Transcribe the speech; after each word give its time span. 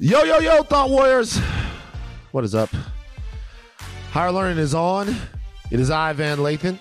Yo, 0.00 0.24
yo, 0.24 0.40
yo, 0.40 0.64
Thought 0.64 0.90
Warriors. 0.90 1.38
What 2.32 2.42
is 2.42 2.52
up? 2.52 2.68
Higher 4.10 4.32
Learning 4.32 4.58
is 4.58 4.74
on. 4.74 5.14
It 5.70 5.78
is 5.78 5.88
I, 5.88 6.12
Van 6.14 6.38
Lathan. 6.38 6.80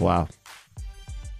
Wow. 0.00 0.26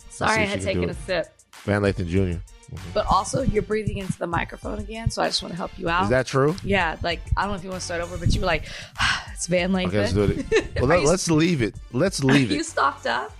Sorry, 0.08 0.42
I 0.42 0.44
had 0.44 0.60
she 0.60 0.66
can 0.66 0.74
do 0.74 0.86
taken 0.86 0.90
a 0.90 0.94
sip. 0.94 1.34
Van 1.64 1.82
Lathan 1.82 2.06
Jr. 2.06 2.18
Mm-hmm. 2.18 2.90
But 2.94 3.06
also, 3.06 3.42
you're 3.42 3.64
breathing 3.64 3.98
into 3.98 4.16
the 4.16 4.28
microphone 4.28 4.78
again, 4.78 5.10
so 5.10 5.20
I 5.20 5.26
just 5.26 5.42
want 5.42 5.50
to 5.50 5.56
help 5.56 5.76
you 5.76 5.88
out. 5.88 6.04
Is 6.04 6.10
that 6.10 6.28
true? 6.28 6.54
yeah, 6.62 6.96
like, 7.02 7.20
I 7.36 7.42
don't 7.42 7.50
know 7.50 7.56
if 7.56 7.64
you 7.64 7.70
want 7.70 7.80
to 7.80 7.84
start 7.84 8.02
over, 8.02 8.16
but 8.16 8.32
you 8.32 8.40
were 8.40 8.46
like, 8.46 8.66
it's 9.32 9.48
Van 9.48 9.72
Lathan. 9.72 9.88
Okay, 9.88 9.98
let's 9.98 10.12
do 10.12 10.22
it. 10.22 10.76
Well, 10.80 10.86
let, 10.86 11.04
us 11.06 11.28
leave 11.28 11.60
it. 11.60 11.74
Let's 11.92 12.22
leave 12.24 12.52
it. 12.52 12.54
you 12.54 12.62
stocked 12.62 13.08
up? 13.08 13.32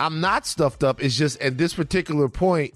I'm 0.00 0.20
not 0.20 0.46
stuffed 0.46 0.82
up. 0.82 1.00
It's 1.00 1.16
just 1.16 1.40
at 1.40 1.58
this 1.58 1.74
particular 1.74 2.28
point, 2.28 2.74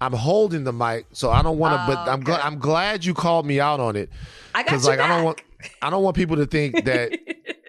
I'm 0.00 0.12
holding 0.12 0.64
the 0.64 0.72
mic, 0.72 1.06
so 1.12 1.30
I 1.30 1.42
don't 1.42 1.58
want 1.58 1.74
to. 1.74 1.94
but 1.94 2.08
Oh, 2.08 2.12
I'm 2.12 2.20
glad. 2.20 2.40
I'm 2.40 2.58
glad 2.58 3.04
you 3.04 3.12
called 3.14 3.44
me 3.46 3.60
out 3.60 3.80
on 3.80 3.96
it 3.96 4.08
I 4.54 4.62
got 4.62 4.66
because, 4.66 4.84
you 4.84 4.90
like, 4.90 5.00
I 5.00 5.08
don't 5.08 5.24
want. 5.24 5.42
I 5.82 5.90
don't 5.90 6.02
want 6.02 6.16
people 6.16 6.36
to 6.36 6.46
think 6.46 6.84
that 6.84 7.18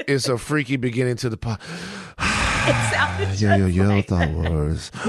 it's 0.08 0.30
a 0.30 0.38
freaky 0.38 0.78
beginning 0.78 1.18
to 1.18 1.30
the 1.30 1.38
pod. 1.38 1.60
Yo, 3.38 3.56
yo, 3.56 3.66
yo, 3.66 3.84
like- 3.88 4.08
Thought 4.08 4.30
Wars. 4.32 4.92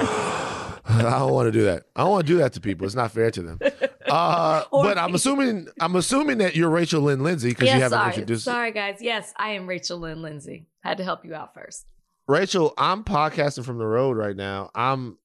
I 0.84 1.02
don't 1.02 1.32
want 1.32 1.46
to 1.46 1.52
do 1.52 1.64
that. 1.64 1.84
I 1.94 2.02
don't 2.02 2.10
want 2.10 2.26
to 2.26 2.32
do 2.32 2.38
that 2.38 2.52
to 2.54 2.60
people. 2.60 2.86
It's 2.86 2.94
not 2.96 3.12
fair 3.12 3.30
to 3.30 3.42
them. 3.42 3.58
Uh, 4.04 4.64
but 4.70 4.98
I'm 4.98 5.14
assuming 5.14 5.68
I'm 5.80 5.96
assuming 5.96 6.36
that 6.38 6.54
you're 6.54 6.68
Rachel 6.68 7.00
Lynn 7.00 7.22
Lindsay 7.22 7.48
because 7.48 7.68
Yeah, 7.68 7.76
you 7.76 7.82
haven't 7.82 7.98
sorry. 7.98 8.08
introduced 8.08 8.44
Sorry, 8.44 8.70
guys. 8.70 8.98
Yes, 9.00 9.32
I 9.38 9.52
am 9.52 9.66
Rachel 9.66 9.96
Lynn 10.00 10.20
Lindsay. 10.20 10.66
Had 10.82 10.98
to 10.98 11.04
help 11.04 11.24
you 11.24 11.34
out 11.34 11.54
first. 11.54 11.86
Rachel. 12.28 12.74
I'm 12.76 13.04
podcasting 13.04 13.64
from 13.64 13.78
the 13.78 13.86
road 13.86 14.18
right 14.18 14.36
now. 14.36 14.70
I'm 14.74 15.16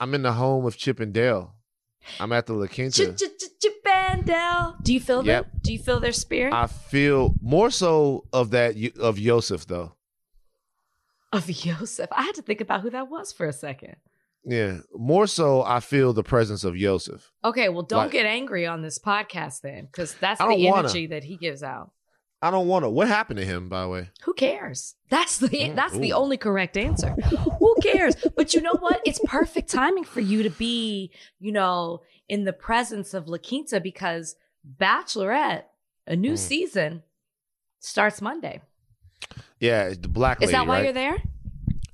I'm 0.00 0.14
in 0.14 0.22
the 0.22 0.32
home 0.32 0.64
of 0.66 0.76
Chip 0.76 1.00
and 1.00 1.12
Dale. 1.12 1.54
I'm 2.20 2.32
at 2.32 2.46
the 2.46 2.52
La 2.54 2.66
Quinta. 2.66 3.14
Bandel. 3.84 4.82
Do 4.82 4.92
you 4.94 5.00
feel 5.00 5.24
Yep. 5.24 5.44
them? 5.50 5.60
Do 5.62 5.72
you 5.72 5.78
feel 5.78 6.00
their 6.00 6.12
spirit? 6.12 6.52
I 6.54 6.66
feel 6.66 7.34
more 7.42 7.70
so 7.70 8.24
of 8.32 8.50
that 8.50 8.74
of 8.98 9.18
Yosef 9.18 9.66
though. 9.66 9.92
of 11.32 11.50
Yosef. 11.50 12.08
I 12.12 12.22
had 12.22 12.34
to 12.36 12.42
think 12.42 12.60
about 12.60 12.82
who 12.82 12.90
that 12.90 13.10
was 13.10 13.32
for 13.32 13.46
a 13.46 13.52
second. 13.52 13.96
Yeah, 14.44 14.78
more 14.94 15.26
so 15.26 15.62
I 15.64 15.80
feel 15.80 16.12
the 16.12 16.22
presence 16.22 16.62
of 16.64 16.76
Yosef. 16.76 17.32
Okay, 17.44 17.68
well, 17.68 17.82
don't 17.82 18.04
Like- 18.04 18.12
get 18.12 18.26
angry 18.26 18.66
on 18.66 18.82
this 18.82 18.98
podcast 18.98 19.62
then, 19.62 19.86
because 19.86 20.14
that's 20.14 20.38
the 20.38 20.46
wanna. 20.46 20.78
energy 20.80 21.06
that 21.08 21.24
he 21.24 21.36
gives 21.36 21.62
out. 21.62 21.90
I 22.42 22.50
don't 22.50 22.68
want 22.68 22.84
to. 22.84 22.90
What 22.90 23.08
happened 23.08 23.38
to 23.38 23.44
him, 23.44 23.68
by 23.70 23.82
the 23.82 23.88
way? 23.88 24.10
Who 24.24 24.34
cares? 24.34 24.94
That's 25.08 25.38
the 25.38 25.48
Mm, 25.48 25.74
that's 25.76 25.96
the 25.96 26.12
only 26.12 26.36
correct 26.36 26.76
answer. 26.76 27.16
Cares? 27.92 28.16
But 28.36 28.54
you 28.54 28.60
know 28.60 28.74
what? 28.80 29.00
It's 29.04 29.20
perfect 29.24 29.68
timing 29.70 30.04
for 30.04 30.20
you 30.20 30.42
to 30.42 30.50
be, 30.50 31.10
you 31.38 31.52
know, 31.52 32.02
in 32.28 32.44
the 32.44 32.52
presence 32.52 33.14
of 33.14 33.28
La 33.28 33.38
Quinta 33.38 33.80
because 33.80 34.36
Bachelorette, 34.80 35.64
a 36.06 36.16
new 36.16 36.32
Mm. 36.34 36.38
season, 36.38 37.02
starts 37.80 38.20
Monday. 38.22 38.60
Yeah, 39.60 39.90
the 39.90 40.08
black 40.08 40.42
Is 40.42 40.50
that 40.50 40.66
why 40.66 40.76
right? 40.76 40.84
you're 40.84 40.92
there? 40.92 41.16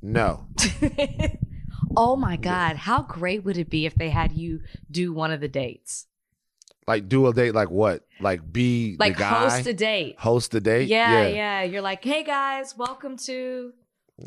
No. 0.03 0.47
oh 1.97 2.17
my 2.17 2.37
God. 2.37 2.77
How 2.77 3.03
great 3.03 3.45
would 3.45 3.59
it 3.59 3.69
be 3.71 3.87
if 3.87 3.95
they 3.95 4.11
had 4.11 4.33
you 4.33 4.61
do 4.91 5.13
one 5.13 5.31
of 5.31 5.41
the 5.41 5.49
dates? 5.49 6.07
Like 6.87 7.09
do 7.09 7.27
a 7.29 7.35
date 7.35 7.55
like 7.55 7.71
what? 7.71 8.05
Like 8.21 8.51
be 8.53 8.97
Like 8.99 9.15
the 9.17 9.21
guy 9.21 9.29
host 9.51 9.67
a 9.67 9.75
date. 9.75 10.17
host 10.19 10.55
a 10.55 10.61
date? 10.61 10.89
Yeah, 10.89 11.27
yeah, 11.29 11.63
You're 11.63 11.83
like, 11.83 12.03
hey 12.05 12.25
guys, 12.25 12.77
welcome 12.77 13.17
to. 13.19 13.73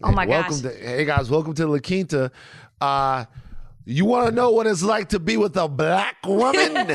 Oh 0.01 0.11
my 0.11 0.25
welcome 0.25 0.61
gosh. 0.61 0.61
To, 0.61 0.69
hey 0.79 1.05
guys, 1.05 1.29
welcome 1.29 1.53
to 1.55 1.67
La 1.67 1.79
Quinta. 1.79 2.31
Uh 2.81 3.25
you 3.85 4.05
want 4.05 4.29
to 4.29 4.33
know 4.33 4.51
what 4.51 4.65
it's 4.65 4.81
like 4.81 5.09
to 5.09 5.19
be 5.19 5.35
with 5.35 5.57
a 5.57 5.67
black 5.67 6.15
woman? 6.25 6.73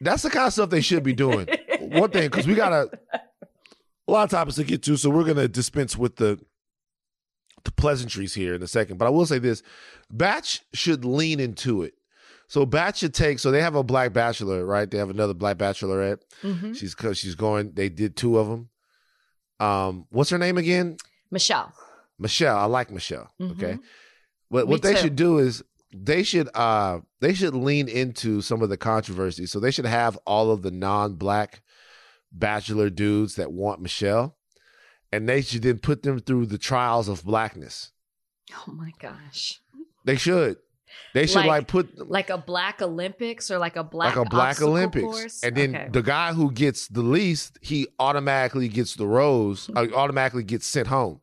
That's 0.00 0.22
the 0.22 0.30
kind 0.30 0.46
of 0.46 0.52
stuff 0.52 0.70
they 0.70 0.80
should 0.80 1.02
be 1.02 1.12
doing. 1.12 1.48
One 1.80 2.10
thing, 2.10 2.30
because 2.30 2.46
we 2.46 2.54
got 2.54 2.72
a, 2.72 2.88
a 4.06 4.10
lot 4.10 4.22
of 4.24 4.30
topics 4.30 4.54
to 4.56 4.64
get 4.64 4.80
to, 4.84 4.96
so 4.96 5.10
we're 5.10 5.24
gonna 5.24 5.48
dispense 5.48 5.96
with 5.96 6.16
the 6.16 6.38
the 7.64 7.72
pleasantries 7.72 8.32
here 8.34 8.54
in 8.54 8.62
a 8.62 8.68
second. 8.68 8.98
But 8.98 9.06
I 9.06 9.10
will 9.10 9.26
say 9.26 9.40
this: 9.40 9.62
Batch 10.08 10.62
should 10.72 11.04
lean 11.04 11.40
into 11.40 11.82
it. 11.82 11.94
So 12.46 12.64
Batch 12.64 12.98
should 12.98 13.12
take. 13.14 13.40
So 13.40 13.50
they 13.50 13.60
have 13.60 13.74
a 13.74 13.82
black 13.82 14.12
bachelor, 14.12 14.64
right? 14.64 14.88
They 14.88 14.98
have 14.98 15.10
another 15.10 15.34
black 15.34 15.58
bachelorette. 15.58 16.20
Mhm. 16.44 16.76
She's 16.76 16.94
she's 17.18 17.34
going. 17.34 17.72
They 17.72 17.88
did 17.88 18.16
two 18.16 18.38
of 18.38 18.48
them. 18.48 18.68
Um, 19.60 20.06
what's 20.10 20.30
her 20.30 20.38
name 20.38 20.58
again? 20.58 20.96
Michelle. 21.30 21.72
Michelle. 22.18 22.56
I 22.56 22.64
like 22.64 22.90
Michelle. 22.90 23.30
Okay. 23.40 23.74
Mhm. 23.74 23.80
What 24.48 24.66
Me 24.66 24.70
what 24.72 24.82
they 24.82 24.94
too. 24.94 25.00
should 25.00 25.16
do 25.16 25.38
is 25.38 25.62
they 25.94 26.22
should 26.22 26.48
uh 26.54 27.00
they 27.20 27.34
should 27.34 27.54
lean 27.54 27.88
into 27.88 28.40
some 28.42 28.62
of 28.62 28.68
the 28.68 28.76
controversy. 28.76 29.46
So 29.46 29.60
they 29.60 29.70
should 29.70 29.86
have 29.86 30.16
all 30.26 30.50
of 30.50 30.62
the 30.62 30.70
non-black 30.70 31.62
bachelor 32.32 32.90
dudes 32.90 33.34
that 33.36 33.52
want 33.52 33.80
Michelle, 33.80 34.36
and 35.12 35.28
they 35.28 35.42
should 35.42 35.62
then 35.62 35.78
put 35.78 36.02
them 36.02 36.18
through 36.20 36.46
the 36.46 36.58
trials 36.58 37.08
of 37.08 37.24
blackness. 37.24 37.92
Oh 38.66 38.72
my 38.72 38.92
gosh. 39.00 39.60
They 40.04 40.16
should. 40.16 40.56
They 41.14 41.26
should 41.26 41.36
like, 41.36 41.46
Like- 41.46 41.68
put 41.68 42.08
Like 42.08 42.30
a 42.30 42.38
black 42.38 42.80
Olympics 42.82 43.50
or 43.50 43.58
like 43.58 43.76
a 43.76 43.84
black 43.84 44.16
like 44.16 44.26
a 44.26 44.28
black 44.28 44.60
Olympics, 44.62 45.04
course? 45.04 45.42
and 45.42 45.56
then 45.56 45.74
Okay. 45.74 45.88
the 45.92 46.02
guy 46.02 46.32
who 46.32 46.50
gets 46.52 46.88
the 46.88 47.02
least, 47.02 47.58
he 47.62 47.86
automatically 47.98 48.68
gets 48.68 48.94
the 48.94 49.06
rose, 49.06 49.70
uh, 49.76 49.86
automatically 49.94 50.44
gets 50.44 50.66
sent 50.66 50.88
home. 50.88 51.20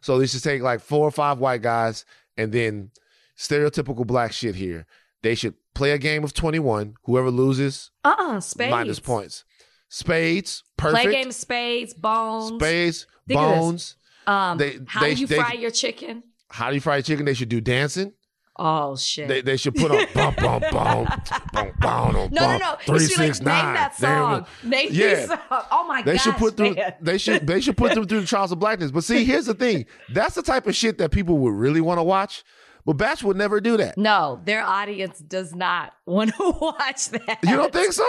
So 0.00 0.18
they 0.18 0.26
should 0.26 0.42
take 0.42 0.62
like 0.62 0.80
four 0.80 1.06
or 1.06 1.10
five 1.10 1.38
white 1.38 1.62
guys, 1.62 2.04
and 2.36 2.52
then 2.52 2.90
stereotypical 3.36 4.06
black 4.06 4.32
shit 4.32 4.54
here. 4.54 4.86
They 5.22 5.34
should 5.34 5.54
play 5.74 5.90
a 5.92 5.98
game 5.98 6.22
of 6.24 6.32
twenty 6.32 6.58
one. 6.58 6.94
Whoever 7.04 7.30
loses 7.30 7.90
uh-uh, 8.04 8.40
spades. 8.40 8.70
minus 8.70 9.00
points. 9.00 9.44
Spades, 9.88 10.62
perfect. 10.76 11.02
Play 11.04 11.12
game 11.12 11.28
of 11.28 11.34
spades, 11.34 11.94
bones. 11.94 12.60
Spades, 12.60 13.06
Think 13.26 13.40
bones. 13.40 13.96
Um, 14.26 14.58
They- 14.58 14.78
how 14.86 15.00
they- 15.00 15.14
do 15.14 15.20
you 15.20 15.26
they- 15.26 15.36
fry 15.36 15.52
your 15.52 15.70
chicken? 15.70 16.22
How 16.50 16.68
do 16.68 16.74
you 16.74 16.80
fry 16.80 17.00
chicken? 17.00 17.24
They 17.26 17.34
should 17.34 17.48
do 17.48 17.60
dancing. 17.60 18.12
Oh 18.58 18.96
shit. 18.96 19.28
They, 19.28 19.42
they 19.42 19.56
should 19.58 19.74
put 19.74 19.90
on 19.90 20.06
bum 20.14 20.34
bum 20.36 20.60
bum 20.70 21.06
bum 21.52 21.72
bum 21.78 22.12
no, 22.14 22.28
no, 22.30 22.56
no. 22.58 22.76
Three 22.86 23.00
should 23.00 23.10
six 23.10 23.40
like, 23.42 23.46
name 23.64 23.74
that 23.74 23.94
There 23.98 24.10
we 24.10 24.16
go. 24.16 24.34
song. 24.34 24.46
Name 24.70 24.88
Yeah. 24.92 25.26
song. 25.26 25.38
Oh 25.70 25.84
my 25.86 25.98
god. 25.98 26.04
They 26.06 26.12
gosh, 26.14 26.22
should 26.22 26.34
put 26.36 26.56
through. 26.56 26.74
man. 26.74 26.94
They 27.00 27.18
should. 27.18 27.46
They 27.46 27.60
should 27.60 27.76
put 27.76 27.94
them 27.94 28.06
through 28.06 28.20
the 28.22 28.26
trials 28.26 28.52
of 28.52 28.58
blackness. 28.58 28.90
But 28.90 29.04
see, 29.04 29.24
here's 29.24 29.46
the 29.46 29.54
thing. 29.54 29.84
That's 30.12 30.34
the 30.34 30.42
type 30.42 30.66
of 30.66 30.74
shit 30.74 30.96
that 30.98 31.10
people 31.10 31.36
would 31.38 31.52
really 31.54 31.80
want 31.82 31.98
to 31.98 32.02
watch. 32.02 32.44
But 32.86 32.94
Batch 32.94 33.22
would 33.24 33.36
never 33.36 33.60
do 33.60 33.76
that. 33.78 33.98
No, 33.98 34.40
their 34.44 34.62
audience 34.62 35.18
does 35.18 35.52
not 35.54 35.92
want 36.06 36.30
to 36.36 36.50
watch 36.60 37.08
that. 37.10 37.40
You 37.42 37.56
don't 37.56 37.72
think 37.72 37.92
so? 37.92 38.06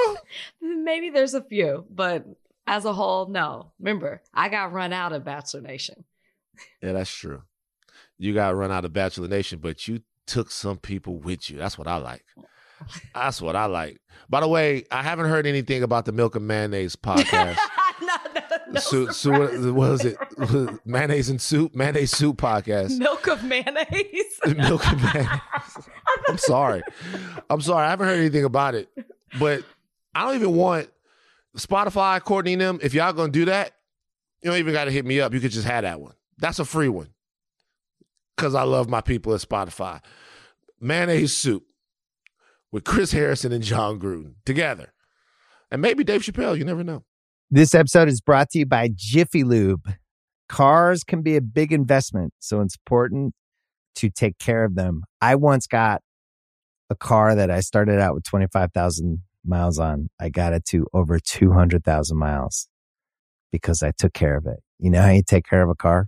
Maybe 0.62 1.10
there's 1.10 1.34
a 1.34 1.42
few, 1.42 1.86
but 1.90 2.26
as 2.68 2.86
a 2.86 2.94
whole, 2.94 3.28
no. 3.28 3.72
Remember, 3.80 4.22
I 4.36 4.50
got 4.50 4.72
run 4.72 4.94
out 4.94 5.14
of 5.14 5.26
Bachelor 5.26 5.62
Nation. 5.62 6.04
Yeah, 6.82 6.92
that's 6.94 7.10
true. 7.10 7.42
You 8.20 8.34
got 8.36 8.56
run 8.56 8.72
out 8.72 8.86
of 8.86 8.94
Bachelor 8.94 9.28
Nation, 9.28 9.58
but 9.60 9.88
you 9.88 10.02
took 10.28 10.52
some 10.52 10.78
people 10.78 11.18
with 11.18 11.50
you. 11.50 11.58
That's 11.58 11.78
what 11.78 11.88
I 11.88 11.98
like. 11.98 12.24
That's 13.16 13.42
what 13.42 13.56
I 13.56 13.66
like. 13.66 14.00
By 14.30 14.42
the 14.42 14.48
way, 14.48 14.86
I 14.92 15.02
haven't 15.02 15.26
heard 15.30 15.48
anything 15.48 15.82
about 15.84 16.06
the 16.06 16.12
Milk 16.12 16.36
and 16.36 16.48
Mayonnaise 16.48 16.96
podcast. 17.02 17.58
no, 18.02 18.08
no, 18.36 18.42
no. 18.72 18.80
Su- 18.80 19.12
su- 19.12 19.32
what, 19.32 19.52
what 19.60 19.74
was 19.74 20.06
it? 20.06 20.18
mayonnaise 20.86 21.30
and 21.30 21.42
soup, 21.42 21.74
mayonnaise 21.74 22.12
soup 22.12 22.38
podcast. 22.38 23.00
Milk 23.00 23.28
of 23.28 23.44
mayonnaise. 23.44 24.40
Milk 24.56 24.86
of 24.92 25.02
mayonnaise. 25.02 25.40
I'm 26.28 26.38
sorry. 26.38 26.84
I'm 27.50 27.62
sorry. 27.62 27.88
I 27.88 27.90
haven't 27.90 28.08
heard 28.08 28.20
anything 28.20 28.44
about 28.46 28.76
it. 28.76 28.90
But 29.40 29.64
I 30.14 30.26
don't 30.26 30.36
even 30.36 30.56
want 30.56 30.90
Spotify, 31.58 32.22
Courtney 32.24 32.54
and 32.54 32.62
them. 32.62 32.80
If 32.84 32.94
y'all 32.94 33.14
gonna 33.14 33.32
do 33.32 33.46
that, 33.46 33.72
you 34.44 34.52
don't 34.52 34.60
even 34.60 34.74
gotta 34.74 34.92
hit 34.92 35.06
me 35.06 35.20
up. 35.20 35.34
You 35.34 35.40
could 35.40 35.52
just 35.52 35.68
have 35.68 35.84
that 35.84 36.00
one. 36.00 36.14
That's 36.38 36.60
a 36.60 36.66
free 36.66 36.90
one. 36.90 37.10
Cause 38.38 38.54
I 38.54 38.64
love 38.64 38.90
my 38.90 39.02
people 39.02 39.34
at 39.34 39.42
Spotify. 39.42 40.00
Mayonnaise 40.80 41.36
soup 41.36 41.64
with 42.72 42.84
Chris 42.84 43.12
Harrison 43.12 43.52
and 43.52 43.64
Jon 43.64 44.00
Gruden 44.00 44.36
together. 44.46 44.94
And 45.72 45.82
maybe 45.82 46.04
Dave 46.04 46.22
Chappelle, 46.22 46.58
you 46.58 46.64
never 46.64 46.84
know. 46.84 47.04
This 47.50 47.74
episode 47.74 48.10
is 48.10 48.22
brought 48.22 48.50
to 48.52 48.60
you 48.60 48.66
by 48.66 48.90
Jiffy 48.94 49.44
Lube. 49.44 49.94
Cars 50.50 51.04
can 51.04 51.22
be 51.22 51.36
a 51.36 51.42
big 51.42 51.74
investment, 51.74 52.34
so 52.40 52.62
it's 52.62 52.76
important 52.76 53.34
to 53.96 54.10
take 54.10 54.38
care 54.38 54.64
of 54.64 54.76
them. 54.76 55.04
I 55.22 55.36
once 55.36 55.66
got 55.66 56.02
a 56.90 56.96
car 56.96 57.36
that 57.36 57.50
I 57.50 57.62
started 57.62 58.00
out 58.00 58.14
with 58.14 58.24
25,000 58.24 59.24
miles 59.46 59.80
on. 59.80 60.10
I 60.20 60.30
got 60.30 60.54
it 60.54 60.66
to 60.66 60.88
over 60.94 61.20
200,000 61.20 62.18
miles 62.18 62.68
because 63.52 63.82
I 63.82 63.92
took 63.98 64.14
care 64.14 64.38
of 64.38 64.46
it. 64.46 64.60
You 64.80 64.92
know 64.92 65.02
how 65.02 65.10
you 65.10 65.24
take 65.26 65.46
care 65.46 65.64
of 65.64 65.70
a 65.70 65.76
car? 65.76 66.08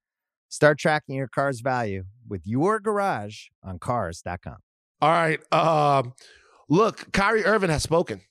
Start 0.51 0.77
tracking 0.77 1.15
your 1.15 1.27
car's 1.29 1.61
value 1.61 2.03
with 2.27 2.41
your 2.45 2.79
garage 2.79 3.45
on 3.63 3.79
cars.com. 3.79 4.57
All 5.01 5.09
right. 5.09 5.39
Um, 5.53 6.13
look, 6.69 7.11
Kyrie 7.13 7.45
Irving 7.45 7.69
has 7.71 7.81
spoken. 7.83 8.21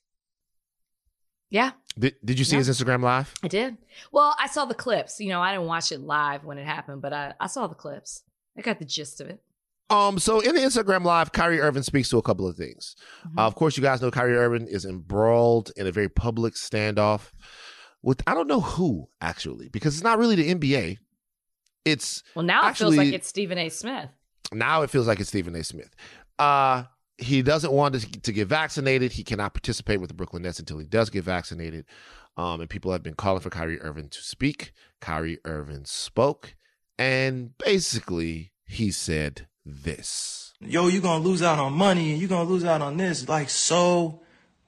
Yeah, 1.49 1.71
Did, 1.99 2.15
did 2.23 2.39
you 2.39 2.45
see 2.45 2.55
Yeah. 2.55 2.59
his 2.63 2.69
Instagram 2.69 3.01
live? 3.03 3.33
I 3.43 3.49
did. 3.49 3.75
Well, 4.13 4.33
I 4.39 4.47
saw 4.47 4.63
the 4.63 4.73
clips. 4.73 5.19
You 5.19 5.27
know, 5.29 5.41
I 5.41 5.51
didn't 5.51 5.67
watch 5.67 5.91
it 5.91 5.99
live 5.99 6.45
when 6.45 6.57
it 6.57 6.65
happened, 6.65 7.01
but 7.01 7.11
I, 7.11 7.33
I 7.41 7.47
saw 7.47 7.67
the 7.67 7.75
clips. 7.75 8.23
I 8.57 8.61
got 8.61 8.79
the 8.79 8.85
gist 8.85 9.19
of 9.19 9.29
it. 9.29 9.41
Um, 9.89 10.17
so 10.17 10.39
in 10.39 10.55
the 10.55 10.61
Instagram 10.61 11.03
live, 11.03 11.33
Kyrie 11.33 11.59
Irving 11.59 11.83
speaks 11.83 12.07
to 12.09 12.17
a 12.17 12.21
couple 12.21 12.47
of 12.47 12.55
things. 12.55 12.95
Mhm. 13.27 13.37
Uh, 13.37 13.47
of 13.47 13.55
course, 13.55 13.75
you 13.75 13.83
guys 13.83 14.01
know 14.01 14.09
Kyrie 14.11 14.37
Irving 14.37 14.67
is 14.67 14.85
embroiled 14.85 15.71
in 15.75 15.87
a 15.87 15.91
very 15.91 16.07
public 16.07 16.53
standoff 16.53 17.31
with 18.01 18.21
I 18.25 18.33
don't 18.33 18.47
know 18.47 18.61
who 18.61 19.09
actually, 19.19 19.67
because 19.67 19.95
it's 19.95 20.03
not 20.03 20.17
really 20.19 20.35
the 20.35 20.49
NBA. 20.55 20.99
It's 21.85 22.23
well, 22.35 22.45
now 22.45 22.69
it 22.69 22.77
feels 22.77 22.95
like 22.95 23.13
it's 23.13 23.27
Stephen 23.27 23.57
A. 23.57 23.69
Smith. 23.69 24.09
now 24.53 24.81
it 24.83 24.89
feels 24.89 25.07
like 25.07 25.19
it's 25.19 25.29
Stephen 25.29 25.55
A. 25.55 25.63
Smith. 25.63 25.95
Uh, 26.37 26.83
he 27.17 27.41
doesn't 27.41 27.71
want 27.71 27.95
to, 27.95 28.21
to 28.21 28.31
get 28.31 28.47
vaccinated. 28.47 29.11
He 29.11 29.23
cannot 29.23 29.53
participate 29.53 29.99
with 29.99 30.09
the 30.09 30.13
Brooklyn 30.15 30.43
Nets 30.43 30.59
until 30.59 30.79
he 30.79 30.85
does 30.85 31.09
get 31.09 31.23
vaccinated. 31.23 31.85
Um, 32.37 32.61
and 32.61 32.69
people 32.69 32.91
have 32.91 33.03
been 33.03 33.13
calling 33.13 33.41
for 33.41 33.49
Kyrie 33.49 33.79
Irving 33.81 34.09
to 34.09 34.21
speak. 34.21 34.73
Kyrie 35.01 35.39
Irving 35.45 35.85
spoke, 35.85 36.55
and 36.97 37.57
basically 37.57 38.51
he 38.65 38.91
said 38.91 39.47
this. 39.65 40.53
yo, 40.59 40.87
you're 40.87 41.01
gonna 41.01 41.23
lose 41.23 41.41
out 41.41 41.59
on 41.59 41.73
money 41.73 42.11
and 42.11 42.21
you 42.21 42.27
gonna 42.27 42.49
lose 42.49 42.63
out 42.63 42.81
on 42.81 42.97
this. 42.97 43.27
Like, 43.27 43.49
so 43.49 44.21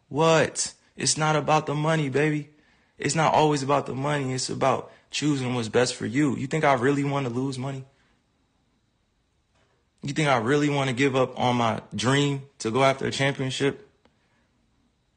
what? 0.10 0.74
It's 0.96 1.18
not 1.18 1.36
about 1.36 1.66
the 1.66 1.74
money, 1.74 2.10
baby. 2.10 2.50
It's 2.98 3.16
not 3.16 3.34
always 3.34 3.64
about 3.64 3.86
the 3.88 3.96
money. 3.96 4.34
It's 4.34 4.50
about 4.50 4.92
choosing 5.14 5.54
what's 5.54 5.70
best 5.70 5.96
for 5.96 6.06
you. 6.06 6.36
You 6.36 6.48
think 6.48 6.66
I 6.66 6.74
really 6.74 7.04
want 7.04 7.28
to 7.28 7.32
lose 7.32 7.58
money? 7.58 7.86
You 10.02 10.12
think 10.12 10.28
I 10.28 10.38
really 10.38 10.70
want 10.70 10.90
to 10.90 10.96
give 10.96 11.16
up 11.16 11.40
on 11.40 11.56
my 11.56 11.82
dream 11.96 12.42
to 12.60 12.72
go 12.72 12.84
after 12.84 13.06
a 13.06 13.12
championship? 13.12 13.88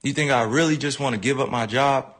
You 0.03 0.13
think 0.13 0.31
I 0.31 0.43
really 0.43 0.77
just 0.77 1.01
want 1.01 1.15
to 1.15 1.21
give 1.21 1.41
up 1.41 1.51
my 1.51 1.67
job? 1.67 2.13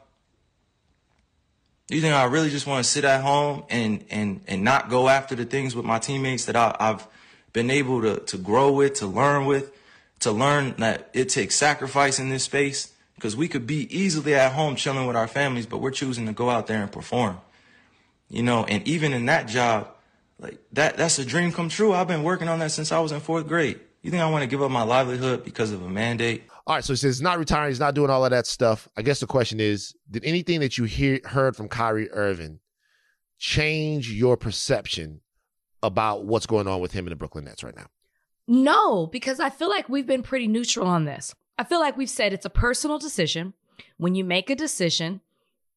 You 1.87 2.01
think 2.01 2.13
I 2.13 2.25
really 2.25 2.49
just 2.49 2.67
want 2.67 2.83
to 2.83 2.91
sit 2.91 3.05
at 3.05 3.21
home 3.21 3.63
and 3.69 4.03
and 4.09 4.41
and 4.47 4.63
not 4.63 4.89
go 4.89 5.07
after 5.07 5.35
the 5.35 5.45
things 5.45 5.73
with 5.73 5.85
my 5.85 5.99
teammates 5.99 6.43
that 6.45 6.57
I, 6.57 6.75
I've 6.77 7.07
been 7.53 7.69
able 7.69 8.01
to 8.01 8.19
to 8.19 8.37
grow 8.37 8.73
with, 8.73 8.95
to 8.95 9.07
learn 9.07 9.45
with, 9.45 9.71
to 10.19 10.31
learn 10.31 10.75
that 10.79 11.09
it 11.13 11.29
takes 11.29 11.55
sacrifice 11.55 12.19
in 12.19 12.27
this 12.29 12.43
space 12.43 12.91
because 13.15 13.37
we 13.37 13.47
could 13.47 13.65
be 13.65 13.87
easily 13.97 14.35
at 14.35 14.51
home 14.51 14.75
chilling 14.75 15.07
with 15.07 15.15
our 15.15 15.27
families, 15.27 15.65
but 15.65 15.77
we're 15.77 15.91
choosing 15.91 16.25
to 16.25 16.33
go 16.33 16.49
out 16.49 16.67
there 16.67 16.81
and 16.81 16.91
perform. 16.91 17.39
You 18.29 18.43
know, 18.43 18.65
and 18.65 18.85
even 18.87 19.13
in 19.13 19.25
that 19.27 19.47
job, 19.47 19.89
like 20.39 20.59
that 20.73 20.97
that's 20.97 21.19
a 21.19 21.25
dream 21.25 21.51
come 21.51 21.69
true. 21.69 21.93
I've 21.93 22.07
been 22.07 22.23
working 22.23 22.47
on 22.47 22.59
that 22.59 22.71
since 22.71 22.91
I 22.91 22.99
was 22.99 23.11
in 23.11 23.19
fourth 23.19 23.47
grade. 23.47 23.79
You 24.01 24.11
think 24.11 24.21
I 24.21 24.29
want 24.29 24.43
to 24.43 24.47
give 24.47 24.61
up 24.61 24.71
my 24.71 24.83
livelihood 24.83 25.43
because 25.43 25.71
of 25.71 25.81
a 25.81 25.89
mandate? 25.89 26.43
All 26.65 26.75
right, 26.75 26.83
so 26.83 26.93
he 26.93 26.97
says 26.97 27.17
he's 27.17 27.21
not 27.21 27.39
retiring, 27.39 27.71
he's 27.71 27.79
not 27.79 27.95
doing 27.95 28.09
all 28.09 28.23
of 28.23 28.31
that 28.31 28.45
stuff. 28.45 28.87
I 28.95 29.01
guess 29.01 29.19
the 29.19 29.27
question 29.27 29.59
is, 29.59 29.95
did 30.09 30.23
anything 30.25 30.59
that 30.59 30.77
you 30.77 30.83
hear 30.83 31.19
heard 31.25 31.55
from 31.55 31.67
Kyrie 31.67 32.11
Irving 32.11 32.59
change 33.37 34.11
your 34.11 34.37
perception 34.37 35.21
about 35.81 36.25
what's 36.25 36.45
going 36.45 36.67
on 36.67 36.81
with 36.81 36.91
him 36.91 37.05
in 37.05 37.11
the 37.11 37.15
Brooklyn 37.15 37.45
Nets 37.45 37.63
right 37.63 37.75
now? 37.75 37.87
No, 38.47 39.07
because 39.07 39.39
I 39.39 39.49
feel 39.49 39.69
like 39.69 39.89
we've 39.89 40.07
been 40.07 40.23
pretty 40.23 40.47
neutral 40.47 40.87
on 40.87 41.05
this. 41.05 41.33
I 41.57 41.63
feel 41.63 41.79
like 41.79 41.97
we've 41.97 42.09
said 42.09 42.33
it's 42.33 42.45
a 42.45 42.49
personal 42.49 42.99
decision. 42.99 43.53
When 43.97 44.15
you 44.15 44.23
make 44.23 44.49
a 44.49 44.55
decision, 44.55 45.21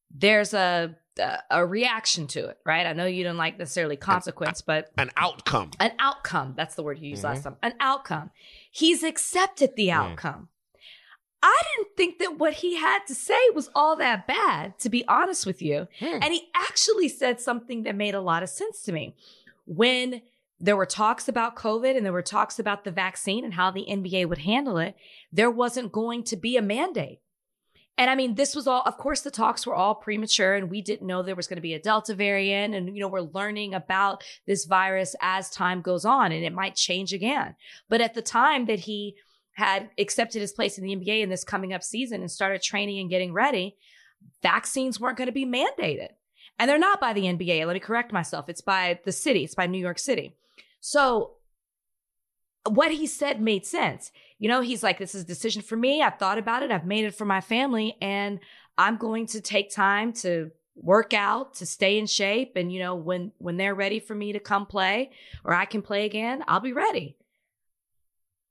there's 0.09 0.53
a 0.53 0.95
a, 1.49 1.65
reaction 1.65 2.27
to 2.27 2.47
it, 2.47 2.57
right? 2.65 2.85
I 2.85 2.93
know 2.93 3.05
you 3.05 3.23
don't 3.23 3.37
like 3.37 3.57
necessarily 3.59 3.97
consequence, 3.97 4.61
but 4.61 4.91
An 4.97 5.11
outcome. 5.17 5.71
an 5.79 5.91
outcome. 5.99 6.53
That's 6.55 6.75
the 6.75 6.83
word 6.83 6.99
you 6.99 7.09
used 7.09 7.21
Mhm. 7.23 7.25
last 7.25 7.43
time. 7.43 7.57
An 7.61 7.73
outcome. 7.79 8.31
He's 8.71 9.03
accepted 9.03 9.75
the 9.75 9.89
Mm. 9.89 9.93
outcome. 10.11 10.49
I 11.43 11.59
didn't 11.75 11.95
think 11.97 12.19
that 12.19 12.37
what 12.37 12.53
he 12.53 12.75
had 12.75 12.99
to 13.07 13.15
say 13.15 13.39
was 13.55 13.69
all 13.73 13.95
that 13.95 14.27
bad, 14.27 14.77
to 14.79 14.89
be 14.89 15.03
honest 15.07 15.45
with 15.45 15.59
you. 15.61 15.87
Hmm. 15.99 16.19
And 16.21 16.33
he 16.33 16.49
actually 16.53 17.09
said 17.09 17.39
something 17.41 17.81
that 17.83 17.95
made 17.95 18.13
a 18.13 18.21
lot 18.21 18.43
of 18.43 18.49
sense 18.49 18.83
to 18.83 18.91
me. 18.91 19.15
When 19.65 20.21
there 20.59 20.77
were 20.77 20.85
talks 20.85 21.27
about 21.27 21.55
COVID 21.55 21.97
and 21.97 22.05
there 22.05 22.13
were 22.13 22.21
talks 22.21 22.59
about 22.59 22.83
the 22.83 22.91
vaccine 22.91 23.43
and 23.43 23.55
how 23.55 23.71
the 23.71 23.89
NBA 23.89 24.25
would 24.29 24.37
handle 24.39 24.77
it, 24.77 24.95
there 25.31 25.49
wasn't 25.49 25.91
going 25.91 26.23
to 26.25 26.35
be 26.37 26.57
a 26.57 26.61
mandate. 26.61 27.20
And 27.97 28.09
I 28.09 28.15
mean, 28.15 28.35
this 28.35 28.55
was 28.55 28.67
all, 28.67 28.81
of 28.85 28.97
course, 28.97 29.21
the 29.21 29.29
talks 29.31 29.67
were 29.67 29.75
all 29.75 29.93
premature 29.93 30.55
and 30.55 30.71
we 30.71 30.81
didn't 30.81 31.05
know 31.05 31.21
there 31.21 31.35
was 31.35 31.47
going 31.47 31.57
to 31.57 31.61
be 31.61 31.73
a 31.73 31.79
Delta 31.79 32.15
variant. 32.15 32.73
And, 32.73 32.95
you 32.95 33.01
know, 33.01 33.07
we're 33.07 33.21
learning 33.21 33.73
about 33.73 34.23
this 34.47 34.65
virus 34.65 35.15
as 35.21 35.49
time 35.49 35.81
goes 35.81 36.05
on 36.05 36.31
and 36.31 36.43
it 36.43 36.53
might 36.53 36.75
change 36.75 37.13
again. 37.13 37.55
But 37.89 38.01
at 38.01 38.13
the 38.13 38.21
time 38.21 38.65
that 38.65 38.79
he 38.79 39.15
had 39.53 39.89
accepted 39.99 40.41
his 40.41 40.53
place 40.53 40.77
in 40.77 40.83
the 40.83 40.95
NBA 40.95 41.21
in 41.21 41.29
this 41.29 41.43
coming 41.43 41.73
up 41.73 41.83
season 41.83 42.21
and 42.21 42.31
started 42.31 42.61
training 42.61 42.99
and 42.99 43.09
getting 43.09 43.33
ready, 43.33 43.75
vaccines 44.41 44.99
weren't 44.99 45.17
going 45.17 45.27
to 45.27 45.33
be 45.33 45.45
mandated. 45.45 46.09
And 46.57 46.69
they're 46.69 46.79
not 46.79 47.01
by 47.01 47.13
the 47.13 47.23
NBA. 47.23 47.65
Let 47.65 47.73
me 47.73 47.79
correct 47.79 48.11
myself. 48.11 48.47
It's 48.47 48.61
by 48.61 48.99
the 49.03 49.11
city, 49.11 49.43
it's 49.43 49.55
by 49.55 49.67
New 49.67 49.79
York 49.79 49.99
City. 49.99 50.35
So 50.79 51.33
what 52.69 52.91
he 52.91 53.07
said 53.07 53.41
made 53.41 53.65
sense. 53.65 54.11
You 54.41 54.47
know, 54.47 54.61
he's 54.61 54.81
like, 54.81 54.97
this 54.97 55.13
is 55.13 55.21
a 55.21 55.27
decision 55.27 55.61
for 55.61 55.75
me. 55.75 56.01
I've 56.01 56.17
thought 56.17 56.39
about 56.39 56.63
it. 56.63 56.71
I've 56.71 56.83
made 56.83 57.05
it 57.05 57.13
for 57.13 57.25
my 57.25 57.41
family 57.41 57.95
and 58.01 58.39
I'm 58.75 58.97
going 58.97 59.27
to 59.27 59.39
take 59.39 59.69
time 59.69 60.13
to 60.13 60.49
work 60.73 61.13
out, 61.13 61.53
to 61.55 61.65
stay 61.67 61.99
in 61.99 62.07
shape. 62.07 62.53
And, 62.55 62.73
you 62.73 62.79
know, 62.79 62.95
when, 62.95 63.33
when 63.37 63.57
they're 63.57 63.75
ready 63.75 63.99
for 63.99 64.15
me 64.15 64.33
to 64.33 64.39
come 64.39 64.65
play 64.65 65.11
or 65.45 65.53
I 65.53 65.65
can 65.65 65.83
play 65.83 66.05
again, 66.05 66.43
I'll 66.47 66.59
be 66.59 66.73
ready. 66.73 67.17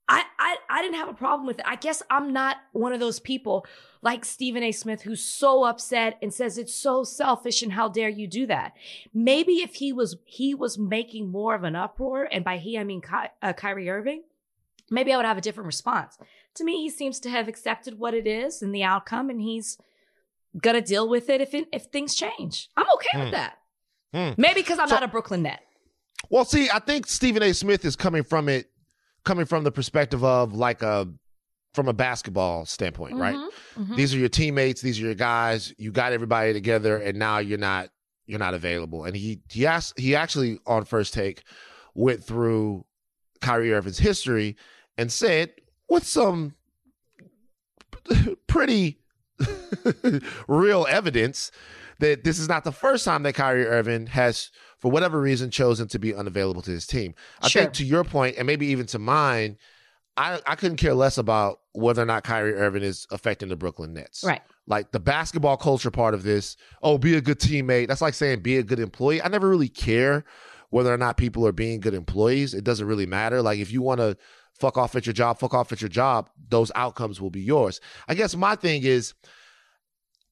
I, 0.09 0.23
I, 0.39 0.57
I 0.69 0.83
didn't 0.83 0.95
have 0.95 1.09
a 1.09 1.15
problem 1.15 1.49
with 1.49 1.59
it. 1.59 1.65
I 1.67 1.75
guess 1.75 2.05
I'm 2.09 2.33
not 2.33 2.59
one 2.71 2.93
of 2.93 3.01
those 3.01 3.19
people 3.19 3.67
like 4.01 4.25
Stephen 4.25 4.63
A. 4.63 4.71
Smith 4.71 5.03
who's 5.03 5.25
so 5.25 5.65
upset 5.65 6.19
and 6.23 6.33
says 6.33 6.57
it's 6.57 6.75
so 6.75 7.03
selfish 7.03 7.63
and 7.63 7.73
how 7.73 7.89
dare 7.89 8.09
you 8.09 8.29
do 8.29 8.47
that. 8.47 8.75
Maybe 9.13 9.55
if 9.55 9.75
he 9.75 9.93
was 9.93 10.17
he 10.25 10.55
was 10.55 10.79
making 10.79 11.31
more 11.31 11.57
of 11.57 11.65
an 11.65 11.75
uproar, 11.75 12.29
and 12.31 12.45
by 12.45 12.59
he 12.59 12.79
I 12.79 12.85
mean 12.85 13.03
Ky- 13.03 13.31
uh, 13.43 13.53
Kyrie 13.53 13.91
Irving, 13.91 14.23
maybe 14.91 15.13
I 15.13 15.17
would 15.17 15.27
have 15.27 15.39
a 15.39 15.41
different 15.41 15.67
response. 15.67 16.19
To 16.57 16.65
me, 16.65 16.83
he 16.83 16.91
seems 16.91 17.21
to 17.21 17.31
have 17.31 17.49
accepted 17.49 17.99
what 17.99 18.13
it 18.15 18.27
is 18.27 18.61
and 18.63 18.75
the 18.75 18.83
outcome, 18.83 19.31
and 19.31 19.41
he's 19.41 19.79
gonna 20.61 20.81
deal 20.81 21.09
with 21.09 21.29
it 21.31 21.41
if 21.41 21.55
it, 21.55 21.69
if 21.73 21.85
things 21.85 22.15
change. 22.15 22.69
I'm 22.77 22.87
okay 22.95 23.09
Hmm. 23.13 23.21
with 23.21 23.31
that. 23.33 23.59
Hmm. 24.13 24.31
Maybe 24.37 24.61
because 24.63 24.79
I'm 24.79 24.89
So- 24.89 24.95
not 24.95 25.03
a 25.05 25.09
Brooklyn 25.09 25.43
net. 25.43 25.61
Well, 26.29 26.45
see, 26.45 26.69
I 26.73 26.81
think 26.81 27.07
Stephen 27.07 27.43
A. 27.43 27.55
Smith 27.55 27.85
is 27.85 27.97
coming 27.97 28.23
from 28.25 28.49
it, 28.49 28.71
coming 29.25 29.47
from 29.47 29.65
the 29.65 29.71
perspective 29.73 30.23
of 30.25 30.53
like 30.53 30.83
a, 30.83 31.09
from 31.73 31.87
a 31.89 31.93
basketball 31.93 32.67
standpoint, 32.67 33.15
right? 33.15 33.37
Mhm, 33.37 33.49
mhm. 33.79 33.97
These 33.97 34.13
are 34.15 34.19
your 34.19 34.29
teammates. 34.29 34.81
These 34.83 34.99
are 35.01 35.05
your 35.05 35.15
guys. 35.15 35.73
You 35.79 35.93
got 35.93 36.13
everybody 36.13 36.53
together, 36.53 36.97
and 36.97 37.17
now 37.19 37.39
you're 37.39 37.59
not 37.59 37.91
you're 38.27 38.39
not 38.41 38.55
available. 38.55 39.05
And 39.05 39.17
he 39.17 39.41
he 39.49 39.67
asked 39.67 39.99
he 39.99 40.15
actually 40.17 40.59
on 40.67 40.85
first 40.85 41.15
take 41.15 41.43
went 41.95 42.23
through 42.25 42.85
Kyrie 43.41 43.73
Irving's 43.73 43.99
history 43.99 44.57
and 45.01 45.11
said 45.11 45.53
with 45.89 46.07
some 46.07 46.55
pretty 48.47 49.01
real 50.49 50.87
evidence 50.89 51.51
that 51.99 52.25
this 52.25 52.39
is 52.39 52.49
not 52.49 52.65
the 52.65 52.73
first 52.73 53.05
time 53.05 53.23
that 53.23 53.35
Kyrie 53.35 53.67
Irving 53.67 54.07
has, 54.09 54.51
for 54.79 54.91
whatever 54.91 55.21
reason, 55.21 55.51
chosen 55.51 55.89
to 55.89 55.99
be 55.99 56.15
unavailable 56.15 56.63
to 56.63 56.71
his 56.71 56.87
team. 56.87 57.15
I 57.41 57.49
Sure. 57.49 57.63
think 57.63 57.75
to 57.75 57.85
your 57.85 58.05
point, 58.05 58.37
and 58.39 58.47
maybe 58.47 58.67
even 58.67 58.87
to 58.87 58.99
mine, 58.99 59.57
I, 60.17 60.41
I 60.47 60.55
couldn't 60.55 60.77
care 60.79 60.95
less 60.95 61.19
about 61.19 61.61
whether 61.73 62.03
or 62.03 62.07
not 62.07 62.25
Kyrie 62.25 62.55
Irving 62.55 62.83
is 62.83 63.07
affecting 63.11 63.49
the 63.49 63.57
Brooklyn 63.57 63.95
Nets. 63.95 64.23
Right. 64.25 64.43
Like 64.67 64.93
the 64.93 65.01
basketball 65.01 65.57
culture 65.57 65.91
part 65.91 66.15
of 66.15 66.23
this, 66.23 66.57
oh, 66.83 66.99
be 66.99 67.17
a 67.17 67.21
good 67.21 67.39
teammate. 67.39 67.89
That's 67.89 68.03
like 68.03 68.15
saying 68.15 68.41
be 68.41 68.59
a 68.59 68.63
good 68.63 68.81
employee. 68.81 69.23
I 69.23 69.29
never 69.29 69.49
really 69.49 69.69
care 69.69 70.25
whether 70.71 70.93
or 70.93 70.99
not 70.99 71.17
people 71.17 71.47
are 71.47 71.53
being 71.53 71.81
good 71.81 71.95
employees. 71.95 72.55
It 72.55 72.65
doesn't 72.65 72.87
really 72.87 73.07
matter. 73.07 73.43
Like 73.43 73.59
if 73.59 73.73
you 73.73 73.83
want 73.83 74.01
to 74.01 74.17
fuck 74.61 74.77
off 74.77 74.95
at 74.95 75.07
your 75.07 75.13
job, 75.13 75.39
fuck 75.39 75.55
off 75.55 75.73
at 75.73 75.81
your 75.81 75.89
job, 75.89 76.31
those 76.49 76.71
outcomes 76.75 77.21
will 77.21 77.31
be 77.31 77.41
yours. 77.41 77.81
I 78.07 78.15
guess 78.15 78.37
my 78.37 78.55
thing 78.55 78.83
is, 78.85 79.15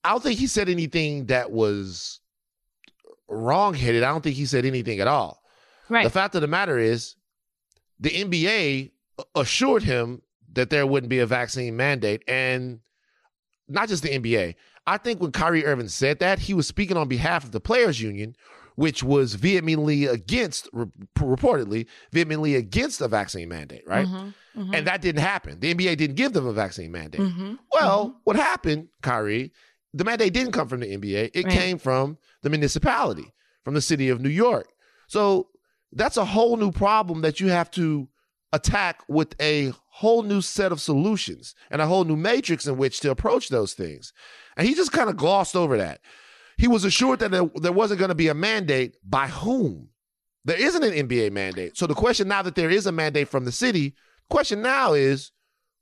I 0.04 0.10
don't 0.10 0.22
think 0.22 0.38
he 0.38 0.46
said 0.46 0.68
anything 0.68 1.26
that 1.26 1.50
was 1.50 2.20
wrong 3.28 3.74
headed. 3.74 4.02
I 4.04 4.10
don't 4.10 4.22
think 4.22 4.36
he 4.36 4.46
said 4.46 4.64
anything 4.64 5.00
at 5.00 5.08
all. 5.08 5.42
Right. 5.88 6.04
The 6.04 6.10
fact 6.10 6.34
of 6.34 6.42
the 6.42 6.46
matter 6.46 6.78
is, 6.78 7.16
the 7.98 8.10
NBA 8.10 8.92
assured 9.34 9.82
him 9.82 10.22
that 10.52 10.70
there 10.70 10.86
wouldn't 10.86 11.10
be 11.10 11.18
a 11.18 11.26
vaccine 11.26 11.76
mandate. 11.76 12.22
And 12.28 12.80
not 13.68 13.88
just 13.88 14.02
the 14.02 14.10
NBA. 14.10 14.54
I 14.86 14.96
think 14.96 15.20
when 15.20 15.32
Kyrie 15.32 15.66
Irving 15.66 15.88
said 15.88 16.20
that, 16.20 16.38
he 16.38 16.54
was 16.54 16.66
speaking 16.66 16.96
on 16.96 17.08
behalf 17.08 17.44
of 17.44 17.52
the 17.52 17.60
players' 17.60 18.00
union, 18.00 18.34
which 18.78 19.02
was 19.02 19.34
vehemently 19.34 20.06
against, 20.06 20.68
re- 20.72 20.86
reportedly, 21.18 21.84
vehemently 22.12 22.54
against 22.54 23.00
a 23.00 23.08
vaccine 23.08 23.48
mandate, 23.48 23.82
right? 23.88 24.06
Mm-hmm, 24.06 24.60
mm-hmm, 24.60 24.72
And 24.74 24.86
that 24.86 25.02
didn't 25.02 25.20
happen. 25.22 25.58
The 25.58 25.74
NBA 25.74 25.96
didn't 25.96 26.14
give 26.14 26.32
them 26.32 26.46
a 26.46 26.52
vaccine 26.52 26.92
mandate. 26.92 27.20
mm-hmm, 27.22 27.54
Well, 27.74 28.20
what 28.22 28.36
happened, 28.36 28.86
Kyrie? 29.02 29.50
The 29.94 30.04
mandate 30.04 30.32
didn't 30.32 30.52
come 30.52 30.68
from 30.68 30.78
the 30.78 30.86
NBA. 30.96 31.32
It 31.34 31.44
Right. 31.46 31.52
came 31.58 31.78
from 31.78 32.18
the 32.42 32.50
municipality, 32.50 33.32
from 33.64 33.74
the 33.74 33.80
city 33.80 34.10
of 34.10 34.20
New 34.20 34.28
York. 34.28 34.68
So 35.08 35.48
that's 35.90 36.16
a 36.16 36.24
whole 36.26 36.56
new 36.56 36.70
problem 36.70 37.22
that 37.22 37.40
you 37.40 37.48
have 37.48 37.72
to 37.72 38.08
attack 38.52 39.00
with 39.08 39.34
a 39.40 39.72
whole 39.90 40.22
new 40.22 40.40
set 40.40 40.70
of 40.70 40.80
solutions 40.80 41.56
and 41.68 41.82
a 41.82 41.86
whole 41.88 42.04
new 42.04 42.16
matrix 42.16 42.64
in 42.68 42.76
which 42.76 43.00
to 43.00 43.10
approach 43.10 43.48
those 43.48 43.74
things. 43.74 44.12
And 44.56 44.68
he 44.68 44.74
just 44.76 44.92
kind 44.92 45.10
of 45.10 45.16
glossed 45.16 45.56
over 45.56 45.76
that. 45.78 46.00
He 46.58 46.68
was 46.68 46.84
assured 46.84 47.20
that 47.20 47.30
there, 47.30 47.48
there 47.54 47.72
wasn't 47.72 48.00
going 48.00 48.10
to 48.10 48.14
be 48.14 48.28
a 48.28 48.34
mandate 48.34 48.96
by 49.02 49.28
whom? 49.28 49.88
There 50.44 50.60
isn't 50.60 50.82
an 50.82 51.08
NBA 51.08 51.32
mandate. 51.32 51.76
So 51.76 51.86
the 51.86 51.94
question 51.94 52.28
now 52.28 52.42
that 52.42 52.54
there 52.54 52.70
is 52.70 52.86
a 52.86 52.92
mandate 52.92 53.28
from 53.28 53.44
the 53.44 53.52
city, 53.52 53.94
question 54.28 54.60
now 54.60 54.92
is 54.92 55.30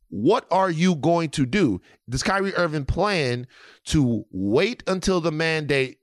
what 0.08 0.46
are 0.50 0.70
you 0.70 0.94
going 0.94 1.30
to 1.30 1.46
do? 1.46 1.80
Does 2.08 2.22
Kyrie 2.22 2.54
Irving 2.54 2.84
plan 2.84 3.46
to 3.86 4.24
wait 4.30 4.82
until 4.86 5.20
the 5.20 5.32
mandate 5.32 5.98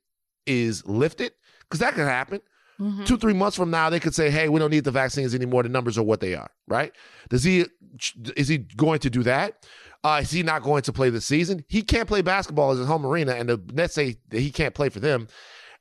is 0.45 0.85
lifted? 0.85 1.33
Because 1.61 1.79
that 1.79 1.93
could 1.93 2.05
happen. 2.05 2.41
mm-hmm. 2.79 3.03
Two, 3.05 3.17
three 3.17 3.33
months 3.33 3.55
from 3.55 3.71
now, 3.71 3.89
they 3.89 3.99
could 3.99 4.15
say, 4.15 4.29
"Hey, 4.29 4.49
we 4.49 4.59
don't 4.59 4.71
need 4.71 4.83
the 4.83 4.91
vaccines 4.91 5.33
anymore. 5.33 5.63
The 5.63 5.69
numbers 5.69 5.97
are 5.97 6.03
what 6.03 6.19
they 6.19 6.35
are." 6.35 6.49
Right? 6.67 6.91
Does 7.29 7.43
he? 7.43 7.65
Is 8.35 8.47
he 8.47 8.57
going 8.57 8.99
to 8.99 9.09
do 9.09 9.23
that? 9.23 9.65
Uh, 10.03 10.19
is 10.21 10.31
he 10.31 10.43
not 10.43 10.63
going 10.63 10.81
to 10.83 10.91
play 10.91 11.09
the 11.09 11.21
season? 11.21 11.63
He 11.69 11.81
can't 11.81 12.07
play 12.07 12.21
basketball 12.21 12.71
as 12.71 12.79
his 12.79 12.87
home 12.87 13.05
arena, 13.05 13.33
and 13.33 13.47
the 13.47 13.61
Nets 13.73 13.93
say 13.93 14.17
that 14.29 14.39
he 14.39 14.51
can't 14.51 14.75
play 14.75 14.89
for 14.89 14.99
them 14.99 15.27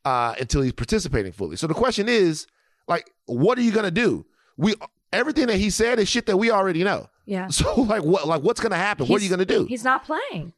uh, 0.05 0.35
until 0.39 0.63
he's 0.63 0.73
participating 0.73 1.33
fully. 1.33 1.57
So 1.57 1.67
the 1.67 1.75
question 1.75 2.09
is, 2.09 2.47
like, 2.87 3.11
what 3.27 3.59
are 3.59 3.63
you 3.63 3.73
going 3.73 3.85
to 3.85 3.91
do? 3.91 4.25
We 4.57 4.75
everything 5.13 5.47
that 5.47 5.57
he 5.57 5.71
said 5.71 5.99
is 5.99 6.09
shit 6.09 6.27
that 6.27 6.37
we 6.37 6.51
already 6.51 6.85
know. 6.85 7.09
Yeah. 7.27 7.49
So 7.51 7.83
like 7.83 8.03
what 8.03 8.27
like 8.27 8.43
what's 8.43 8.61
gonna 8.61 8.77
happen? 8.77 9.07
what 9.07 9.21
are 9.21 9.25
you 9.25 9.31
gonna 9.31 9.45
do? 9.45 9.65
He's 9.67 9.85
not 9.85 10.05
playing. 10.05 10.53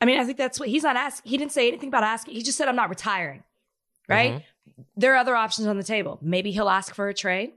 I 0.00 0.06
mean, 0.06 0.18
I 0.18 0.24
think 0.24 0.38
that's 0.38 0.58
what 0.58 0.68
he's 0.68 0.82
not 0.82 0.96
asking. 0.96 1.30
He 1.30 1.36
didn't 1.36 1.52
say 1.52 1.68
anything 1.68 1.88
about 1.88 2.04
asking. 2.04 2.34
He 2.34 2.42
just 2.42 2.56
said, 2.56 2.68
I'm 2.68 2.76
not 2.76 2.88
retiring. 2.88 3.42
Right? 4.08 4.32
Mm-hmm. 4.32 4.82
There 4.96 5.12
are 5.14 5.18
other 5.18 5.36
options 5.36 5.68
on 5.68 5.76
the 5.76 5.84
table. 5.84 6.18
Maybe 6.22 6.52
he'll 6.52 6.70
ask 6.70 6.94
for 6.94 7.08
a 7.08 7.14
trade. 7.14 7.52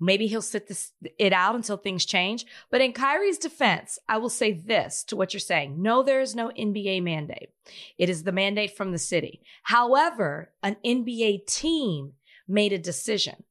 Maybe 0.00 0.26
he'll 0.26 0.42
sit 0.42 0.66
this 0.66 0.92
it 1.18 1.32
out 1.32 1.54
until 1.54 1.76
things 1.76 2.04
change. 2.04 2.46
But 2.70 2.80
in 2.80 2.92
Kyrie's 2.92 3.38
defense, 3.38 3.98
I 4.08 4.18
will 4.18 4.30
say 4.30 4.52
this 4.52 5.04
to 5.04 5.16
what 5.16 5.32
you're 5.32 5.40
saying. 5.40 5.80
No, 5.80 6.02
there 6.02 6.20
is 6.20 6.34
no 6.34 6.50
NBA 6.50 7.02
mandate. 7.02 7.50
It 7.96 8.08
is 8.08 8.24
the 8.24 8.32
mandate 8.32 8.76
from 8.76 8.92
the 8.92 8.98
city. 8.98 9.42
However, 9.62 10.50
an 10.62 10.76
NBA 10.84 11.46
team 11.46 12.14
made 12.48 12.72
a 12.72 12.78
decision. 12.78 13.44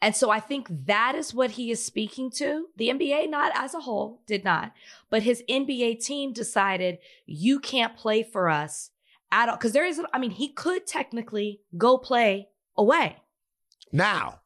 And 0.00 0.14
so 0.14 0.30
I 0.30 0.40
think 0.40 0.68
that 0.86 1.14
is 1.14 1.34
what 1.34 1.52
he 1.52 1.70
is 1.70 1.84
speaking 1.84 2.30
to. 2.32 2.66
The 2.76 2.88
NBA, 2.88 3.28
not 3.28 3.52
as 3.54 3.74
a 3.74 3.80
whole, 3.80 4.22
did 4.26 4.44
not, 4.44 4.72
but 5.10 5.22
his 5.22 5.42
NBA 5.48 6.04
team 6.04 6.32
decided 6.32 6.98
you 7.26 7.58
can't 7.60 7.96
play 7.96 8.22
for 8.22 8.48
us 8.48 8.90
at 9.30 9.48
all. 9.48 9.56
Cause 9.56 9.72
there 9.72 9.86
is, 9.86 10.00
I 10.12 10.18
mean, 10.18 10.30
he 10.30 10.48
could 10.48 10.86
technically 10.86 11.60
go 11.76 11.98
play 11.98 12.48
away. 12.76 13.16
now. 13.90 14.41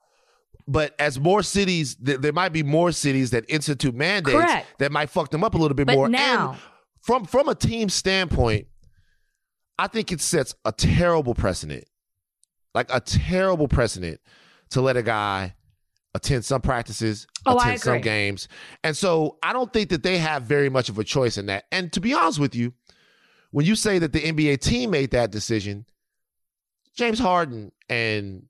But 0.68 0.94
as 0.98 1.20
more 1.20 1.42
cities, 1.42 1.94
th- 1.94 2.20
there 2.20 2.32
might 2.32 2.52
be 2.52 2.62
more 2.64 2.90
cities 2.92 3.30
that 3.30 3.44
institute 3.48 3.94
mandates 3.94 4.36
Correct. 4.36 4.66
that 4.78 4.90
might 4.90 5.10
fuck 5.10 5.30
them 5.30 5.44
up 5.44 5.54
a 5.54 5.58
little 5.58 5.76
bit 5.76 5.86
But 5.86 5.94
more. 5.94 6.08
now, 6.08 6.50
And 6.52 6.60
from 7.02 7.24
from 7.24 7.48
a 7.48 7.54
team 7.54 7.88
standpoint, 7.88 8.66
I 9.78 9.86
think 9.86 10.10
it 10.10 10.20
sets 10.20 10.54
a 10.64 10.72
terrible 10.72 11.34
precedent, 11.34 11.84
like 12.74 12.88
a 12.92 12.98
terrible 13.00 13.68
precedent, 13.68 14.20
to 14.70 14.80
let 14.80 14.96
a 14.96 15.02
guy 15.02 15.54
attend 16.14 16.44
some 16.44 16.62
practices, 16.62 17.26
Oh, 17.44 17.58
attend 17.58 17.80
some 17.82 18.00
games, 18.00 18.48
and 18.82 18.96
so 18.96 19.38
I 19.44 19.52
don't 19.52 19.72
think 19.72 19.90
that 19.90 20.02
they 20.02 20.18
have 20.18 20.42
very 20.44 20.68
much 20.70 20.88
of 20.88 20.98
a 20.98 21.04
choice 21.04 21.36
in 21.38 21.46
that. 21.46 21.66
And 21.70 21.92
to 21.92 22.00
be 22.00 22.12
honest 22.14 22.40
with 22.40 22.54
you, 22.56 22.72
when 23.52 23.66
you 23.66 23.76
say 23.76 24.00
that 24.00 24.12
the 24.12 24.20
NBA 24.20 24.60
team 24.60 24.90
made 24.90 25.12
that 25.12 25.30
decision, 25.30 25.84
James 26.96 27.18
Harden 27.20 27.70
and 27.88 28.46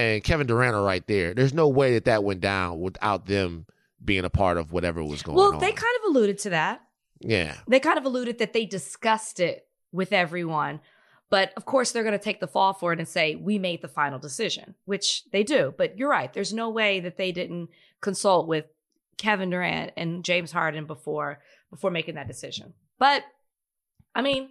and 0.00 0.24
Kevin 0.24 0.46
Durant 0.46 0.74
are 0.74 0.82
right 0.82 1.06
there. 1.06 1.34
There's 1.34 1.52
no 1.52 1.68
way 1.68 1.92
that 1.94 2.06
that 2.06 2.24
went 2.24 2.40
down 2.40 2.80
without 2.80 3.26
them 3.26 3.66
being 4.02 4.24
a 4.24 4.30
part 4.30 4.56
of 4.56 4.72
whatever 4.72 5.04
was 5.04 5.22
going 5.22 5.36
well, 5.36 5.48
on. 5.48 5.52
Well, 5.52 5.60
they 5.60 5.72
kind 5.72 5.96
of 6.02 6.10
alluded 6.10 6.38
to 6.38 6.50
that. 6.50 6.80
yeah. 7.20 7.56
They 7.68 7.80
kind 7.80 7.98
of 7.98 8.06
alluded 8.06 8.38
that 8.38 8.54
they 8.54 8.64
discussed 8.64 9.40
it 9.40 9.66
with 9.92 10.12
everyone. 10.12 10.80
But 11.28 11.52
of 11.56 11.66
course, 11.66 11.92
they're 11.92 12.02
going 12.02 12.18
to 12.18 12.24
take 12.24 12.40
the 12.40 12.48
fall 12.48 12.72
for 12.72 12.92
it 12.92 12.98
and 12.98 13.06
say, 13.06 13.36
we 13.36 13.58
made 13.58 13.82
the 13.82 13.88
final 13.88 14.18
decision, 14.18 14.74
which 14.86 15.24
they 15.32 15.44
do. 15.44 15.74
But 15.76 15.98
you're 15.98 16.10
right. 16.10 16.32
There's 16.32 16.52
no 16.52 16.70
way 16.70 17.00
that 17.00 17.18
they 17.18 17.30
didn't 17.30 17.68
consult 18.00 18.48
with 18.48 18.64
Kevin 19.18 19.50
Durant 19.50 19.92
and 19.98 20.24
James 20.24 20.50
Harden 20.50 20.86
before 20.86 21.40
before 21.70 21.90
making 21.90 22.14
that 22.14 22.26
decision. 22.26 22.72
But 22.98 23.22
I 24.14 24.22
mean, 24.22 24.48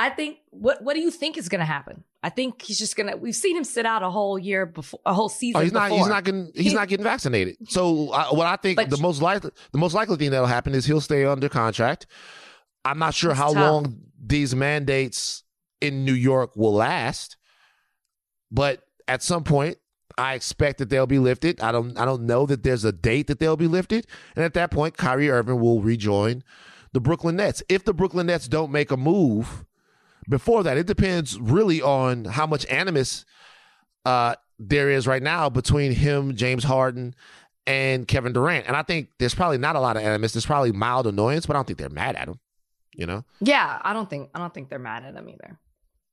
I 0.00 0.08
think 0.08 0.38
what 0.48 0.82
what 0.82 0.94
do 0.94 1.00
you 1.00 1.10
think 1.10 1.36
is 1.36 1.50
going 1.50 1.58
to 1.58 1.66
happen? 1.66 2.04
I 2.22 2.30
think 2.30 2.62
he's 2.62 2.78
just 2.78 2.96
going 2.96 3.10
to. 3.10 3.18
We've 3.18 3.36
seen 3.36 3.54
him 3.54 3.64
sit 3.64 3.84
out 3.84 4.02
a 4.02 4.08
whole 4.08 4.38
year 4.38 4.64
before, 4.64 4.98
a 5.04 5.12
whole 5.12 5.28
season. 5.28 5.60
Oh, 5.60 5.62
he's 5.62 5.72
not. 5.72 5.92
He's 5.92 6.06
not 6.06 6.24
getting. 6.24 6.50
He's 6.54 6.72
not 6.72 6.88
getting 6.88 7.04
vaccinated. 7.04 7.56
So 7.68 8.10
I, 8.10 8.32
what 8.32 8.46
I 8.46 8.56
think 8.56 8.76
But- 8.76 8.88
the 8.88 8.96
most 8.96 9.20
likely 9.20 9.50
the 9.72 9.78
most 9.78 9.92
likely 9.94 10.16
thing 10.16 10.30
that'll 10.30 10.46
happen 10.46 10.74
is 10.74 10.86
he'll 10.86 11.02
stay 11.02 11.26
under 11.26 11.50
contract. 11.50 12.06
I'm 12.82 12.98
not 12.98 13.12
sure 13.12 13.34
how 13.34 13.52
tough. 13.52 13.56
long 13.56 14.00
these 14.18 14.54
mandates 14.54 15.42
in 15.82 16.06
New 16.06 16.14
York 16.14 16.56
will 16.56 16.72
last, 16.72 17.36
but 18.50 18.82
at 19.06 19.22
some 19.22 19.44
point, 19.44 19.76
I 20.16 20.32
expect 20.32 20.78
that 20.78 20.88
they'll 20.88 21.06
be 21.06 21.18
lifted. 21.18 21.60
I 21.60 21.72
don't. 21.72 21.98
I 21.98 22.06
don't 22.06 22.22
know 22.22 22.46
that 22.46 22.62
there's 22.62 22.86
a 22.86 22.92
date 22.92 23.26
that 23.26 23.38
they'll 23.38 23.58
be 23.58 23.68
lifted, 23.68 24.06
and 24.34 24.46
at 24.46 24.54
that 24.54 24.70
point, 24.70 24.96
Kyrie 24.96 25.28
Irving 25.28 25.60
will 25.60 25.82
rejoin 25.82 26.42
the 26.94 27.00
Brooklyn 27.00 27.36
Nets. 27.36 27.62
If 27.68 27.84
the 27.84 27.92
Brooklyn 27.92 28.28
Nets 28.28 28.48
don't 28.48 28.72
make 28.72 28.90
a 28.90 28.96
move 28.96 29.66
before 30.30 30.62
that, 30.62 30.78
it 30.78 30.86
depends 30.86 31.38
really 31.38 31.82
on 31.82 32.24
how 32.24 32.46
much 32.46 32.64
animus 32.66 33.26
uh, 34.06 34.34
there 34.58 34.88
is 34.90 35.06
right 35.06 35.22
now 35.22 35.50
between 35.50 35.92
him, 35.92 36.34
James 36.36 36.64
Harden, 36.64 37.14
and 37.66 38.08
Kevin 38.08 38.32
Durant. 38.32 38.66
And 38.66 38.76
I 38.76 38.82
think 38.82 39.10
there's 39.18 39.34
probably 39.34 39.58
not 39.58 39.76
a 39.76 39.80
lot 39.80 39.96
of 39.96 40.02
animus. 40.02 40.32
There's 40.32 40.46
probably 40.46 40.72
mild 40.72 41.06
annoyance, 41.06 41.44
but 41.46 41.54
I 41.54 41.58
don't 41.58 41.66
think 41.66 41.78
they're 41.78 41.90
mad 41.90 42.16
at 42.16 42.28
him. 42.28 42.40
You 42.94 43.06
know? 43.06 43.24
Yeah, 43.40 43.78
I 43.82 43.92
don't 43.92 44.08
think 44.08 44.30
I 44.34 44.38
don't 44.38 44.52
think 44.52 44.68
they're 44.70 44.78
mad 44.78 45.04
at 45.04 45.14
him 45.14 45.28
either. 45.28 45.58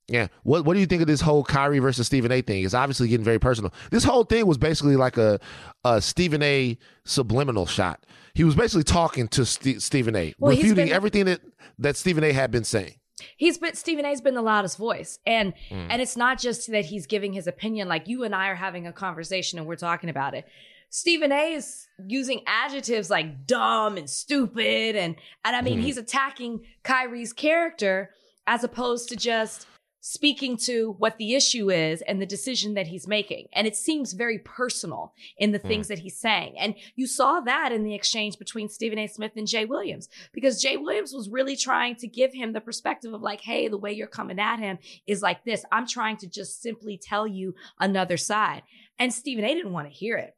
Yeah. 0.07 0.27
What 0.43 0.63
What 0.65 0.73
do 0.75 0.79
you 0.79 0.85
think 0.85 1.01
of 1.01 1.07
this 1.07 1.21
whole 1.21 1.43
Kyrie 1.43 1.79
versus 1.79 2.05
Stephen 2.07 2.31
A. 2.31 2.41
thing? 2.41 2.63
It's 2.63 2.73
obviously 2.73 3.07
getting 3.07 3.25
very 3.25 3.39
personal. 3.39 3.73
This 3.91 4.03
whole 4.03 4.23
thing 4.23 4.45
was 4.45 4.57
basically 4.57 4.95
like 4.95 5.17
a, 5.17 5.39
a 5.83 6.01
Stephen 6.01 6.41
A. 6.43 6.77
subliminal 7.05 7.65
shot. 7.65 8.05
He 8.33 8.43
was 8.43 8.55
basically 8.55 8.83
talking 8.83 9.27
to 9.29 9.45
St- 9.45 9.81
Stephen 9.81 10.15
A. 10.15 10.33
Well, 10.39 10.51
refuting 10.51 10.85
been- 10.85 10.93
everything 10.93 11.25
that 11.25 11.41
that 11.79 11.97
Stephen 11.97 12.23
A. 12.23 12.31
had 12.31 12.51
been 12.51 12.63
saying. 12.63 12.95
He's 13.35 13.57
been 13.57 13.73
Stephen 13.75 14.05
A's 14.05 14.21
been 14.21 14.35
the 14.35 14.41
loudest 14.41 14.77
voice. 14.77 15.19
And 15.25 15.53
Mm. 15.71 15.87
and 15.89 16.01
it's 16.01 16.15
not 16.17 16.39
just 16.39 16.69
that 16.71 16.85
he's 16.85 17.05
giving 17.07 17.33
his 17.33 17.47
opinion, 17.47 17.87
like 17.87 18.07
you 18.07 18.23
and 18.23 18.35
I 18.35 18.47
are 18.49 18.55
having 18.55 18.85
a 18.87 18.93
conversation 18.93 19.57
and 19.59 19.67
we're 19.67 19.75
talking 19.75 20.09
about 20.09 20.33
it. 20.33 20.47
Stephen 20.89 21.31
A 21.31 21.53
is 21.53 21.87
using 22.07 22.41
adjectives 22.47 23.09
like 23.09 23.45
dumb 23.45 23.97
and 23.97 24.09
stupid 24.09 24.95
and 24.95 25.15
and 25.43 25.55
I 25.55 25.61
mean 25.61 25.79
Mhm. 25.79 25.83
he's 25.83 25.97
attacking 25.97 26.61
Kyrie's 26.83 27.33
character 27.33 28.11
as 28.45 28.63
opposed 28.63 29.09
to 29.09 29.15
just 29.15 29.67
speaking 30.07 30.55
to 30.55 30.95
what 30.99 31.17
the 31.17 31.35
issue 31.35 31.69
is 31.69 32.01
and 32.03 32.21
the 32.21 32.25
decision 32.25 32.75
that 32.75 32.87
he's 32.87 33.09
making. 33.09 33.45
And 33.51 33.67
it 33.67 33.75
seems 33.75 34.13
very 34.13 34.39
personal 34.39 35.13
in 35.37 35.51
the 35.51 35.59
things 35.59 35.87
mm. 35.87 35.89
that 35.89 35.99
he's 35.99 36.17
saying. 36.17 36.55
And 36.57 36.75
you 36.95 37.05
saw 37.05 37.41
that 37.41 37.73
in 37.73 37.83
the 37.83 37.93
exchange 37.93 38.39
between 38.39 38.69
Stephen 38.69 38.99
A. 38.99 39.07
Smith 39.07 39.33
and 39.35 39.45
Jay 39.45 39.65
Williams 39.65 40.07
because 40.31 40.61
Jay 40.61 40.77
Williams 40.77 41.11
was 41.11 41.27
really 41.27 41.57
trying 41.57 41.97
to 41.97 42.07
give 42.07 42.33
him 42.33 42.53
the 42.53 42.61
perspective 42.61 43.13
of 43.13 43.21
like, 43.21 43.41
hey, 43.41 43.67
the 43.67 43.77
way 43.77 43.91
you're 43.91 44.07
coming 44.07 44.39
at 44.39 44.59
him 44.59 44.77
is 45.07 45.21
like 45.21 45.43
this. 45.43 45.65
I'm 45.73 45.85
trying 45.85 46.15
to 46.17 46.27
just 46.27 46.61
simply 46.61 46.97
tell 46.97 47.27
you 47.27 47.53
another 47.77 48.15
side. 48.15 48.63
And 48.97 49.13
Stephen 49.13 49.43
A 49.43 49.53
didn't 49.53 49.73
want 49.73 49.89
to 49.89 49.93
hear 49.93 50.15
it. 50.15 50.37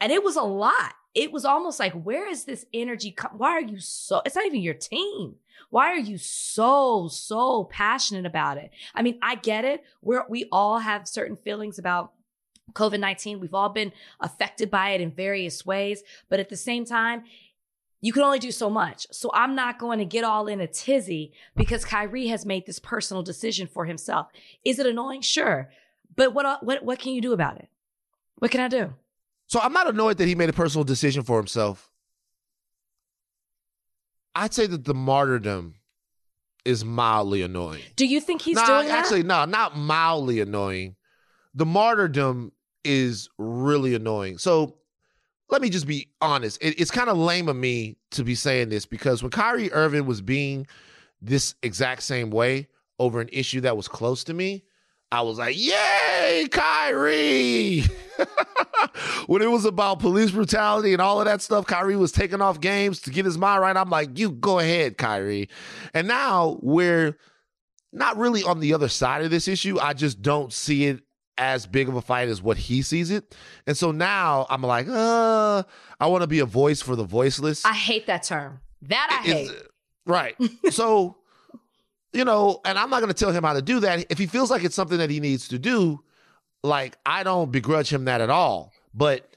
And 0.00 0.10
it 0.10 0.24
was 0.24 0.34
a 0.34 0.42
lot. 0.42 0.92
It 1.14 1.30
was 1.30 1.44
almost 1.44 1.78
like, 1.78 1.92
where 1.92 2.28
is 2.28 2.44
this 2.44 2.66
energy? 2.74 3.12
Com- 3.12 3.38
Why 3.38 3.50
are 3.50 3.60
you 3.60 3.78
so? 3.78 4.22
It's 4.26 4.34
not 4.34 4.46
even 4.46 4.60
your 4.60 4.74
team. 4.74 5.36
Why 5.70 5.88
are 5.88 5.98
you 5.98 6.18
so, 6.18 7.08
so 7.08 7.64
passionate 7.64 8.26
about 8.26 8.58
it? 8.58 8.70
I 8.94 9.02
mean, 9.02 9.18
I 9.22 9.36
get 9.36 9.64
it. 9.64 9.82
We're, 10.02 10.24
we 10.28 10.48
all 10.52 10.78
have 10.78 11.08
certain 11.08 11.36
feelings 11.36 11.78
about 11.78 12.12
COVID 12.72 13.00
19. 13.00 13.40
We've 13.40 13.54
all 13.54 13.68
been 13.68 13.92
affected 14.20 14.70
by 14.70 14.90
it 14.90 15.00
in 15.00 15.10
various 15.10 15.64
ways. 15.66 16.02
But 16.28 16.40
at 16.40 16.48
the 16.48 16.56
same 16.56 16.84
time, 16.84 17.24
you 18.00 18.12
can 18.12 18.22
only 18.22 18.38
do 18.38 18.50
so 18.50 18.68
much. 18.68 19.06
So 19.10 19.30
I'm 19.32 19.54
not 19.54 19.78
going 19.78 19.98
to 19.98 20.04
get 20.04 20.24
all 20.24 20.46
in 20.46 20.60
a 20.60 20.66
tizzy 20.66 21.32
because 21.56 21.84
Kyrie 21.84 22.28
has 22.28 22.44
made 22.44 22.66
this 22.66 22.78
personal 22.78 23.22
decision 23.22 23.66
for 23.66 23.86
himself. 23.86 24.28
Is 24.64 24.78
it 24.78 24.86
annoying? 24.86 25.22
Sure. 25.22 25.70
But 26.14 26.34
what 26.34 26.62
what 26.62 26.84
what 26.84 26.98
can 26.98 27.12
you 27.12 27.20
do 27.20 27.32
about 27.32 27.56
it? 27.58 27.68
What 28.38 28.50
can 28.50 28.60
I 28.60 28.68
do? 28.68 28.92
So 29.46 29.60
I'm 29.60 29.72
not 29.72 29.88
annoyed 29.88 30.18
that 30.18 30.28
he 30.28 30.34
made 30.34 30.48
a 30.48 30.54
personal 30.54 30.84
decision 30.84 31.22
for 31.22 31.38
himself. 31.38 31.90
I'd 34.34 34.54
say 34.54 34.66
that 34.66 34.84
the 34.84 34.94
martyrdom 34.94 35.74
is 36.64 36.84
mildly 36.84 37.42
annoying. 37.42 37.82
Do 37.96 38.06
you 38.06 38.20
think 38.20 38.42
he's 38.42 38.56
nah, 38.56 38.66
doing 38.66 38.88
that? 38.88 38.98
Actually, 38.98 39.22
no, 39.22 39.44
not 39.44 39.76
mildly 39.76 40.40
annoying. 40.40 40.96
The 41.54 41.66
martyrdom 41.66 42.52
is 42.84 43.28
really 43.38 43.94
annoying. 43.94 44.38
So 44.38 44.76
let 45.50 45.62
me 45.62 45.70
just 45.70 45.86
be 45.86 46.08
honest. 46.20 46.62
It, 46.62 46.80
it's 46.80 46.90
kind 46.90 47.08
of 47.08 47.16
lame 47.16 47.48
of 47.48 47.56
me 47.56 47.96
to 48.12 48.24
be 48.24 48.34
saying 48.34 48.70
this 48.70 48.86
because 48.86 49.22
when 49.22 49.30
Kyrie 49.30 49.72
Irving 49.72 50.06
was 50.06 50.20
being 50.20 50.66
this 51.20 51.54
exact 51.62 52.02
same 52.02 52.30
way 52.30 52.68
over 52.98 53.20
an 53.20 53.28
issue 53.32 53.60
that 53.62 53.76
was 53.76 53.88
close 53.88 54.24
to 54.24 54.34
me, 54.34 54.64
I 55.14 55.20
was 55.20 55.38
like, 55.38 55.56
yay, 55.56 56.48
Kyrie. 56.50 57.84
when 59.26 59.42
it 59.42 59.50
was 59.50 59.64
about 59.64 60.00
police 60.00 60.32
brutality 60.32 60.92
and 60.92 61.00
all 61.00 61.20
of 61.20 61.26
that 61.26 61.40
stuff, 61.40 61.68
Kyrie 61.68 61.94
was 61.94 62.10
taking 62.10 62.40
off 62.40 62.60
games 62.60 62.98
to 63.02 63.10
get 63.10 63.24
his 63.24 63.38
mind 63.38 63.62
right. 63.62 63.76
I'm 63.76 63.90
like, 63.90 64.18
you 64.18 64.32
go 64.32 64.58
ahead, 64.58 64.98
Kyrie. 64.98 65.48
And 65.94 66.08
now 66.08 66.58
we're 66.62 67.16
not 67.92 68.16
really 68.16 68.42
on 68.42 68.58
the 68.58 68.74
other 68.74 68.88
side 68.88 69.24
of 69.24 69.30
this 69.30 69.46
issue. 69.46 69.78
I 69.80 69.92
just 69.92 70.20
don't 70.20 70.52
see 70.52 70.86
it 70.86 71.00
as 71.38 71.64
big 71.64 71.88
of 71.88 71.94
a 71.94 72.02
fight 72.02 72.28
as 72.28 72.42
what 72.42 72.56
he 72.56 72.82
sees 72.82 73.12
it. 73.12 73.36
And 73.68 73.76
so 73.76 73.92
now 73.92 74.46
I'm 74.50 74.62
like, 74.62 74.88
uh, 74.88 75.62
I 76.00 76.08
want 76.08 76.22
to 76.22 76.28
be 76.28 76.40
a 76.40 76.44
voice 76.44 76.82
for 76.82 76.96
the 76.96 77.04
voiceless. 77.04 77.64
I 77.64 77.72
hate 77.72 78.08
that 78.08 78.24
term. 78.24 78.58
That 78.82 79.08
I 79.12 79.24
hate. 79.24 79.50
Right. 80.06 80.34
so, 80.70 81.18
you 82.14 82.24
know, 82.24 82.60
and 82.64 82.78
I'm 82.78 82.90
not 82.90 83.00
going 83.00 83.12
to 83.12 83.18
tell 83.18 83.32
him 83.32 83.44
how 83.44 83.52
to 83.52 83.62
do 83.62 83.80
that. 83.80 84.06
If 84.08 84.18
he 84.18 84.26
feels 84.26 84.50
like 84.50 84.64
it's 84.64 84.74
something 84.74 84.98
that 84.98 85.10
he 85.10 85.20
needs 85.20 85.48
to 85.48 85.58
do, 85.58 86.02
like 86.62 86.96
I 87.04 87.22
don't 87.22 87.50
begrudge 87.50 87.92
him 87.92 88.06
that 88.06 88.20
at 88.20 88.30
all. 88.30 88.72
But 88.94 89.36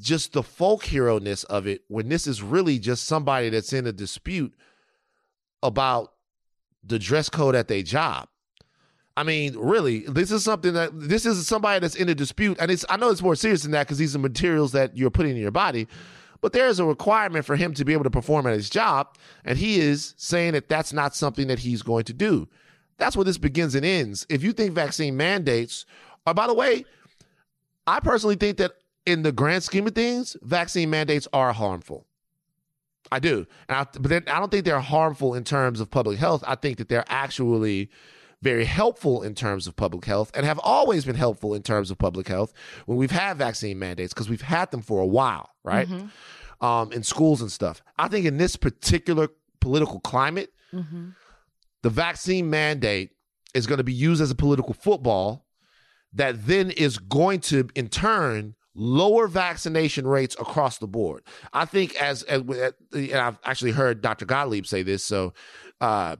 just 0.00 0.32
the 0.32 0.42
folk 0.42 0.84
hero 0.84 1.18
ness 1.18 1.44
of 1.44 1.66
it, 1.66 1.82
when 1.88 2.08
this 2.08 2.26
is 2.26 2.42
really 2.42 2.78
just 2.78 3.04
somebody 3.04 3.50
that's 3.50 3.72
in 3.72 3.86
a 3.86 3.92
dispute 3.92 4.54
about 5.62 6.12
the 6.82 6.98
dress 6.98 7.28
code 7.28 7.54
at 7.54 7.68
their 7.68 7.82
job. 7.82 8.28
I 9.16 9.22
mean, 9.22 9.56
really, 9.56 10.00
this 10.00 10.32
is 10.32 10.42
something 10.42 10.74
that 10.74 10.90
this 10.92 11.24
is 11.24 11.46
somebody 11.46 11.80
that's 11.80 11.94
in 11.94 12.08
a 12.08 12.14
dispute, 12.14 12.56
and 12.60 12.70
it's 12.70 12.84
I 12.88 12.96
know 12.96 13.10
it's 13.10 13.22
more 13.22 13.36
serious 13.36 13.62
than 13.62 13.70
that 13.72 13.86
because 13.86 13.98
these 13.98 14.14
are 14.16 14.18
materials 14.18 14.72
that 14.72 14.96
you're 14.96 15.10
putting 15.10 15.32
in 15.32 15.42
your 15.42 15.52
body, 15.52 15.86
but 16.44 16.52
there 16.52 16.66
is 16.66 16.78
a 16.78 16.84
requirement 16.84 17.46
for 17.46 17.56
him 17.56 17.72
to 17.72 17.86
be 17.86 17.94
able 17.94 18.04
to 18.04 18.10
perform 18.10 18.46
at 18.46 18.52
his 18.52 18.68
job, 18.68 19.16
and 19.46 19.56
he 19.56 19.80
is 19.80 20.12
saying 20.18 20.52
that 20.52 20.68
that's 20.68 20.92
not 20.92 21.16
something 21.16 21.46
that 21.46 21.58
he's 21.58 21.80
going 21.80 22.04
to 22.04 22.12
do. 22.12 22.46
That's 22.98 23.16
where 23.16 23.24
this 23.24 23.38
begins 23.38 23.74
and 23.74 23.82
ends. 23.82 24.26
If 24.28 24.42
you 24.42 24.52
think 24.52 24.74
vaccine 24.74 25.16
mandates, 25.16 25.86
are, 26.26 26.34
by 26.34 26.46
the 26.46 26.52
way, 26.52 26.84
I 27.86 27.98
personally 28.00 28.34
think 28.36 28.58
that 28.58 28.72
in 29.06 29.22
the 29.22 29.32
grand 29.32 29.62
scheme 29.62 29.86
of 29.86 29.94
things, 29.94 30.36
vaccine 30.42 30.90
mandates 30.90 31.26
are 31.32 31.54
harmful. 31.54 32.04
I 33.10 33.20
do, 33.20 33.46
I, 33.70 33.86
but 33.98 34.12
I 34.12 34.38
don't 34.38 34.50
think 34.50 34.66
they're 34.66 34.80
harmful 34.80 35.32
in 35.32 35.44
terms 35.44 35.80
of 35.80 35.90
public 35.90 36.18
health. 36.18 36.44
I 36.46 36.56
think 36.56 36.76
that 36.76 36.90
they're 36.90 37.06
actually 37.08 37.88
very 38.44 38.66
helpful 38.66 39.22
in 39.22 39.34
terms 39.34 39.66
of 39.66 39.74
public 39.74 40.04
health 40.04 40.30
and 40.34 40.44
have 40.44 40.60
always 40.62 41.06
been 41.06 41.16
helpful 41.16 41.54
in 41.54 41.62
terms 41.62 41.90
of 41.90 41.96
public 41.96 42.28
health 42.28 42.52
when 42.84 42.98
we've 42.98 43.10
had 43.10 43.38
vaccine 43.38 43.78
mandates 43.78 44.12
because 44.12 44.28
we've 44.28 44.42
had 44.42 44.70
them 44.70 44.82
for 44.82 45.00
a 45.00 45.06
while, 45.06 45.48
right? 45.64 45.88
Mm-hmm. 45.88 46.64
Um, 46.64 46.92
in 46.92 47.02
schools 47.02 47.40
and 47.40 47.50
stuff. 47.50 47.82
I 47.98 48.08
think 48.08 48.26
in 48.26 48.36
this 48.36 48.54
particular 48.56 49.28
political 49.60 49.98
climate, 50.00 50.52
mm-hmm. 50.72 51.10
the 51.82 51.90
vaccine 51.90 52.48
mandate 52.50 53.12
is 53.54 53.66
going 53.66 53.78
to 53.78 53.84
be 53.84 53.92
used 53.92 54.20
as 54.20 54.30
a 54.30 54.34
political 54.34 54.74
football 54.74 55.46
that 56.12 56.46
then 56.46 56.70
is 56.70 56.98
going 56.98 57.40
to, 57.40 57.68
in 57.74 57.88
turn, 57.88 58.54
lower 58.74 59.26
vaccination 59.26 60.06
rates 60.06 60.36
across 60.38 60.78
the 60.78 60.86
board. 60.86 61.22
I 61.52 61.64
think 61.64 61.96
as, 61.96 62.22
as 62.24 62.42
and 62.92 63.14
I've 63.14 63.38
actually 63.44 63.72
heard 63.72 64.02
Dr. 64.02 64.26
Gottlieb 64.26 64.66
say 64.66 64.82
this, 64.82 65.02
so 65.04 65.32
uh, 65.80 66.16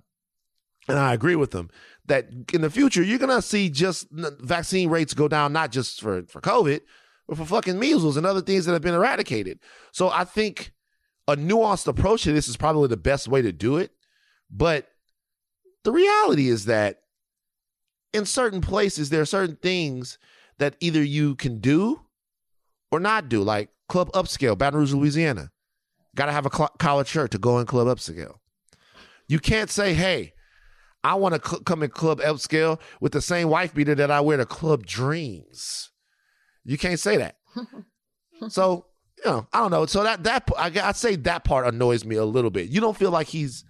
and 0.88 0.98
I 0.98 1.14
agree 1.14 1.36
with 1.36 1.52
him 1.52 1.70
that 2.06 2.28
in 2.52 2.60
the 2.60 2.70
future 2.70 3.02
you're 3.02 3.18
gonna 3.18 3.42
see 3.42 3.70
just 3.70 4.06
vaccine 4.10 4.90
rates 4.90 5.14
go 5.14 5.28
down, 5.28 5.52
not 5.52 5.72
just 5.72 6.00
for 6.00 6.22
for 6.24 6.40
COVID, 6.40 6.80
but 7.28 7.36
for 7.36 7.44
fucking 7.44 7.78
measles 7.78 8.16
and 8.16 8.26
other 8.26 8.42
things 8.42 8.66
that 8.66 8.72
have 8.72 8.82
been 8.82 8.94
eradicated. 8.94 9.58
So 9.92 10.10
I 10.10 10.24
think 10.24 10.72
a 11.26 11.36
nuanced 11.36 11.86
approach 11.86 12.22
to 12.24 12.32
this 12.32 12.48
is 12.48 12.56
probably 12.56 12.88
the 12.88 12.96
best 12.96 13.28
way 13.28 13.42
to 13.42 13.52
do 13.52 13.76
it. 13.76 13.92
But 14.50 14.88
the 15.84 15.92
reality 15.92 16.48
is 16.48 16.66
that 16.66 17.00
in 18.12 18.26
certain 18.26 18.60
places 18.60 19.10
there 19.10 19.22
are 19.22 19.26
certain 19.26 19.56
things 19.56 20.18
that 20.58 20.76
either 20.80 21.02
you 21.02 21.34
can 21.34 21.58
do 21.60 22.00
or 22.92 23.00
not 23.00 23.28
do, 23.28 23.42
like 23.42 23.70
Club 23.88 24.12
Upscale, 24.12 24.56
Baton 24.56 24.78
Rouge, 24.78 24.92
Louisiana. 24.92 25.50
Got 26.14 26.26
to 26.26 26.32
have 26.32 26.46
a 26.46 26.54
cl- 26.54 26.74
collared 26.78 27.08
shirt 27.08 27.32
to 27.32 27.38
go 27.38 27.58
in 27.58 27.66
Club 27.66 27.88
Upscale. 27.88 28.36
You 29.26 29.40
can't 29.40 29.68
say, 29.70 29.94
hey, 29.94 30.32
I 31.04 31.14
want 31.14 31.34
to 31.34 31.48
cl- 31.48 31.62
come 31.62 31.82
in 31.82 31.90
Club 31.90 32.20
Upscale 32.20 32.80
with 33.00 33.12
the 33.12 33.20
same 33.20 33.50
wife 33.50 33.74
beater 33.74 33.94
that 33.94 34.10
I 34.10 34.20
wear 34.22 34.38
to 34.38 34.46
Club 34.46 34.86
Dreams. 34.86 35.90
You 36.64 36.78
can't 36.78 36.98
say 36.98 37.18
that. 37.18 37.36
so, 38.48 38.86
you 39.22 39.30
know, 39.30 39.46
I 39.52 39.60
don't 39.60 39.70
know. 39.70 39.84
So 39.84 40.02
that 40.02 40.24
that 40.24 40.48
I, 40.56 40.72
I'd 40.82 40.96
say 40.96 41.16
that 41.16 41.44
part 41.44 41.66
annoys 41.66 42.04
me 42.04 42.16
a 42.16 42.24
little 42.24 42.50
bit. 42.50 42.70
You 42.70 42.80
don't 42.80 42.96
feel 42.96 43.10
like 43.10 43.28
he's 43.28 43.64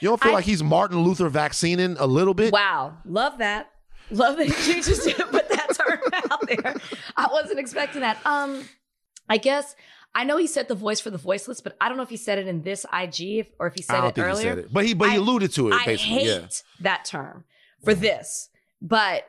you 0.00 0.08
don't 0.08 0.20
feel 0.20 0.32
I, 0.32 0.36
like 0.36 0.44
he's 0.44 0.62
Martin 0.62 0.98
Luther 0.98 1.28
vaccinating 1.28 1.96
a 1.98 2.06
little 2.06 2.34
bit? 2.34 2.52
Wow. 2.52 2.98
Love 3.04 3.38
that. 3.38 3.70
Love 4.10 4.36
that 4.38 4.48
you 4.48 4.82
just 4.82 5.04
put 5.30 5.48
that 5.48 5.68
term 5.74 6.00
out 6.30 6.46
there. 6.48 6.74
I 7.16 7.28
wasn't 7.30 7.60
expecting 7.60 8.00
that. 8.00 8.18
Um, 8.26 8.64
I 9.28 9.36
guess 9.36 9.76
I 10.14 10.24
know 10.24 10.36
he 10.36 10.46
said 10.46 10.68
the 10.68 10.74
voice 10.74 11.00
for 11.00 11.10
the 11.10 11.18
voiceless, 11.18 11.60
but 11.60 11.76
I 11.80 11.88
don't 11.88 11.96
know 11.96 12.02
if 12.02 12.08
he 12.08 12.16
said 12.16 12.38
it 12.38 12.48
in 12.48 12.62
this 12.62 12.84
IG 12.92 13.48
or 13.58 13.66
if 13.66 13.74
he 13.74 13.82
said 13.82 14.04
it 14.04 14.18
earlier. 14.18 14.54
He 14.54 14.60
it. 14.62 14.72
But 14.72 14.84
he 14.86 14.94
but 14.94 15.10
he 15.10 15.16
alluded 15.16 15.52
to 15.54 15.68
it. 15.68 15.74
I 15.74 15.94
hate 15.96 16.26
yeah. 16.26 16.46
that 16.80 17.04
term 17.04 17.44
for 17.84 17.92
mm-hmm. 17.92 18.02
this, 18.02 18.48
but 18.82 19.24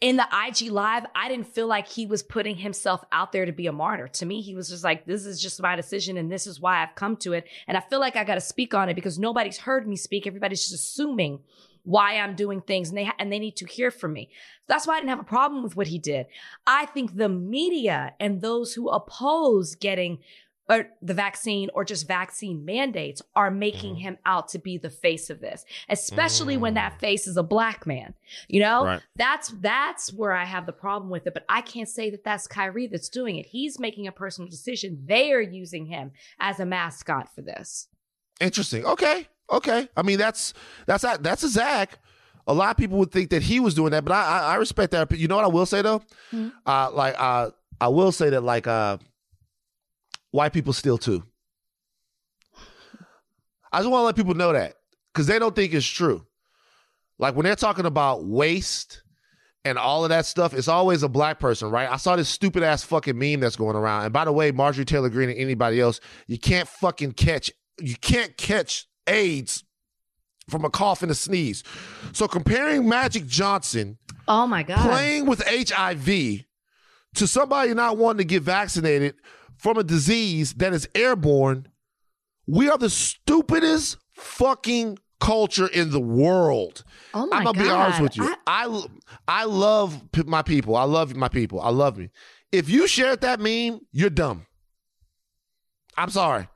in 0.00 0.16
the 0.16 0.26
IG 0.46 0.70
live, 0.70 1.06
I 1.14 1.28
didn't 1.28 1.46
feel 1.46 1.66
like 1.66 1.88
he 1.88 2.04
was 2.04 2.22
putting 2.22 2.56
himself 2.56 3.02
out 3.12 3.32
there 3.32 3.46
to 3.46 3.52
be 3.52 3.66
a 3.66 3.72
martyr. 3.72 4.08
To 4.08 4.26
me, 4.26 4.42
he 4.42 4.54
was 4.54 4.68
just 4.68 4.84
like, 4.84 5.06
this 5.06 5.24
is 5.24 5.40
just 5.40 5.60
my 5.62 5.74
decision 5.74 6.18
and 6.18 6.30
this 6.30 6.46
is 6.46 6.60
why 6.60 6.82
I've 6.82 6.94
come 6.94 7.16
to 7.18 7.32
it. 7.32 7.46
And 7.66 7.78
I 7.78 7.80
feel 7.80 7.98
like 7.98 8.14
I 8.14 8.24
got 8.24 8.34
to 8.34 8.40
speak 8.42 8.74
on 8.74 8.90
it 8.90 8.94
because 8.94 9.18
nobody's 9.18 9.56
heard 9.56 9.88
me 9.88 9.96
speak. 9.96 10.26
Everybody's 10.26 10.68
just 10.68 10.74
assuming 10.74 11.40
why 11.86 12.18
I'm 12.18 12.34
doing 12.34 12.60
things 12.60 12.88
and 12.88 12.98
they, 12.98 13.04
ha- 13.04 13.14
and 13.18 13.32
they 13.32 13.38
need 13.38 13.56
to 13.56 13.66
hear 13.66 13.90
from 13.90 14.12
me. 14.12 14.28
That's 14.66 14.86
why 14.86 14.94
I 14.94 14.98
didn't 14.98 15.10
have 15.10 15.20
a 15.20 15.24
problem 15.24 15.62
with 15.62 15.76
what 15.76 15.86
he 15.86 15.98
did. 15.98 16.26
I 16.66 16.86
think 16.86 17.16
the 17.16 17.28
media 17.28 18.12
and 18.18 18.42
those 18.42 18.74
who 18.74 18.88
oppose 18.88 19.76
getting 19.76 20.18
or 20.68 20.88
the 21.00 21.14
vaccine 21.14 21.70
or 21.74 21.84
just 21.84 22.08
vaccine 22.08 22.64
mandates 22.64 23.22
are 23.36 23.52
making 23.52 23.94
mm. 23.94 24.00
him 24.00 24.18
out 24.26 24.48
to 24.48 24.58
be 24.58 24.78
the 24.78 24.90
face 24.90 25.30
of 25.30 25.40
this, 25.40 25.64
especially 25.88 26.56
mm. 26.56 26.60
when 26.60 26.74
that 26.74 26.94
mm. 26.94 26.98
face 26.98 27.28
is 27.28 27.36
a 27.36 27.42
black 27.44 27.86
man. 27.86 28.14
You 28.48 28.60
know, 28.60 28.84
right. 28.84 29.02
that's 29.14 29.50
that's 29.60 30.12
where 30.12 30.32
I 30.32 30.44
have 30.44 30.66
the 30.66 30.72
problem 30.72 31.08
with 31.08 31.28
it. 31.28 31.34
But 31.34 31.44
I 31.48 31.60
can't 31.60 31.88
say 31.88 32.10
that 32.10 32.24
that's 32.24 32.48
Kyrie 32.48 32.88
that's 32.88 33.08
doing 33.08 33.36
it. 33.36 33.46
He's 33.46 33.78
making 33.78 34.08
a 34.08 34.12
personal 34.12 34.50
decision. 34.50 35.04
They 35.06 35.32
are 35.32 35.40
using 35.40 35.86
him 35.86 36.10
as 36.40 36.58
a 36.58 36.66
mascot 36.66 37.32
for 37.32 37.42
this. 37.42 37.86
Interesting. 38.40 38.84
Okay. 38.84 39.28
Okay. 39.50 39.88
I 39.96 40.02
mean, 40.02 40.18
that's 40.18 40.54
that's 40.86 41.04
a, 41.04 41.18
that's 41.20 41.42
a 41.42 41.48
Zach. 41.48 41.98
A 42.46 42.54
lot 42.54 42.70
of 42.70 42.76
people 42.76 42.98
would 42.98 43.10
think 43.10 43.30
that 43.30 43.42
he 43.42 43.58
was 43.58 43.74
doing 43.74 43.90
that, 43.90 44.04
but 44.04 44.12
I 44.12 44.22
I, 44.22 44.38
I 44.52 44.54
respect 44.56 44.92
that. 44.92 45.10
You 45.12 45.28
know 45.28 45.36
what 45.36 45.44
I 45.44 45.48
will 45.48 45.66
say 45.66 45.82
though, 45.82 46.02
mm. 46.32 46.52
uh, 46.64 46.90
like 46.92 47.14
uh, 47.18 47.50
I 47.80 47.88
will 47.88 48.12
say 48.12 48.30
that 48.30 48.42
like 48.42 48.66
uh 48.66 48.98
white 50.30 50.52
people 50.52 50.72
steal 50.72 50.98
too. 50.98 51.24
I 53.72 53.80
just 53.80 53.90
want 53.90 54.02
to 54.02 54.06
let 54.06 54.16
people 54.16 54.34
know 54.34 54.52
that 54.52 54.74
because 55.12 55.26
they 55.26 55.38
don't 55.38 55.54
think 55.54 55.74
it's 55.74 55.86
true. 55.86 56.24
Like 57.18 57.34
when 57.34 57.44
they're 57.44 57.56
talking 57.56 57.86
about 57.86 58.24
waste 58.24 59.02
and 59.64 59.78
all 59.78 60.04
of 60.04 60.10
that 60.10 60.26
stuff, 60.26 60.54
it's 60.54 60.68
always 60.68 61.02
a 61.02 61.08
black 61.08 61.38
person, 61.38 61.70
right? 61.70 61.90
I 61.90 61.96
saw 61.96 62.16
this 62.16 62.28
stupid 62.28 62.62
ass 62.62 62.82
fucking 62.84 63.18
meme 63.18 63.40
that's 63.40 63.56
going 63.56 63.76
around. 63.76 64.04
And 64.04 64.12
by 64.12 64.24
the 64.24 64.32
way, 64.32 64.52
Marjorie 64.52 64.84
Taylor 64.84 65.08
Greene 65.08 65.30
and 65.30 65.38
anybody 65.38 65.80
else, 65.80 66.00
you 66.26 66.38
can't 66.38 66.68
fucking 66.68 67.12
catch, 67.12 67.50
you 67.80 67.96
can't 67.96 68.36
catch 68.36 68.86
AIDS 69.06 69.64
from 70.48 70.64
a 70.64 70.70
cough 70.70 71.02
and 71.02 71.10
a 71.10 71.14
sneeze. 71.14 71.62
So 72.12 72.28
comparing 72.28 72.88
Magic 72.88 73.26
Johnson, 73.26 73.98
oh 74.28 74.46
my 74.46 74.62
god, 74.62 74.88
playing 74.88 75.26
with 75.26 75.42
HIV 75.46 76.44
to 77.14 77.26
somebody 77.26 77.74
not 77.74 77.96
wanting 77.96 78.18
to 78.18 78.24
get 78.24 78.42
vaccinated 78.42 79.14
from 79.56 79.78
a 79.78 79.84
disease 79.84 80.54
that 80.54 80.72
is 80.72 80.88
airborne, 80.94 81.68
we 82.46 82.68
are 82.68 82.78
the 82.78 82.90
stupidest 82.90 83.96
fucking 84.12 84.98
culture 85.18 85.66
in 85.66 85.90
the 85.90 86.00
world. 86.00 86.84
Oh 87.14 87.26
my 87.26 87.38
I'm 87.38 87.44
gonna 87.44 87.58
God. 87.58 87.64
be 87.64 87.70
honest 87.70 88.00
with 88.00 88.16
you. 88.16 88.34
I, 88.46 88.66
I, 88.66 88.86
I 89.26 89.44
love 89.44 90.02
my 90.26 90.42
people. 90.42 90.76
I 90.76 90.84
love 90.84 91.16
my 91.16 91.28
people. 91.28 91.60
I 91.60 91.70
love 91.70 91.96
me. 91.96 92.10
If 92.52 92.68
you 92.68 92.86
shared 92.86 93.22
that 93.22 93.40
meme, 93.40 93.80
you're 93.92 94.10
dumb. 94.10 94.46
I'm 95.96 96.10
sorry. 96.10 96.48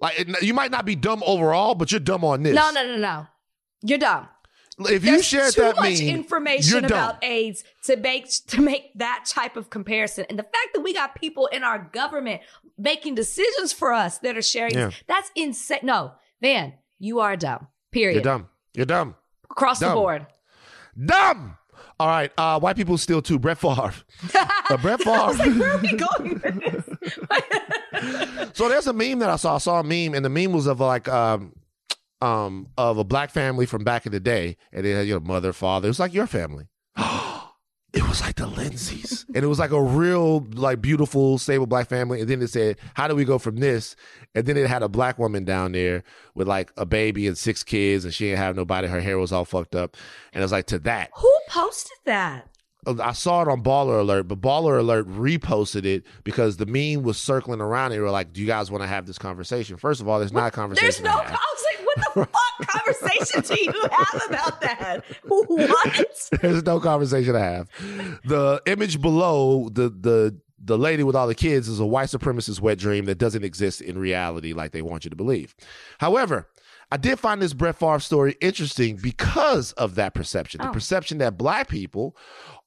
Like 0.00 0.20
it- 0.20 0.42
you 0.42 0.54
might 0.54 0.70
not 0.70 0.84
be 0.84 0.94
dumb 0.96 1.22
overall, 1.26 1.74
but 1.74 1.90
you're 1.90 2.00
dumb 2.00 2.24
on 2.24 2.42
this. 2.42 2.54
No, 2.54 2.70
no, 2.70 2.84
no, 2.86 2.96
no. 2.96 3.26
You're 3.82 3.98
dumb. 3.98 4.28
If 4.78 5.06
you 5.06 5.12
There's 5.12 5.24
shared 5.24 5.54
too 5.54 5.62
that 5.62 5.76
much 5.76 6.00
meme, 6.00 6.08
information 6.08 6.82
dumb. 6.82 6.92
about 6.92 7.24
AIDS 7.24 7.64
to 7.84 7.96
make 7.96 8.28
to 8.48 8.60
make 8.60 8.92
that 8.96 9.24
type 9.26 9.56
of 9.56 9.70
comparison, 9.70 10.26
and 10.28 10.38
the 10.38 10.42
fact 10.42 10.68
that 10.74 10.80
we 10.82 10.92
got 10.92 11.14
people 11.14 11.46
in 11.46 11.64
our 11.64 11.78
government 11.92 12.42
making 12.76 13.14
decisions 13.14 13.72
for 13.72 13.94
us 13.94 14.18
that 14.18 14.36
are 14.36 14.42
sharing 14.42 14.74
Yeah. 14.74 14.90
that's 15.06 15.30
insane. 15.34 15.78
No, 15.82 16.12
man, 16.42 16.74
you 16.98 17.20
are 17.20 17.36
dumb. 17.36 17.68
Period. 17.90 18.16
You're 18.16 18.22
dumb. 18.24 18.48
You're 18.74 18.84
dumb. 18.84 19.14
Across 19.50 19.78
the 19.78 19.88
board. 19.94 20.26
Dumb. 21.02 21.56
All 21.98 22.08
right. 22.08 22.30
Uh, 22.36 22.60
white 22.60 22.76
people 22.76 22.98
steal 22.98 23.22
too. 23.22 23.38
Brett 23.38 23.56
Favre. 23.58 23.94
Uh, 24.68 24.76
Brett 24.78 25.06
I 25.06 25.26
was 25.28 25.38
like, 25.38 25.46
Favre. 25.48 25.60
where 25.60 25.72
are 25.74 25.78
we 25.78 25.92
going 25.92 26.40
with 26.42 26.60
this? 26.86 26.95
So 28.52 28.68
there's 28.68 28.86
a 28.86 28.92
meme 28.92 29.18
that 29.20 29.30
I 29.30 29.36
saw. 29.36 29.56
I 29.56 29.58
saw 29.58 29.80
a 29.80 29.84
meme, 29.84 30.14
and 30.14 30.24
the 30.24 30.30
meme 30.30 30.52
was 30.52 30.66
of 30.66 30.80
like 30.80 31.08
um 31.08 31.54
um 32.20 32.68
of 32.76 32.98
a 32.98 33.04
black 33.04 33.30
family 33.30 33.66
from 33.66 33.84
back 33.84 34.06
in 34.06 34.12
the 34.12 34.20
day, 34.20 34.56
and 34.72 34.86
it 34.86 34.94
had 34.94 35.06
your 35.06 35.20
mother, 35.20 35.52
father. 35.52 35.86
It 35.86 35.90
was 35.90 36.00
like 36.00 36.14
your 36.14 36.26
family. 36.26 36.66
It 37.92 38.06
was 38.06 38.20
like 38.20 38.34
the 38.34 38.46
Lindsays, 38.46 39.24
and 39.34 39.42
it 39.42 39.46
was 39.46 39.58
like 39.58 39.70
a 39.70 39.80
real, 39.80 40.40
like 40.52 40.82
beautiful, 40.82 41.38
stable 41.38 41.66
black 41.66 41.88
family. 41.88 42.20
And 42.20 42.28
then 42.28 42.42
it 42.42 42.48
said, 42.50 42.76
"How 42.92 43.08
do 43.08 43.14
we 43.14 43.24
go 43.24 43.38
from 43.38 43.56
this?" 43.56 43.96
And 44.34 44.44
then 44.44 44.58
it 44.58 44.66
had 44.66 44.82
a 44.82 44.88
black 44.88 45.18
woman 45.18 45.46
down 45.46 45.72
there 45.72 46.02
with 46.34 46.46
like 46.46 46.70
a 46.76 46.84
baby 46.84 47.26
and 47.26 47.38
six 47.38 47.62
kids, 47.62 48.04
and 48.04 48.12
she 48.12 48.26
didn't 48.26 48.38
have 48.38 48.54
nobody. 48.54 48.86
Her 48.86 49.00
hair 49.00 49.18
was 49.18 49.32
all 49.32 49.46
fucked 49.46 49.74
up, 49.74 49.96
and 50.34 50.42
it 50.42 50.44
was 50.44 50.52
like 50.52 50.66
to 50.66 50.78
that. 50.80 51.08
Who 51.16 51.32
posted 51.48 51.96
that? 52.04 52.50
I 52.86 53.12
saw 53.12 53.42
it 53.42 53.48
on 53.48 53.62
Baller 53.62 54.00
Alert, 54.00 54.24
but 54.24 54.40
Baller 54.40 54.78
Alert 54.78 55.08
reposted 55.08 55.84
it 55.84 56.04
because 56.24 56.56
the 56.56 56.66
meme 56.66 57.02
was 57.02 57.18
circling 57.18 57.60
around. 57.60 57.86
And 57.86 57.94
they 57.94 58.00
were 58.00 58.10
like, 58.10 58.32
"Do 58.32 58.40
you 58.40 58.46
guys 58.46 58.70
want 58.70 58.82
to 58.82 58.88
have 58.88 59.06
this 59.06 59.18
conversation?" 59.18 59.76
First 59.76 60.00
of 60.00 60.08
all, 60.08 60.18
there's 60.18 60.32
not 60.32 60.48
a 60.48 60.50
conversation. 60.50 61.04
There's 61.04 61.16
no. 61.16 61.20
to 61.20 61.28
I 61.28 61.32
was 61.32 61.64
like, 61.64 61.86
what 61.86 62.14
the 62.14 62.26
fuck 62.58 62.68
conversation 62.68 63.56
do 63.56 63.62
you 63.62 63.88
have 63.90 64.22
about 64.28 64.60
that? 64.60 65.04
What? 65.26 66.30
There's 66.40 66.64
no 66.64 66.80
conversation 66.80 67.32
to 67.32 67.40
have. 67.40 67.68
The 68.24 68.62
image 68.66 69.00
below 69.00 69.68
the 69.68 69.88
the 69.88 70.36
the 70.58 70.78
lady 70.78 71.02
with 71.02 71.14
all 71.14 71.26
the 71.26 71.34
kids 71.34 71.68
is 71.68 71.80
a 71.80 71.86
white 71.86 72.08
supremacist 72.08 72.60
wet 72.60 72.78
dream 72.78 73.04
that 73.06 73.18
doesn't 73.18 73.44
exist 73.44 73.80
in 73.80 73.98
reality 73.98 74.52
like 74.52 74.72
they 74.72 74.82
want 74.82 75.04
you 75.04 75.10
to 75.10 75.16
believe. 75.16 75.54
However, 75.98 76.48
I 76.90 76.96
did 76.96 77.18
find 77.18 77.42
this 77.42 77.52
Brett 77.52 77.76
Favre 77.76 77.98
story 77.98 78.36
interesting 78.40 78.96
because 78.96 79.72
of 79.72 79.96
that 79.96 80.14
perception. 80.14 80.60
The 80.62 80.68
Oh. 80.68 80.72
perception 80.72 81.18
that 81.18 81.36
black 81.36 81.68
people 81.68 82.16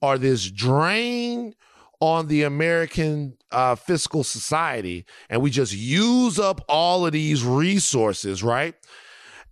are 0.02 0.18
this 0.18 0.50
drain 0.52 1.56
on 2.02 2.28
the 2.28 2.44
American 2.44 3.38
uh, 3.52 3.76
fiscal 3.76 4.24
society, 4.24 5.06
and 5.30 5.42
we 5.42 5.50
just 5.50 5.74
use 5.74 6.38
up 6.40 6.62
all 6.70 7.06
of 7.06 7.12
these 7.14 7.44
resources, 7.44 8.44
right? 8.44 8.76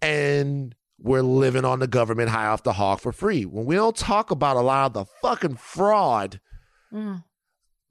And 0.02 0.76
we're 1.00 1.22
living 1.22 1.66
on 1.66 1.80
the 1.80 1.88
government 1.88 2.30
high 2.30 2.48
off 2.48 2.64
the 2.64 2.74
hog 2.74 3.00
for 3.00 3.12
free. 3.12 3.44
When 3.46 3.66
we 3.66 3.76
don't 3.76 3.96
talk 3.96 4.32
about 4.32 4.58
a 4.58 4.62
lot 4.62 4.86
of 4.88 4.94
the 4.94 5.06
fucking 5.22 5.56
fraud 5.58 6.40
Mm. 6.94 7.24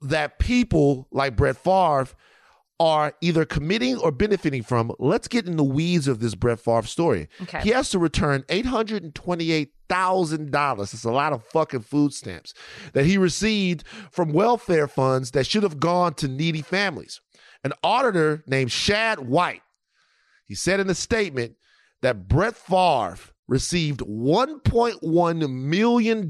that 0.01 0.39
people 0.39 1.07
like 1.11 1.35
Brett 1.35 1.57
Favre 1.57 2.07
are 2.79 3.15
either 3.21 3.43
committing 3.43 3.97
or 3.97 4.11
benefiting 4.11 4.61
from, 4.61 4.91
let's 4.99 5.27
get 5.27 5.47
in 5.47 5.57
the 5.57 5.63
weeds 5.63 6.07
of 6.07 6.19
this 6.19 6.35
Brett 6.35 6.59
Favre 6.59 6.83
story. 6.83 7.27
Okay. 7.41 7.61
He 7.61 7.69
has 7.69 7.89
to 7.89 7.97
return 7.97 8.43
$828,000. 8.43 10.93
It's 10.93 11.03
a 11.03 11.11
lot 11.11 11.33
of 11.33 11.43
fucking 11.45 11.81
food 11.81 12.13
stamps 12.13 12.53
that 12.93 13.05
he 13.05 13.17
received 13.17 13.83
from 14.11 14.31
welfare 14.31 14.87
funds 14.87 15.31
that 15.31 15.47
should 15.47 15.63
have 15.63 15.79
gone 15.79 16.13
to 16.15 16.27
needy 16.27 16.61
families. 16.61 17.19
An 17.63 17.73
auditor 17.83 18.43
named 18.45 18.71
Shad 18.71 19.17
White, 19.19 19.63
he 20.45 20.53
said 20.53 20.79
in 20.79 20.87
a 20.89 20.95
statement 20.95 21.55
that 22.03 22.27
Brett 22.27 22.55
Favre 22.55 23.17
received 23.47 24.01
$1.1 24.01 25.51
million 25.51 26.27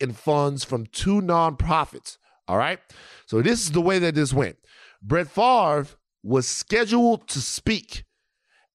in 0.00 0.12
funds 0.12 0.64
from 0.64 0.86
two 0.86 1.20
nonprofits. 1.20 2.18
All 2.46 2.58
right. 2.58 2.78
So 3.26 3.42
this 3.42 3.62
is 3.62 3.72
the 3.72 3.80
way 3.80 3.98
that 3.98 4.14
this 4.14 4.32
went. 4.32 4.58
Brett 5.02 5.28
Favre 5.28 5.86
was 6.22 6.48
scheduled 6.48 7.28
to 7.28 7.40
speak 7.40 8.04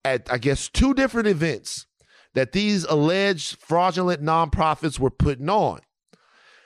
at, 0.03 0.31
I 0.31 0.37
guess, 0.37 0.69
two 0.69 0.93
different 0.93 1.27
events 1.27 1.85
that 2.33 2.51
these 2.51 2.83
alleged 2.83 3.57
fraudulent 3.59 4.21
nonprofits 4.21 4.99
were 4.99 5.09
putting 5.09 5.49
on. 5.49 5.79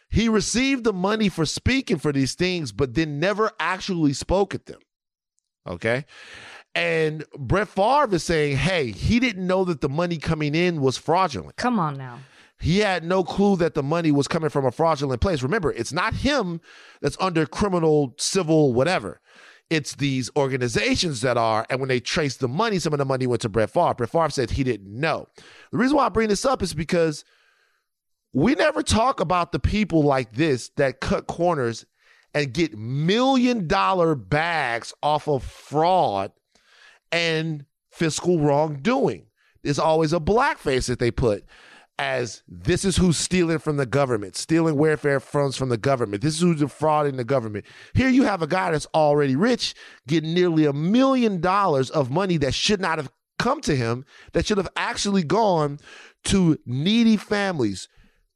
He 0.10 0.28
received 0.28 0.84
the 0.84 0.94
money 0.94 1.30
for 1.30 1.46
speaking 1.46 1.98
for 1.98 2.12
these 2.12 2.34
things, 2.36 2.72
but 2.72 2.96
then 2.96 3.20
never 3.20 3.52
actually 3.60 4.14
spoke 4.14 4.54
at 4.54 4.66
them. 4.66 4.80
Okay. 5.66 6.06
And 6.76 7.24
Brett 7.38 7.70
Favre 7.70 8.16
is 8.16 8.24
saying, 8.24 8.58
hey, 8.58 8.92
he 8.92 9.20
didn't 9.20 9.46
know 9.46 9.64
that 9.66 9.82
the 9.82 9.90
money 9.90 10.18
coming 10.18 10.56
in 10.56 10.82
was 10.82 10.98
fraudulent. 10.98 11.56
Come 11.56 11.80
on 11.80 11.98
now. 11.98 12.20
He 12.60 12.80
had 12.80 13.04
no 13.04 13.24
clue 13.24 13.56
that 13.58 13.74
the 13.74 13.84
money 13.84 14.12
was 14.12 14.28
coming 14.28 14.50
from 14.50 14.66
a 14.66 14.72
fraudulent 14.72 15.22
place. 15.22 15.42
Remember, 15.42 15.72
it's 15.72 15.94
not 15.94 16.14
him 16.14 16.62
that's 17.02 17.18
under 17.20 17.46
criminal, 17.46 18.14
civil, 18.18 18.74
whatever. 18.74 19.20
It's 19.72 19.96
these 19.96 20.30
organizations 20.36 21.22
that 21.22 21.38
are. 21.38 21.66
And 21.70 21.80
when 21.80 21.88
they 21.88 22.02
trace 22.02 22.36
the 22.36 22.50
money, 22.50 22.78
some 22.78 22.92
of 22.92 23.00
the 23.00 23.06
money 23.06 23.26
went 23.26 23.42
to 23.44 23.50
Brett 23.50 23.70
Favre. 23.70 23.94
Brett 23.94 24.10
Favre 24.10 24.30
said 24.30 24.52
he 24.52 24.66
didn't 24.66 24.94
know. 24.94 25.28
The 25.72 25.78
reason 25.78 25.96
why 25.96 26.08
I 26.08 26.10
bring 26.10 26.28
this 26.28 26.46
up 26.46 26.62
is 26.62 26.74
because 26.74 27.24
we 28.34 28.54
never 28.54 28.84
talk 28.84 29.22
about 29.22 29.54
the 29.54 29.60
people 29.60 30.04
like 30.04 30.34
this 30.34 30.70
that 30.76 31.00
cut 31.00 31.28
corners 31.28 31.86
and 32.34 32.54
get 32.54 32.78
million 32.78 33.66
dollar 33.66 34.14
bags 34.14 34.94
off 35.02 35.30
of 35.30 35.42
fraud 35.42 36.34
and 37.12 37.66
fiscal 37.92 38.40
wrongdoing. 38.40 39.28
There's 39.64 39.80
always 39.80 40.12
a 40.12 40.20
blackface 40.20 40.88
that 40.88 41.00
they 41.00 41.12
put 41.12 41.46
as 42.02 42.42
this 42.48 42.84
is 42.84 42.98
who's 42.98 43.16
stealing 43.16 43.60
from 43.60 43.78
the 43.78 43.86
government, 43.86 44.36
stealing 44.36 44.76
welfare 44.76 45.20
funds 45.20 45.56
from 45.56 45.70
the 45.70 45.78
government. 45.78 46.24
This 46.24 46.34
is 46.34 46.42
who's 46.42 46.60
defrauding 46.60 47.16
the 47.16 47.24
government. 47.24 47.64
Here 47.94 48.10
you 48.10 48.24
have 48.24 48.42
a 48.42 48.48
guy 48.48 48.72
that's 48.72 48.88
already 48.96 49.36
rich 49.36 49.76
getting 50.08 50.34
nearly 50.34 50.66
a 50.66 50.74
million 50.74 51.40
dollars 51.42 51.92
of 51.92 52.10
money 52.10 52.38
that 52.38 52.56
should 52.56 52.82
not 52.82 52.98
have 52.98 53.12
come 53.38 53.62
to 53.62 53.76
him, 53.76 54.04
that 54.34 54.48
should 54.48 54.58
have 54.58 54.70
actually 54.76 55.22
gone 55.22 55.78
to 56.24 56.58
needy 56.66 57.18
families. 57.18 57.88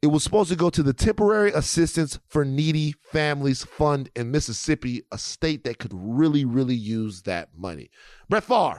It 0.03 0.07
was 0.07 0.23
supposed 0.23 0.51
to 0.51 0.55
go 0.55 0.69
to 0.69 0.83
the 0.83 0.93
Temporary 0.93 1.51
Assistance 1.51 2.19
for 2.27 2.45
Needy 2.45 2.93
Families 3.11 3.63
Fund 3.63 4.11
in 4.15 4.29
Mississippi, 4.29 5.01
a 5.11 5.17
state 5.17 5.63
that 5.63 5.79
could 5.79 5.93
really, 5.95 6.45
really 6.45 6.75
use 6.75 7.23
that 7.23 7.49
money. 7.57 7.89
Brett 8.29 8.43
Favre, 8.43 8.77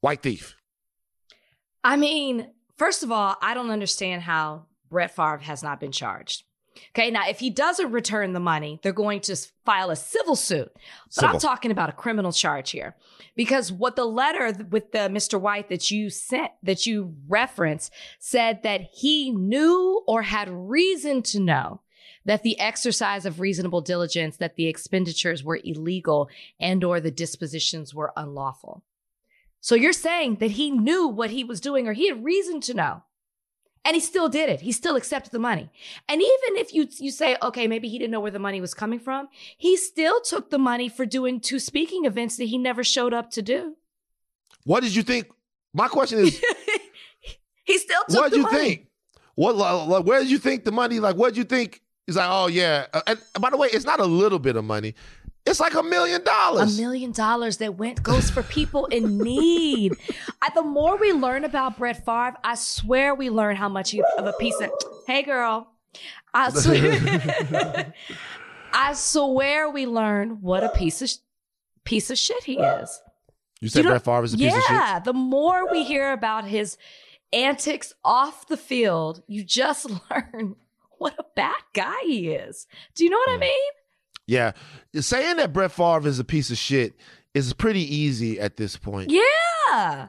white 0.00 0.22
thief. 0.22 0.56
I 1.84 1.96
mean, 1.96 2.48
first 2.76 3.02
of 3.02 3.10
all, 3.10 3.36
I 3.40 3.54
don't 3.54 3.70
understand 3.70 4.22
how 4.22 4.66
Brett 4.90 5.14
Favre 5.14 5.38
has 5.38 5.62
not 5.62 5.80
been 5.80 5.92
charged. 5.92 6.44
Okay, 6.90 7.10
now 7.10 7.28
if 7.28 7.38
he 7.38 7.50
doesn't 7.50 7.90
return 7.90 8.32
the 8.32 8.40
money, 8.40 8.80
they're 8.82 8.92
going 8.92 9.20
to 9.22 9.36
file 9.64 9.90
a 9.90 9.96
civil 9.96 10.36
suit. 10.36 10.70
But 11.14 11.24
I'm 11.24 11.38
talking 11.38 11.70
about 11.70 11.88
a 11.88 11.92
criminal 11.92 12.32
charge 12.32 12.70
here. 12.70 12.96
Because 13.34 13.72
what 13.72 13.96
the 13.96 14.04
letter 14.04 14.52
with 14.70 14.92
the 14.92 15.08
Mr. 15.08 15.40
White 15.40 15.68
that 15.68 15.90
you 15.90 16.10
sent, 16.10 16.52
that 16.62 16.86
you 16.86 17.14
referenced, 17.28 17.92
said 18.18 18.62
that 18.62 18.82
he 18.92 19.30
knew 19.30 20.02
or 20.06 20.22
had 20.22 20.48
reason 20.50 21.22
to 21.22 21.40
know 21.40 21.80
that 22.24 22.42
the 22.42 22.58
exercise 22.58 23.24
of 23.24 23.40
reasonable 23.40 23.80
diligence, 23.80 24.36
that 24.38 24.56
the 24.56 24.66
expenditures 24.66 25.44
were 25.44 25.60
illegal 25.62 26.28
and 26.58 26.82
or 26.82 27.00
the 27.00 27.10
dispositions 27.10 27.94
were 27.94 28.12
unlawful. 28.16 28.82
So 29.66 29.74
you're 29.74 29.92
saying 29.92 30.36
that 30.36 30.52
he 30.52 30.70
knew 30.70 31.08
what 31.08 31.30
he 31.30 31.42
was 31.42 31.60
doing 31.60 31.88
or 31.88 31.92
he 31.92 32.06
had 32.06 32.22
reason 32.22 32.60
to 32.60 32.72
know. 32.72 33.02
And 33.84 33.96
he 33.96 34.00
still 34.00 34.28
did 34.28 34.48
it. 34.48 34.60
He 34.60 34.70
still 34.70 34.94
accepted 34.94 35.32
the 35.32 35.40
money. 35.40 35.72
And 36.08 36.22
even 36.22 36.56
if 36.56 36.72
you 36.72 36.86
you 37.00 37.10
say, 37.10 37.36
okay, 37.42 37.66
maybe 37.66 37.88
he 37.88 37.98
didn't 37.98 38.12
know 38.12 38.20
where 38.20 38.30
the 38.30 38.38
money 38.38 38.60
was 38.60 38.74
coming 38.74 39.00
from, 39.00 39.26
he 39.58 39.76
still 39.76 40.20
took 40.20 40.50
the 40.50 40.58
money 40.58 40.88
for 40.88 41.04
doing 41.04 41.40
two 41.40 41.58
speaking 41.58 42.04
events 42.04 42.36
that 42.36 42.44
he 42.44 42.58
never 42.58 42.84
showed 42.84 43.12
up 43.12 43.28
to 43.32 43.42
do. 43.42 43.74
What 44.62 44.84
did 44.84 44.94
you 44.94 45.02
think? 45.02 45.26
My 45.74 45.88
question 45.88 46.20
is, 46.20 46.40
he 47.64 47.78
still 47.78 48.02
took 48.08 48.08
the 48.08 48.14
money. 48.14 48.22
what 48.22 48.30
did 48.30 48.36
you 48.36 48.42
money. 48.44 48.58
think? 48.58 48.86
What, 49.34 49.56
like, 49.56 50.04
where 50.04 50.20
did 50.20 50.30
you 50.30 50.38
think 50.38 50.62
the 50.62 50.70
money? 50.70 51.00
Like, 51.00 51.16
what 51.16 51.30
did 51.30 51.38
you 51.38 51.44
think? 51.44 51.82
He's 52.06 52.14
like, 52.14 52.28
oh 52.30 52.46
yeah. 52.46 52.86
Uh, 52.94 53.02
and 53.08 53.18
by 53.40 53.50
the 53.50 53.56
way, 53.56 53.66
it's 53.72 53.84
not 53.84 53.98
a 53.98 54.06
little 54.06 54.38
bit 54.38 54.54
of 54.54 54.64
money. 54.64 54.94
It's 55.46 55.60
like 55.60 55.74
a 55.74 55.82
million 55.82 56.24
dollars. 56.24 56.76
A 56.76 56.80
million 56.82 57.12
dollars 57.12 57.58
that 57.58 57.76
went 57.76 58.02
goes 58.02 58.30
for 58.30 58.42
people 58.42 58.86
in 58.86 59.18
need. 59.22 59.94
I, 60.42 60.50
the 60.54 60.62
more 60.62 60.96
we 60.96 61.12
learn 61.12 61.44
about 61.44 61.78
Brett 61.78 62.04
Favre, 62.04 62.36
I 62.42 62.56
swear 62.56 63.14
we 63.14 63.30
learn 63.30 63.54
how 63.54 63.68
much 63.68 63.92
he, 63.92 64.02
of 64.18 64.26
a 64.26 64.32
piece 64.34 64.60
of. 64.60 64.70
Hey, 65.06 65.22
girl. 65.22 65.68
I 66.34 66.50
swear, 66.54 67.94
I 68.72 68.92
swear 68.94 69.70
we 69.70 69.86
learn 69.86 70.42
what 70.42 70.64
a 70.64 70.68
piece 70.68 71.00
of 71.00 71.10
piece 71.84 72.10
of 72.10 72.18
shit 72.18 72.42
he 72.44 72.58
is. 72.58 73.00
You 73.60 73.68
said 73.68 73.84
You 73.84 73.90
Brett 73.90 74.04
Favre 74.04 74.24
is 74.24 74.34
a 74.34 74.38
piece 74.38 74.52
of 74.52 74.62
shit. 74.62 74.70
Yeah. 74.70 74.98
The 74.98 75.12
more 75.12 75.70
we 75.70 75.84
hear 75.84 76.12
about 76.12 76.46
his 76.46 76.76
antics 77.32 77.94
off 78.04 78.48
the 78.48 78.56
field, 78.56 79.22
you 79.28 79.44
just 79.44 79.88
learn 80.10 80.56
what 80.98 81.14
a 81.18 81.24
bad 81.34 81.56
guy 81.72 82.00
he 82.02 82.30
is. 82.30 82.66
Do 82.94 83.04
you 83.04 83.10
know 83.10 83.18
what 83.18 83.30
I 83.30 83.38
mean? 83.38 83.70
Yeah, 84.26 84.52
saying 84.94 85.36
that 85.36 85.52
Brett 85.52 85.70
Favre 85.72 86.08
is 86.08 86.18
a 86.18 86.24
piece 86.24 86.50
of 86.50 86.58
shit 86.58 86.96
is 87.34 87.52
pretty 87.52 87.82
easy 87.94 88.40
at 88.40 88.56
this 88.56 88.76
point. 88.76 89.10
Yeah. 89.12 90.08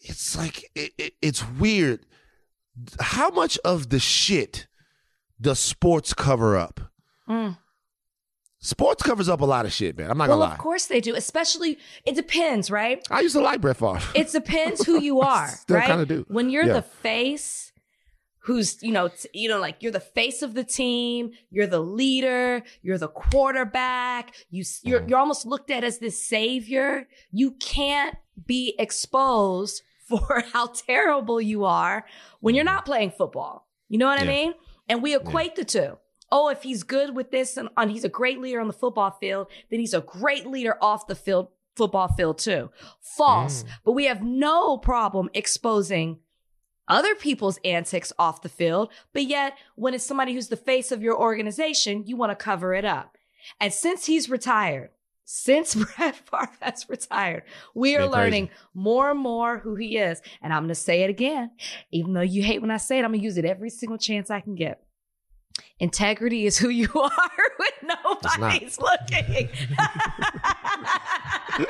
It's 0.00 0.36
like 0.36 0.64
it, 0.74 0.92
it, 0.98 1.14
it's 1.20 1.46
weird. 1.58 2.06
How 3.00 3.30
much 3.30 3.58
of 3.64 3.90
the 3.90 3.98
shit 3.98 4.66
does 5.40 5.58
sports 5.60 6.14
cover 6.14 6.56
up? 6.56 6.80
Mm. 7.28 7.58
Sports 8.60 9.02
covers 9.02 9.28
up 9.28 9.42
a 9.42 9.44
lot 9.44 9.66
of 9.66 9.72
shit, 9.72 9.96
man. 9.98 10.10
I'm 10.10 10.16
not 10.16 10.28
Well, 10.30 10.38
gonna 10.38 10.48
lie. 10.48 10.54
of 10.54 10.58
course 10.60 10.86
they 10.86 11.00
do. 11.02 11.14
Especially, 11.14 11.78
it 12.06 12.14
depends, 12.14 12.70
right? 12.70 13.06
I 13.10 13.20
used 13.20 13.34
to 13.34 13.42
like 13.42 13.60
Brett 13.60 13.76
Favre. 13.76 14.00
It 14.14 14.32
depends 14.32 14.86
who 14.86 15.00
you 15.02 15.20
are, 15.22 15.48
Still 15.48 15.76
right? 15.76 15.86
kinda 15.86 16.06
do. 16.06 16.24
When 16.28 16.48
you're 16.48 16.64
Yeah. 16.64 16.74
the 16.74 16.82
face, 16.82 17.72
who's 18.44 18.82
you 18.82 18.92
know, 18.92 19.08
t- 19.08 19.28
you 19.32 19.48
know, 19.48 19.58
like 19.58 19.82
you're 19.82 19.92
the 19.92 20.00
face 20.00 20.42
of 20.42 20.54
the 20.54 20.64
team, 20.64 21.30
you're 21.50 21.66
the 21.66 21.80
leader, 21.80 22.62
you're 22.82 22.98
the 22.98 23.08
quarterback. 23.08 24.34
you 24.50 24.64
you're, 24.82 25.00
Mhm. 25.00 25.08
you're 25.08 25.18
almost 25.18 25.46
looked 25.46 25.70
at 25.70 25.84
as 25.84 25.98
this 25.98 26.20
savior. 26.26 27.08
You 27.32 27.52
can't 27.52 28.16
be 28.46 28.74
exposed 28.78 29.82
for 30.08 30.42
how 30.52 30.66
terrible 30.66 31.40
you 31.40 31.64
are 31.64 32.04
when 32.40 32.54
you're 32.54 32.64
not 32.64 32.84
playing 32.84 33.10
football. 33.12 33.66
You 33.88 33.98
know 33.98 34.06
what 34.06 34.20
I 34.20 34.24
mean? 34.26 34.54
And 34.88 35.02
we 35.02 35.14
equate 35.16 35.54
the 35.56 35.64
two. 35.64 35.98
Oh, 36.30 36.48
if 36.48 36.62
he's 36.62 36.82
good 36.82 37.14
with 37.14 37.30
this 37.30 37.56
and, 37.56 37.68
and 37.76 37.90
he's 37.90 38.04
a 38.04 38.08
great 38.08 38.40
leader 38.40 38.60
on 38.60 38.66
the 38.66 38.72
football 38.72 39.12
field, 39.12 39.46
then 39.70 39.80
he's 39.80 39.94
a 39.94 40.00
great 40.00 40.46
leader 40.46 40.76
off 40.82 41.06
the 41.06 41.14
field, 41.14 41.48
football 41.76 42.08
field 42.08 42.38
too. 42.38 42.70
False. 43.00 43.62
Mm. 43.62 43.68
But 43.84 43.92
we 43.92 44.04
have 44.06 44.22
no 44.22 44.76
problem 44.78 45.30
exposing 45.32 46.18
other 46.88 47.14
people's 47.14 47.58
antics 47.64 48.12
off 48.18 48.42
the 48.42 48.48
field. 48.48 48.90
But 49.12 49.24
yet, 49.24 49.56
when 49.74 49.94
it's 49.94 50.04
somebody 50.04 50.34
who's 50.34 50.48
the 50.48 50.56
face 50.56 50.92
of 50.92 51.02
your 51.02 51.18
organization, 51.18 52.04
you 52.06 52.16
want 52.16 52.30
to 52.30 52.36
cover 52.36 52.74
it 52.74 52.84
up. 52.84 53.16
And 53.60 53.72
since 53.72 54.06
he's 54.06 54.30
retired, 54.30 54.90
since 55.24 55.74
Brett 55.96 56.16
Favre 56.16 56.50
has 56.60 56.88
retired, 56.88 57.44
we 57.74 57.96
are 57.96 58.06
learning 58.06 58.50
more 58.74 59.10
and 59.10 59.20
more 59.20 59.58
who 59.58 59.74
he 59.74 59.96
is. 59.96 60.20
And 60.42 60.52
I'm 60.52 60.62
going 60.62 60.68
to 60.68 60.74
say 60.74 61.02
it 61.02 61.10
again. 61.10 61.50
Even 61.90 62.12
though 62.12 62.20
you 62.20 62.42
hate 62.42 62.60
when 62.60 62.70
I 62.70 62.76
say 62.76 62.98
it, 62.98 63.04
I'm 63.04 63.10
going 63.10 63.20
to 63.20 63.24
use 63.24 63.38
it 63.38 63.44
every 63.44 63.70
single 63.70 63.98
chance 63.98 64.30
I 64.30 64.40
can 64.40 64.54
get. 64.54 64.82
Integrity 65.78 66.46
is 66.46 66.58
who 66.58 66.68
you 66.68 66.88
are 66.94 67.10
when 67.56 67.96
nobody's 68.04 68.78
looking. 68.78 69.48
and 70.76 71.66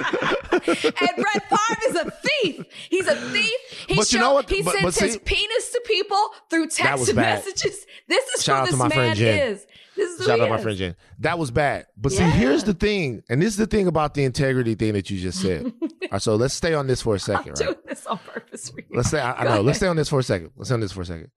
Brett 1.16 1.48
Favre 1.48 1.88
is 1.88 1.96
a 1.96 2.10
thief. 2.10 2.64
He's 2.90 3.06
a 3.06 3.16
thief. 3.16 3.60
He 3.88 3.96
But 3.96 4.12
you 4.12 4.18
show- 4.18 4.20
know 4.20 4.34
what? 4.34 4.48
He 4.50 4.62
But- 4.62 4.74
sends 4.76 4.98
but 4.98 5.04
his 5.06 5.16
penis 5.18 5.70
to 5.72 5.82
people 5.86 6.30
through 6.50 6.68
text 6.68 7.14
messages. 7.14 7.86
This 8.08 8.24
is 8.34 8.42
Shout 8.42 8.60
who 8.60 8.66
to 8.66 8.72
this 8.72 8.78
my 8.78 8.88
friend 8.88 9.08
man 9.08 9.16
Jen. 9.16 9.52
is. 9.52 9.66
This 9.96 10.18
is 10.20 10.26
Shout 10.26 10.40
out 10.40 10.48
my 10.50 10.60
friend 10.60 10.76
Jen. 10.76 10.96
That 11.20 11.38
was 11.38 11.50
bad. 11.50 11.86
But 11.96 12.12
Yeah. 12.12 12.30
see, 12.32 12.38
here's 12.38 12.64
the 12.64 12.74
thing, 12.74 13.22
and 13.28 13.40
this 13.40 13.48
is 13.48 13.56
the 13.56 13.66
thing 13.66 13.86
about 13.86 14.14
the 14.14 14.24
integrity 14.24 14.74
thing 14.74 14.94
that 14.94 15.08
you 15.10 15.20
just 15.20 15.40
said. 15.40 15.66
All 15.82 15.88
right, 16.12 16.22
so 16.22 16.36
let's 16.36 16.54
stay 16.54 16.74
on 16.74 16.86
this 16.86 17.02
for 17.02 17.10
a 17.10 17.12
I'm 17.14 17.18
second, 17.20 17.60
right? 17.60 17.68
doing 17.68 17.76
this 17.86 18.06
on 18.06 18.18
purpose 18.18 18.70
for 18.70 18.80
you. 18.80 18.86
Let's 18.90 19.10
say 19.10 19.20
I, 19.20 19.32
I 19.32 19.44
know. 19.44 19.60
Let's 19.60 19.78
stay 19.78 19.86
on 19.86 19.96
this 19.96 20.08
for 20.08 20.18
a 20.18 20.22
second. 20.22 20.50
Let's 20.56 20.68
stay 20.68 20.74
on 20.74 20.80
this 20.80 20.92
for 20.92 21.02
a 21.02 21.06
second. 21.06 21.30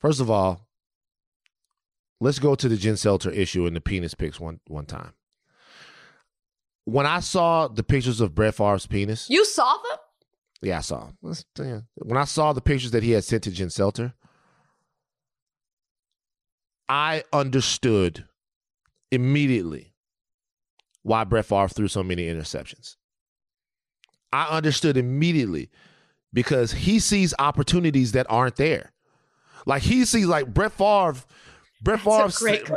First 0.00 0.20
of 0.20 0.30
all, 0.30 0.66
let's 2.20 2.38
go 2.38 2.54
to 2.54 2.68
the 2.68 2.76
Jen 2.76 2.94
Selter 2.94 3.32
issue 3.34 3.66
and 3.66 3.76
the 3.76 3.80
penis 3.80 4.14
pics 4.14 4.40
one 4.40 4.60
one 4.68 4.86
time. 4.86 5.12
When 6.86 7.04
I 7.04 7.20
saw 7.20 7.66
the 7.68 7.82
pictures 7.82 8.20
of 8.20 8.34
Brett 8.34 8.54
Favre's 8.54 8.86
penis, 8.86 9.26
You 9.28 9.44
saw 9.44 9.76
them? 9.76 9.98
yeah, 10.62 10.78
I 10.78 10.80
saw. 10.82 11.10
When 11.20 12.16
I 12.16 12.24
saw 12.24 12.52
the 12.52 12.60
pictures 12.60 12.92
that 12.92 13.02
he 13.02 13.10
had 13.10 13.24
sent 13.24 13.42
to 13.44 13.50
Jen 13.50 13.68
Selter, 13.68 14.14
I 16.88 17.24
understood 17.32 18.24
immediately 19.10 19.92
why 21.02 21.24
Brett 21.24 21.46
Favre 21.46 21.68
threw 21.68 21.88
so 21.88 22.02
many 22.02 22.24
interceptions. 22.26 22.96
I 24.32 24.44
understood 24.56 24.96
immediately 24.96 25.70
because 26.32 26.72
he 26.72 26.98
sees 27.00 27.34
opportunities 27.38 28.12
that 28.12 28.26
aren't 28.28 28.56
there. 28.56 28.92
Like 29.66 29.82
he 29.82 30.04
sees 30.04 30.26
like 30.26 30.52
Brett 30.54 30.72
Favre, 30.72 31.16
Brett 31.82 32.00
Favre, 32.00 32.22
That's 32.22 32.40
a 32.40 32.44
great 32.44 32.70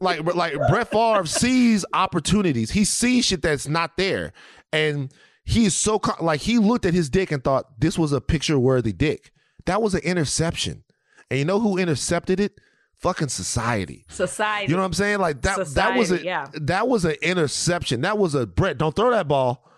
like 0.00 0.34
like 0.34 0.54
Brett 0.68 0.90
Favre 0.90 1.26
sees 1.26 1.84
opportunities. 1.92 2.70
He 2.70 2.84
sees 2.84 3.26
shit 3.26 3.42
that's 3.42 3.68
not 3.68 3.96
there, 3.96 4.32
and 4.72 5.12
he 5.44 5.66
is 5.66 5.76
so 5.76 6.00
like 6.20 6.40
he 6.40 6.58
looked 6.58 6.86
at 6.86 6.94
his 6.94 7.08
dick 7.08 7.30
and 7.30 7.42
thought 7.42 7.80
this 7.80 7.98
was 7.98 8.12
a 8.12 8.20
picture 8.20 8.58
worthy 8.58 8.92
dick. 8.92 9.30
That 9.66 9.80
was 9.80 9.94
an 9.94 10.02
interception, 10.02 10.84
and 11.30 11.38
you 11.38 11.44
know 11.44 11.60
who 11.60 11.78
intercepted 11.78 12.40
it? 12.40 12.60
Fucking 12.98 13.28
society. 13.28 14.06
Society. 14.08 14.70
You 14.70 14.76
know 14.76 14.82
what 14.82 14.86
I'm 14.86 14.92
saying? 14.94 15.18
Like 15.18 15.42
that. 15.42 15.66
that 15.74 15.96
was 15.96 16.10
a 16.10 16.22
yeah. 16.22 16.46
that 16.54 16.88
was 16.88 17.04
an 17.04 17.16
interception. 17.22 18.00
That 18.00 18.18
was 18.18 18.34
a 18.34 18.46
Brett. 18.46 18.78
Don't 18.78 18.96
throw 18.96 19.10
that 19.10 19.28
ball. 19.28 19.70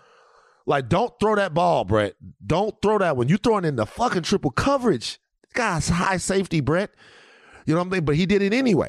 Like 0.66 0.88
don't 0.88 1.12
throw 1.18 1.34
that 1.34 1.54
ball, 1.54 1.84
Brett. 1.84 2.14
Don't 2.44 2.80
throw 2.80 2.98
that 2.98 3.16
one. 3.16 3.28
You 3.28 3.36
throwing 3.36 3.64
in 3.64 3.76
the 3.76 3.86
fucking 3.86 4.22
triple 4.22 4.50
coverage. 4.50 5.18
Guys, 5.54 5.88
high 5.88 6.18
safety, 6.18 6.60
Brett. 6.60 6.90
You 7.68 7.74
know 7.74 7.80
what 7.80 7.88
I 7.88 7.90
mean? 7.90 8.04
But 8.06 8.16
he 8.16 8.24
did 8.24 8.40
it 8.40 8.54
anyway. 8.54 8.88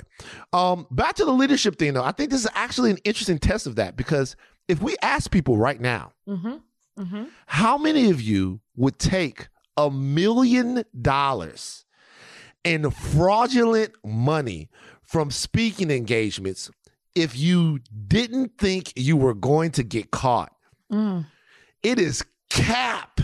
Um, 0.53 0.87
back 0.89 1.15
to 1.15 1.25
the 1.25 1.33
leadership 1.33 1.77
thing, 1.77 1.93
though. 1.93 2.03
I 2.03 2.13
think 2.13 2.29
this 2.31 2.39
is 2.39 2.51
actually 2.55 2.91
an 2.91 2.97
interesting 3.03 3.37
test 3.37 3.67
of 3.67 3.75
that 3.75 3.97
because 3.97 4.37
if 4.69 4.81
we 4.81 4.95
ask 5.01 5.29
people 5.29 5.57
right 5.57 5.81
now, 5.81 6.13
mm-hmm. 6.25 6.55
Mm-hmm. 6.97 7.23
how 7.45 7.77
many 7.77 8.09
of 8.09 8.21
you 8.21 8.61
would 8.77 8.97
take 8.97 9.49
a 9.75 9.91
million 9.91 10.85
dollars 11.01 11.83
in 12.63 12.89
fraudulent 12.89 13.91
money 14.05 14.69
from 15.03 15.29
speaking 15.29 15.91
engagements 15.91 16.71
if 17.15 17.37
you 17.37 17.79
didn't 18.07 18.57
think 18.57 18.93
you 18.95 19.17
were 19.17 19.33
going 19.33 19.71
to 19.71 19.83
get 19.83 20.11
caught? 20.11 20.53
Mm. 20.89 21.25
It 21.83 21.99
is 21.99 22.23
cap. 22.49 23.19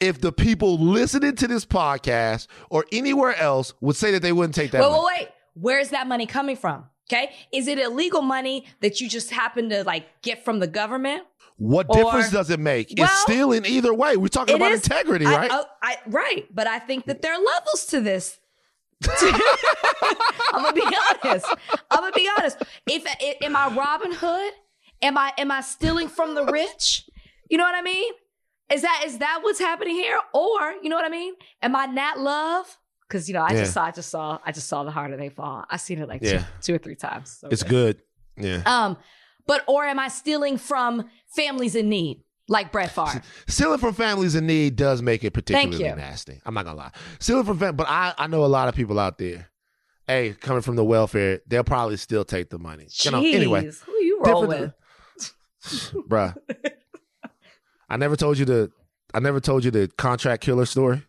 If 0.00 0.20
the 0.20 0.32
people 0.32 0.78
listening 0.78 1.36
to 1.36 1.46
this 1.46 1.64
podcast 1.66 2.46
or 2.70 2.86
anywhere 2.90 3.34
else 3.36 3.74
would 3.80 3.96
say 3.96 4.10
that 4.12 4.22
they 4.22 4.32
wouldn't 4.32 4.54
take 4.54 4.70
that 4.72 4.80
Wait, 4.82 4.88
money. 4.90 5.02
wait, 5.04 5.18
wait. 5.20 5.28
Where's 5.54 5.90
that 5.90 6.06
money 6.06 6.26
coming 6.26 6.56
from? 6.56 6.86
Okay. 7.12 7.30
Is 7.52 7.68
it 7.68 7.78
illegal 7.78 8.22
money 8.22 8.64
that 8.80 9.00
you 9.00 9.08
just 9.08 9.30
happen 9.30 9.68
to 9.70 9.84
like 9.84 10.06
get 10.22 10.44
from 10.44 10.58
the 10.60 10.66
government? 10.66 11.24
What 11.56 11.86
Or- 11.90 11.96
difference 11.96 12.30
does 12.30 12.48
it 12.50 12.58
make? 12.60 12.94
Well, 12.96 13.06
it's 13.06 13.20
stealing 13.22 13.66
either 13.66 13.92
way. 13.92 14.16
We're 14.16 14.28
talking 14.28 14.56
about 14.56 14.72
is- 14.72 14.82
integrity, 14.84 15.26
I- 15.26 15.36
right? 15.36 15.50
I, 15.52 15.64
I, 15.82 15.96
right. 16.06 16.46
But 16.54 16.66
I 16.66 16.78
think 16.78 17.04
that 17.06 17.20
there 17.20 17.34
are 17.34 17.42
levels 17.42 17.84
to 17.86 18.00
this. 18.00 18.38
I'm 20.52 20.62
gonna 20.62 20.72
be 20.72 20.82
honest. 21.24 21.46
I'm 21.90 22.00
gonna 22.00 22.12
be 22.12 22.28
honest. 22.38 22.62
If 22.86 23.04
i- 23.06 23.36
am 23.44 23.56
I 23.56 23.68
Robin 23.74 24.12
Hood? 24.12 24.52
Am 25.02 25.16
I 25.18 25.32
am 25.38 25.50
I 25.50 25.60
stealing 25.62 26.08
from 26.08 26.34
the 26.34 26.44
rich? 26.44 27.08
You 27.48 27.58
know 27.58 27.64
what 27.64 27.74
I 27.74 27.82
mean? 27.82 28.12
Is 28.72 28.82
that 28.82 29.02
is 29.06 29.18
that 29.18 29.40
what's 29.42 29.58
happening 29.58 29.94
here? 29.94 30.18
Or 30.32 30.74
you 30.82 30.88
know 30.88 30.96
what 30.96 31.04
I 31.04 31.08
mean? 31.10 31.34
Am 31.62 31.74
I 31.74 31.86
Nat 31.86 32.18
Love? 32.18 32.78
Because 33.08 33.28
you 33.28 33.34
know 33.34 33.42
I 33.42 33.52
Yeah. 33.52 33.58
just 33.60 33.72
saw 33.74 33.84
I 33.84 33.90
just 33.90 34.08
saw 34.10 34.38
I 34.44 34.52
just 34.52 34.68
saw 34.68 34.84
the 34.84 34.90
harder 34.90 35.16
they 35.16 35.28
fall. 35.28 35.64
I've 35.68 35.80
seen 35.80 35.98
it 36.00 36.08
like 36.08 36.22
Yeah. 36.22 36.38
two, 36.38 36.44
two 36.62 36.74
or 36.74 36.78
three 36.78 36.94
times. 36.94 37.38
So 37.40 37.48
it's 37.48 37.62
good. 37.64 38.00
Yeah. 38.36 38.62
Um, 38.64 38.96
but 39.46 39.64
or 39.66 39.84
am 39.84 39.98
I 39.98 40.08
stealing 40.08 40.56
from 40.58 41.08
families 41.34 41.74
in 41.74 41.88
need 41.88 42.22
like 42.48 42.70
Brett 42.70 42.92
Favre? 42.92 43.22
Stealing 43.48 43.78
from 43.78 43.94
families 43.94 44.34
in 44.36 44.46
need 44.46 44.76
does 44.76 45.02
make 45.02 45.24
it 45.24 45.32
particularly 45.32 45.82
nasty. 46.00 46.40
I'm 46.46 46.54
not 46.54 46.64
gonna 46.64 46.78
lie. 46.78 46.92
Stealing 47.18 47.44
from 47.44 47.58
fam- 47.58 47.74
but 47.76 47.88
I, 47.88 48.14
I 48.16 48.26
know 48.28 48.44
a 48.44 48.46
lot 48.46 48.68
of 48.68 48.74
people 48.76 48.98
out 49.00 49.18
there. 49.18 49.48
Hey, 50.06 50.32
coming 50.40 50.62
from 50.62 50.76
the 50.76 50.84
welfare, 50.84 51.40
they'll 51.46 51.62
probably 51.64 51.96
still 51.96 52.24
take 52.24 52.50
the 52.50 52.58
money. 52.58 52.86
You 53.04 53.10
know, 53.12 53.18
anyway, 53.18 53.64
Jeez, 53.66 53.82
who 53.84 53.92
you 53.92 54.20
roll 54.24 54.46
different- 54.46 54.74
with? 55.16 55.94
bruh. 56.08 56.36
I 57.90 57.96
never 57.96 58.16
told 58.16 58.38
you 58.38 58.44
the 58.44 58.70
I 59.12 59.18
never 59.20 59.40
told 59.40 59.64
you 59.64 59.70
the 59.70 59.88
contract 59.98 60.42
killer 60.42 60.64
story. 60.66 61.02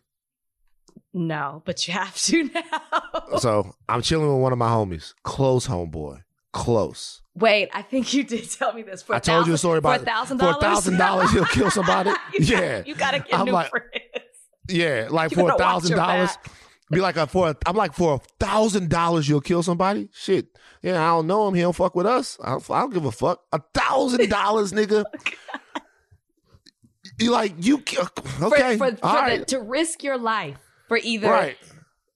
No, 1.14 1.62
but 1.64 1.86
you 1.86 1.94
have 1.94 2.16
to 2.16 2.44
now. 2.44 3.38
So 3.38 3.74
I'm 3.88 4.02
chilling 4.02 4.28
with 4.32 4.42
one 4.42 4.52
of 4.52 4.58
my 4.58 4.68
homies, 4.68 5.14
close 5.22 5.66
homeboy, 5.66 6.22
close. 6.52 7.20
Wait, 7.34 7.68
I 7.72 7.82
think 7.82 8.12
you 8.12 8.24
did 8.24 8.50
tell 8.50 8.72
me 8.72 8.82
this. 8.82 9.02
For 9.02 9.14
I 9.14 9.18
told 9.18 9.46
you 9.46 9.54
a 9.54 9.58
story 9.58 9.78
about 9.78 10.00
for 10.00 10.06
thousand 10.06 10.38
for 10.38 10.44
a 10.44 10.48
dollars. 10.52 10.62
thousand 10.62 10.96
dollars 10.98 11.30
he'll 11.32 11.44
kill 11.46 11.70
somebody. 11.70 12.10
You 12.34 12.44
yeah, 12.46 12.58
gotta, 12.78 12.88
you 12.88 12.94
gotta 12.94 13.18
get 13.20 13.34
I'm 13.38 13.46
new 13.46 13.52
like- 13.52 13.70
friends. 13.70 13.90
yeah, 14.68 15.08
like 15.10 15.30
You 15.32 15.36
for 15.38 15.52
a 15.52 15.58
thousand 15.58 15.96
dollars. 15.96 16.30
Be 16.90 17.00
like 17.00 17.16
a, 17.16 17.26
for 17.26 17.48
a, 17.50 17.56
I'm 17.64 17.74
like 17.76 17.94
for 17.94 18.16
a 18.16 18.18
thousand 18.44 18.90
dollars 18.90 19.26
you'll 19.26 19.40
kill 19.40 19.62
somebody. 19.62 20.10
Shit, 20.12 20.48
yeah, 20.82 21.02
I 21.02 21.06
don't 21.08 21.26
know 21.26 21.48
him. 21.48 21.54
He 21.54 21.62
don't 21.62 21.74
fuck 21.74 21.94
with 21.94 22.04
us. 22.06 22.36
I 22.42 22.50
don't, 22.50 22.70
I 22.70 22.80
don't 22.80 22.92
give 22.92 23.04
a 23.06 23.12
fuck. 23.12 23.40
A 23.52 23.60
thousand 23.74 24.28
dollars, 24.30 24.72
nigga. 24.72 25.04
Oh, 25.14 25.61
You 27.18 27.30
like 27.30 27.54
you 27.58 27.78
ki- 27.78 27.98
uh, 27.98 28.06
okay? 28.42 28.76
For, 28.78 28.90
for, 28.92 28.96
for 28.96 29.06
all 29.06 29.28
the- 29.38 29.44
to 29.46 29.60
risk 29.60 30.02
your 30.02 30.18
life 30.18 30.58
for 30.88 30.98
either 31.02 31.28
right. 31.28 31.56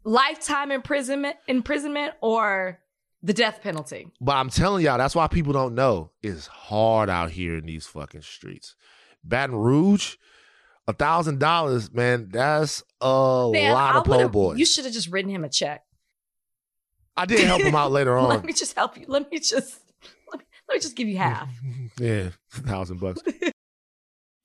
lifetime 0.05 0.71
imprisonment, 0.71 1.37
imprisonment, 1.47 2.15
or 2.21 2.81
the 3.23 3.33
death 3.33 3.61
penalty. 3.63 4.09
But 4.21 4.37
I'm 4.37 4.51
telling 4.51 4.85
y'all, 4.85 4.99
that's 4.99 5.15
why 5.15 5.27
people 5.29 5.53
don't 5.53 5.75
know. 5.75 6.13
It's 6.23 6.47
hard 6.47 7.09
out 7.11 7.31
here 7.31 7.57
in 7.57 7.67
these 7.67 7.87
fucking 7.87 8.23
streets. 8.23 8.75
Baton 9.25 9.57
Rouge, 9.57 10.17
a 10.87 10.93
thousand 10.93 11.41
dollars, 11.41 11.93
man. 11.93 12.29
That's 12.31 12.83
a 13.01 13.51
Man, 13.53 13.73
lot 13.73 13.97
I 13.97 13.99
of 13.99 14.05
po' 14.05 14.29
boys. 14.29 14.59
You 14.59 14.67
should 14.67 14.85
have 14.85 14.95
just 14.95 15.11
written 15.11 15.31
him 15.31 15.45
a 15.45 15.49
check. 15.49 15.83
I 17.17 17.25
did 17.25 17.41
help 17.41 17.63
him 17.63 17.75
out 17.75 17.91
later 17.93 18.17
on. 18.19 18.29
Let 18.29 18.45
me 18.45 18.53
just 18.53 18.75
help 18.77 18.97
you. 18.99 19.07
Let 19.09 19.31
me 19.31 19.39
just 19.39 19.81
let 20.31 20.39
me, 20.41 20.45
let 20.69 20.75
me 20.77 20.81
just 20.81 20.95
give 20.95 21.09
you 21.09 21.17
half. 21.19 21.49
yeah, 21.99 22.29
a 22.57 22.61
thousand 22.61 23.01
bucks. 23.01 23.21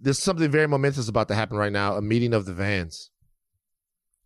There's 0.00 0.18
something 0.18 0.50
very 0.50 0.68
momentous 0.68 1.08
about 1.08 1.28
to 1.28 1.34
happen 1.34 1.56
right 1.56 1.72
now. 1.72 1.96
A 1.96 2.02
meeting 2.02 2.34
of 2.34 2.44
the 2.44 2.54
Vans. 2.54 3.10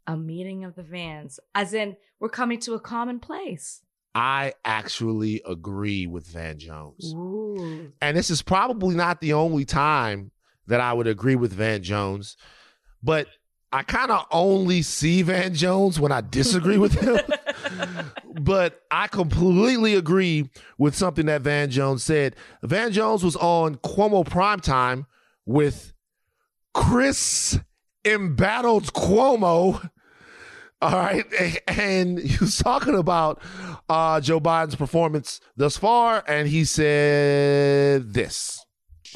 A 0.06 0.16
meeting 0.16 0.64
of 0.64 0.74
the 0.74 0.82
Vans, 0.82 1.38
as 1.54 1.72
in 1.72 1.96
we're 2.20 2.28
coming 2.28 2.58
to 2.60 2.74
a 2.74 2.80
common 2.80 3.20
place. 3.20 3.82
I 4.14 4.52
actually 4.64 5.40
agree 5.46 6.06
with 6.06 6.26
Van 6.26 6.58
Jones. 6.58 7.14
Ooh. 7.14 7.92
And 8.00 8.16
this 8.16 8.28
is 8.28 8.42
probably 8.42 8.94
not 8.94 9.20
the 9.20 9.32
only 9.32 9.64
time 9.64 10.32
that 10.66 10.80
I 10.80 10.92
would 10.92 11.06
agree 11.06 11.36
with 11.36 11.52
Van 11.52 11.82
Jones, 11.82 12.36
but 13.02 13.28
I 13.72 13.82
kind 13.82 14.10
of 14.10 14.26
only 14.30 14.82
see 14.82 15.22
Van 15.22 15.54
Jones 15.54 15.98
when 15.98 16.12
I 16.12 16.20
disagree 16.20 16.76
with 16.76 16.92
him. 16.92 17.18
but 18.42 18.82
I 18.90 19.06
completely 19.06 19.94
agree 19.94 20.50
with 20.76 20.94
something 20.94 21.26
that 21.26 21.40
Van 21.40 21.70
Jones 21.70 22.04
said. 22.04 22.36
Van 22.62 22.92
Jones 22.92 23.24
was 23.24 23.36
on 23.36 23.76
Cuomo 23.76 24.26
Primetime 24.26 25.06
with 25.46 25.92
Chris 26.74 27.58
Embattled 28.04 28.92
Cuomo. 28.92 29.90
All 30.80 30.92
right. 30.92 31.24
And 31.68 32.18
he 32.18 32.36
was 32.38 32.58
talking 32.58 32.94
about 32.94 33.40
uh, 33.88 34.20
Joe 34.20 34.40
Biden's 34.40 34.76
performance 34.76 35.40
thus 35.56 35.76
far, 35.76 36.22
and 36.26 36.48
he 36.48 36.64
said 36.64 38.12
this. 38.12 38.64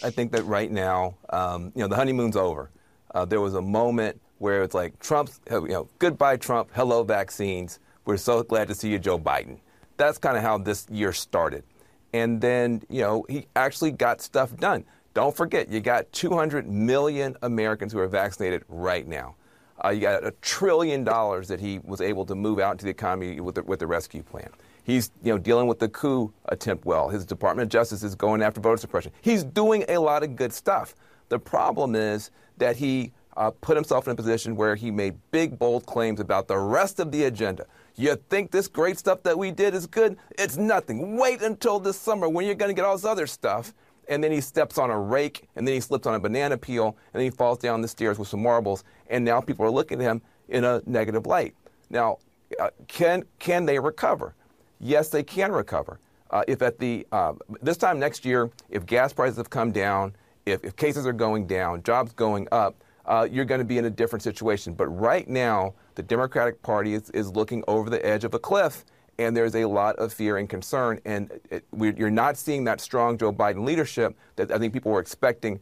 I 0.03 0.11
think 0.11 0.33
that 0.33 0.45
right 0.45 0.71
now, 0.71 1.17
um, 1.31 1.73
you 1.75 1.83
know, 1.83 1.89
the 1.89 1.97
honeymoon's 1.97 2.37
over. 2.37 2.71
Uh, 3.15 3.25
there 3.25 3.41
was 3.41 3.55
a 3.55 3.63
moment 3.63 4.21
where 4.39 4.63
it's 4.63 4.75
like 4.75 4.99
Trump's, 4.99 5.41
you 5.51 5.69
know, 5.69 5.89
goodbye 5.99 6.37
Trump, 6.37 6.71
hello 6.75 7.03
vaccines. 7.03 7.79
We're 8.05 8.19
so 8.19 8.43
glad 8.43 8.69
to 8.69 8.75
see 8.75 8.91
you, 8.91 8.99
Joe 8.99 9.19
Biden. 9.19 9.59
That's 9.97 10.19
kind 10.19 10.37
of 10.37 10.43
how 10.43 10.59
this 10.59 10.87
year 10.91 11.13
started. 11.13 11.65
And 12.13 12.41
then, 12.41 12.83
you 12.89 13.01
know, 13.01 13.25
he 13.29 13.47
actually 13.57 13.91
got 13.91 14.21
stuff 14.21 14.55
done. 14.57 14.85
Don't 15.17 15.35
forget, 15.35 15.71
you 15.71 15.81
got 15.81 16.13
200 16.13 16.69
million 16.69 17.39
Americans 17.41 17.95
who 17.95 17.99
are 17.99 18.07
vaccinated 18.07 18.65
right 18.69 19.09
now. 19.09 19.35
Uh, 19.83 19.89
you 19.89 20.03
got 20.03 20.27
a 20.27 20.33
trillion 20.43 21.05
dollars 21.05 21.49
that 21.49 21.59
he 21.59 21.79
was 21.85 22.03
able 22.03 22.27
to 22.27 22.35
move 22.35 22.59
out 22.59 22.73
into 22.73 22.85
the 22.85 22.91
economy 22.91 23.41
with 23.41 23.55
the, 23.55 23.63
with 23.63 23.79
the 23.79 23.87
rescue 23.87 24.23
plan. 24.23 24.51
He's 24.85 25.13
you 25.23 25.33
know 25.33 25.39
dealing 25.39 25.69
with 25.69 25.79
the 25.79 25.89
coup 25.89 26.35
attempt 26.51 26.85
well. 26.85 27.09
His 27.09 27.25
Department 27.25 27.65
of 27.65 27.71
Justice 27.71 28.03
is 28.03 28.15
going 28.15 28.43
after 28.43 28.61
voter 28.61 28.77
suppression. 28.77 29.11
He's 29.23 29.43
doing 29.43 29.87
a 29.89 29.97
lot 29.97 30.23
of 30.23 30.37
good 30.37 30.53
stuff. 30.53 30.95
The 31.31 31.39
problem 31.39 31.95
is 31.95 32.31
that 32.59 32.77
he 32.77 33.11
uh, 33.39 33.53
put 33.53 33.75
himself 33.75 34.07
in 34.07 34.13
a 34.13 34.17
position 34.17 34.55
where 34.55 34.77
he 34.77 34.91
made 34.91 35.15
big, 35.31 35.59
bold 35.59 35.87
claims 35.87 36.21
about 36.21 36.47
the 36.47 36.59
rest 36.59 37.01
of 37.01 37.11
the 37.11 37.25
agenda. 37.25 37.65
You 37.97 38.17
think 38.29 38.51
this 38.51 38.69
great 38.69 38.99
stuff 38.99 39.23
that 39.23 39.39
we 39.39 39.51
did 39.51 39.75
is 39.75 39.87
good? 39.87 40.19
It's 40.39 40.59
nothing. 40.59 41.17
Wait 41.17 41.41
until 41.41 41.81
this 41.81 41.97
summer 41.97 42.29
when 42.29 42.45
you're 42.45 42.55
going 42.55 42.69
to 42.69 42.75
get 42.75 42.85
all 42.85 42.95
this 42.95 43.07
other 43.07 43.27
stuff. 43.27 43.73
And 44.09 44.23
then 44.23 44.31
he 44.31 44.41
steps 44.41 44.79
on 44.79 44.91
a 44.91 44.99
rake, 44.99 45.49
and 45.57 45.67
then 45.67 45.75
he 45.75 45.81
slips 45.81 46.07
on 46.07 46.15
a 46.15 46.21
banana 46.21 46.57
peel, 46.57 46.87
and 46.87 47.21
then 47.21 47.23
he 47.23 47.31
falls 47.31 47.59
down 47.59 47.81
the 47.81 47.89
stairs 47.89 48.19
with 48.19 48.29
some 48.29 48.43
marbles. 48.43 48.85
And 49.09 49.25
now 49.25 49.41
people 49.41 49.65
are 49.67 49.71
looking 49.71 50.01
at 50.01 50.05
him 50.05 50.23
in 50.49 50.65
a 50.65 50.83
negative 50.87 51.27
light. 51.27 51.55
Now, 51.91 52.19
uh, 52.61 52.71
can 52.87 53.25
can 53.39 53.67
they 53.67 53.79
recover? 53.79 54.35
Yes, 54.79 55.09
they 55.09 55.23
can 55.23 55.53
recover. 55.53 55.99
Uh, 56.31 56.45
if 56.49 56.63
at 56.63 56.79
the 56.79 57.07
uh, 57.13 57.35
this 57.63 57.77
time 57.77 57.99
next 57.99 58.25
year, 58.25 58.51
if 58.71 58.87
gas 58.87 59.13
prices 59.13 59.37
have 59.37 59.51
come 59.51 59.73
down, 59.73 60.15
if, 60.45 60.65
if 60.65 60.77
cases 60.77 61.07
are 61.07 61.13
going 61.13 61.47
down, 61.47 61.83
jobs 61.83 62.13
going 62.13 62.47
up, 62.53 62.77
uh, 63.07 63.27
you're 63.31 63.45
going 63.45 63.61
to 63.61 63.65
be 63.65 63.79
in 63.79 63.85
a 63.85 63.91
different 63.91 64.23
situation. 64.23 64.75
But 64.75 64.89
right 64.89 65.29
now, 65.29 65.75
the 65.95 66.03
Democratic 66.03 66.63
Party 66.63 66.95
is, 66.95 67.11
is 67.11 67.31
looking 67.31 67.63
over 67.69 67.91
the 67.91 68.05
edge 68.05 68.25
of 68.25 68.35
a 68.35 68.39
cliff, 68.39 68.85
and 69.19 69.37
there's 69.37 69.55
a 69.55 69.65
lot 69.67 69.97
of 69.97 70.13
fear 70.13 70.37
and 70.37 70.49
concern. 70.49 71.01
And 71.05 71.33
it, 71.51 71.65
we, 71.73 71.95
you're 71.95 72.11
not 72.11 72.37
seeing 72.37 72.65
that 72.65 72.81
strong 72.81 73.19
Joe 73.19 73.33
Biden 73.33 73.65
leadership 73.65 74.17
that 74.37 74.51
I 74.51 74.59
think 74.59 74.73
people 74.73 74.93
were 74.93 75.01
expecting. 75.01 75.61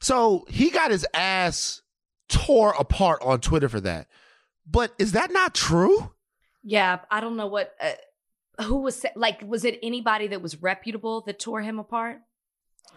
So 0.00 0.44
he 0.48 0.70
got 0.70 0.90
his 0.90 1.06
ass 1.14 1.82
tore 2.28 2.74
apart 2.78 3.20
on 3.22 3.40
Twitter 3.40 3.68
for 3.68 3.80
that. 3.80 4.06
But 4.66 4.92
is 4.98 5.12
that 5.12 5.32
not 5.32 5.54
true? 5.54 6.12
Yeah, 6.62 7.00
I 7.10 7.20
don't 7.20 7.36
know 7.36 7.46
what. 7.48 7.74
Uh, 7.80 8.62
who 8.64 8.76
was 8.76 9.04
like? 9.16 9.42
Was 9.46 9.64
it 9.64 9.78
anybody 9.82 10.28
that 10.28 10.40
was 10.42 10.60
reputable 10.62 11.22
that 11.22 11.38
tore 11.38 11.60
him 11.62 11.78
apart? 11.78 12.18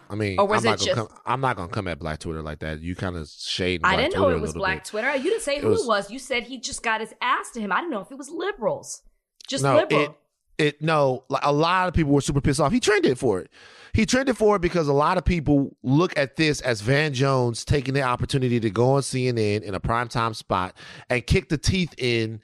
I 0.08 0.14
mean, 0.14 0.38
Or 0.38 0.46
was 0.46 0.64
I'm 0.64 0.68
it 0.68 0.70
not 0.70 0.78
just- 0.78 0.96
come, 0.96 1.08
I'm 1.24 1.40
not 1.40 1.56
gonna 1.56 1.72
come 1.72 1.88
at 1.88 1.98
Black 1.98 2.20
Twitter 2.20 2.42
like 2.42 2.60
that. 2.60 2.80
You 2.80 2.94
kind 2.94 3.16
of 3.16 3.28
shade. 3.28 3.80
I 3.82 3.96
didn't 3.96 4.14
know 4.14 4.24
Twitter 4.24 4.36
it 4.36 4.40
was 4.40 4.52
Black 4.52 4.78
bit. 4.78 4.84
Twitter. 4.84 5.16
You 5.16 5.24
didn't 5.24 5.42
say 5.42 5.56
It 5.56 5.62
who 5.62 5.70
was- 5.70 5.82
it 5.84 5.88
was. 5.88 6.10
You 6.10 6.18
said 6.20 6.44
he 6.44 6.58
just 6.60 6.82
got 6.84 7.00
his 7.00 7.12
ass 7.20 7.50
to 7.52 7.60
him. 7.60 7.72
I 7.72 7.76
didn't 7.80 7.90
know 7.90 8.00
if 8.00 8.12
it 8.12 8.18
was 8.18 8.30
liberals. 8.30 9.02
Just 9.48 9.64
no, 9.64 9.76
liberal. 9.76 10.02
it 10.02 10.12
it 10.58 10.82
no. 10.82 11.24
like, 11.28 11.42
A 11.44 11.52
lot 11.52 11.88
of 11.88 11.94
people 11.94 12.12
were 12.12 12.20
super 12.20 12.40
pissed 12.40 12.60
off. 12.60 12.72
He 12.72 12.80
trended 12.80 13.18
for 13.18 13.40
it. 13.40 13.50
He 13.92 14.04
trended 14.04 14.36
for 14.36 14.56
it 14.56 14.62
because 14.62 14.88
a 14.88 14.92
lot 14.92 15.16
of 15.16 15.24
people 15.24 15.74
look 15.82 16.16
at 16.18 16.36
this 16.36 16.60
as 16.60 16.82
Van 16.82 17.14
Jones 17.14 17.64
taking 17.64 17.94
the 17.94 18.02
opportunity 18.02 18.60
to 18.60 18.70
go 18.70 18.92
on 18.92 19.00
CNN 19.00 19.62
in 19.62 19.74
a 19.74 19.80
primetime 19.80 20.36
spot 20.36 20.76
and 21.08 21.26
kick 21.26 21.48
the 21.48 21.56
teeth 21.56 21.94
in 21.96 22.40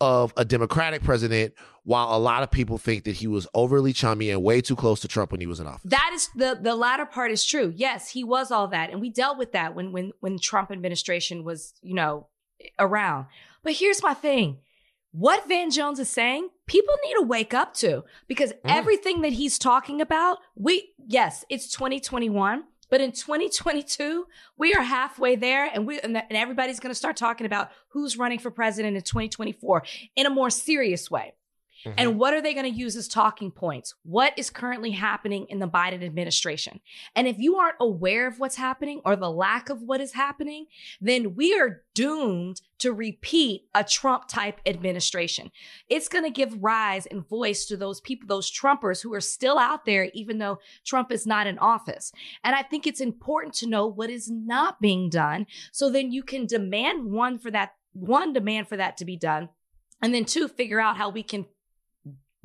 of 0.00 0.32
a 0.36 0.44
Democratic 0.44 1.02
president, 1.02 1.54
while 1.84 2.16
a 2.16 2.18
lot 2.18 2.42
of 2.42 2.50
people 2.50 2.78
think 2.78 3.04
that 3.04 3.16
he 3.16 3.26
was 3.26 3.46
overly 3.54 3.92
chummy 3.92 4.30
and 4.30 4.42
way 4.42 4.60
too 4.60 4.74
close 4.76 5.00
to 5.00 5.08
Trump 5.08 5.30
when 5.30 5.40
he 5.40 5.46
was 5.46 5.60
in 5.60 5.66
office. 5.66 5.82
That 5.84 6.10
is 6.14 6.28
the 6.34 6.58
the 6.60 6.74
latter 6.74 7.06
part 7.06 7.30
is 7.30 7.44
true. 7.44 7.72
Yes, 7.74 8.10
he 8.10 8.24
was 8.24 8.50
all 8.50 8.68
that, 8.68 8.90
and 8.90 9.00
we 9.00 9.10
dealt 9.10 9.38
with 9.38 9.52
that 9.52 9.74
when 9.74 9.92
when 9.92 10.12
when 10.20 10.38
Trump 10.38 10.70
administration 10.70 11.44
was 11.44 11.74
you 11.82 11.94
know 11.94 12.28
around. 12.78 13.26
But 13.62 13.74
here's 13.74 14.02
my 14.02 14.14
thing: 14.14 14.58
what 15.16 15.46
Van 15.46 15.70
Jones 15.70 16.00
is 16.00 16.10
saying, 16.10 16.48
people 16.66 16.92
need 17.04 17.14
to 17.14 17.22
wake 17.22 17.54
up 17.54 17.72
to 17.74 18.02
because 18.26 18.50
mm. 18.50 18.56
everything 18.64 19.22
that 19.22 19.32
he's 19.32 19.60
talking 19.60 20.00
about, 20.00 20.38
we 20.56 20.92
yes, 21.06 21.44
it's 21.48 21.70
2021. 21.70 22.64
But 22.90 23.00
in 23.00 23.12
2022, 23.12 24.26
we 24.58 24.74
are 24.74 24.82
halfway 24.82 25.36
there, 25.36 25.70
and 25.72 25.86
we 25.86 26.00
and, 26.00 26.16
and 26.16 26.32
everybody's 26.32 26.80
going 26.80 26.90
to 26.90 26.96
start 26.96 27.16
talking 27.16 27.46
about 27.46 27.70
who's 27.88 28.18
running 28.18 28.40
for 28.40 28.50
president 28.50 28.96
in 28.96 29.02
2024 29.02 29.84
in 30.16 30.26
a 30.26 30.30
more 30.30 30.50
serious 30.50 31.08
way. 31.10 31.34
And 31.84 32.10
mm-hmm. 32.10 32.18
what 32.18 32.34
are 32.34 32.40
they 32.40 32.54
going 32.54 32.70
to 32.70 32.78
use 32.78 32.96
as 32.96 33.08
talking 33.08 33.50
points? 33.50 33.94
What 34.02 34.32
is 34.36 34.50
currently 34.50 34.92
happening 34.92 35.46
in 35.48 35.58
the 35.58 35.68
Biden 35.68 36.04
administration? 36.04 36.80
And 37.14 37.26
if 37.26 37.38
you 37.38 37.56
aren't 37.56 37.76
aware 37.80 38.26
of 38.26 38.38
what's 38.38 38.56
happening 38.56 39.00
or 39.04 39.16
the 39.16 39.30
lack 39.30 39.68
of 39.68 39.82
what 39.82 40.00
is 40.00 40.12
happening, 40.12 40.66
then 41.00 41.34
we 41.34 41.58
are 41.58 41.82
doomed 41.94 42.60
to 42.78 42.92
repeat 42.92 43.62
a 43.74 43.84
Trump 43.84 44.28
type 44.28 44.60
administration. 44.66 45.50
It's 45.88 46.08
going 46.08 46.24
to 46.24 46.30
give 46.30 46.62
rise 46.62 47.06
and 47.06 47.26
voice 47.26 47.66
to 47.66 47.76
those 47.76 48.00
people, 48.00 48.26
those 48.26 48.50
Trumpers 48.50 49.02
who 49.02 49.14
are 49.14 49.20
still 49.20 49.58
out 49.58 49.84
there, 49.84 50.10
even 50.14 50.38
though 50.38 50.58
Trump 50.84 51.12
is 51.12 51.26
not 51.26 51.46
in 51.46 51.58
office. 51.58 52.12
And 52.42 52.54
I 52.54 52.62
think 52.62 52.86
it's 52.86 53.00
important 53.00 53.54
to 53.54 53.68
know 53.68 53.86
what 53.86 54.10
is 54.10 54.30
not 54.30 54.80
being 54.80 55.08
done. 55.08 55.46
So 55.72 55.90
then 55.90 56.12
you 56.12 56.22
can 56.22 56.46
demand 56.46 57.10
one 57.10 57.38
for 57.38 57.50
that, 57.50 57.74
one 57.92 58.32
demand 58.32 58.68
for 58.68 58.76
that 58.76 58.96
to 58.98 59.04
be 59.04 59.16
done. 59.16 59.48
And 60.02 60.12
then 60.12 60.24
two, 60.24 60.48
figure 60.48 60.80
out 60.80 60.98
how 60.98 61.08
we 61.08 61.22
can 61.22 61.46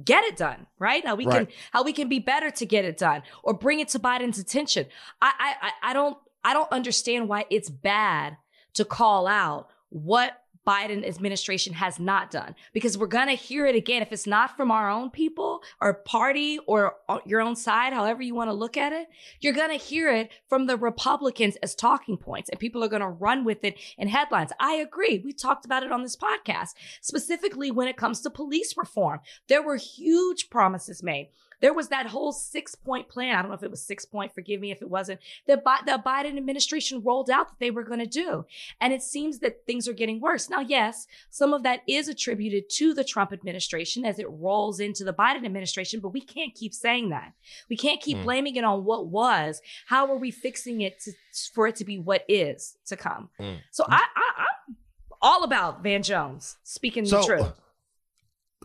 get 0.04 0.24
it 0.24 0.38
done, 0.38 0.68
right? 0.78 1.06
How 1.06 1.16
we 1.16 1.26
Right. 1.26 1.48
can 1.48 1.56
how 1.72 1.84
we 1.84 1.94
can 1.94 2.08
be 2.10 2.20
better 2.20 2.50
to 2.52 2.66
get 2.66 2.86
it 2.86 2.98
done 2.98 3.24
or 3.44 3.54
bring 3.54 3.80
it 3.80 3.90
to 3.90 4.00
Biden's 4.00 4.40
attention. 4.40 4.88
I 5.22 5.34
I 5.40 5.68
I- 5.68 5.90
I 5.92 5.94
don't 5.94 6.18
I 6.44 6.54
don't 6.54 6.72
understand 6.72 7.28
why 7.28 7.46
it's 7.50 7.70
bad 7.70 8.38
to 8.74 8.86
call 8.86 9.28
out 9.28 9.70
what 9.90 10.42
Biden 10.70 11.08
administration 11.08 11.74
has 11.74 12.00
not 12.00 12.30
done. 12.30 12.54
Because 12.74 12.96
we're 12.96 13.08
going 13.08 13.28
to 13.28 13.34
hear 13.34 13.66
it 13.66 13.76
again. 13.76 14.04
If 14.04 14.12
it's 14.12 14.28
not 14.28 14.56
from 14.56 14.70
our 14.70 14.88
own 14.88 15.10
people 15.10 15.64
or 15.82 15.96
party 15.96 16.60
or 16.68 16.96
uh, 17.08 17.18
your 17.26 17.42
own 17.42 17.56
side 17.56 17.92
however 17.92 18.22
you 18.22 18.36
want 18.36 18.50
to 18.50 18.54
look 18.54 18.78
at 18.78 18.94
it 18.94 19.08
you're 19.42 19.54
going 19.54 19.72
to 19.72 19.84
hear 19.84 20.12
it 20.12 20.30
from 20.48 20.68
the 20.68 20.78
Republicans 20.78 21.56
as 21.64 21.74
talking 21.74 22.18
points. 22.18 22.50
And 22.50 22.60
people 22.60 22.84
are 22.84 22.88
going 22.88 23.02
to 23.02 23.08
run 23.08 23.44
with 23.44 23.64
it 23.64 23.76
in 23.98 24.08
headlines. 24.08 24.52
I 24.60 24.74
agree. 24.74 25.22
We 25.26 25.34
talked 25.34 25.66
about 25.66 25.84
it 25.84 25.92
on 25.92 26.04
this 26.04 26.16
podcast. 26.16 26.76
Specifically 27.02 27.72
when 27.72 27.88
it 27.88 27.98
comes 27.98 28.22
to 28.22 28.30
police 28.30 28.76
reform 28.78 29.22
there 29.48 29.64
were 29.64 29.78
huge 29.78 30.50
promises 30.50 31.02
made 31.02 31.30
There 31.62 31.74
was 31.74 31.90
that 31.90 32.06
whole 32.08 32.32
six 32.32 32.76
point 32.76 33.10
plan. 33.10 33.36
I 33.36 33.42
don't 33.42 33.50
know 33.50 33.56
if 33.56 33.64
it 33.64 33.72
was 33.72 33.82
six 33.84 34.06
point, 34.06 34.34
forgive 34.34 34.62
me 34.62 34.72
if 34.72 34.82
it 34.82 34.90
wasn't, 34.90 35.20
that 35.48 35.64
Bi- 35.64 35.82
the 35.86 36.02
Biden 36.06 36.38
administration 36.38 37.02
rolled 37.04 37.30
out 37.30 37.50
that 37.50 37.60
they 37.60 37.72
were 37.72 37.84
going 37.84 38.00
to 38.00 38.06
do. 38.06 38.46
And 38.80 38.94
it 38.94 39.02
seems 39.02 39.40
that 39.40 39.66
things 39.66 39.88
are 39.88 39.94
getting 39.94 40.20
worse. 40.22 40.50
Now, 40.50 40.60
yes, 40.62 41.08
some 41.30 41.54
of 41.54 41.64
that 41.64 41.82
is 41.88 42.08
attributed 42.08 42.70
to 42.72 42.94
the 42.94 43.04
Trump 43.04 43.34
administration 43.34 44.06
as 44.06 44.20
it 44.20 44.28
rolls 44.30 44.80
into 44.80 45.04
the 45.04 45.14
Biden 45.14 45.46
administration, 45.46 46.00
but 46.00 46.10
we 46.10 46.22
can't 46.22 46.54
keep 46.56 46.74
saying 46.74 47.10
that. 47.10 47.34
We 47.70 47.78
can't 47.78 48.02
keep 48.02 48.18
Mm. 48.18 48.24
blaming 48.24 48.56
it 48.56 48.64
on 48.64 48.86
what 48.86 49.08
was. 49.08 49.62
How 49.88 50.10
are 50.12 50.18
we 50.18 50.32
fixing 50.32 50.82
it 50.82 51.00
to, 51.02 51.12
for 51.54 51.68
it 51.68 51.76
to 51.78 51.86
be 51.86 52.00
what 52.00 52.24
is 52.28 52.78
to 52.88 52.96
come? 52.98 53.30
Mm. 53.40 53.58
So 53.72 53.86
I, 53.88 53.96
I, 54.16 54.46
I'm 54.70 54.76
all 55.22 55.44
about 55.44 55.84
Van 55.84 56.04
Jones 56.04 56.58
speaking 56.64 57.06
So 57.06 57.20
the 57.22 57.26
truth 57.26 57.52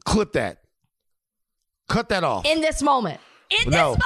clip 0.04 0.32
that. 0.34 0.58
Cut 1.88 2.08
that 2.10 2.24
off. 2.24 2.44
in 2.46 2.60
this 2.60 2.82
moment. 2.82 3.20
In 3.64 3.70
No. 3.70 3.94
this 3.94 4.02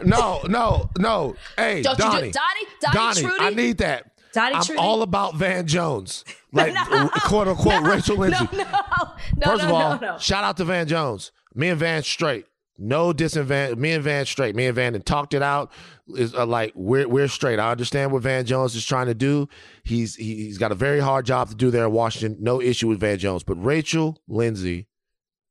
moment. 0.00 0.08
no, 0.08 0.40
no, 0.48 0.90
no. 0.98 1.36
Hey, 1.56 1.82
Don't 1.82 1.98
Donnie. 1.98 2.26
you 2.28 2.32
do 2.32 2.38
Donnie? 2.38 2.66
Donnie, 2.80 2.96
Donnie, 2.96 3.20
Trudy? 3.20 3.44
I 3.44 3.50
need 3.50 3.78
that. 3.78 4.10
Donnie 4.32 4.54
I'm 4.56 4.62
Trudy? 4.62 4.78
all 4.80 5.02
about 5.02 5.34
Van 5.36 5.66
Jones. 5.66 6.24
Like 6.50 6.72
No. 6.72 7.10
quote 7.26 7.46
unquote 7.46 7.82
Rachel 7.84 8.16
Lindsay. 8.16 8.48
No, 8.52 8.58
no, 8.58 8.64
no, 8.64 9.44
First 9.44 9.62
no, 9.64 9.68
of 9.68 9.70
all, 9.74 10.00
no, 10.00 10.12
no. 10.12 10.18
shout 10.18 10.44
out 10.44 10.56
to 10.56 10.64
Van 10.64 10.88
Jones. 10.88 11.30
Me 11.54 11.68
and 11.68 11.78
Van 11.78 12.02
straight. 12.02 12.46
No 12.78 13.12
Van. 13.12 13.78
Me 13.78 13.92
and 13.92 14.02
Van 14.02 14.24
straight. 14.24 14.56
Me 14.56 14.64
and 14.64 14.74
Van 14.74 14.94
and 14.94 15.04
talked 15.04 15.34
it 15.34 15.42
out. 15.42 15.70
Is 16.16 16.34
uh, 16.34 16.46
like 16.46 16.72
we're 16.74 17.06
we're 17.06 17.28
straight. 17.28 17.58
I 17.58 17.70
understand 17.70 18.12
what 18.12 18.22
Van 18.22 18.46
Jones 18.46 18.74
is 18.74 18.86
trying 18.86 19.08
to 19.08 19.14
do. 19.14 19.46
He's 19.84 20.14
he, 20.14 20.36
he's 20.36 20.56
got 20.56 20.72
a 20.72 20.74
very 20.74 21.00
hard 21.00 21.26
job 21.26 21.50
to 21.50 21.54
do 21.54 21.70
there 21.70 21.84
in 21.84 21.92
Washington. 21.92 22.42
No 22.42 22.62
issue 22.62 22.88
with 22.88 23.00
Van 23.00 23.18
Jones, 23.18 23.42
but 23.42 23.56
Rachel 23.62 24.18
Lindsay 24.26 24.86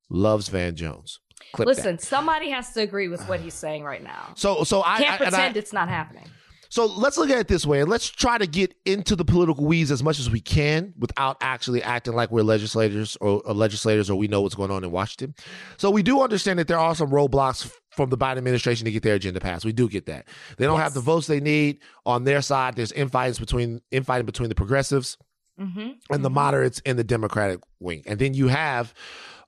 loves 0.09 0.47
Van 0.47 0.75
Jones. 0.75 1.19
Clip 1.53 1.67
Listen, 1.67 1.95
that. 1.97 2.01
somebody 2.01 2.49
has 2.49 2.71
to 2.73 2.81
agree 2.81 3.07
with 3.07 3.21
what 3.27 3.39
he's 3.45 3.53
saying 3.53 3.83
right 3.83 4.03
now. 4.03 4.33
So 4.35 4.63
so 4.63 4.81
I 4.83 4.97
Can't 4.97 5.21
I- 5.21 5.25
and 5.25 5.35
I- 5.35 5.37
pretend 5.37 5.57
it's 5.57 5.73
not 5.73 5.89
happening. 5.89 6.25
So 6.69 6.85
let's 6.85 7.17
look 7.17 7.29
at 7.29 7.37
it 7.37 7.47
this 7.47 7.65
way, 7.65 7.79
and 7.79 7.89
let's 7.89 8.09
try 8.09 8.37
to 8.37 8.45
get 8.45 8.75
into 8.85 9.15
the 9.15 9.23
political 9.23 9.65
weeds 9.65 9.89
as 9.89 10.03
much 10.03 10.19
as 10.19 10.29
we 10.29 10.41
can 10.41 10.93
without 10.99 11.37
actually 11.39 11.81
acting 11.81 12.13
like 12.13 12.29
we're 12.29 12.43
legislators 12.43 13.15
or, 13.21 13.41
or 13.45 13.53
legislators 13.53 14.09
or 14.09 14.17
we 14.17 14.27
know 14.27 14.41
what's 14.41 14.53
going 14.53 14.69
on 14.69 14.83
in 14.83 14.91
Washington. 14.91 15.33
So 15.77 15.89
we 15.89 16.03
do 16.03 16.21
understand 16.21 16.59
that 16.59 16.67
there 16.67 16.77
are 16.77 16.93
some 16.93 17.09
roadblocks 17.09 17.71
from 17.91 18.09
the 18.09 18.17
Biden 18.17 18.37
administration 18.37 18.83
to 18.83 18.91
get 18.91 19.01
their 19.01 19.15
agenda 19.15 19.39
passed. 19.39 19.63
We 19.63 19.71
do 19.71 19.87
get 19.87 20.07
that. 20.07 20.27
They 20.57 20.65
don't 20.65 20.81
have 20.81 20.93
the 20.93 20.99
votes 20.99 21.27
they 21.27 21.39
need 21.39 21.79
on 22.05 22.25
their 22.25 22.41
side. 22.41 22.75
There's 22.75 22.91
infighting 22.91 23.39
between 23.39 23.79
infighting 23.91 24.25
between 24.25 24.49
the 24.49 24.55
progressives 24.55 25.17
Mm-hmm. 25.59 26.13
and 26.13 26.23
the 26.23 26.29
moderates 26.29 26.77
in 26.81 26.97
the 26.97 27.03
Democratic 27.03 27.61
wing. 27.79 28.03
And 28.05 28.19
then 28.19 28.35
you 28.35 28.47
have 28.47 28.93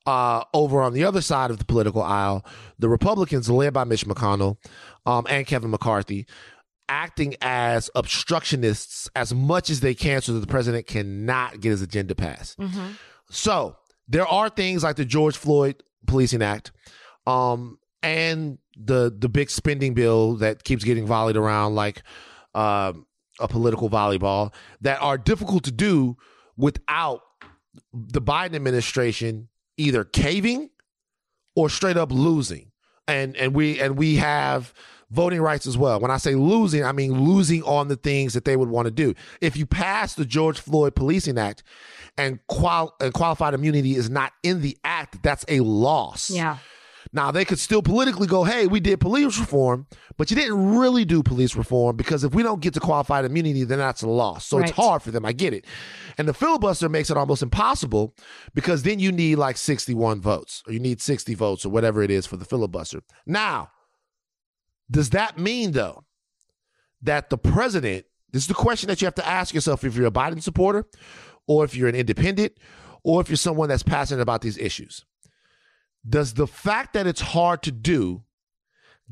uh, 0.09 0.43
over 0.55 0.81
on 0.81 0.93
the 0.93 1.03
other 1.03 1.21
side 1.21 1.51
of 1.51 1.59
the 1.59 1.65
political 1.65 2.01
aisle, 2.01 2.43
the 2.79 2.89
Republicans 2.89 3.47
led 3.47 3.73
by 3.73 3.83
Mitch 3.83 4.05
McConnell 4.05 4.57
um, 5.05 5.27
and 5.29 5.45
Kevin 5.45 5.69
McCarthy 5.69 6.25
acting 6.87 7.35
as 7.41 7.91
obstructionists 7.93 9.07
as 9.15 9.31
much 9.31 9.69
as 9.69 9.81
they 9.81 9.93
can 9.93 10.19
so 10.19 10.33
that 10.33 10.39
the 10.39 10.47
president 10.47 10.87
cannot 10.87 11.59
get 11.59 11.69
his 11.69 11.83
agenda 11.83 12.15
passed. 12.15 12.57
Mm-hmm. 12.57 12.93
So 13.29 13.75
there 14.07 14.25
are 14.25 14.49
things 14.49 14.83
like 14.83 14.95
the 14.95 15.05
George 15.05 15.37
Floyd 15.37 15.83
Policing 16.07 16.41
Act, 16.41 16.71
um, 17.27 17.77
and 18.01 18.57
the 18.75 19.15
the 19.15 19.29
big 19.29 19.51
spending 19.51 19.93
bill 19.93 20.37
that 20.37 20.63
keeps 20.63 20.83
getting 20.83 21.05
volleyed 21.05 21.35
around 21.35 21.75
like 21.75 22.01
um, 22.55 23.05
a 23.39 23.47
political 23.47 23.91
volleyball 23.91 24.51
that 24.81 24.99
are 25.03 25.19
difficult 25.19 25.65
to 25.65 25.71
do 25.71 26.17
without 26.57 27.21
the 27.93 28.21
Biden 28.21 28.55
administration 28.55 29.49
either 29.79 30.03
caving 30.03 30.69
or 31.55 31.69
straight 31.69 31.97
up 31.97 32.11
losing. 32.11 32.71
And 33.07 33.35
and 33.37 33.55
we 33.55 33.79
and 33.79 33.97
we 33.97 34.17
have 34.17 34.73
voting 35.09 35.41
rights 35.41 35.65
as 35.65 35.75
well. 35.77 35.99
When 35.99 36.11
I 36.11 36.17
say 36.17 36.35
losing, 36.35 36.83
I 36.83 36.91
mean 36.91 37.23
losing 37.25 37.63
on 37.63 37.87
the 37.87 37.95
things 37.95 38.33
that 38.35 38.45
they 38.45 38.55
would 38.55 38.69
want 38.69 38.85
to 38.85 38.91
do. 38.91 39.15
If 39.41 39.57
you 39.57 39.65
pass 39.65 40.13
the 40.13 40.25
George 40.25 40.59
Floyd 40.59 40.93
Policing 40.93 41.39
Act 41.39 41.63
and, 42.17 42.39
qual- 42.47 42.95
and 42.99 43.11
qualified 43.11 43.55
immunity 43.55 43.95
is 43.95 44.09
not 44.11 44.33
in 44.43 44.61
the 44.61 44.77
act, 44.83 45.23
that's 45.23 45.43
a 45.47 45.61
loss. 45.61 46.29
Yeah. 46.29 46.57
Now 47.11 47.31
they 47.31 47.43
could 47.43 47.57
still 47.57 47.81
politically 47.81 48.27
go, 48.27 48.43
"Hey, 48.43 48.67
we 48.67 48.79
did 48.79 48.99
police 48.99 49.39
reform, 49.39 49.87
but 50.17 50.29
you 50.29 50.35
didn't 50.35 50.77
really 50.77 51.05
do 51.05 51.23
police 51.23 51.55
reform 51.55 51.95
because 51.95 52.23
if 52.23 52.35
we 52.35 52.43
don't 52.43 52.61
get 52.61 52.75
to 52.75 52.79
qualified 52.79 53.25
immunity, 53.25 53.63
then 53.63 53.79
that's 53.79 54.03
a 54.03 54.07
loss." 54.07 54.45
So 54.45 54.59
it's 54.59 54.71
hard 54.71 55.01
for 55.01 55.09
them. 55.09 55.25
I 55.25 55.31
get 55.31 55.53
it, 55.53 55.65
and 56.17 56.27
the 56.27 56.33
filibuster 56.33 56.87
makes 56.87 57.09
it 57.09 57.17
almost 57.17 57.41
impossible 57.41 58.15
because 58.53 58.83
then 58.83 58.99
you 58.99 59.11
need 59.11 59.37
like 59.37 59.57
sixty-one 59.57 60.21
votes, 60.21 60.61
or 60.67 60.73
you 60.73 60.79
need 60.79 61.01
sixty 61.01 61.33
votes, 61.33 61.65
or 61.65 61.69
whatever 61.69 62.03
it 62.03 62.11
is 62.11 62.27
for 62.27 62.37
the 62.37 62.45
filibuster. 62.45 63.01
Now, 63.25 63.69
does 64.91 65.09
that 65.09 65.39
mean 65.39 65.71
though 65.71 66.03
that 67.01 67.31
the 67.31 67.37
president? 67.37 68.05
This 68.31 68.43
is 68.43 68.47
the 68.47 68.53
question 68.53 68.87
that 68.89 69.01
you 69.01 69.05
have 69.05 69.15
to 69.15 69.27
ask 69.27 69.55
yourself 69.55 69.83
if 69.83 69.95
you're 69.95 70.05
a 70.05 70.11
Biden 70.11 70.43
supporter, 70.43 70.85
or 71.47 71.65
if 71.65 71.75
you're 71.75 71.89
an 71.89 71.95
independent, 71.95 72.53
or 73.03 73.19
if 73.19 73.29
you're 73.29 73.37
someone 73.37 73.69
that's 73.69 73.81
passionate 73.81 74.21
about 74.21 74.41
these 74.41 74.59
issues 74.59 75.05
does 76.07 76.33
the 76.33 76.47
fact 76.47 76.93
that 76.93 77.07
it's 77.07 77.21
hard 77.21 77.61
to 77.63 77.71
do 77.71 78.23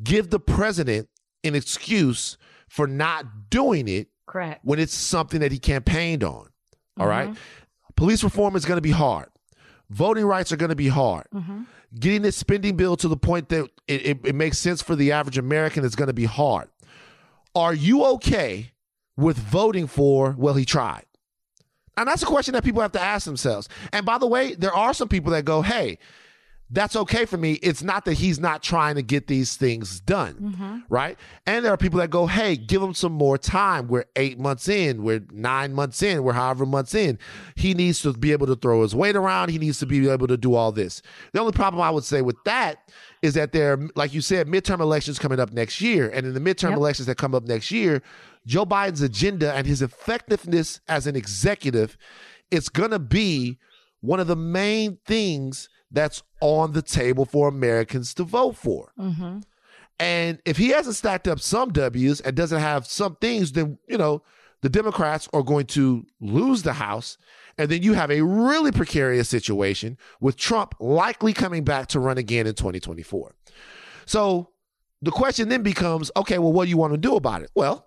give 0.03 0.29
the 0.29 0.39
president 0.39 1.09
an 1.43 1.55
excuse 1.55 2.38
for 2.69 2.88
not 2.88 3.49
doing 3.49 3.88
it 3.88 4.07
Correct. 4.25 4.63
when 4.63 4.79
it's 4.79 4.93
something 4.93 5.39
that 5.39 5.51
he 5.51 5.59
campaigned 5.59 6.23
on? 6.23 6.49
All 6.99 7.07
right. 7.07 7.29
Mm-hmm. 7.29 7.93
Police 7.95 8.23
reform 8.23 8.55
is 8.55 8.65
going 8.65 8.77
to 8.77 8.81
be 8.81 8.91
hard. 8.91 9.27
Voting 9.89 10.25
rights 10.25 10.51
are 10.51 10.57
going 10.57 10.69
to 10.69 10.75
be 10.75 10.88
hard. 10.88 11.27
Mm-hmm. 11.33 11.63
Getting 11.99 12.21
this 12.21 12.35
spending 12.35 12.75
bill 12.75 12.97
to 12.97 13.07
the 13.07 13.17
point 13.17 13.49
that 13.49 13.69
it, 13.88 14.05
it, 14.05 14.19
it 14.25 14.35
makes 14.35 14.57
sense 14.57 14.81
for 14.81 14.95
the 14.95 15.11
average 15.11 15.38
American 15.38 15.85
is 15.85 15.95
going 15.95 16.07
to 16.07 16.13
be 16.13 16.25
hard. 16.25 16.67
Are 17.55 17.73
you 17.73 18.03
okay 18.05 18.71
with 19.15 19.38
voting 19.38 19.88
for, 19.88 20.35
well, 20.38 20.53
he 20.53 20.65
tried? 20.65 21.05
And 21.95 22.07
that's 22.07 22.21
a 22.21 22.27
question 22.27 22.53
that 22.53 22.63
people 22.63 22.81
have 22.81 22.91
to 22.91 23.01
ask 23.01 23.25
themselves. 23.25 23.67
And 23.91 24.05
by 24.05 24.19
the 24.19 24.27
way, 24.27 24.53
there 24.53 24.73
are 24.73 24.93
some 24.93 25.07
people 25.07 25.31
that 25.31 25.45
go, 25.45 25.63
hey, 25.63 25.97
that's 26.70 26.97
okay 26.97 27.26
for 27.26 27.38
me. 27.38 27.53
It's 27.63 27.82
not 27.82 28.03
that 28.05 28.15
he's 28.15 28.39
not 28.39 28.61
trying 28.61 28.95
to 28.95 29.01
get 29.01 29.28
these 29.28 29.55
things 29.55 30.01
done, 30.01 30.34
mm-hmm. 30.34 30.78
right? 30.89 31.18
And 31.45 31.63
there 31.63 31.72
are 31.72 31.78
people 31.78 31.99
that 31.99 32.09
go, 32.09 32.28
hey, 32.28 32.57
give 32.57 32.82
him 32.82 32.93
some 32.93 33.13
more 33.13 33.38
time. 33.38 33.88
We're 33.88 34.05
eight 34.18 34.38
months 34.38 34.68
in, 34.68 35.03
we're 35.03 35.24
nine 35.32 35.74
months 35.74 36.03
in, 36.03 36.24
we're 36.24 36.34
however 36.34 36.65
months 36.65 36.93
in. 36.93 37.20
He 37.55 37.74
needs 37.74 38.01
to 38.01 38.11
be 38.11 38.34
able 38.34 38.47
to 38.47 38.55
throw 38.55 38.82
his 38.82 38.93
weight 38.93 39.15
around. 39.15 39.49
He 39.49 39.57
needs 39.57 39.80
to 39.80 39.86
be 39.86 40.09
able 40.09 40.28
to 40.28 40.36
do 40.36 40.55
all 40.55 40.74
this. 40.74 41.01
The 41.32 41.39
only 41.39 41.53
problem 41.53 41.82
I 41.82 41.89
would 41.89 42.03
say 42.03 42.22
with 42.22 42.38
that 42.43 42.91
is 43.22 43.34
that 43.36 43.53
there, 43.53 43.74
are, 43.74 43.89
like 43.95 44.13
you 44.13 44.22
said, 44.22 44.47
midterm 44.47 44.82
elections 44.82 45.20
coming 45.20 45.39
up 45.39 45.53
next 45.53 45.80
year. 45.80 46.09
And 46.09 46.26
in 46.26 46.34
the 46.34 46.41
midterm 46.41 46.72
Yep. 46.72 46.78
elections 46.78 47.05
that 47.05 47.18
come 47.18 47.34
up 47.34 47.43
next 47.43 47.72
year, 47.72 48.01
Joe 48.45 48.65
Biden's 48.65 49.01
agenda 49.01 49.53
and 49.53 49.65
his 49.65 49.82
effectiveness 49.82 50.82
as 50.89 51.07
an 51.07 51.15
executive, 51.15 51.97
it's 52.51 52.70
going 52.70 52.91
to 52.91 52.99
be 52.99 53.57
one 54.01 54.20
of 54.20 54.28
the 54.28 54.36
main 54.36 54.97
things 55.05 55.70
that's 55.91 56.23
on 56.41 56.73
the 56.73 56.81
table 56.81 57.25
for 57.25 57.47
Americans 57.47 58.13
to 58.15 58.23
vote 58.23 58.55
for. 58.55 58.91
Mm-hmm. 58.99 59.39
And 59.99 60.39
if 60.45 60.57
he 60.57 60.69
hasn't 60.69 60.95
stacked 60.95 61.27
up 61.27 61.39
some 61.39 61.71
W's 61.71 62.21
and 62.21 62.35
doesn't 62.35 62.59
have 62.59 62.85
some 62.85 63.15
things, 63.15 63.53
then, 63.53 63.79
you 63.88 63.97
know, 63.97 64.21
the 64.61 64.69
Democrats 64.69 65.27
are 65.33 65.43
going 65.43 65.65
to 65.67 66.05
lose 66.19 66.63
the 66.63 66.73
House. 66.73 67.17
And 67.57 67.69
then 67.69 67.81
you 67.81 67.93
have 67.93 68.11
a 68.11 68.21
really 68.21 68.71
precarious 68.71 69.27
situation 69.29 69.97
with 70.19 70.35
Trump 70.35 70.75
likely 70.79 71.33
coming 71.33 71.63
back 71.63 71.88
to 71.88 71.99
run 71.99 72.19
again 72.19 72.45
in 72.45 72.53
2024. 72.53 73.33
So 74.05 74.49
the 75.01 75.11
question 75.11 75.49
then 75.49 75.63
becomes 75.63 76.11
okay, 76.15 76.38
well, 76.38 76.53
what 76.53 76.65
do 76.65 76.69
you 76.69 76.77
want 76.77 76.93
to 76.93 76.97
do 76.97 77.15
about 77.15 77.41
it? 77.41 77.49
Well, 77.55 77.86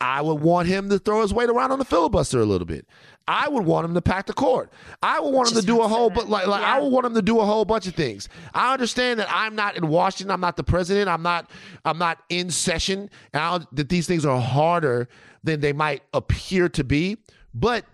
I 0.00 0.20
would 0.20 0.40
want 0.40 0.68
him 0.68 0.90
to 0.90 0.98
throw 0.98 1.22
his 1.22 1.32
weight 1.32 1.48
around 1.48 1.72
on 1.72 1.78
the 1.78 1.84
filibuster 1.84 2.40
a 2.40 2.44
little 2.44 2.66
bit. 2.66 2.86
I 3.28 3.48
would 3.48 3.64
want 3.64 3.86
him 3.86 3.94
to 3.94 4.02
pack 4.02 4.26
the 4.26 4.32
court. 4.32 4.70
I 5.02 5.18
would 5.20 5.32
want 5.32 5.48
him 5.48 5.54
Just 5.54 5.66
to 5.66 5.72
do 5.72 5.80
a 5.80 5.88
whole, 5.88 6.10
but 6.10 6.28
like, 6.28 6.46
like 6.46 6.62
I 6.62 6.78
would 6.78 6.92
want 6.92 7.06
him 7.06 7.14
to 7.14 7.22
do 7.22 7.40
a 7.40 7.44
whole 7.44 7.64
bunch 7.64 7.86
of 7.86 7.94
things. 7.94 8.28
I 8.54 8.72
understand 8.72 9.18
that 9.20 9.28
I'm 9.30 9.56
not 9.56 9.76
in 9.76 9.88
Washington. 9.88 10.30
I'm 10.30 10.40
not 10.40 10.56
the 10.56 10.64
president. 10.64 11.08
I'm 11.08 11.22
not. 11.22 11.50
I'm 11.84 11.98
not 11.98 12.18
in 12.28 12.50
session. 12.50 13.10
And 13.32 13.42
I, 13.42 13.60
that 13.72 13.88
these 13.88 14.06
things 14.06 14.24
are 14.24 14.40
harder 14.40 15.08
than 15.42 15.60
they 15.60 15.72
might 15.72 16.02
appear 16.12 16.68
to 16.70 16.84
be. 16.84 17.16
But 17.52 17.84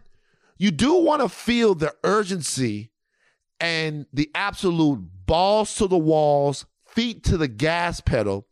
you 0.59 0.70
do 0.70 0.94
want 0.94 1.22
to 1.22 1.28
feel 1.28 1.74
the 1.74 1.94
urgency 2.05 2.90
and 3.59 4.07
the 4.12 4.30
absolute 4.34 5.00
balls 5.24 5.76
to 5.76 5.86
the 5.86 5.98
walls, 5.98 6.66
feet 6.84 7.24
to 7.24 7.38
the 7.38 7.48
gas 7.48 8.00
pedal 8.00 8.46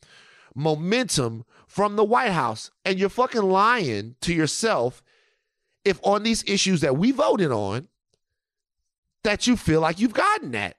momentum 0.55 1.45
from 1.71 1.95
the 1.95 2.03
White 2.03 2.33
House. 2.33 2.73
And 2.85 2.99
you're 2.99 3.09
fucking 3.09 3.43
lying 3.43 4.17
to 4.23 4.35
yourself 4.35 5.05
if 5.85 6.01
on 6.03 6.25
these 6.25 6.43
issues 6.49 6.81
that 6.81 6.97
we 6.97 7.13
voted 7.13 7.53
on, 7.53 7.87
that 9.23 9.47
you 9.47 9.57
feel 9.57 9.81
like 9.81 10.01
you've 10.01 10.13
gotten 10.13 10.51
that. 10.51 10.77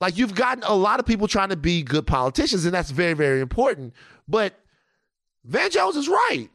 Like 0.00 0.16
you've 0.16 0.34
gotten 0.34 0.64
a 0.64 0.74
lot 0.74 1.00
of 1.00 1.06
people 1.06 1.28
trying 1.28 1.50
to 1.50 1.56
be 1.56 1.82
good 1.82 2.06
politicians, 2.06 2.64
and 2.64 2.72
that's 2.72 2.90
very, 2.90 3.12
very 3.12 3.40
important. 3.40 3.92
But 4.26 4.58
Van 5.44 5.70
Jones 5.70 5.96
is 5.96 6.08
right. 6.08 6.48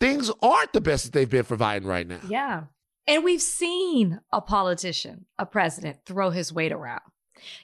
Things 0.00 0.30
aren't 0.42 0.72
the 0.72 0.80
best 0.80 1.04
that 1.04 1.12
they've 1.12 1.30
been 1.30 1.44
for 1.44 1.56
Biden 1.56 1.84
right 1.84 2.06
now. 2.06 2.18
Yeah. 2.28 2.64
And 3.06 3.22
we've 3.22 3.40
seen 3.40 4.20
a 4.32 4.40
politician, 4.40 5.26
a 5.38 5.46
president, 5.46 5.98
throw 6.04 6.30
his 6.30 6.52
weight 6.52 6.72
around. 6.72 7.02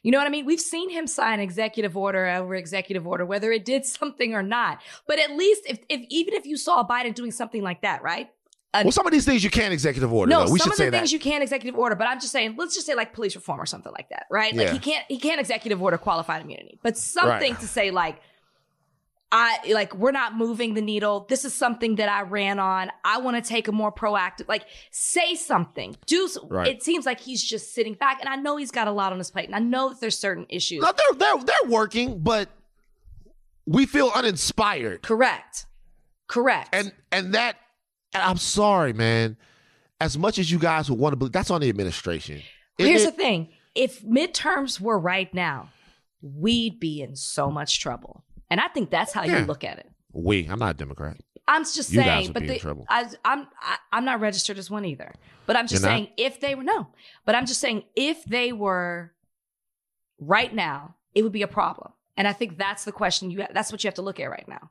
You 0.02 0.10
know 0.12 0.18
what 0.18 0.26
I 0.26 0.30
mean? 0.30 0.44
We've 0.46 0.60
seen 0.60 0.90
him 0.90 1.06
sign 1.06 1.40
executive 1.40 1.96
order 1.96 2.26
over 2.26 2.54
executive 2.54 3.06
order, 3.06 3.24
whether 3.26 3.50
it 3.52 3.64
did 3.64 3.84
something 3.98 4.34
or 4.34 4.42
not. 4.42 4.80
But 5.06 5.18
at 5.18 5.30
least 5.32 5.62
if, 5.66 5.78
if 5.88 6.02
even 6.08 6.34
if 6.34 6.46
you 6.46 6.56
saw 6.56 6.86
Biden 6.86 7.14
doing 7.14 7.30
something 7.32 7.62
like 7.62 7.82
that, 7.82 8.02
right? 8.02 8.30
Well, 8.72 8.92
some 8.92 9.04
of 9.04 9.10
these 9.12 9.24
things 9.24 9.42
you 9.42 9.50
can't 9.50 9.72
executive 9.72 10.12
order. 10.12 10.30
no, 10.30 10.46
though. 10.46 10.52
We 10.52 10.60
some 10.60 10.66
should 10.66 10.72
of 10.74 10.78
the 10.78 10.84
say 10.84 10.90
things 10.90 11.10
that. 11.10 11.12
you 11.12 11.18
can't 11.18 11.42
executive 11.42 11.76
order, 11.76 11.96
but 11.96 12.06
I'm 12.06 12.20
just 12.20 12.30
saying, 12.30 12.54
let's 12.56 12.72
just 12.72 12.86
say 12.86 12.94
like 12.94 13.12
police 13.12 13.34
reform 13.34 13.60
or 13.60 13.66
something 13.66 13.90
like 13.92 14.10
that, 14.10 14.26
right? 14.30 14.54
Like 14.54 14.68
Yeah. 14.68 14.72
he 14.74 14.78
can't 14.78 15.04
he 15.08 15.18
can't 15.18 15.40
executive 15.40 15.82
order 15.82 15.98
qualified 15.98 16.40
immunity, 16.42 16.78
but 16.80 16.96
something 16.96 17.52
Right. 17.52 17.60
to 17.60 17.66
say 17.66 17.90
like, 17.90 18.20
I 19.32 19.58
like 19.72 19.94
we're 19.94 20.10
not 20.10 20.34
moving 20.36 20.74
the 20.74 20.80
needle. 20.80 21.26
This 21.28 21.44
is 21.44 21.54
something 21.54 21.96
that 21.96 22.08
I 22.08 22.22
ran 22.22 22.58
on. 22.58 22.90
I 23.04 23.18
want 23.18 23.36
to 23.42 23.48
take 23.48 23.68
a 23.68 23.72
more 23.72 23.92
proactive, 23.92 24.48
like 24.48 24.64
say 24.90 25.36
something. 25.36 25.96
Do 26.06 26.28
Right. 26.48 26.66
it 26.66 26.82
seems 26.82 27.06
like 27.06 27.20
he's 27.20 27.42
just 27.42 27.72
sitting 27.72 27.94
back, 27.94 28.18
and 28.20 28.28
I 28.28 28.34
know 28.36 28.56
he's 28.56 28.72
got 28.72 28.88
a 28.88 28.92
lot 28.92 29.12
on 29.12 29.18
his 29.18 29.30
plate, 29.30 29.46
and 29.46 29.54
I 29.54 29.60
know 29.60 29.90
that 29.90 30.00
there's 30.00 30.18
certain 30.18 30.46
issues. 30.48 30.82
No, 30.82 30.90
they're 30.92 31.16
they're 31.18 31.44
they're 31.44 31.70
working, 31.70 32.18
but 32.22 32.48
we 33.66 33.86
feel 33.86 34.10
uninspired. 34.12 35.02
Correct, 35.02 35.66
correct, 36.28 36.70
And 36.72 36.92
and 37.12 37.34
that 37.34 37.56
and 38.12 38.22
I'm 38.24 38.36
sorry, 38.38 38.92
man. 38.92 39.36
As 40.00 40.16
much 40.18 40.38
as 40.38 40.50
you 40.50 40.58
guys 40.58 40.90
would 40.90 40.98
want 40.98 41.12
to 41.12 41.16
believe, 41.16 41.32
that's 41.32 41.50
on 41.50 41.60
the 41.60 41.68
administration. 41.68 42.42
Here's 42.78 43.02
it? 43.04 43.12
the 43.16 43.22
thing: 43.22 43.50
if 43.76 44.02
midterms 44.02 44.80
were 44.80 44.98
right 44.98 45.32
now, 45.32 45.68
we'd 46.22 46.80
be 46.80 47.00
in 47.02 47.14
so 47.14 47.50
much 47.50 47.78
trouble, 47.80 48.24
and 48.50 48.60
I 48.60 48.68
think 48.68 48.90
that's 48.90 49.12
how 49.12 49.24
Yeah. 49.24 49.40
you 49.40 49.44
look 49.46 49.64
at 49.64 49.78
it. 49.78 49.88
we. 50.12 50.46
I'm 50.46 50.58
not 50.58 50.70
a 50.72 50.74
Democrat. 50.74 51.16
I'm 51.48 51.64
just 51.64 51.92
You 51.92 52.02
saying, 52.02 52.32
but 52.32 52.46
the, 52.46 52.58
trouble. 52.58 52.86
I, 52.88 53.06
I'm 53.24 53.46
I, 53.60 53.76
I'm 53.92 54.04
not 54.04 54.20
registered 54.20 54.58
as 54.58 54.70
one 54.70 54.84
either. 54.84 55.12
But 55.46 55.56
I'm 55.56 55.66
just 55.66 55.82
You're 55.82 55.90
not? 55.90 55.96
saying, 55.96 56.08
if 56.16 56.38
they 56.40 56.54
were 56.54 56.62
no, 56.62 56.88
but 57.26 57.34
I'm 57.34 57.46
just 57.46 57.60
saying, 57.60 57.82
if 57.96 58.24
they 58.24 58.52
were 58.52 59.12
right 60.20 60.54
now, 60.54 60.94
it 61.14 61.22
would 61.22 61.32
be 61.32 61.42
a 61.42 61.48
problem. 61.48 61.92
And 62.16 62.28
I 62.28 62.32
think 62.32 62.58
that's 62.58 62.84
the 62.84 62.92
question 62.92 63.30
you. 63.30 63.44
That's 63.52 63.72
what 63.72 63.82
you 63.82 63.88
have 63.88 63.94
to 63.94 64.02
look 64.02 64.20
at 64.20 64.30
right 64.30 64.46
now. 64.46 64.70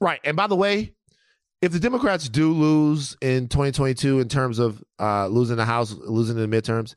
Right. 0.00 0.20
And 0.24 0.36
by 0.36 0.46
the 0.46 0.56
way, 0.56 0.94
if 1.60 1.70
the 1.72 1.78
Democrats 1.78 2.28
do 2.28 2.50
lose 2.52 3.16
in 3.20 3.46
2022 3.48 4.18
in 4.20 4.28
terms 4.28 4.58
of 4.58 4.82
uh, 4.98 5.26
losing 5.28 5.56
the 5.56 5.64
House, 5.66 5.92
losing 5.92 6.36
the 6.36 6.46
midterms, 6.48 6.94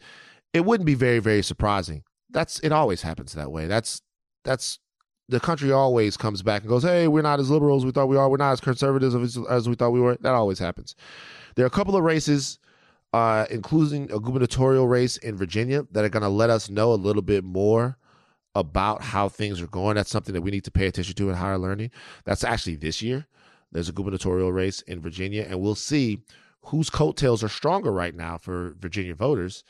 it 0.53 0.65
wouldn't 0.65 0.85
be 0.87 0.95
very, 0.95 1.19
very 1.19 1.43
surprising. 1.43 2.03
That's 2.31 2.59
it. 2.61 2.71
Always 2.71 3.01
happens 3.03 3.33
that 3.33 3.51
way. 3.51 3.67
That's 3.67 4.01
that's 4.43 4.79
the 5.27 5.39
country 5.39 5.71
always 5.71 6.17
comes 6.17 6.41
back 6.41 6.61
and 6.61 6.69
goes, 6.69 6.83
"Hey, 6.83 7.07
we're 7.07 7.21
not 7.21 7.39
as 7.39 7.49
liberal 7.49 7.77
as 7.77 7.85
we 7.85 7.91
thought 7.91 8.07
we 8.07 8.17
are. 8.17 8.29
We're 8.29 8.37
not 8.37 8.53
as 8.53 8.61
conservative 8.61 9.15
as, 9.15 9.37
as 9.49 9.67
we 9.67 9.75
thought 9.75 9.91
we 9.91 9.99
were." 9.99 10.17
That 10.21 10.33
always 10.33 10.59
happens. 10.59 10.95
There 11.55 11.65
are 11.65 11.67
a 11.67 11.71
couple 11.71 11.95
of 11.95 12.03
races, 12.03 12.59
uh, 13.13 13.45
including 13.49 14.11
a 14.11 14.19
gubernatorial 14.19 14.87
race 14.87 15.17
in 15.17 15.35
Virginia, 15.35 15.87
that 15.91 16.05
are 16.05 16.09
going 16.09 16.23
to 16.23 16.29
let 16.29 16.49
us 16.49 16.69
know 16.69 16.93
a 16.93 16.95
little 16.95 17.21
bit 17.21 17.43
more 17.43 17.97
about 18.53 19.01
how 19.01 19.27
things 19.27 19.61
are 19.61 19.67
going. 19.67 19.95
That's 19.95 20.09
something 20.09 20.33
that 20.33 20.41
we 20.41 20.51
need 20.51 20.63
to 20.65 20.71
pay 20.71 20.87
attention 20.87 21.15
to 21.15 21.29
in 21.29 21.35
higher 21.35 21.57
learning. 21.57 21.91
That's 22.23 22.43
actually 22.43 22.75
this 22.75 23.01
year. 23.01 23.27
There's 23.71 23.89
a 23.89 23.93
gubernatorial 23.93 24.53
race 24.53 24.81
in 24.81 25.01
Virginia, 25.01 25.45
and 25.47 25.59
we'll 25.59 25.75
see 25.75 26.21
whose 26.67 26.89
coattails 26.89 27.43
are 27.43 27.49
stronger 27.49 27.91
right 27.91 28.15
now 28.15 28.37
for 28.37 28.75
Virginia 28.79 29.13
voters 29.13 29.63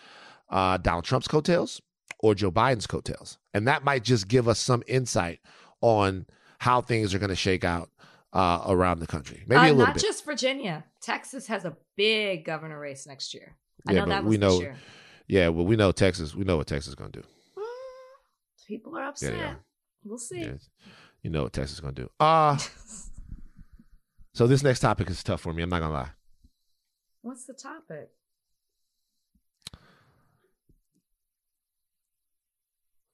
uh, 0.49 0.78
Donald 0.78 1.06
Trump's 1.06 1.28
coattails 1.28 1.82
or 2.26 2.34
Joe 2.34 2.51
Biden's 2.51 2.88
coattails. 2.88 3.38
And 3.53 3.67
that 3.67 3.84
might 3.84 4.03
just 4.03 4.28
give 4.28 4.47
us 4.47 4.57
some 4.59 4.82
insight 4.88 5.39
on 5.82 6.26
how 6.59 6.82
things 6.82 7.13
are 7.13 7.19
going 7.19 7.30
to 7.30 7.36
shake 7.36 7.63
out 7.63 7.91
uh, 8.34 8.63
around 8.67 8.99
the 8.99 9.05
country. 9.07 9.43
Maybe 9.47 9.59
Uh, 9.59 9.63
a 9.65 9.65
little 9.65 9.86
not 9.86 9.93
bit. 9.93 10.01
just 10.03 10.26
Virginia. 10.26 10.84
Texas 11.01 11.45
has 11.47 11.65
a 11.65 11.78
big 11.95 12.43
governor 12.43 12.80
race 12.80 13.05
next 13.05 13.34
year. 13.36 13.55
I 13.88 13.91
Yeah, 13.93 13.99
know 13.99 14.05
but 14.05 14.09
that 14.09 14.23
we 14.26 14.38
know- 14.38 14.73
yeah, 15.28 15.49
well, 15.49 15.65
we 15.65 15.76
know 15.76 15.91
Texas. 15.91 16.34
We 16.34 16.43
know 16.45 16.57
what 16.57 16.65
Texas 16.67 16.89
is 16.89 16.95
going 16.95 17.11
to 17.11 17.21
do. 17.21 17.28
People 18.67 18.97
are 18.97 19.03
upset. 19.09 19.34
they 19.34 19.41
are. 19.43 19.59
We'll 20.03 20.17
see. 20.17 20.41
Yeah, 20.41 20.53
you 21.21 21.30
know 21.30 21.43
what 21.43 21.53
Texas 21.53 21.73
is 21.76 21.80
going 21.82 21.93
to 21.93 22.01
do. 22.03 22.09
Uh, 22.19 22.57
so 24.34 24.47
this 24.47 24.63
next 24.63 24.80
topic 24.80 25.09
is 25.11 25.23
tough 25.23 25.41
for 25.41 25.53
me. 25.53 25.61
I'm 25.61 25.69
not 25.69 25.80
going 25.80 25.91
to 25.91 25.97
lie. 25.97 26.09
What's 27.21 27.45
the 27.45 27.53
topic? 27.53 28.09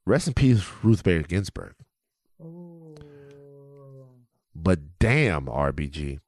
Rest 0.06 0.28
in 0.28 0.34
peace, 0.34 0.64
Ruth 0.84 1.04
Bader 1.04 1.24
Ginsburg. 1.24 1.76
Ooh. 2.41 2.95
but 4.56 4.80
damn 4.99 5.45
RBG. 5.45 6.20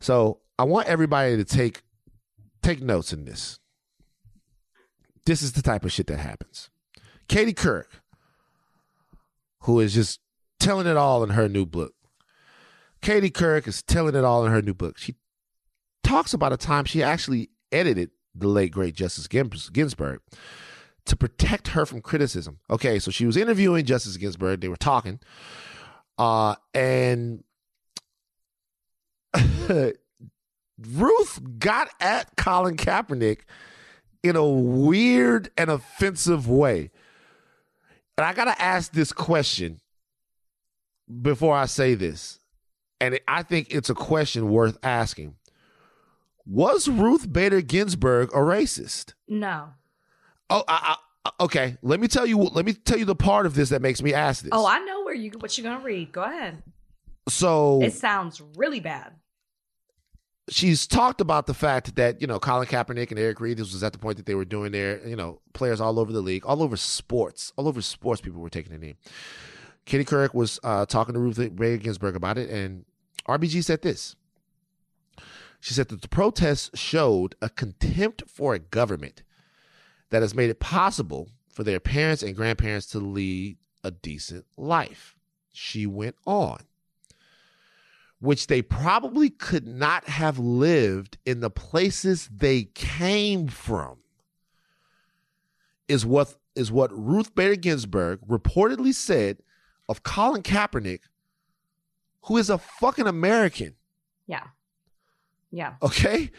So 0.00 0.40
I 0.58 0.64
want 0.64 0.88
everybody 0.88 1.36
to 1.36 1.44
take 1.44 1.82
take 2.62 2.82
notes 2.82 3.12
in 3.12 3.24
this. 3.24 3.58
This 5.24 5.42
is 5.42 5.52
the 5.52 5.62
type 5.62 5.84
of 5.84 5.92
shit 5.92 6.06
that 6.08 6.18
happens. 6.18 6.70
Katie 7.28 7.54
Couric, 7.54 8.00
who 9.60 9.80
is 9.80 9.94
just 9.94 10.20
telling 10.58 10.86
it 10.86 10.96
all 10.96 11.22
in 11.22 11.30
her 11.30 11.48
new 11.48 11.66
book. 11.66 11.94
Katie 13.00 13.30
Couric 13.30 13.68
is 13.68 13.82
telling 13.82 14.14
it 14.14 14.24
all 14.24 14.44
in 14.44 14.52
her 14.52 14.62
new 14.62 14.74
book. 14.74 14.98
She 14.98 15.14
talks 16.02 16.32
about 16.34 16.52
a 16.52 16.56
time 16.56 16.84
she 16.84 17.02
actually 17.02 17.50
edited 17.70 18.10
the 18.34 18.48
late 18.48 18.72
great 18.72 18.94
Justice 18.94 19.28
Ginsburg 19.28 20.20
to 21.08 21.16
protect 21.16 21.68
her 21.68 21.84
from 21.84 22.00
criticism. 22.00 22.60
Okay, 22.70 22.98
so 22.98 23.10
she 23.10 23.26
was 23.26 23.36
interviewing 23.36 23.84
Justice 23.84 24.16
Ginsburg. 24.16 24.60
They 24.60 24.68
were 24.68 24.76
talking. 24.76 25.20
Uh, 26.16 26.54
and 26.74 27.44
Ruth 30.78 31.40
got 31.58 31.88
at 32.00 32.36
Colin 32.36 32.76
Kaepernick 32.76 33.40
in 34.22 34.36
a 34.36 34.46
weird 34.46 35.50
and 35.56 35.70
offensive 35.70 36.48
way. 36.48 36.90
And 38.16 38.24
I 38.26 38.32
got 38.32 38.44
to 38.44 38.60
ask 38.60 38.92
this 38.92 39.12
question 39.12 39.80
before 41.22 41.54
I 41.56 41.66
say 41.66 41.94
this. 41.94 42.40
And 43.00 43.20
I 43.28 43.44
think 43.44 43.68
it's 43.70 43.90
a 43.90 43.94
question 43.94 44.50
worth 44.50 44.76
asking. 44.82 45.36
Was 46.44 46.88
Ruth 46.88 47.32
Bader 47.32 47.60
Ginsburg 47.60 48.30
a 48.32 48.38
racist? 48.38 49.14
No. 49.28 49.68
Oh, 50.50 50.64
I, 50.66 50.96
I, 51.24 51.30
okay. 51.44 51.76
Let 51.82 52.00
me 52.00 52.08
tell 52.08 52.26
you. 52.26 52.38
Let 52.38 52.64
me 52.64 52.72
tell 52.72 52.98
you 52.98 53.04
the 53.04 53.14
part 53.14 53.46
of 53.46 53.54
this 53.54 53.68
that 53.70 53.82
makes 53.82 54.02
me 54.02 54.14
ask 54.14 54.42
this. 54.42 54.50
Oh, 54.52 54.66
I 54.66 54.78
know 54.80 55.02
where 55.04 55.14
you 55.14 55.30
what 55.38 55.56
you're 55.58 55.70
gonna 55.70 55.84
read. 55.84 56.12
Go 56.12 56.22
ahead. 56.22 56.62
so 57.28 57.82
It 57.82 57.92
sounds 57.92 58.40
really 58.56 58.80
bad. 58.80 59.12
she's 60.48 60.86
talked 60.86 61.20
about 61.20 61.46
the 61.46 61.54
fact 61.54 61.96
that 61.96 62.20
you 62.20 62.26
know 62.26 62.38
Colin 62.38 62.66
Kaepernick 62.66 63.10
and 63.10 63.18
Eric 63.18 63.40
Reid. 63.40 63.58
This 63.58 63.72
was 63.72 63.82
at 63.84 63.92
the 63.92 63.98
point 63.98 64.16
that 64.16 64.26
they 64.26 64.34
were 64.34 64.46
doing 64.46 64.72
their 64.72 65.06
you 65.06 65.16
know 65.16 65.40
players 65.52 65.80
all 65.80 65.98
over 65.98 66.12
the 66.12 66.22
league, 66.22 66.46
all 66.46 66.62
over 66.62 66.76
sports, 66.76 67.52
all 67.56 67.68
over 67.68 67.82
sports. 67.82 68.20
People 68.20 68.40
were 68.40 68.50
taking 68.50 68.72
the 68.72 68.78
knee. 68.78 68.96
Katie 69.84 70.04
Couric 70.04 70.34
was 70.34 70.60
uh, 70.64 70.84
talking 70.86 71.14
to 71.14 71.20
Ruth 71.20 71.36
Bader 71.36 71.78
Ginsburg 71.78 72.14
about 72.16 72.36
it, 72.38 72.50
and 72.50 72.84
RBG 73.26 73.64
said 73.64 73.82
this. 73.82 74.16
She 75.60 75.74
said 75.74 75.88
that 75.88 76.02
the 76.02 76.08
protests 76.08 76.78
showed 76.78 77.34
a 77.42 77.48
contempt 77.48 78.22
for 78.28 78.54
a 78.54 78.58
government 78.58 79.22
that 80.10 80.22
has 80.22 80.34
made 80.34 80.50
it 80.50 80.60
possible 80.60 81.28
for 81.50 81.64
their 81.64 81.80
parents 81.80 82.22
and 82.22 82.36
grandparents 82.36 82.86
to 82.86 82.98
lead 82.98 83.56
a 83.84 83.90
decent 83.90 84.44
life. 84.56 85.16
She 85.52 85.86
went 85.86 86.16
on 86.26 86.60
which 88.20 88.48
they 88.48 88.62
probably 88.62 89.30
could 89.30 89.66
not 89.66 90.08
have 90.08 90.38
lived 90.38 91.18
in 91.24 91.40
the 91.40 91.50
places 91.50 92.28
they 92.34 92.64
came 92.74 93.46
from 93.46 93.98
is 95.86 96.04
what 96.04 96.34
is 96.54 96.72
what 96.72 96.90
Ruth 96.92 97.34
Bader 97.34 97.56
Ginsburg 97.56 98.20
reportedly 98.26 98.92
said 98.92 99.38
of 99.88 100.02
Colin 100.02 100.42
Kaepernick 100.42 101.00
who 102.22 102.36
is 102.36 102.50
a 102.50 102.58
fucking 102.58 103.06
American 103.06 103.74
Yeah. 104.26 104.44
Yeah. 105.50 105.74
okay 105.82 106.30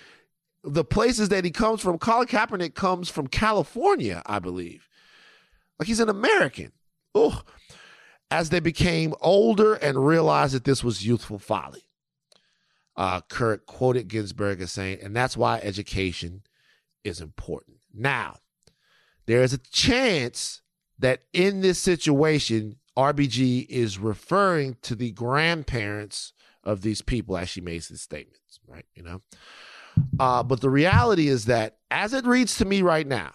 the 0.63 0.83
places 0.83 1.29
that 1.29 1.45
he 1.45 1.51
comes 1.51 1.81
from 1.81 1.97
Colin 1.97 2.27
Kaepernick 2.27 2.75
comes 2.75 3.09
from 3.09 3.27
California 3.27 4.21
I 4.25 4.39
believe 4.39 4.87
like 5.77 5.87
he's 5.87 5.99
an 5.99 6.09
American 6.09 6.71
oh 7.15 7.43
as 8.31 8.49
they 8.49 8.59
became 8.59 9.13
older 9.21 9.73
and 9.75 10.05
realized 10.05 10.53
that 10.53 10.63
this 10.63 10.83
was 10.83 11.05
youthful 11.05 11.39
folly. 11.39 11.83
Uh, 12.95 13.21
Kurt 13.21 13.65
quoted 13.65 14.07
Ginsburg 14.07 14.61
as 14.61 14.71
saying, 14.71 14.99
and 15.01 15.15
that's 15.15 15.37
why 15.37 15.59
education 15.59 16.43
is 17.03 17.21
important. 17.21 17.77
Now, 17.93 18.37
there 19.25 19.41
is 19.41 19.53
a 19.53 19.57
chance 19.57 20.61
that 20.97 21.23
in 21.33 21.61
this 21.61 21.79
situation, 21.79 22.75
RBG 22.97 23.67
is 23.69 23.97
referring 23.97 24.75
to 24.81 24.95
the 24.95 25.11
grandparents 25.11 26.33
of 26.63 26.81
these 26.81 27.01
people 27.01 27.37
as 27.37 27.47
she 27.47 27.61
makes 27.61 27.87
these 27.87 28.01
statements, 28.01 28.59
right? 28.67 28.85
You 28.93 29.03
know, 29.03 29.21
uh, 30.19 30.43
but 30.43 30.61
the 30.61 30.69
reality 30.69 31.27
is 31.27 31.45
that 31.45 31.77
as 31.91 32.13
it 32.13 32.25
reads 32.25 32.57
to 32.57 32.65
me 32.65 32.81
right 32.81 33.07
now, 33.07 33.31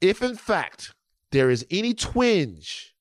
if 0.00 0.22
in 0.22 0.36
fact 0.36 0.94
there 1.32 1.50
is 1.50 1.66
any 1.70 1.94
twinge 1.94 2.94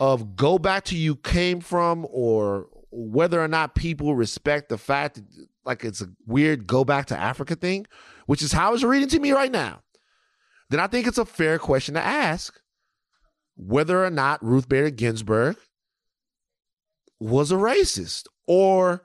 of 0.00 0.36
go 0.36 0.58
back 0.58 0.84
to 0.84 0.96
you 0.96 1.16
came 1.16 1.60
from 1.60 2.06
or 2.10 2.68
whether 2.90 3.42
or 3.42 3.48
not 3.48 3.74
people 3.74 4.14
respect 4.14 4.68
the 4.68 4.78
fact 4.78 5.16
that 5.16 5.24
like 5.64 5.84
it's 5.84 6.00
a 6.00 6.08
weird 6.26 6.66
go 6.66 6.84
back 6.84 7.06
to 7.06 7.16
Africa 7.16 7.54
thing, 7.54 7.86
which 8.26 8.42
is 8.42 8.52
how 8.52 8.74
it's 8.74 8.82
reading 8.82 9.08
to 9.08 9.20
me 9.20 9.32
right 9.32 9.52
now. 9.52 9.82
then 10.70 10.80
I 10.80 10.86
think 10.86 11.06
it's 11.06 11.18
a 11.18 11.24
fair 11.24 11.58
question 11.58 11.94
to 11.94 12.00
ask 12.00 12.60
whether 13.56 14.04
or 14.04 14.10
not 14.10 14.44
Ruth 14.44 14.68
Bader 14.68 14.90
Ginsburg 14.90 15.56
was 17.20 17.52
a 17.52 17.56
racist 17.56 18.26
or 18.46 19.04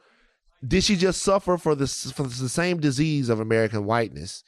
did 0.65 0.83
she 0.83 0.95
just 0.95 1.21
suffer 1.21 1.57
for 1.57 1.75
the, 1.75 1.87
for 1.87 2.23
the 2.23 2.49
same 2.49 2.79
disease 2.79 3.29
of 3.29 3.39
American 3.39 3.85
whiteness 3.85 4.43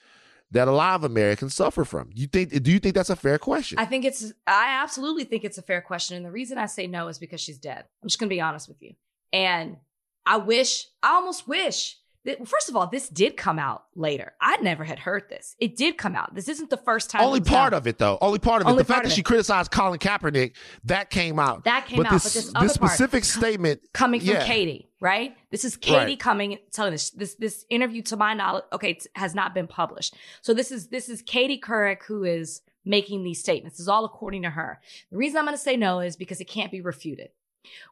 that 0.52 0.68
a 0.68 0.72
lot 0.72 0.96
of 0.96 1.04
Americans 1.04 1.54
suffer 1.54 1.86
from? 1.86 2.10
You 2.14 2.28
think? 2.28 2.64
Do 2.64 2.72
you 2.72 2.80
think 2.80 2.96
that's 2.96 3.12
a 3.12 3.16
fair 3.16 3.38
question? 3.38 3.78
I 3.78 3.86
think 3.86 4.06
it's, 4.06 4.34
I 4.48 4.80
absolutely 4.82 5.26
think 5.26 5.44
it's 5.44 5.58
a 5.58 5.62
fair 5.62 5.82
question. 5.82 6.18
And 6.18 6.26
the 6.26 6.32
reason 6.32 6.58
I 6.58 6.66
say 6.66 6.88
no 6.88 7.08
is 7.08 7.20
because 7.20 7.42
she's 7.42 7.60
dead. 7.60 7.86
I'm 8.02 8.10
just 8.10 8.20
to 8.20 8.28
be 8.28 8.42
honest 8.42 8.68
with 8.68 8.82
you. 8.82 8.94
And 9.32 9.78
I 10.26 10.38
wish, 10.38 10.88
I 11.04 11.14
almost 11.14 11.48
wish 11.48 11.99
first 12.46 12.70
of 12.70 12.76
all, 12.76 12.88
this 12.88 13.10
did 13.10 13.38
come 13.38 13.60
out 13.60 13.86
later. 13.96 14.34
I 14.42 14.58
never 14.58 14.84
had 14.84 15.00
heard 15.00 15.24
this. 15.30 15.56
It 15.60 15.76
did 15.76 15.98
come 15.98 16.16
out. 16.16 16.36
This 16.36 16.50
isn't 16.50 16.70
the 16.70 16.78
first 16.78 17.10
time. 17.10 17.22
Only 17.22 17.42
part 17.42 17.74
out. 17.74 17.78
of 17.78 17.88
it, 17.88 17.98
though. 17.98 18.18
Only 18.22 18.40
part 18.40 18.62
of 18.62 18.68
it. 18.68 18.76
The 18.76 18.84
fact 18.84 19.06
that 19.06 19.14
she 19.14 19.24
criticized 19.24 19.72
Colin 19.72 20.00
Kaepernick, 20.00 20.54
that 20.86 21.10
came 21.10 21.40
out. 21.40 21.64
That 21.64 21.88
came 21.88 21.98
but 21.98 22.08
out, 22.08 22.14
This, 22.14 22.52
but 22.52 22.62
this 22.62 22.70
this 22.70 22.74
specific 22.74 23.24
statement 23.24 23.82
coming 23.94 24.20
from 24.20 24.30
yeah. 24.30 24.46
Katie, 24.46 24.90
right? 25.00 25.36
This 25.52 25.64
is 25.64 25.78
Katie 25.78 25.96
Right. 25.96 26.20
coming 26.20 26.58
telling 26.72 26.92
this 26.92 27.10
this 27.12 27.36
this 27.36 27.66
interview 27.70 28.02
to 28.04 28.18
my 28.18 28.34
knowledge 28.34 28.66
okay 28.74 28.94
t- 28.94 29.10
has 29.16 29.34
not 29.34 29.54
been 29.54 29.68
published. 29.68 30.16
So 30.42 30.54
this 30.54 30.72
is 30.72 30.88
this 30.88 31.10
is 31.10 31.22
Katie 31.22 31.60
Couric 31.60 32.04
who 32.04 32.24
is 32.24 32.62
making 32.86 33.24
these 33.24 33.40
statements. 33.40 33.78
This 33.78 33.84
is 33.84 33.90
all 33.90 34.06
according 34.06 34.44
to 34.44 34.50
her. 34.50 34.80
The 35.12 35.18
reason 35.18 35.38
I'm 35.38 35.46
going 35.46 35.56
to 35.56 35.62
say 35.62 35.76
no 35.78 36.00
is 36.00 36.16
because 36.16 36.40
it 36.42 36.46
can't 36.46 36.72
be 36.72 36.82
refuted. 36.82 37.30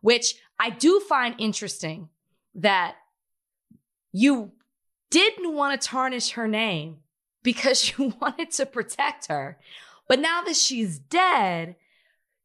Which 0.01 0.35
I 0.59 0.69
do 0.69 0.99
find 1.01 1.35
interesting 1.37 2.09
that 2.55 2.95
you 4.17 4.51
didn't 5.11 5.53
want 5.53 5.79
to 5.79 5.87
tarnish 5.87 6.31
her 6.31 6.47
name 6.47 6.97
because 7.43 7.93
you 7.97 8.13
wanted 8.19 8.51
to 8.51 8.65
protect 8.65 9.27
her. 9.27 9.57
But 10.07 10.19
now 10.19 10.41
that 10.43 10.55
she's 10.55 10.97
dead 10.99 11.75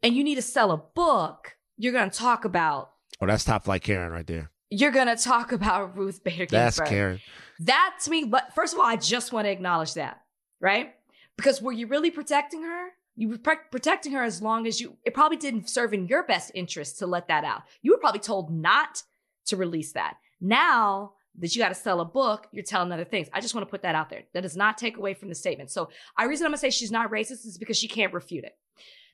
and 0.02 0.14
you 0.14 0.22
need 0.24 0.34
to 0.36 0.42
sell 0.42 0.70
a 0.72 0.76
book, 0.76 1.56
you're 1.76 1.92
going 1.92 2.10
to 2.10 2.18
talk 2.18 2.44
about 2.44 2.90
Oh, 3.20 3.26
that's 3.26 3.44
top 3.44 3.64
flight 3.64 3.82
Karen 3.82 4.10
right 4.12 4.26
there. 4.26 4.50
you're 4.68 4.90
gonna 4.90 5.16
talk 5.16 5.52
about 5.52 5.96
Ruth 6.00 6.24
Bader 6.24 6.46
Ginsburg. 6.46 6.50
That's. 6.50 6.80
Karen. 6.90 7.20
That 7.60 7.98
to 8.02 8.10
me, 8.10 8.24
but 8.24 8.52
first 8.54 8.74
of 8.74 8.80
all, 8.80 8.86
I 8.86 8.96
just 8.96 9.32
want 9.32 9.44
to 9.46 9.50
acknowledge 9.50 9.94
that, 9.94 10.22
right? 10.60 10.94
Because 11.36 11.62
were 11.62 11.70
you 11.72 11.86
really 11.86 12.10
protecting 12.10 12.62
her? 12.64 12.88
You 13.14 13.28
were 13.28 13.38
pre- 13.38 13.68
protecting 13.70 14.12
her 14.12 14.24
as 14.24 14.42
long 14.42 14.66
as 14.66 14.80
you. 14.80 14.96
It 15.04 15.14
probably 15.14 15.36
didn't 15.36 15.68
serve 15.68 15.94
in 15.94 16.08
your 16.08 16.24
best 16.24 16.50
interest 16.54 16.98
to 16.98 17.06
let 17.06 17.28
that 17.28 17.44
out. 17.44 17.62
You 17.82 17.92
were 17.92 17.98
probably 17.98 18.20
told 18.20 18.50
not 18.50 19.04
to 19.46 19.56
release 19.56 19.92
that. 19.92 20.16
Now 20.40 21.12
that 21.38 21.54
you 21.54 21.62
got 21.62 21.68
to 21.68 21.74
sell 21.74 22.00
a 22.00 22.04
book, 22.04 22.46
you're 22.52 22.64
telling 22.64 22.92
other 22.92 23.04
things. 23.04 23.28
I 23.32 23.40
just 23.40 23.54
want 23.54 23.66
to 23.66 23.70
put 23.70 23.82
that 23.82 23.94
out 23.94 24.10
there. 24.10 24.22
That 24.34 24.42
does 24.42 24.56
not 24.56 24.76
take 24.78 24.96
away 24.96 25.14
from 25.14 25.28
the 25.28 25.34
statement. 25.34 25.70
So, 25.70 25.88
I 26.16 26.24
reason 26.24 26.44
I'm 26.44 26.50
gonna 26.50 26.58
say 26.58 26.70
she's 26.70 26.92
not 26.92 27.10
racist 27.10 27.46
is 27.46 27.58
because 27.58 27.76
she 27.78 27.88
can't 27.88 28.12
refute 28.12 28.44
it. 28.44 28.56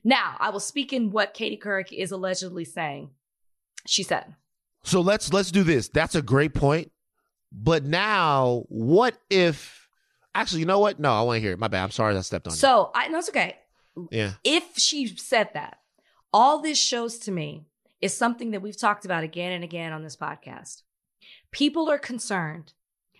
Now, 0.03 0.35
I 0.39 0.49
will 0.49 0.59
speak 0.59 0.93
in 0.93 1.11
what 1.11 1.33
Katie 1.33 1.57
Couric 1.57 1.91
is 1.91 2.11
allegedly 2.11 2.65
saying. 2.65 3.11
She 3.87 4.03
said. 4.03 4.35
So 4.83 5.01
let's 5.01 5.33
let's 5.33 5.51
do 5.51 5.63
this. 5.63 5.89
That's 5.89 6.15
a 6.15 6.21
great 6.21 6.53
point. 6.53 6.91
But 7.51 7.83
now, 7.83 8.63
what 8.69 9.17
if? 9.29 9.87
Actually, 10.35 10.61
you 10.61 10.65
know 10.67 10.79
what? 10.79 10.99
No, 10.99 11.11
I 11.11 11.21
want 11.21 11.37
to 11.37 11.41
hear 11.41 11.53
it. 11.53 11.59
My 11.59 11.67
bad. 11.67 11.83
I'm 11.83 11.91
sorry 11.91 12.15
I 12.15 12.21
stepped 12.21 12.47
on 12.47 12.53
So 12.53 12.91
I 12.93 13.07
no, 13.09 13.19
it's 13.19 13.29
okay. 13.29 13.57
Yeah. 14.11 14.33
If 14.43 14.77
she 14.77 15.07
said 15.07 15.49
that, 15.53 15.79
all 16.31 16.61
this 16.61 16.77
shows 16.77 17.17
to 17.19 17.31
me 17.31 17.65
is 18.01 18.15
something 18.15 18.51
that 18.51 18.61
we've 18.61 18.79
talked 18.79 19.05
about 19.05 19.23
again 19.23 19.51
and 19.51 19.63
again 19.63 19.91
on 19.91 20.03
this 20.03 20.15
podcast. 20.15 20.83
People 21.51 21.89
are 21.89 21.99
concerned 21.99 22.73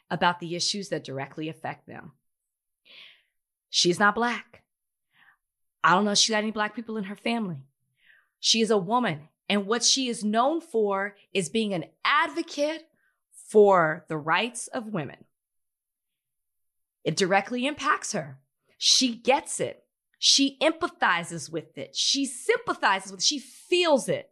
about 0.10 0.40
the 0.40 0.56
issues 0.56 0.90
that 0.90 1.04
directly 1.04 1.50
affect 1.50 1.88
them. 1.88 2.12
She's 3.70 4.00
not 4.00 4.16
black. 4.16 4.64
I 5.84 5.94
don't 5.94 6.06
know 6.06 6.12
if 6.12 6.18
she 6.18 6.34
got 6.34 6.40
any 6.40 6.52
black 6.52 6.76
people 6.76 6.98
in 6.98 7.06
her 7.06 7.16
family. 7.16 7.64
She 8.40 8.62
is 8.62 8.72
a 8.72 8.78
woman. 8.78 9.30
And 9.48 9.66
what 9.66 9.84
she 9.84 10.10
is 10.10 10.24
known 10.24 10.62
for 10.62 11.16
is 11.34 11.50
being 11.50 11.74
an 11.74 11.86
advocate 12.06 12.88
for 13.48 14.06
the 14.08 14.18
rights 14.18 14.68
of 14.68 14.88
women. 14.88 15.26
It 17.04 17.16
directly 17.16 17.66
impacts 17.66 18.12
her. 18.12 18.38
She 18.78 19.16
gets 19.16 19.60
it. 19.60 19.84
She 20.20 20.58
empathizes 20.62 21.52
with 21.52 21.78
it. 21.78 21.96
She 21.96 22.26
sympathizes 22.26 23.12
with 23.12 23.22
it. 23.22 23.26
She 23.26 23.40
feels 23.40 24.10
it. 24.10 24.30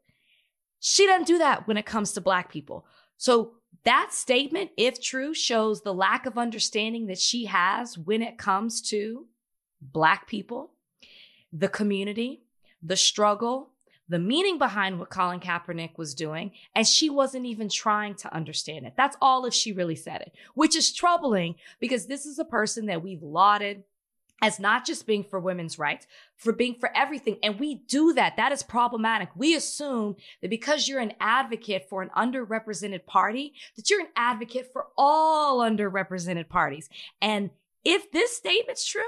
She 0.79 1.05
doesn't 1.07 1.27
do 1.27 1.39
that 1.39 1.67
when 1.67 1.77
it 1.77 1.85
comes 1.85 2.11
to 2.13 2.21
black 2.21 2.51
people. 2.51 2.85
So 3.17 3.53
that 3.87 4.13
statement, 4.13 4.71
if 4.75 5.01
true, 5.01 5.33
shows 5.33 5.81
the 5.81 5.93
lack 5.93 6.25
of 6.25 6.37
understanding 6.37 7.07
that 7.07 7.17
she 7.17 7.45
has 7.45 7.97
when 7.97 8.21
it 8.21 8.37
comes 8.37 8.81
to 8.89 9.25
black 9.81 10.27
people, 10.27 10.71
the 11.53 11.69
community, 11.69 12.41
the 12.83 12.97
struggle, 12.97 13.69
the 14.09 14.19
meaning 14.19 14.57
behind 14.57 14.99
what 14.99 15.09
Colin 15.09 15.39
Kaepernick 15.39 15.97
was 15.97 16.13
doing, 16.13 16.51
and 16.75 16.85
she 16.85 17.09
wasn't 17.09 17.45
even 17.45 17.69
trying 17.69 18.15
to 18.15 18.33
understand 18.33 18.85
it. 18.85 18.93
That's 18.97 19.15
all 19.21 19.45
if 19.45 19.53
she 19.53 19.71
really 19.71 19.95
said 19.95 20.19
it, 20.19 20.33
which 20.53 20.75
is 20.75 20.93
troubling 20.93 21.55
because 21.79 22.07
this 22.07 22.25
is 22.25 22.39
a 22.39 22.45
person 22.45 22.87
that 22.87 23.01
we've 23.01 23.23
lauded 23.23 23.83
as 24.41 24.59
not 24.59 24.85
just 24.85 25.07
being 25.07 25.23
for 25.23 25.39
women's 25.39 25.79
rights, 25.79 26.05
for 26.35 26.53
being 26.53 26.75
for 26.79 26.95
everything. 26.95 27.37
And 27.41 27.59
we 27.59 27.75
do 27.75 28.13
that. 28.13 28.37
That 28.37 28.51
is 28.51 28.61
problematic. 28.61 29.29
We 29.35 29.55
assume 29.55 30.15
that 30.41 30.49
because 30.49 30.87
you're 30.87 30.99
an 30.99 31.13
advocate 31.19 31.87
for 31.89 32.01
an 32.01 32.09
underrepresented 32.15 33.05
party, 33.05 33.53
that 33.75 33.89
you're 33.89 34.01
an 34.01 34.09
advocate 34.15 34.71
for 34.71 34.87
all 34.97 35.59
underrepresented 35.59 36.49
parties. 36.49 36.89
And 37.21 37.49
if 37.83 38.11
this 38.11 38.35
statement's 38.35 38.85
true, 38.85 39.01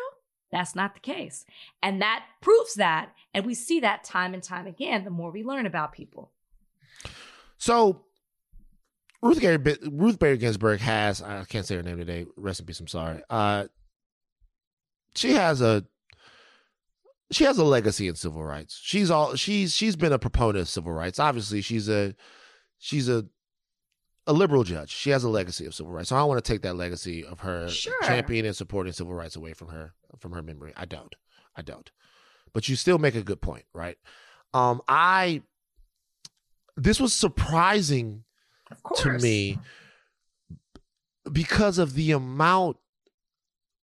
that's 0.51 0.75
not 0.75 0.95
the 0.95 0.99
case. 0.99 1.45
And 1.83 2.01
that 2.01 2.23
proves 2.41 2.75
that. 2.75 3.11
And 3.33 3.45
we 3.45 3.53
see 3.53 3.79
that 3.81 4.03
time 4.03 4.33
and 4.33 4.41
time 4.41 4.65
again 4.65 5.03
the 5.03 5.11
more 5.11 5.31
we 5.31 5.43
learn 5.43 5.67
about 5.67 5.93
people. 5.93 6.31
So 7.59 8.01
Ruth 9.21 9.41
Bader, 9.41 9.77
Ruth 9.91 10.17
Bader 10.17 10.37
Ginsburg 10.37 10.79
has 10.79 11.21
I 11.21 11.43
can't 11.43 11.65
say 11.65 11.75
her 11.75 11.83
name 11.83 11.97
today. 11.97 12.25
Rest 12.35 12.61
in 12.61 12.65
peace. 12.65 12.79
I'm 12.79 12.87
sorry. 12.87 13.21
Uh, 13.29 13.65
she 15.15 15.33
has 15.33 15.61
a 15.61 15.85
she 17.31 17.43
has 17.43 17.57
a 17.57 17.63
legacy 17.63 18.07
in 18.07 18.15
civil 18.15 18.43
rights. 18.43 18.79
She's 18.81 19.11
all 19.11 19.35
she's 19.35 19.75
she's 19.75 19.95
been 19.95 20.13
a 20.13 20.19
proponent 20.19 20.61
of 20.63 20.69
civil 20.69 20.91
rights. 20.91 21.19
Obviously, 21.19 21.61
she's 21.61 21.87
a 21.89 22.15
she's 22.77 23.07
a 23.09 23.25
a 24.27 24.33
liberal 24.33 24.63
judge. 24.63 24.89
She 24.91 25.09
has 25.09 25.23
a 25.23 25.29
legacy 25.29 25.65
of 25.65 25.73
civil 25.73 25.91
rights. 25.91 26.09
So 26.09 26.15
I 26.15 26.19
don't 26.19 26.27
want 26.27 26.43
to 26.43 26.51
take 26.53 26.61
that 26.61 26.75
legacy 26.75 27.25
of 27.25 27.39
her 27.41 27.67
Sure. 27.69 27.93
championing 28.03 28.47
and 28.47 28.55
supporting 28.55 28.93
civil 28.93 29.13
rights 29.13 29.35
away 29.35 29.53
from 29.53 29.69
her 29.69 29.93
from 30.19 30.31
her 30.33 30.41
memory. 30.41 30.73
I 30.75 30.85
don't. 30.85 31.15
I 31.55 31.61
don't. 31.61 31.91
But 32.53 32.67
you 32.69 32.75
still 32.75 32.97
make 32.97 33.15
a 33.15 33.23
good 33.23 33.41
point, 33.41 33.65
right? 33.73 33.97
Um, 34.53 34.81
I 34.87 35.41
this 36.77 36.99
was 36.99 37.13
surprising 37.13 38.23
to 38.97 39.09
me 39.19 39.59
because 41.31 41.77
of 41.77 41.93
the 41.93 42.11
amount 42.11 42.77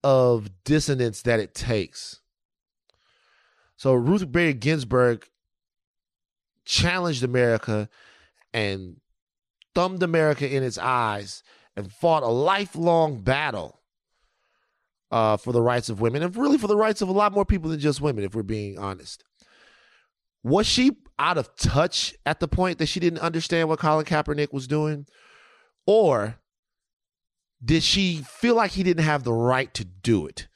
of 0.07 0.49
dissonance 0.63 1.23
that 1.23 1.41
it 1.41 1.53
takes. 1.53 2.21
So 3.77 3.93
Ruth 3.93 4.31
Bader 4.31 4.57
Ginsburg 4.57 5.27
challenged 6.65 7.25
America 7.25 7.89
and 8.55 9.01
thumbed 9.75 10.05
America 10.05 10.49
in 10.49 10.63
its 10.63 10.79
eyes 10.79 11.43
and 11.77 11.91
fought 11.91 12.23
a 12.23 12.29
lifelong 12.29 13.23
battle 13.23 13.81
uh, 15.11 15.39
for 15.39 15.51
the 15.51 15.61
rights 15.61 15.89
of 15.89 16.01
women 16.01 16.23
and 16.23 16.37
really 16.37 16.57
for 16.57 16.69
the 16.69 16.77
rights 16.77 17.03
of 17.03 17.09
a 17.09 17.13
lot 17.13 17.33
more 17.33 17.45
people 17.45 17.69
than 17.69 17.81
just 17.81 18.01
women, 18.01 18.23
if 18.23 18.33
we're 18.33 18.45
being 18.45 18.79
honest. 18.79 19.25
Was 20.45 20.69
she 20.69 20.99
out 21.19 21.37
of 21.37 21.57
touch 21.57 22.15
at 22.25 22.39
the 22.39 22.47
point 22.47 22.79
that 22.79 22.87
she 22.87 23.01
didn't 23.01 23.19
understand 23.19 23.69
what 23.69 23.81
Colin 23.81 24.07
Kaepernick 24.07 24.53
was 24.53 24.69
doing? 24.69 25.09
Or 25.85 26.39
did 27.67 27.83
she 27.83 28.19
feel 28.19 28.55
like 28.55 28.71
he 28.71 28.83
didn't 28.83 29.05
have 29.05 29.25
the 29.25 29.33
right 29.33 29.73
to 29.75 29.85
do 29.85 30.27
it? 30.27 30.49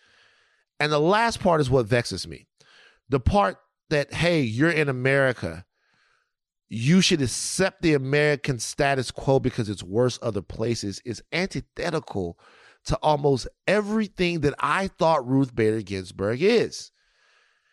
And 0.78 0.90
the 0.90 1.00
last 1.00 1.40
part 1.40 1.61
is 1.61 1.68
what 1.68 1.86
vexes 1.86 2.26
me. 2.26 2.46
The 3.08 3.20
part 3.20 3.58
that, 3.90 4.14
hey, 4.14 4.40
you're 4.40 4.70
in 4.70 4.88
America. 4.88 5.66
You 6.68 7.00
should 7.00 7.20
accept 7.20 7.82
the 7.82 7.94
American 7.94 8.61
status 8.61 9.11
quo 9.11 9.40
because 9.40 9.68
it's 9.68 9.82
worse 9.82 10.20
other 10.22 10.40
places 10.40 11.02
is 11.04 11.20
antithetical 11.32 12.38
to 12.84 12.96
almost 13.02 13.48
everything 13.66 14.40
that 14.40 14.54
I 14.61 14.86
thought 14.86 15.28
Ruth 15.28 15.54
Bader 15.54 15.82
Ginsburg 15.82 16.40
is. 16.40 16.92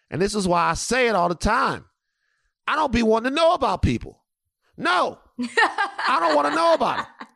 And 0.10 0.20
this 0.20 0.34
is 0.34 0.48
why 0.48 0.70
I 0.70 0.74
say 0.74 1.08
it 1.08 1.16
all 1.16 1.30
the 1.30 1.36
time. 1.36 1.86
I 2.66 2.76
don't 2.76 2.92
be 2.92 3.04
wanting 3.04 3.30
to 3.32 3.36
know 3.36 3.54
about 3.54 3.84
people. 3.84 4.24
No, 4.76 5.20
I 5.40 6.18
don't 6.20 6.36
want 6.36 6.50
to 6.50 6.56
know 6.56 6.74
about 6.74 6.98
them. 6.98 7.28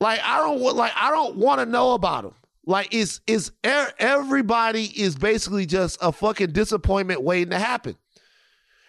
Like 0.00 0.20
I 0.24 0.38
don't 0.38 0.60
want, 0.60 0.76
like 0.76 0.92
I 0.96 1.10
don't 1.10 1.36
want 1.36 1.60
to 1.60 1.66
know 1.66 1.92
about 1.92 2.24
them. 2.24 2.34
Like 2.66 2.88
it's 2.94 3.20
it's 3.26 3.50
er- 3.66 3.92
everybody 3.98 4.84
is 4.84 5.16
basically 5.16 5.66
just 5.66 5.98
a 6.00 6.12
fucking 6.12 6.52
disappointment 6.52 7.22
waiting 7.22 7.50
to 7.50 7.58
happen. 7.58 7.96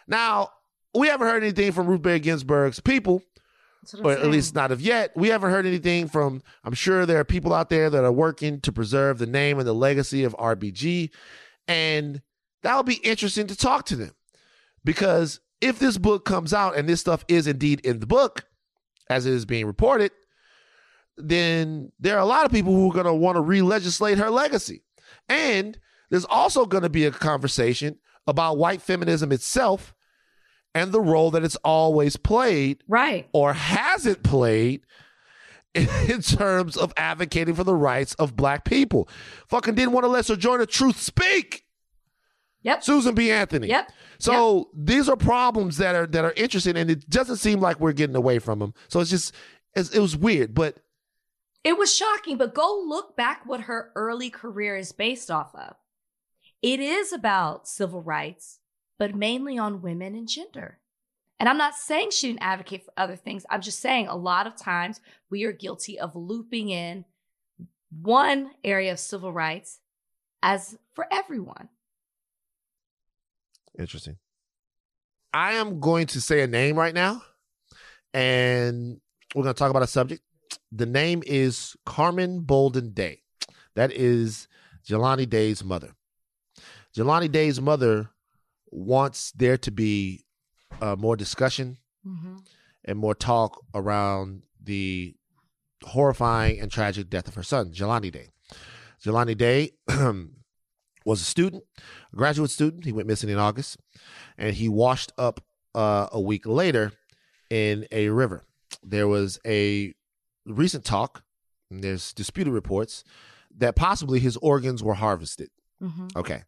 Now 0.07 0.49
we 0.93 1.07
haven't 1.07 1.27
heard 1.27 1.43
anything 1.43 1.71
from 1.71 1.87
Ruth 1.87 2.01
Bader 2.01 2.19
Ginsburg's 2.19 2.79
people, 2.79 3.21
That's 3.81 3.93
what 3.93 3.99
I'm 4.01 4.05
or 4.05 4.11
at 4.11 4.19
saying. 4.19 4.31
least 4.31 4.55
not 4.55 4.71
of 4.71 4.81
yet. 4.81 5.11
We 5.15 5.29
haven't 5.29 5.51
heard 5.51 5.65
anything 5.65 6.07
from. 6.07 6.41
I'm 6.63 6.73
sure 6.73 7.05
there 7.05 7.19
are 7.19 7.23
people 7.25 7.53
out 7.53 7.69
there 7.69 7.89
that 7.89 8.03
are 8.03 8.11
working 8.11 8.59
to 8.61 8.71
preserve 8.71 9.17
the 9.17 9.25
name 9.25 9.57
and 9.57 9.67
the 9.67 9.73
legacy 9.73 10.23
of 10.23 10.35
RBG, 10.37 11.09
And 11.67 12.21
that'll 12.63 12.83
be 12.83 12.95
interesting 12.95 13.47
to 13.47 13.55
talk 13.55 13.85
to 13.87 13.95
them 13.95 14.11
because 14.83 15.39
if 15.61 15.79
this 15.79 15.97
book 15.97 16.25
comes 16.25 16.53
out 16.53 16.77
and 16.77 16.87
this 16.89 16.99
stuff 17.01 17.23
is 17.27 17.47
indeed 17.47 17.79
in 17.81 17.99
the 17.99 18.07
book, 18.07 18.45
as 19.09 19.25
it 19.25 19.33
is 19.33 19.45
being 19.45 19.65
reported, 19.65 20.11
then 21.29 21.91
there 21.99 22.15
are 22.15 22.21
a 22.21 22.25
lot 22.25 22.45
of 22.45 22.51
people 22.51 22.73
who 22.73 22.89
are 22.89 22.93
going 22.93 23.05
to 23.05 23.13
want 23.13 23.35
to 23.35 23.41
re 23.41 23.61
legislate 23.61 24.17
her 24.17 24.29
legacy. 24.29 24.83
And 25.29 25.77
there's 26.09 26.25
also 26.25 26.65
going 26.65 26.83
to 26.83 26.89
be 26.89 27.05
a 27.05 27.11
conversation 27.11 27.97
about 28.27 28.57
white 28.57 28.81
feminism 28.81 29.31
itself 29.31 29.93
and 30.73 30.91
the 30.91 31.01
role 31.01 31.31
that 31.31 31.43
it's 31.43 31.57
always 31.57 32.15
played 32.17 32.83
Right. 32.87 33.27
or 33.33 33.53
hasn't 33.53 34.23
played 34.23 34.81
in 35.73 36.21
terms 36.21 36.75
of 36.77 36.93
advocating 36.97 37.55
for 37.55 37.63
the 37.63 37.75
rights 37.75 38.13
of 38.15 38.35
black 38.35 38.65
people. 38.65 39.07
Fucking 39.47 39.75
didn't 39.75 39.93
want 39.93 40.03
to 40.03 40.09
let 40.09 40.25
Sojourner 40.25 40.65
Truth 40.65 40.99
speak. 40.99 41.65
Yep. 42.63 42.83
Susan 42.83 43.15
B. 43.15 43.31
Anthony. 43.31 43.67
Yep. 43.69 43.91
So 44.19 44.69
these 44.75 45.09
are 45.09 45.15
problems 45.15 45.77
that 45.77 45.95
are 45.95 46.05
that 46.07 46.23
are 46.23 46.33
interesting, 46.33 46.77
and 46.77 46.91
it 46.91 47.09
doesn't 47.09 47.37
seem 47.37 47.59
like 47.59 47.79
we're 47.79 47.91
getting 47.91 48.15
away 48.15 48.37
from 48.37 48.59
them. 48.59 48.73
So 48.87 48.99
it's 48.99 49.09
just 49.09 49.33
it's, 49.75 49.89
it 49.89 49.99
was 49.99 50.15
weird, 50.15 50.53
but 50.53 50.77
It 51.63 51.77
was 51.77 51.95
shocking, 51.95 52.37
but 52.37 52.55
go 52.55 52.83
look 52.85 53.15
back 53.15 53.43
what 53.45 53.61
her 53.61 53.91
early 53.95 54.29
career 54.29 54.75
is 54.75 54.91
based 54.91 55.29
off 55.29 55.53
of. 55.53 55.75
It 56.61 56.79
is 56.79 57.13
about 57.13 57.67
civil 57.67 58.01
rights, 58.01 58.59
but 58.97 59.15
mainly 59.15 59.57
on 59.57 59.81
women 59.81 60.15
and 60.15 60.27
gender. 60.27 60.79
And 61.39 61.49
I'm 61.49 61.57
not 61.57 61.75
saying 61.75 62.11
she 62.11 62.27
didn't 62.27 62.43
advocate 62.43 62.85
for 62.85 62.93
other 62.97 63.15
things. 63.15 63.45
I'm 63.49 63.61
just 63.61 63.79
saying 63.79 64.07
a 64.07 64.15
lot 64.15 64.45
of 64.45 64.55
times 64.55 65.01
we 65.29 65.43
are 65.45 65.51
guilty 65.51 65.99
of 65.99 66.15
looping 66.15 66.69
in 66.69 67.05
one 67.89 68.51
area 68.63 68.91
of 68.91 68.99
civil 68.99 69.33
rights 69.33 69.79
as 70.43 70.77
for 70.93 71.07
everyone. 71.11 71.69
Interesting. 73.77 74.17
I 75.33 75.53
am 75.53 75.79
going 75.79 76.07
to 76.07 76.21
say 76.21 76.41
a 76.41 76.47
name 76.47 76.77
right 76.77 76.93
now, 76.93 77.23
and 78.13 78.99
we're 79.33 79.43
going 79.43 79.55
to 79.55 79.57
talk 79.57 79.71
about 79.71 79.83
a 79.83 79.87
subject. 79.87 80.21
The 80.71 80.85
name 80.85 81.21
is 81.25 81.75
Carmen 81.85 82.41
Bolden 82.41 82.93
Day. 82.93 83.23
That 83.75 83.91
is 83.91 84.47
Jelani 84.87 85.29
Day's 85.29 85.63
mother. 85.63 85.91
Jelani 86.95 87.29
Day's 87.31 87.59
mother 87.59 88.09
wants 88.71 89.31
there 89.33 89.57
to 89.57 89.71
be 89.71 90.23
uh, 90.81 90.95
more 90.97 91.17
discussion 91.17 91.77
and 92.85 92.97
more 92.97 93.13
talk 93.13 93.61
around 93.75 94.43
the 94.63 95.15
horrifying 95.83 96.59
and 96.59 96.71
tragic 96.71 97.09
death 97.09 97.27
of 97.27 97.35
her 97.35 97.43
son, 97.43 97.71
Jelani 97.73 98.11
Day. 98.11 98.29
Jelani 99.03 99.37
Day 99.37 99.71
was 101.05 101.21
a 101.21 101.25
student, 101.25 101.63
a 102.13 102.15
graduate 102.15 102.49
student. 102.51 102.85
He 102.85 102.91
went 102.91 103.07
missing 103.07 103.29
in 103.29 103.37
August, 103.37 103.77
and 104.37 104.55
he 104.55 104.69
washed 104.69 105.11
up 105.17 105.43
uh, 105.75 106.07
a 106.11 106.21
week 106.21 106.45
later 106.45 106.93
in 107.49 107.87
a 107.91 108.07
river. 108.09 108.45
There 108.83 109.07
was 109.07 109.39
a 109.45 109.93
recent 110.45 110.85
talk, 110.85 111.23
and 111.69 111.83
there's 111.83 112.13
disputed 112.13 112.53
reports 112.53 113.03
that 113.57 113.75
possibly 113.75 114.19
his 114.19 114.37
organs 114.37 114.83
were 114.83 114.93
harvested. 114.93 115.49
Mm-hmm. 115.81 116.07
Okay. 116.15 116.43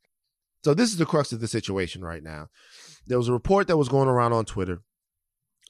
So 0.63 0.73
this 0.73 0.91
is 0.91 0.97
the 0.97 1.05
crux 1.05 1.31
of 1.33 1.41
the 1.41 1.47
situation 1.47 2.03
right 2.03 2.23
now. 2.23 2.47
There 3.05 3.17
was 3.17 3.27
a 3.27 3.33
report 3.33 3.67
that 3.67 3.77
was 3.77 3.89
going 3.89 4.07
around 4.07 4.33
on 4.33 4.45
Twitter 4.45 4.79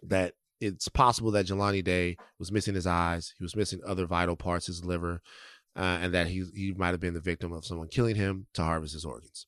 that 0.03 0.33
it's 0.61 0.87
possible 0.87 1.31
that 1.31 1.47
Jelani 1.47 1.83
Day 1.83 2.17
was 2.39 2.51
missing 2.51 2.75
his 2.75 2.87
eyes, 2.87 3.33
he 3.37 3.43
was 3.43 3.55
missing 3.55 3.81
other 3.85 4.05
vital 4.05 4.35
parts, 4.35 4.67
his 4.67 4.85
liver, 4.85 5.21
uh, 5.75 5.99
and 6.01 6.13
that 6.13 6.27
he 6.27 6.45
he 6.53 6.73
might 6.73 6.91
have 6.91 6.99
been 6.99 7.15
the 7.15 7.19
victim 7.19 7.51
of 7.51 7.65
someone 7.65 7.87
killing 7.87 8.15
him 8.15 8.47
to 8.53 8.63
harvest 8.63 8.93
his 8.93 9.05
organs. 9.05 9.47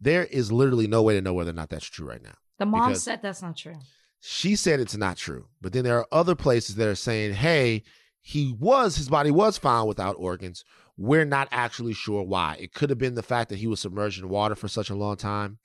There 0.00 0.24
is 0.24 0.52
literally 0.52 0.86
no 0.86 1.02
way 1.02 1.14
to 1.14 1.22
know 1.22 1.32
whether 1.32 1.50
or 1.50 1.54
not 1.54 1.70
that's 1.70 1.86
true 1.86 2.06
right 2.06 2.22
now. 2.22 2.34
The 2.58 2.66
mom 2.66 2.94
said 2.94 3.22
that's 3.22 3.42
not 3.42 3.56
true. 3.56 3.78
She 4.26 4.56
said 4.56 4.80
it's 4.80 4.96
not 4.96 5.18
true, 5.18 5.48
but 5.60 5.74
then 5.74 5.84
there 5.84 5.98
are 5.98 6.08
other 6.10 6.34
places 6.34 6.76
that 6.76 6.88
are 6.88 6.94
saying, 6.94 7.34
"Hey, 7.34 7.82
he 8.22 8.56
was 8.58 8.96
his 8.96 9.10
body 9.10 9.30
was 9.30 9.58
found 9.58 9.86
without 9.86 10.16
organs. 10.18 10.64
We're 10.96 11.26
not 11.26 11.46
actually 11.52 11.92
sure 11.92 12.22
why. 12.22 12.56
It 12.58 12.72
could 12.72 12.88
have 12.88 12.98
been 12.98 13.16
the 13.16 13.22
fact 13.22 13.50
that 13.50 13.58
he 13.58 13.66
was 13.66 13.80
submerged 13.80 14.18
in 14.18 14.30
water 14.30 14.54
for 14.54 14.66
such 14.66 14.88
a 14.88 14.94
long 14.94 15.18
time, 15.18 15.58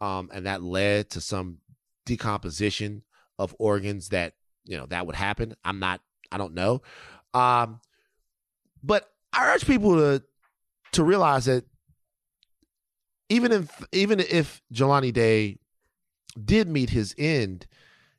um, 0.00 0.30
and 0.32 0.46
that 0.46 0.62
led 0.62 1.10
to 1.10 1.20
some 1.20 1.58
decomposition 2.06 3.02
of 3.36 3.52
organs 3.58 4.10
that 4.10 4.34
you 4.64 4.76
know 4.76 4.86
that 4.86 5.04
would 5.04 5.16
happen. 5.16 5.56
I'm 5.64 5.80
not. 5.80 6.00
I 6.30 6.38
don't 6.38 6.54
know. 6.54 6.82
Um, 7.34 7.80
but 8.80 9.10
I 9.32 9.52
urge 9.52 9.66
people 9.66 9.96
to 9.96 10.22
to 10.92 11.02
realize 11.02 11.46
that 11.46 11.64
even 13.28 13.50
if 13.50 13.84
even 13.90 14.20
if 14.20 14.62
Jelani 14.72 15.12
Day 15.12 15.58
did 16.44 16.68
meet 16.68 16.90
his 16.90 17.12
end 17.18 17.66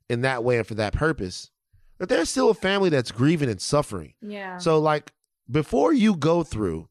in 0.09 0.21
that 0.21 0.43
way 0.43 0.57
and 0.57 0.67
for 0.67 0.75
that 0.75 0.93
purpose, 0.93 1.51
that 1.99 2.09
there's 2.09 2.29
still 2.29 2.49
a 2.49 2.55
family 2.55 2.89
that's 2.89 3.11
grieving 3.11 3.49
and 3.49 3.61
suffering. 3.61 4.13
Yeah. 4.21 4.57
So, 4.57 4.79
like, 4.79 5.11
before 5.49 5.93
you 5.93 6.15
go 6.15 6.43
through 6.43 6.89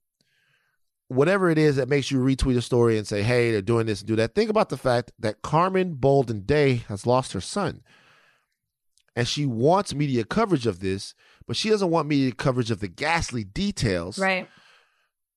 whatever 1.08 1.48
it 1.50 1.56
is 1.58 1.76
that 1.76 1.88
makes 1.88 2.10
you 2.10 2.18
retweet 2.18 2.56
a 2.56 2.62
story 2.62 2.98
and 2.98 3.06
say, 3.06 3.22
hey, 3.22 3.50
they're 3.50 3.62
doing 3.62 3.86
this 3.86 4.00
and 4.00 4.08
do 4.08 4.16
that, 4.16 4.34
think 4.34 4.50
about 4.50 4.68
the 4.68 4.76
fact 4.76 5.10
that 5.18 5.42
Carmen 5.42 5.94
Bolden 5.94 6.40
Day 6.42 6.82
has 6.88 7.06
lost 7.06 7.32
her 7.32 7.40
son. 7.40 7.82
And 9.16 9.26
she 9.26 9.46
wants 9.46 9.94
media 9.94 10.24
coverage 10.24 10.66
of 10.66 10.80
this, 10.80 11.14
but 11.46 11.56
she 11.56 11.70
doesn't 11.70 11.90
want 11.90 12.08
media 12.08 12.32
coverage 12.32 12.70
of 12.70 12.80
the 12.80 12.88
ghastly 12.88 13.42
details. 13.42 14.18
right. 14.18 14.48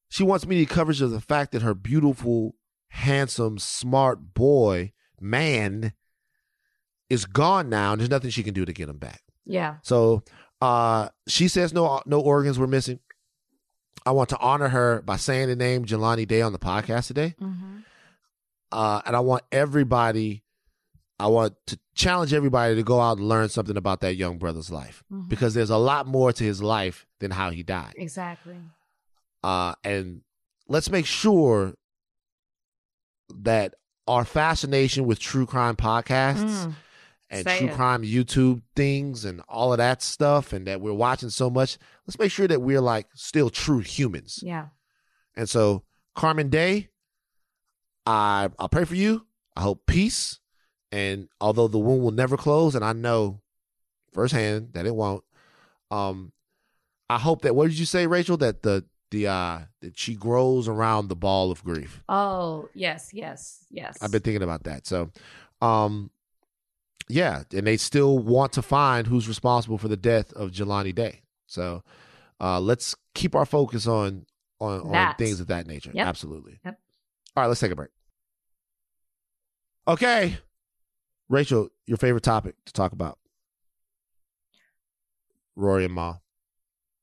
She 0.10 0.24
wants 0.24 0.46
media 0.46 0.66
coverage 0.66 1.02
of 1.02 1.12
the 1.12 1.22
fact 1.22 1.54
that 1.54 1.62
her 1.62 1.74
beautiful, 1.74 2.56
handsome, 2.90 3.58
smart 3.58 4.34
boy, 4.34 4.92
man, 5.22 5.94
is 7.12 7.26
gone 7.26 7.70
now, 7.70 7.92
and 7.92 8.00
there's 8.00 8.10
nothing 8.10 8.30
she 8.30 8.42
can 8.44 8.54
do 8.54 8.64
to 8.66 8.74
get 8.74 8.88
him 8.90 8.98
back. 8.98 9.22
Yeah. 9.46 9.76
So 9.84 10.24
uh, 10.62 11.10
she 11.28 11.48
says 11.48 11.74
no 11.74 12.02
no 12.06 12.20
organs 12.22 12.58
were 12.58 12.68
missing. 12.68 13.00
I 14.06 14.12
want 14.12 14.30
to 14.30 14.40
honor 14.40 14.70
her 14.70 15.02
by 15.02 15.18
saying 15.18 15.50
the 15.50 15.56
name 15.56 15.86
Jelani 15.86 16.28
Day 16.28 16.42
on 16.42 16.54
the 16.54 16.60
podcast 16.60 17.08
today. 17.08 17.36
Mm-hmm. 17.42 17.78
Uh, 18.72 19.02
and 19.06 19.16
I 19.16 19.20
want 19.20 19.44
everybody, 19.52 20.44
I 21.20 21.28
want 21.28 21.56
to 21.68 21.78
challenge 21.94 22.34
everybody 22.34 22.76
to 22.76 22.84
go 22.84 23.00
out 23.02 23.18
and 23.18 23.28
learn 23.28 23.50
something 23.50 23.76
about 23.78 24.00
that 24.02 24.16
young 24.16 24.38
brother's 24.38 24.72
life 24.72 25.04
Mhm. 25.12 25.28
because 25.28 25.54
there's 25.54 25.70
a 25.70 25.78
lot 25.78 26.08
more 26.08 26.32
to 26.32 26.44
his 26.44 26.64
life 26.64 27.06
than 27.20 27.32
how 27.32 27.50
he 27.52 27.62
died. 27.64 27.94
Exactly. 27.98 28.56
Uh, 29.44 29.76
and 29.84 30.22
let's 30.68 30.90
make 30.90 31.06
sure 31.06 31.74
that 33.44 33.76
our 34.08 34.26
fascination 34.26 35.06
with 35.06 35.20
true 35.20 35.46
crime 35.46 35.76
podcasts 35.76 36.66
Mm. 36.66 36.74
And 37.32 37.46
Say 37.46 37.60
true 37.60 37.70
it. 37.70 37.74
crime 37.74 38.04
YouTube 38.04 38.62
things 38.76 39.24
and 39.26 39.42
all 39.48 39.72
of 39.72 39.78
that 39.78 40.02
stuff, 40.04 40.52
and 40.54 40.68
that 40.68 40.82
we're 40.82 40.94
watching 40.94 41.30
so 41.30 41.50
much, 41.50 41.78
let's 42.06 42.20
make 42.20 42.30
sure 42.32 42.48
that 42.48 42.62
we're 42.62 42.82
like 42.82 43.08
still 43.16 43.50
true 43.50 43.80
humans. 43.80 44.40
Yeah. 44.44 44.68
And 45.36 45.50
so, 45.50 45.84
Carmen 46.14 46.50
Day, 46.50 46.90
I 48.06 48.50
I'll 48.60 48.70
pray 48.70 48.84
for 48.84 48.96
you. 48.96 49.26
I 49.56 49.62
hope 49.62 49.86
peace. 49.86 50.40
And 50.92 51.30
although 51.40 51.70
the 51.70 51.80
wound 51.80 52.04
will 52.04 52.12
never 52.12 52.36
close, 52.36 52.76
and 52.76 52.84
I 52.84 52.92
know 52.94 53.42
firsthand 54.12 54.74
that 54.74 54.86
it 54.86 54.94
won't, 54.94 55.24
um, 55.90 56.34
I 57.10 57.18
hope 57.18 57.44
that 57.44 57.56
what 57.56 57.70
did 57.70 57.80
you 57.80 57.86
say, 57.86 58.08
Rachel? 58.08 58.36
That 58.38 58.62
the 58.62 58.84
the 59.10 59.28
uh 59.28 59.60
that 59.82 59.98
she 59.98 60.16
grows 60.16 60.68
around 60.68 61.08
the 61.08 61.16
ball 61.16 61.50
of 61.50 61.64
grief. 61.64 62.04
Oh, 62.10 62.68
yes, 62.74 63.12
yes, 63.14 63.66
yes. 63.70 63.98
I've 64.02 64.12
been 64.12 64.22
thinking 64.22 64.44
about 64.44 64.64
that. 64.64 64.86
So, 64.86 65.12
um, 65.62 66.12
yeah, 67.12 67.44
and 67.54 67.68
they 67.68 67.78
still 67.78 68.20
want 68.20 68.54
to 68.54 68.62
find 68.62 69.08
who's 69.08 69.28
responsible 69.28 69.78
for 69.78 69.88
the 69.88 69.98
death 69.98 70.32
of 70.34 70.52
Jelani 70.52 70.94
Day. 70.94 71.22
So, 71.48 71.84
uh, 72.40 72.60
let's 72.60 72.96
keep 73.14 73.36
our 73.36 73.46
focus 73.46 73.88
on 73.88 74.26
on, 74.60 74.82
on 74.94 75.16
things 75.16 75.40
of 75.40 75.48
that 75.48 75.68
nature. 75.68 75.92
Yep. 75.94 76.08
Absolutely. 76.08 76.60
Yep. 76.64 76.80
All 77.36 77.44
right, 77.44 77.48
let's 77.48 77.60
take 77.60 77.72
a 77.72 77.76
break. 77.76 77.90
Okay, 79.88 80.38
Rachel, 81.28 81.70
your 81.88 81.98
favorite 81.98 82.24
topic 82.24 82.56
to 82.66 82.74
talk 82.74 82.92
about? 82.92 83.18
Rory 85.56 85.86
and 85.86 85.94
Mal. 85.94 86.22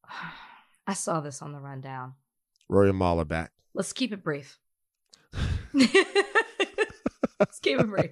I 0.87 0.95
saw 0.95 1.21
this 1.21 1.43
on 1.43 1.53
the 1.53 1.61
rundown. 1.61 2.15
Rory 2.69 2.89
and 2.89 2.99
Mal 2.99 3.21
are 3.21 3.25
back. 3.25 3.53
Let's 3.75 3.93
keep 3.93 4.13
it 4.13 4.23
brief. 4.23 4.59
Let's 7.39 7.59
keep 7.61 7.79
it 7.81 7.87
brief. 7.87 8.11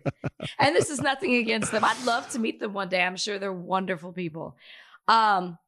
And 0.58 0.74
this 0.76 0.90
is 0.90 1.00
nothing 1.00 1.34
against 1.36 1.72
them. 1.72 1.84
I'd 1.84 2.04
love 2.04 2.28
to 2.30 2.38
meet 2.38 2.60
them 2.60 2.72
one 2.72 2.88
day. 2.88 3.02
I'm 3.02 3.16
sure 3.16 3.38
they're 3.38 3.52
wonderful 3.52 4.12
people. 4.12 4.56
Um, 5.08 5.58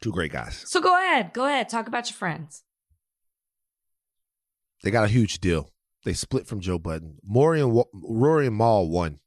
Two 0.00 0.12
great 0.12 0.32
guys. 0.32 0.64
so 0.66 0.80
go 0.80 0.96
ahead. 0.96 1.32
Go 1.32 1.44
ahead. 1.46 1.68
Talk 1.68 1.86
about 1.88 2.08
your 2.10 2.16
friends. 2.16 2.62
They 4.82 4.90
got 4.90 5.04
a 5.04 5.08
huge 5.08 5.40
deal. 5.40 5.70
They 6.04 6.12
split 6.12 6.46
from 6.46 6.60
Joe 6.60 6.78
Budden. 6.78 7.18
Rory 7.28 7.60
and 7.60 7.72
Wa- 7.72 7.84
Rory 7.92 8.48
and 8.48 8.56
Mal 8.56 8.88
won. 8.88 9.20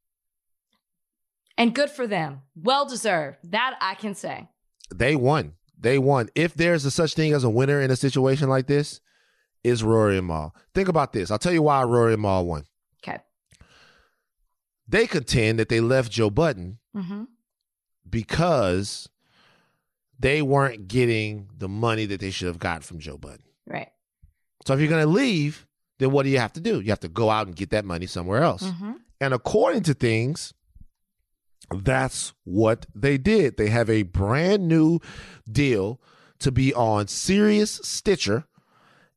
And 1.57 1.73
good 1.73 1.89
for 1.89 2.05
them. 2.05 2.41
Well 2.55 2.85
deserved. 2.85 3.37
That 3.43 3.77
I 3.79 3.95
can 3.95 4.15
say. 4.15 4.49
they 4.93 5.15
won. 5.15 5.53
They 5.79 5.97
won. 5.97 6.29
If 6.35 6.53
there's 6.53 6.83
a 6.85 6.91
such 6.91 7.13
thing 7.13 7.33
as 7.33 7.43
a 7.43 7.49
winner 7.49 7.81
in 7.81 7.91
a 7.91 7.95
situation 7.95 8.49
like 8.49 8.67
this, 8.67 8.99
is 9.63 9.83
Rory 9.83 10.17
and 10.17 10.27
Mal. 10.27 10.53
Think 10.73 10.89
about 10.89 11.11
this. 11.13 11.31
I'll 11.31 11.39
tell 11.39 11.53
you 11.53 11.61
why 11.63 11.81
Rory 11.83 12.13
and 12.13 12.21
Mal 12.21 12.45
won. 12.45 12.65
They 14.87 15.07
contend 15.07 15.59
that 15.59 15.69
they 15.69 15.79
left 15.81 16.11
Joe 16.11 16.29
Budden 16.29 16.79
Mm-hmm. 16.95 17.23
because 18.09 19.09
they 20.17 20.41
weren't 20.41 20.87
getting 20.87 21.49
the 21.57 21.67
money 21.67 22.05
that 22.05 22.21
they 22.21 22.31
should 22.31 22.47
have 22.47 22.59
got 22.59 22.83
from 22.85 22.99
Joe 22.99 23.17
Budden. 23.17 23.43
Right. 23.67 23.89
So 24.65 24.73
if 24.73 24.79
you're 24.79 24.87
going 24.89 25.03
to 25.03 25.09
leave, 25.11 25.67
then 25.99 26.11
what 26.11 26.23
do 26.23 26.29
you 26.29 26.39
have 26.39 26.53
to 26.53 26.61
do? 26.61 26.79
You 26.79 26.89
have 26.91 27.01
to 27.01 27.09
go 27.09 27.29
out 27.29 27.47
and 27.47 27.55
get 27.55 27.71
that 27.71 27.83
money 27.83 28.05
somewhere 28.05 28.41
else. 28.43 28.63
Mm-hmm. 28.63 28.93
And 29.19 29.33
according 29.33 29.83
to 29.83 29.93
things, 29.93 30.53
that's 31.69 32.33
what 32.45 32.85
they 32.95 33.17
did. 33.17 33.57
They 33.57 33.69
have 33.69 33.89
a 33.89 34.03
brand 34.03 34.67
new 34.67 34.99
deal 35.51 35.99
to 36.39 36.51
be 36.51 36.73
on 36.73 37.07
Sirius 37.07 37.81
Stitcher, 37.83 38.45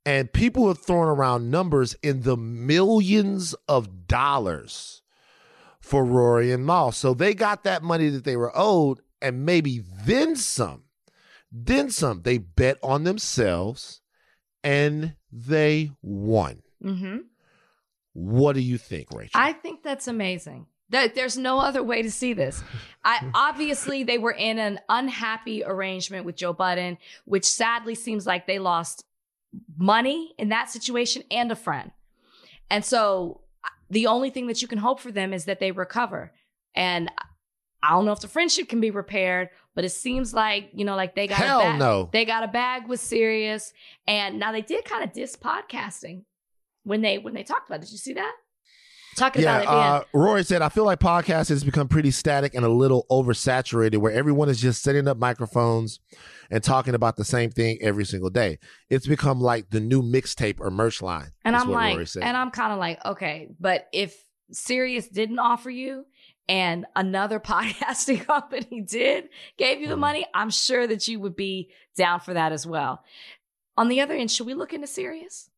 and 0.07 0.33
people 0.33 0.69
are 0.69 0.75
throwing 0.75 1.09
around 1.11 1.51
numbers 1.51 1.95
in 2.03 2.23
the 2.23 2.37
millions 2.37 3.55
of 3.69 4.07
dollars 4.09 5.03
for 5.89 6.05
Rory 6.05 6.53
and 6.53 6.66
Mal. 6.66 6.93
So 6.93 7.14
they 7.14 7.32
got 7.32 7.64
that 7.64 7.82
money 7.82 8.11
that 8.11 8.24
they 8.24 8.36
were 8.36 8.53
owed, 8.55 9.01
and 9.22 9.47
maybe 9.47 9.82
then 10.05 10.36
some. 10.36 10.84
Then 11.51 11.89
some. 11.91 12.22
They 12.22 12.36
bet 12.36 12.76
on 12.82 13.05
themselves 13.05 14.03
and 14.62 15.14
they 15.32 15.93
won. 16.03 16.62
Mm-hmm. 16.84 17.18
What 18.12 18.53
do 18.53 18.61
you 18.61 18.76
think, 18.76 19.09
Rachel? 19.12 19.41
I 19.41 19.55
think 19.55 19.82
that's 19.82 20.09
amazing. 20.09 20.66
That 20.91 21.14
there's 21.14 21.39
no 21.39 21.59
other 21.59 21.82
way 21.82 22.03
to 22.03 22.11
see 22.11 22.34
this. 22.34 22.62
I 23.03 23.30
obviously 23.34 24.05
they 24.05 24.18
were 24.18 24.32
in 24.32 24.59
an 24.59 24.80
unhappy 24.91 25.64
arrangement 25.64 26.26
with 26.26 26.36
Joe 26.36 26.53
Budden, 26.53 26.99
which 27.24 27.47
sadly 27.47 27.95
seems 27.95 28.26
like 28.26 28.47
they 28.47 28.59
lost 28.59 29.05
money 29.78 30.34
in 30.36 30.51
that 30.51 30.70
situation 30.70 31.22
and 31.30 31.51
a 31.51 31.57
friend. 31.57 31.93
And 32.70 32.84
so 32.84 33.41
the 33.91 34.07
only 34.07 34.30
thing 34.30 34.47
that 34.49 34.62
you 34.62 34.68
can 34.68 34.78
hope 34.78 35.01
for 35.01 35.11
them 35.12 35.32
is 35.32 35.45
that 35.47 35.61
they 35.61 35.70
recover. 35.72 36.32
And 36.74 37.11
I 37.82 37.91
don't 37.91 38.05
know 38.05 38.12
if 38.12 38.20
the 38.20 38.28
friendship 38.28 38.68
can 38.68 38.80
be 38.80 38.91
repaired, 38.91 39.51
but 39.74 39.84
it 39.84 39.91
seems 39.91 40.34
like, 40.34 40.70
you 40.72 40.84
know, 40.84 40.97
like 40.97 41.14
they 41.14 41.26
got 41.26 41.39
Hell 41.39 41.61
a 41.61 41.62
bag. 41.62 41.78
no. 41.78 42.09
They 42.12 42.24
got 42.24 42.43
a 42.43 42.49
bag 42.49 42.89
with 42.89 43.01
Sirius. 43.01 43.72
And 44.07 44.39
now 44.39 44.53
they 44.53 44.62
did 44.62 44.84
kind 44.84 45.05
of 45.05 45.12
diss 45.12 45.36
podcasting 45.36 46.24
when 46.82 47.01
they 47.03 47.18
when 47.18 47.34
they 47.34 47.45
talked 47.45 47.68
about 47.68 47.76
it. 47.76 47.82
Did 47.82 47.93
you 47.93 47.99
see 47.99 48.14
that? 48.14 48.32
Talking 49.19 49.43
yeah, 49.43 49.62
about 49.62 49.62
it 49.62 49.69
uh, 49.69 50.05
Rory 50.19 50.45
said, 50.45 50.62
I 50.62 50.69
feel 50.69 50.85
like 50.85 51.01
podcast 51.01 51.49
has 51.49 51.64
become 51.64 51.89
pretty 51.89 52.11
static 52.11 52.55
and 52.55 52.64
a 52.64 52.69
little 52.69 53.05
oversaturated 53.11 53.99
where 53.99 54.12
everyone 54.12 54.49
is 54.49 54.61
just 54.61 54.83
setting 54.83 55.09
up 55.09 55.16
microphones 55.19 56.01
and 56.51 56.62
talking 56.62 56.95
about 56.95 57.16
the 57.16 57.25
same 57.25 57.51
thing 57.51 57.79
every 57.81 58.05
single 58.05 58.31
day. 58.31 58.59
It's 58.89 59.07
become 59.07 59.41
like 59.41 59.71
the 59.71 59.81
new 59.81 60.03
mixtape 60.03 60.61
or 60.61 60.71
merch 60.71 61.03
line. 61.03 61.33
And 61.45 61.57
I'm 61.57 61.71
like, 61.71 61.99
and 62.21 62.37
I'm 62.37 62.51
kind 62.51 62.73
of 62.73 62.79
like, 62.79 63.05
okay, 63.05 63.49
but 63.59 63.89
if 63.93 64.16
Sirius 64.53 65.09
didn't 65.09 65.39
offer 65.41 65.71
you 65.71 66.07
and 66.49 66.87
another 66.97 67.41
podcasting 67.41 68.25
company 68.25 68.83
did, 68.83 69.29
gave 69.57 69.81
you 69.81 69.89
the 69.89 69.97
Mhm. 69.97 70.01
money, 70.01 70.27
I'm 70.33 70.51
sure 70.51 70.87
that 70.87 71.09
you 71.09 71.21
would 71.21 71.37
be 71.37 71.71
down 71.97 72.21
for 72.21 72.35
that 72.35 72.53
as 72.53 72.66
well. 72.66 73.03
On 73.77 73.89
the 73.89 74.01
other 74.01 74.14
end, 74.14 74.31
should 74.31 74.47
we 74.47 74.55
look 74.55 74.73
into 74.73 74.87
Sirius? 74.87 75.51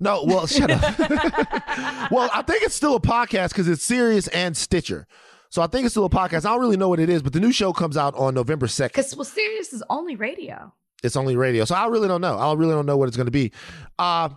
No, 0.00 0.24
well, 0.24 0.46
shut 0.46 0.70
up. 0.70 0.98
well, 2.10 2.30
I 2.32 2.42
think 2.46 2.62
it's 2.62 2.74
still 2.74 2.96
a 2.96 3.00
podcast 3.00 3.50
because 3.50 3.68
it's 3.68 3.82
Sirius 3.82 4.28
and 4.28 4.56
Stitcher. 4.56 5.06
So 5.50 5.62
I 5.62 5.66
think 5.66 5.84
it's 5.84 5.94
still 5.94 6.04
a 6.04 6.10
podcast. 6.10 6.44
I 6.46 6.50
don't 6.50 6.60
really 6.60 6.76
know 6.76 6.88
what 6.88 7.00
it 7.00 7.08
is, 7.08 7.22
but 7.22 7.32
the 7.32 7.40
new 7.40 7.52
show 7.52 7.72
comes 7.72 7.96
out 7.96 8.14
on 8.14 8.34
November 8.34 8.66
2nd. 8.66 8.88
Because 8.88 9.16
well, 9.16 9.24
Sirius 9.24 9.72
is 9.72 9.82
only 9.90 10.16
radio. 10.16 10.72
It's 11.02 11.16
only 11.16 11.36
radio. 11.36 11.64
So 11.64 11.74
I 11.74 11.86
really 11.86 12.08
don't 12.08 12.20
know. 12.20 12.36
I 12.36 12.52
really 12.54 12.72
don't 12.72 12.86
know 12.86 12.96
what 12.96 13.08
it's 13.08 13.16
going 13.16 13.26
to 13.26 13.32
be. 13.32 13.52
Uh, 13.98 14.28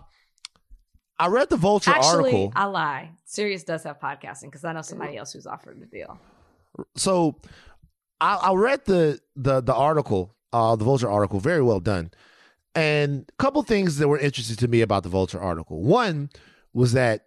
I 1.18 1.28
read 1.28 1.50
the 1.50 1.56
Vulture 1.56 1.92
Actually, 1.92 2.30
article. 2.30 2.52
I 2.56 2.64
lie. 2.64 3.10
Sirius 3.24 3.62
does 3.62 3.84
have 3.84 4.00
podcasting 4.00 4.44
because 4.44 4.64
I 4.64 4.72
know 4.72 4.82
somebody 4.82 5.16
else 5.16 5.32
who's 5.32 5.46
offered 5.46 5.80
the 5.80 5.86
deal. 5.86 6.18
so 6.96 7.36
I, 8.20 8.34
I 8.34 8.54
read 8.54 8.84
the 8.86 9.20
the 9.36 9.60
the 9.60 9.74
article, 9.74 10.34
uh, 10.52 10.74
the 10.76 10.84
Vulture 10.84 11.10
article, 11.10 11.38
very 11.38 11.62
well 11.62 11.80
done, 11.80 12.10
and 12.74 13.24
a 13.28 13.42
couple 13.42 13.62
things 13.62 13.98
that 13.98 14.08
were 14.08 14.18
interesting 14.18 14.56
to 14.56 14.68
me 14.68 14.80
about 14.80 15.02
the 15.02 15.08
Vulture 15.08 15.40
article. 15.40 15.82
One 15.82 16.30
was 16.72 16.92
that 16.92 17.26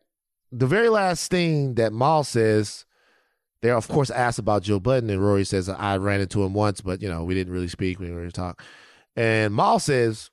the 0.51 0.67
very 0.67 0.89
last 0.89 1.29
thing 1.29 1.75
that 1.75 1.93
Mal 1.93 2.23
says, 2.23 2.85
they're 3.61 3.75
of 3.75 3.87
course 3.87 4.09
asked 4.09 4.39
about 4.39 4.63
Joe 4.63 4.79
Budden, 4.79 5.09
and 5.09 5.23
Rory 5.23 5.45
says 5.45 5.69
I 5.69 5.97
ran 5.97 6.21
into 6.21 6.43
him 6.43 6.53
once, 6.53 6.81
but 6.81 7.01
you 7.01 7.09
know 7.09 7.23
we 7.23 7.33
didn't 7.33 7.53
really 7.53 7.67
speak, 7.67 7.99
we 7.99 8.05
didn't 8.05 8.19
really 8.19 8.31
talk, 8.31 8.63
and 9.15 9.53
Mal 9.53 9.79
says 9.79 10.29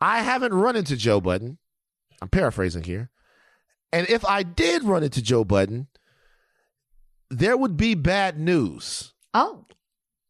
I 0.00 0.22
haven't 0.22 0.54
run 0.54 0.76
into 0.76 0.96
Joe 0.96 1.20
Budden. 1.20 1.58
I'm 2.22 2.28
paraphrasing 2.28 2.84
here, 2.84 3.10
and 3.92 4.08
if 4.08 4.24
I 4.24 4.42
did 4.42 4.84
run 4.84 5.02
into 5.02 5.20
Joe 5.22 5.44
Budden 5.44 5.88
there 7.30 7.56
would 7.56 7.76
be 7.76 7.94
bad 7.94 8.38
news, 8.38 9.12
Oh, 9.34 9.66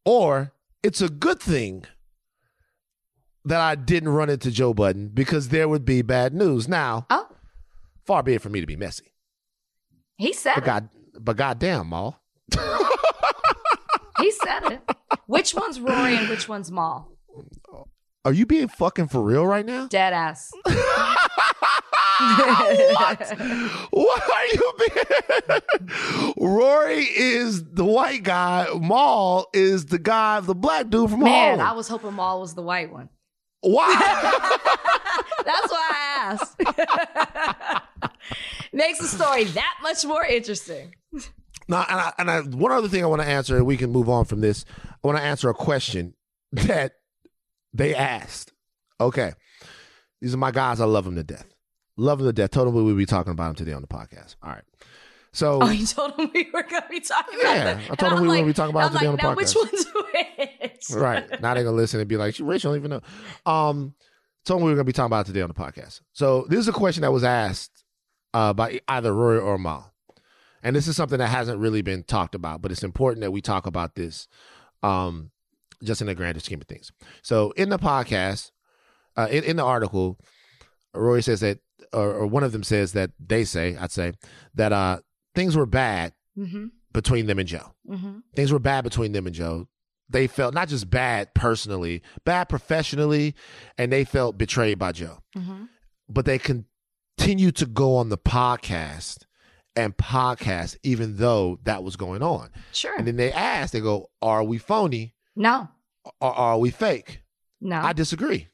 or 0.04 0.52
it's 0.82 1.00
a 1.00 1.08
good 1.08 1.40
thing 1.40 1.84
that 3.46 3.60
I 3.60 3.74
didn't 3.74 4.10
run 4.10 4.28
into 4.28 4.50
Joe 4.50 4.74
Budden 4.74 5.08
because 5.08 5.48
there 5.48 5.68
would 5.68 5.84
be 5.84 6.02
bad 6.02 6.34
news. 6.34 6.68
Now, 6.68 7.06
oh, 7.10 7.28
far 8.04 8.22
be 8.22 8.34
it 8.34 8.42
for 8.42 8.50
me 8.50 8.60
to 8.60 8.66
be 8.66 8.76
messy, 8.76 9.12
he 10.16 10.32
said 10.32 10.54
but 10.54 10.62
it. 10.62 10.66
God, 10.66 10.88
but 11.20 11.36
goddamn, 11.36 11.88
Mal. 11.88 12.20
He 14.18 14.30
said 14.30 14.72
it. 14.72 14.80
Which 15.26 15.54
one's 15.54 15.78
Rory 15.78 16.16
and 16.16 16.28
which 16.28 16.48
one's 16.48 16.70
Mal? 16.70 17.08
Are 18.24 18.32
you 18.32 18.46
being 18.46 18.68
fucking 18.68 19.08
for 19.08 19.22
real 19.22 19.46
right 19.46 19.64
now? 19.64 19.86
Dead 19.86 20.12
ass. 20.12 20.50
what? 22.18 23.38
What 23.90 24.22
are 24.32 24.46
you 24.46 24.72
being? 24.78 26.32
Rory 26.38 27.04
is 27.04 27.62
the 27.64 27.84
white 27.84 28.22
guy. 28.22 28.66
Mal 28.80 29.46
is 29.52 29.86
the 29.86 29.98
guy, 29.98 30.40
the 30.40 30.54
black 30.54 30.88
dude 30.88 31.10
from 31.10 31.20
Man, 31.20 31.60
I 31.60 31.72
was 31.72 31.88
hoping 31.88 32.16
Mal 32.16 32.40
was 32.40 32.54
the 32.54 32.62
white 32.62 32.90
one. 32.90 33.10
Why? 33.60 33.94
That's 35.44 35.70
why 35.72 35.90
I 35.92 36.16
asked. 36.18 36.60
Makes 38.72 38.98
the 38.98 39.06
story 39.06 39.44
that 39.44 39.74
much 39.82 40.04
more 40.04 40.24
interesting. 40.24 40.94
Now, 41.68 41.84
and, 41.88 42.00
I, 42.00 42.12
and 42.18 42.30
I, 42.30 42.40
one 42.42 42.72
other 42.72 42.88
thing 42.88 43.02
I 43.02 43.06
want 43.06 43.22
to 43.22 43.28
answer, 43.28 43.56
and 43.56 43.66
we 43.66 43.76
can 43.76 43.90
move 43.90 44.08
on 44.08 44.24
from 44.24 44.40
this. 44.40 44.64
I 44.84 45.06
want 45.06 45.18
to 45.18 45.24
answer 45.24 45.48
a 45.48 45.54
question 45.54 46.14
that 46.52 46.92
they 47.72 47.94
asked. 47.94 48.52
Okay, 49.00 49.32
these 50.20 50.34
are 50.34 50.38
my 50.38 50.50
guys. 50.50 50.80
I 50.80 50.84
love 50.84 51.04
them 51.04 51.16
to 51.16 51.24
death. 51.24 51.52
Love 51.96 52.18
them 52.18 52.28
to 52.28 52.32
death. 52.32 52.50
Told 52.50 52.68
them 52.68 52.74
we 52.74 52.82
would 52.82 52.96
be 52.96 53.06
talking 53.06 53.32
about 53.32 53.46
them 53.46 53.54
today 53.56 53.72
on 53.72 53.82
the 53.82 53.88
podcast. 53.88 54.36
All 54.42 54.50
right. 54.50 54.64
So 55.36 55.58
Oh, 55.60 55.68
you 55.70 55.86
told 55.86 56.18
him 56.18 56.30
we 56.34 56.48
were 56.52 56.62
going 56.62 56.80
to 56.82 56.88
be 56.88 57.00
talking 57.00 57.38
about 57.40 57.54
Yeah. 57.56 57.80
I 57.90 57.94
told 57.94 58.12
him 58.12 58.18
I'm 58.18 58.22
we 58.22 58.28
were 58.28 58.34
gonna 58.36 58.46
be 58.46 58.52
talking 58.54 58.70
about 58.74 58.80
it 58.80 58.86
I'm 58.86 58.92
today 58.92 59.08
like, 59.08 59.10
on 59.10 59.16
the 59.16 59.22
now 59.30 59.36
which 59.36 59.48
podcast. 59.48 59.72
one's 59.72 59.86
which? 60.90 60.90
right 61.02 61.42
now 61.42 61.52
they're 61.54 61.64
gonna 61.64 61.76
listen 61.76 62.00
and 62.00 62.08
be 62.08 62.16
like, 62.16 62.36
Rachel 62.40 62.72
I 62.72 62.78
don't 62.78 62.84
even 62.86 62.90
know. 63.44 63.50
Um, 63.52 63.94
told 64.46 64.60
them 64.60 64.64
we 64.66 64.72
were 64.72 64.76
gonna 64.76 64.84
be 64.84 64.92
talking 64.92 65.06
about 65.06 65.26
it 65.26 65.28
today 65.28 65.42
on 65.42 65.48
the 65.48 65.54
podcast. 65.54 66.00
So 66.14 66.46
this 66.48 66.58
is 66.58 66.68
a 66.68 66.72
question 66.72 67.02
that 67.02 67.12
was 67.12 67.22
asked 67.22 67.84
uh, 68.32 68.54
by 68.54 68.80
either 68.88 69.12
Rory 69.12 69.38
or 69.38 69.58
Mal, 69.58 69.92
and 70.62 70.74
this 70.74 70.88
is 70.88 70.96
something 70.96 71.18
that 71.18 71.28
hasn't 71.28 71.58
really 71.60 71.82
been 71.82 72.02
talked 72.02 72.34
about, 72.34 72.62
but 72.62 72.72
it's 72.72 72.82
important 72.82 73.20
that 73.20 73.30
we 73.30 73.42
talk 73.42 73.66
about 73.66 73.94
this, 73.94 74.28
um, 74.82 75.30
just 75.82 76.00
in 76.00 76.06
the 76.06 76.14
grander 76.14 76.40
scheme 76.40 76.60
of 76.62 76.66
things. 76.66 76.92
So 77.22 77.50
in 77.52 77.68
the 77.68 77.78
podcast, 77.78 78.52
uh, 79.16 79.28
in, 79.30 79.44
in 79.44 79.56
the 79.56 79.64
article, 79.64 80.18
Rory 80.94 81.22
says 81.22 81.40
that, 81.40 81.58
or, 81.92 82.12
or 82.14 82.26
one 82.26 82.42
of 82.42 82.52
them 82.52 82.62
says 82.62 82.92
that 82.92 83.10
they 83.20 83.44
say, 83.44 83.76
I'd 83.76 83.92
say 83.92 84.12
that 84.54 84.72
uh, 84.72 85.00
things 85.36 85.56
were 85.56 85.66
bad 85.66 86.12
Mm-hmm. 86.36 86.66
between 86.92 87.26
them 87.26 87.38
and 87.38 87.48
Joe 87.48 87.72
Mm-hmm. 87.88 88.18
things 88.34 88.52
were 88.52 88.58
bad 88.58 88.82
between 88.84 89.12
them 89.12 89.26
and 89.26 89.34
Joe. 89.34 89.68
They 90.08 90.26
felt 90.26 90.52
not 90.54 90.68
just 90.68 90.90
bad 90.90 91.32
personally, 91.34 92.02
bad 92.24 92.48
professionally, 92.48 93.34
and 93.78 93.90
they 93.92 94.04
felt 94.04 94.36
betrayed 94.38 94.78
by 94.78 94.92
Joe. 94.92 95.18
Mm-hmm. 95.36 95.64
But 96.08 96.24
they 96.26 96.38
continued 96.38 97.56
to 97.56 97.66
go 97.66 97.96
on 97.96 98.08
the 98.10 98.18
podcast 98.18 99.24
and 99.74 99.96
podcast 99.96 100.76
even 100.82 101.16
though 101.16 101.58
that 101.64 101.82
was 101.82 101.96
going 101.96 102.22
on. 102.22 102.50
Sure. 102.72 102.94
And 102.96 103.06
then 103.06 103.16
they 103.16 103.32
asked, 103.32 103.72
they 103.72 103.80
go, 103.80 104.10
Are 104.22 104.44
we 104.44 104.58
phony 104.58 105.14
no. 105.34 105.68
or 106.20 106.32
are 106.32 106.58
we 106.58 106.70
fake? 106.70 107.22
No. 107.60 107.76
I 107.80 107.92
disagree. 107.92 108.48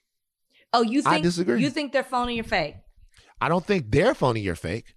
oh, 0.73 0.83
you 0.83 1.03
I 1.05 1.15
think 1.15 1.25
disagree. 1.25 1.61
you 1.63 1.71
think 1.71 1.93
they're 1.93 2.03
phony 2.05 2.41
or 2.41 2.45
fake? 2.45 2.77
I 3.41 3.49
don't 3.49 3.65
think 3.67 3.91
they're 3.91 4.15
phony 4.15 4.47
or 4.47 4.55
fake. 4.55 4.95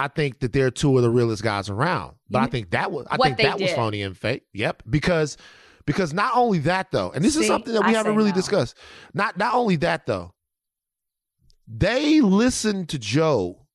I 0.00 0.08
think 0.08 0.40
that 0.40 0.52
they're 0.52 0.70
two 0.70 0.96
of 0.96 1.02
the 1.02 1.10
realest 1.10 1.42
guys 1.42 1.68
around. 1.68 2.16
But 2.28 2.42
I 2.42 2.46
think 2.46 2.70
that 2.70 2.90
was 2.90 3.06
I 3.10 3.16
What 3.16 3.26
think 3.26 3.38
that 3.38 3.58
was 3.60 3.68
did. 3.70 3.76
phony 3.76 4.02
and 4.02 4.16
fake. 4.16 4.44
Yep. 4.52 4.84
Because 4.88 5.36
because 5.86 6.12
not 6.14 6.32
only 6.34 6.58
that 6.60 6.90
though, 6.90 7.10
and 7.10 7.24
this 7.24 7.36
is 7.36 7.46
something 7.46 7.72
that 7.74 7.82
we 7.84 7.90
I 7.90 7.96
haven't 7.96 8.16
really 8.16 8.30
no. 8.30 8.36
discussed. 8.36 8.76
Not 9.14 9.36
not 9.38 9.54
only 9.54 9.76
that 9.76 10.06
though. 10.06 10.34
They 11.68 12.20
listened 12.20 12.88
to 12.90 12.98
Joe 12.98 13.66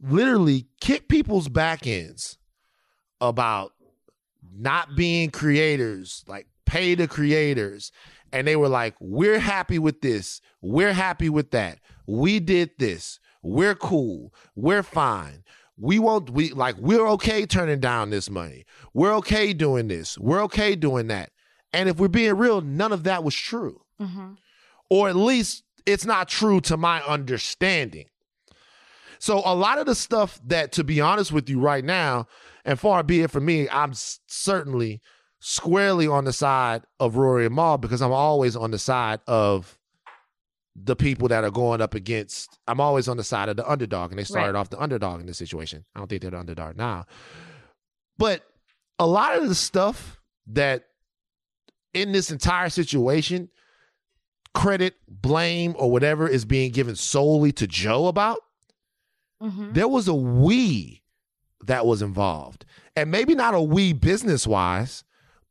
literally 0.00 0.66
kick 0.80 1.08
people's 1.08 1.48
back 1.48 1.86
ends 1.86 2.38
about 3.20 3.72
not 4.54 4.94
being 4.96 5.30
creators, 5.30 6.24
like 6.26 6.46
pay 6.64 6.94
the 6.94 7.08
creators. 7.08 7.92
And 8.32 8.46
they 8.46 8.56
were 8.56 8.68
like, 8.68 8.94
we're 9.00 9.38
happy 9.38 9.78
with 9.78 10.00
this. 10.00 10.40
We're 10.60 10.92
happy 10.92 11.28
with 11.28 11.50
that. 11.52 11.78
We 12.06 12.40
did 12.40 12.70
this. 12.78 13.18
We're 13.46 13.74
cool. 13.74 14.34
We're 14.54 14.82
fine. 14.82 15.44
We 15.78 15.98
won't 15.98 16.30
we 16.30 16.50
like 16.50 16.76
we're 16.78 17.06
okay 17.10 17.46
turning 17.46 17.80
down 17.80 18.10
this 18.10 18.30
money. 18.30 18.64
We're 18.94 19.14
okay 19.16 19.52
doing 19.52 19.88
this. 19.88 20.18
We're 20.18 20.42
okay 20.44 20.74
doing 20.74 21.08
that. 21.08 21.30
And 21.72 21.88
if 21.88 21.98
we're 21.98 22.08
being 22.08 22.36
real, 22.36 22.60
none 22.60 22.92
of 22.92 23.04
that 23.04 23.22
was 23.22 23.34
true. 23.34 23.82
Mm-hmm. 24.00 24.32
Or 24.88 25.08
at 25.08 25.16
least 25.16 25.64
it's 25.84 26.04
not 26.04 26.28
true 26.28 26.60
to 26.62 26.76
my 26.76 27.02
understanding. 27.02 28.06
So 29.18 29.42
a 29.44 29.54
lot 29.54 29.78
of 29.78 29.86
the 29.86 29.94
stuff 29.94 30.40
that 30.46 30.72
to 30.72 30.84
be 30.84 31.00
honest 31.00 31.32
with 31.32 31.48
you 31.48 31.60
right 31.60 31.84
now, 31.84 32.26
and 32.64 32.78
far 32.80 33.02
be 33.02 33.22
it 33.22 33.30
from 33.30 33.44
me, 33.44 33.68
I'm 33.68 33.92
certainly 33.94 35.00
squarely 35.40 36.08
on 36.08 36.24
the 36.24 36.32
side 36.32 36.82
of 36.98 37.16
Rory 37.16 37.46
and 37.46 37.54
Mal 37.54 37.78
because 37.78 38.02
I'm 38.02 38.12
always 38.12 38.56
on 38.56 38.70
the 38.70 38.78
side 38.78 39.20
of 39.26 39.75
the 40.84 40.94
people 40.96 41.28
that 41.28 41.42
are 41.44 41.50
going 41.50 41.80
up 41.80 41.94
against. 41.94 42.58
I'm 42.68 42.80
always 42.80 43.08
on 43.08 43.16
the 43.16 43.24
side 43.24 43.48
of 43.48 43.56
the 43.56 43.68
underdog, 43.68 44.10
and 44.10 44.18
they 44.18 44.24
started 44.24 44.52
Right. 44.52 44.58
off 44.60 44.70
the 44.70 44.80
underdog 44.80 45.20
in 45.20 45.26
this 45.26 45.38
situation. 45.38 45.84
I 45.94 45.98
don't 46.00 46.08
think 46.08 46.22
they're 46.22 46.30
the 46.30 46.38
underdog 46.38 46.76
now, 46.76 47.06
but 48.18 48.42
a 48.98 49.06
lot 49.06 49.36
of 49.38 49.48
the 49.48 49.54
stuff 49.54 50.20
that 50.48 50.84
in 51.94 52.12
this 52.12 52.30
entire 52.30 52.68
situation, 52.68 53.48
credit, 54.54 54.94
blame, 55.08 55.74
or 55.78 55.90
whatever 55.90 56.28
is 56.28 56.44
being 56.44 56.72
given 56.72 56.94
solely 56.96 57.52
to 57.52 57.66
Joe 57.66 58.06
about 58.06 58.38
Mm-hmm. 59.42 59.74
there 59.74 59.86
was 59.88 60.08
a 60.08 60.14
we 60.14 61.02
that 61.66 61.84
was 61.84 62.00
involved. 62.00 62.64
And 62.96 63.10
maybe 63.10 63.34
not 63.34 63.52
a 63.52 63.60
we 63.60 63.92
business 63.92 64.46
wise, 64.46 65.04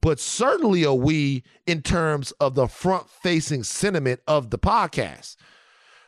but 0.05 0.19
certainly 0.19 0.83
a 0.83 0.93
we 0.93 1.41
in 1.65 1.81
terms 1.81 2.29
of 2.33 2.53
the 2.53 2.67
front 2.67 3.09
facing 3.09 3.63
sentiment 3.63 4.19
of 4.27 4.51
the 4.51 4.59
podcast. 4.59 5.35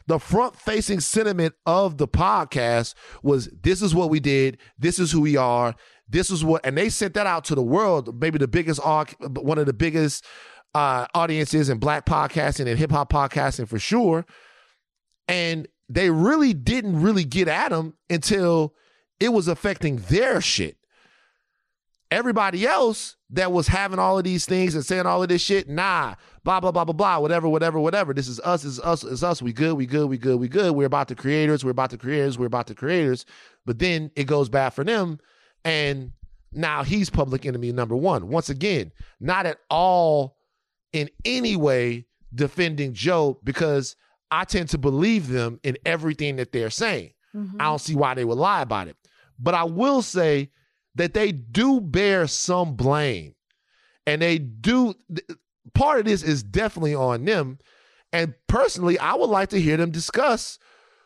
The 0.05 0.19
front 0.19 0.55
facing 0.55 0.99
sentiment 0.99 1.55
of 1.65 1.97
the 1.97 2.07
podcast 2.07 2.93
was 3.23 3.49
this 3.63 3.81
is 3.81 3.95
what 3.95 4.11
we 4.11 4.19
did, 4.19 4.59
this 4.77 4.99
is 4.99 5.11
who 5.11 5.21
we 5.21 5.35
are, 5.35 5.73
this 6.07 6.29
is 6.29 6.45
what, 6.45 6.63
and 6.63 6.77
they 6.77 6.89
sent 6.89 7.15
that 7.15 7.25
out 7.25 7.43
to 7.45 7.55
the 7.55 7.63
world, 7.63 8.21
maybe 8.21 8.37
the 8.37 8.47
biggest, 8.47 8.79
one 8.85 9.57
of 9.57 9.65
the 9.65 9.73
biggest 9.73 10.23
uh, 10.75 11.07
audiences 11.15 11.67
in 11.67 11.79
black 11.79 12.05
podcasting 12.05 12.67
and 12.67 12.77
hip 12.77 12.91
hop 12.91 13.11
podcasting 13.11 13.67
for 13.67 13.79
sure 13.79 14.27
and 15.27 15.67
they 15.89 16.11
really 16.11 16.53
didn't 16.53 17.01
really 17.01 17.23
get 17.23 17.47
at 17.47 17.69
them 17.69 17.95
until 18.11 18.75
it 19.19 19.29
was 19.29 19.47
affecting 19.47 19.95
their 20.09 20.39
shit. 20.39 20.77
Everybody 22.09 22.65
else 22.65 23.17
that 23.31 23.51
was 23.51 23.67
having 23.67 23.99
all 23.99 24.17
of 24.17 24.23
these 24.23 24.45
things 24.45 24.75
and 24.75 24.85
saying 24.85 25.05
all 25.05 25.21
of 25.21 25.29
this 25.29 25.41
shit, 25.41 25.67
nah, 25.67 26.15
blah 26.43 26.59
blah 26.59 26.71
blah 26.71 26.85
blah 26.85 26.93
blah, 26.93 27.19
whatever, 27.19 27.49
whatever, 27.49 27.79
whatever. 27.79 28.13
This 28.13 28.27
is 28.27 28.39
us, 28.41 28.63
this 28.63 28.73
is 28.73 28.79
us, 28.79 29.03
it's 29.03 29.23
us. 29.23 29.41
We 29.41 29.51
good, 29.51 29.75
we 29.75 29.85
good, 29.85 30.09
we 30.09 30.17
good, 30.17 30.39
we 30.39 30.47
good. 30.47 30.73
We're 30.73 30.85
about 30.85 31.09
the 31.09 31.15
creators, 31.15 31.65
we're 31.65 31.71
about 31.71 31.89
the 31.89 31.97
creators, 31.97 32.37
we're 32.37 32.45
about 32.45 32.67
the 32.67 32.75
creators. 32.75 33.25
But 33.65 33.79
then 33.79 34.11
it 34.15 34.23
goes 34.23 34.47
bad 34.47 34.69
for 34.69 34.85
them, 34.85 35.19
and 35.65 36.11
now 36.53 36.83
he's 36.83 37.09
public 37.09 37.45
enemy 37.45 37.71
number 37.73 37.95
one. 37.95 38.29
Once 38.29 38.49
again, 38.49 38.93
not 39.19 39.45
at 39.45 39.57
all 39.69 40.37
in 40.93 41.09
any 41.25 41.55
way 41.55 42.05
defending 42.33 42.93
Joe 42.93 43.39
because 43.43 43.95
I 44.31 44.45
tend 44.45 44.69
to 44.69 44.77
believe 44.77 45.27
them 45.27 45.59
in 45.63 45.77
everything 45.85 46.37
that 46.37 46.51
they're 46.51 46.69
saying. 46.69 47.11
Mm-hmm. 47.35 47.61
I 47.61 47.65
don't 47.65 47.81
see 47.81 47.95
why 47.95 48.13
they 48.13 48.25
would 48.25 48.37
lie 48.37 48.61
about 48.61 48.87
it. 48.87 48.95
But 49.39 49.53
I 49.53 49.63
will 49.63 50.01
say 50.01 50.51
that 50.97 51.13
they 51.13 51.31
do 51.31 51.79
bear 51.79 52.27
some 52.27 52.75
blame. 52.75 53.35
And 54.05 54.21
they 54.21 54.37
do, 54.37 54.95
part 55.73 55.99
of 55.99 56.05
this 56.05 56.23
is 56.23 56.43
definitely 56.43 56.95
on 56.95 57.25
them. 57.25 57.59
And 58.13 58.33
personally, 58.47 58.97
I 58.99 59.15
would 59.15 59.29
like 59.29 59.49
to 59.49 59.61
hear 59.61 59.77
them 59.77 59.91
discuss 59.91 60.59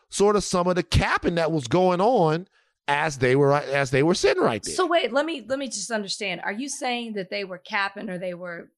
sort 0.08 0.36
of 0.36 0.44
some 0.44 0.66
of 0.66 0.76
the 0.76 0.82
capping 0.82 1.34
that 1.36 1.50
was 1.50 1.66
going 1.66 2.00
on 2.00 2.46
as 2.88 3.18
they 3.18 3.36
were 3.36 3.52
as 3.54 3.90
they 3.90 4.02
were 4.02 4.14
sitting 4.14 4.42
right 4.42 4.62
there. 4.62 4.74
So 4.74 4.86
wait, 4.86 5.12
let 5.12 5.26
me 5.26 5.44
let 5.46 5.58
me 5.58 5.66
just 5.66 5.90
understand. 5.90 6.42
Are 6.44 6.52
you 6.52 6.68
saying 6.68 7.14
that 7.14 7.30
they 7.30 7.44
were 7.44 7.58
capping 7.58 8.08
or 8.08 8.18
they 8.18 8.34
were 8.34 8.70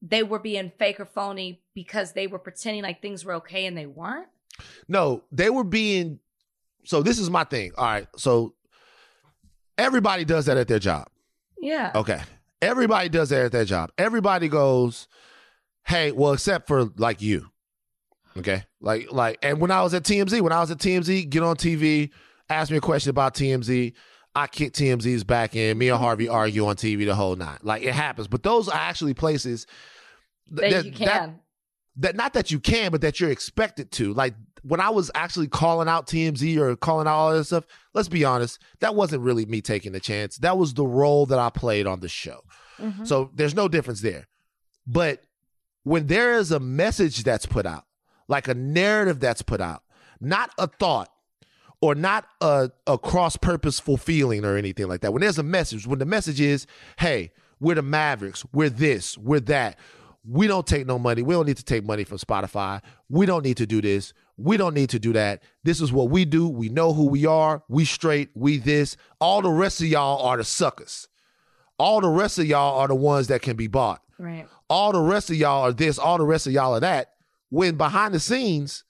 they 0.00 0.22
were 0.22 0.38
being 0.38 0.72
fake 0.78 1.00
or 1.00 1.04
phony 1.04 1.60
because 1.74 2.12
they 2.12 2.26
were 2.26 2.38
pretending 2.38 2.82
like 2.82 3.02
things 3.02 3.24
were 3.24 3.34
okay 3.34 3.66
and 3.66 3.76
they 3.76 3.86
weren't? 3.86 4.28
No, 4.86 5.24
they 5.32 5.50
were 5.50 5.64
being. 5.64 6.20
So 6.84 7.02
this 7.02 7.18
is 7.18 7.28
my 7.28 7.44
thing. 7.44 7.72
All 7.76 7.84
right. 7.84 8.06
So 8.16 8.54
everybody 9.78 10.24
does 10.24 10.46
that 10.46 10.56
at 10.56 10.68
their 10.68 10.78
job. 10.78 11.08
Yeah. 11.60 11.92
Okay. 11.94 12.20
Everybody 12.60 13.08
does 13.08 13.30
that 13.30 13.44
at 13.46 13.52
their 13.52 13.64
job. 13.64 13.90
Everybody 13.96 14.48
goes, 14.48 15.08
hey, 15.86 16.12
well, 16.12 16.32
except 16.32 16.66
for 16.68 16.90
like 16.96 17.22
you. 17.22 17.46
Okay. 18.36 18.64
Like, 18.80 19.10
like, 19.12 19.38
and 19.42 19.60
when 19.60 19.70
I 19.70 19.82
was 19.82 19.94
at 19.94 20.02
TMZ, 20.04 20.40
when 20.40 20.52
I 20.52 20.60
was 20.60 20.70
at 20.70 20.78
TMZ, 20.78 21.28
get 21.30 21.42
on 21.42 21.56
TV, 21.56 22.10
ask 22.50 22.70
me 22.70 22.76
a 22.76 22.80
question 22.80 23.10
about 23.10 23.34
TMZ. 23.34 23.92
I 24.34 24.46
kick 24.46 24.72
TMZ's 24.72 25.24
back 25.24 25.56
in. 25.56 25.78
Me 25.78 25.88
and 25.88 25.98
Harvey 25.98 26.28
argue 26.28 26.66
on 26.66 26.76
TV 26.76 27.04
the 27.06 27.14
whole 27.14 27.34
night. 27.34 27.64
Like 27.64 27.82
it 27.82 27.94
happens. 27.94 28.28
But 28.28 28.42
those 28.42 28.68
are 28.68 28.76
actually 28.78 29.14
places 29.14 29.66
th- 30.56 30.72
that, 30.72 30.84
you 30.84 30.92
can. 30.92 31.06
that- 31.06 31.34
that 32.00 32.14
not 32.14 32.34
that 32.34 32.52
you 32.52 32.60
can, 32.60 32.92
but 32.92 33.00
that 33.00 33.18
you're 33.18 33.30
expected 33.32 33.90
to. 33.90 34.14
Like 34.14 34.34
when 34.68 34.80
I 34.80 34.90
was 34.90 35.10
actually 35.14 35.48
calling 35.48 35.88
out 35.88 36.06
TMZ 36.06 36.56
or 36.58 36.76
calling 36.76 37.06
out 37.06 37.14
all 37.14 37.32
that 37.32 37.44
stuff, 37.44 37.64
let's 37.94 38.08
be 38.08 38.24
honest, 38.24 38.60
that 38.80 38.94
wasn't 38.94 39.22
really 39.22 39.46
me 39.46 39.60
taking 39.60 39.92
the 39.92 40.00
chance. 40.00 40.36
That 40.38 40.58
was 40.58 40.74
the 40.74 40.86
role 40.86 41.26
that 41.26 41.38
I 41.38 41.50
played 41.50 41.86
on 41.86 42.00
the 42.00 42.08
show. 42.08 42.42
Mhm. 42.78 43.06
So 43.06 43.30
there's 43.34 43.54
no 43.54 43.68
difference 43.68 44.00
there. 44.00 44.28
But 44.86 45.22
when 45.84 46.06
there 46.06 46.34
is 46.38 46.52
a 46.52 46.60
message 46.60 47.24
that's 47.24 47.46
put 47.46 47.66
out, 47.66 47.84
like 48.28 48.46
a 48.48 48.54
narrative 48.54 49.20
that's 49.20 49.42
put 49.42 49.60
out, 49.60 49.82
not 50.20 50.50
a 50.58 50.66
thought 50.66 51.08
or 51.80 51.94
not 51.94 52.26
a, 52.40 52.70
a 52.86 52.98
cross 52.98 53.36
purposeful 53.36 53.96
feeling 53.96 54.44
or 54.44 54.56
anything 54.56 54.86
like 54.88 55.00
that. 55.00 55.12
When 55.12 55.22
there's 55.22 55.38
a 55.38 55.42
message, 55.42 55.86
when 55.86 55.98
the 55.98 56.04
message 56.06 56.40
is, 56.40 56.66
hey, 56.98 57.32
we're 57.60 57.76
the 57.76 57.82
Mavericks, 57.82 58.44
we're 58.52 58.68
this, 58.70 59.16
we're 59.16 59.40
that. 59.40 59.78
We 60.28 60.46
don't 60.46 60.66
take 60.66 60.86
no 60.86 60.98
money. 60.98 61.22
We 61.22 61.34
don't 61.34 61.46
need 61.46 61.56
to 61.56 61.64
take 61.64 61.84
money 61.84 62.04
from 62.04 62.18
Spotify. 62.18 62.82
We 63.08 63.24
don't 63.24 63.44
need 63.44 63.56
to 63.58 63.66
do 63.66 63.80
this. 63.80 64.12
We 64.38 64.56
don't 64.56 64.74
need 64.74 64.90
to 64.90 64.98
do 64.98 65.12
that. 65.14 65.42
This 65.64 65.80
is 65.80 65.92
what 65.92 66.10
we 66.10 66.24
do. 66.24 66.48
We 66.48 66.68
know 66.68 66.92
who 66.92 67.08
we 67.08 67.26
are. 67.26 67.62
We 67.68 67.84
straight. 67.84 68.30
We 68.34 68.58
this. 68.58 68.96
All 69.20 69.42
the 69.42 69.50
rest 69.50 69.80
of 69.80 69.88
y'all 69.88 70.24
are 70.24 70.36
the 70.36 70.44
suckers. 70.44 71.08
All 71.78 72.00
the 72.00 72.08
rest 72.08 72.38
of 72.38 72.46
y'all 72.46 72.78
are 72.78 72.88
the 72.88 72.94
ones 72.94 73.26
that 73.26 73.42
can 73.42 73.56
be 73.56 73.66
bought. 73.66 74.00
Right. 74.18 74.46
All 74.70 74.92
the 74.92 75.00
rest 75.00 75.30
of 75.30 75.36
y'all 75.36 75.64
are 75.64 75.72
this. 75.72 75.98
All 75.98 76.18
the 76.18 76.24
rest 76.24 76.46
of 76.46 76.52
y'all 76.52 76.74
are 76.74 76.80
that. 76.80 77.14
When 77.50 77.76
behind 77.76 78.14
the 78.14 78.20
scenes, 78.20 78.84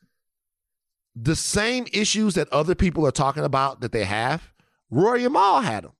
the 1.16 1.36
same 1.36 1.86
issues 1.92 2.34
that 2.34 2.48
other 2.52 2.74
people 2.74 3.06
are 3.06 3.12
talking 3.12 3.44
about 3.44 3.80
that 3.80 3.92
they 3.92 4.04
have, 4.04 4.52
Rory 4.90 5.24
and 5.24 5.32
Mal 5.32 5.62
had 5.62 5.84
them 5.84 5.92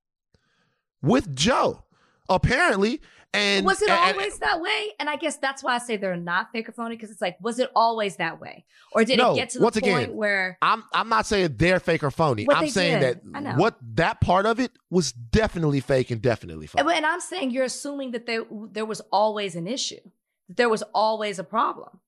with 1.03 1.35
Joe. 1.35 1.85
Apparently, 2.29 3.01
and 3.35 3.67
was 3.67 3.83
it 3.83 3.91
and- 3.91 3.99
and- 3.99 4.17
always 4.17 4.39
that 4.39 4.61
way? 4.61 4.93
And 4.99 5.09
I 5.09 5.17
guess 5.17 5.37
that's 5.37 5.63
why 5.63 5.75
I 5.75 5.79
say 5.79 5.97
they're 5.97 6.17
not 6.17 6.51
fake 6.53 6.69
or 6.69 6.73
phony 6.73 6.97
because 6.97 7.11
it's 7.11 7.21
like, 7.21 7.37
was 7.41 7.59
it 7.59 7.71
always 7.77 8.17
that 8.17 8.41
way, 8.41 8.65
or 8.93 9.05
did 9.05 9.19
No, 9.19 9.33
it 9.33 9.37
get 9.37 9.51
to 9.51 9.59
the 9.59 9.65
once 9.65 9.79
point 9.79 10.05
again, 10.05 10.17
where 10.17 10.59
I'm 10.63 10.85
I'm 10.95 11.09
not 11.09 11.27
saying 11.27 11.57
they're 11.57 11.81
fake 11.81 12.03
or 12.03 12.11
phony. 12.11 12.47
I'm 12.51 12.69
saying 12.71 13.01
did, 13.01 13.21
that 13.35 13.57
what 13.59 13.77
that 13.97 14.21
part 14.21 14.47
of 14.47 14.59
it 14.59 14.73
was 14.91 15.13
definitely 15.13 15.81
fake 15.81 16.11
and 16.11 16.23
definitely 16.23 16.67
phony. 16.67 16.81
And, 16.81 16.91
and 16.91 17.07
I'm 17.07 17.21
saying 17.21 17.51
you're 17.51 17.65
assuming 17.65 18.13
that 18.13 18.27
there 18.27 18.45
there 18.73 18.87
was 18.87 19.01
always 19.13 19.57
an 19.57 19.67
issue, 19.67 20.01
that 20.49 20.57
there 20.57 20.69
was 20.69 20.83
always 20.95 21.39
a 21.39 21.45
problem. 21.45 22.01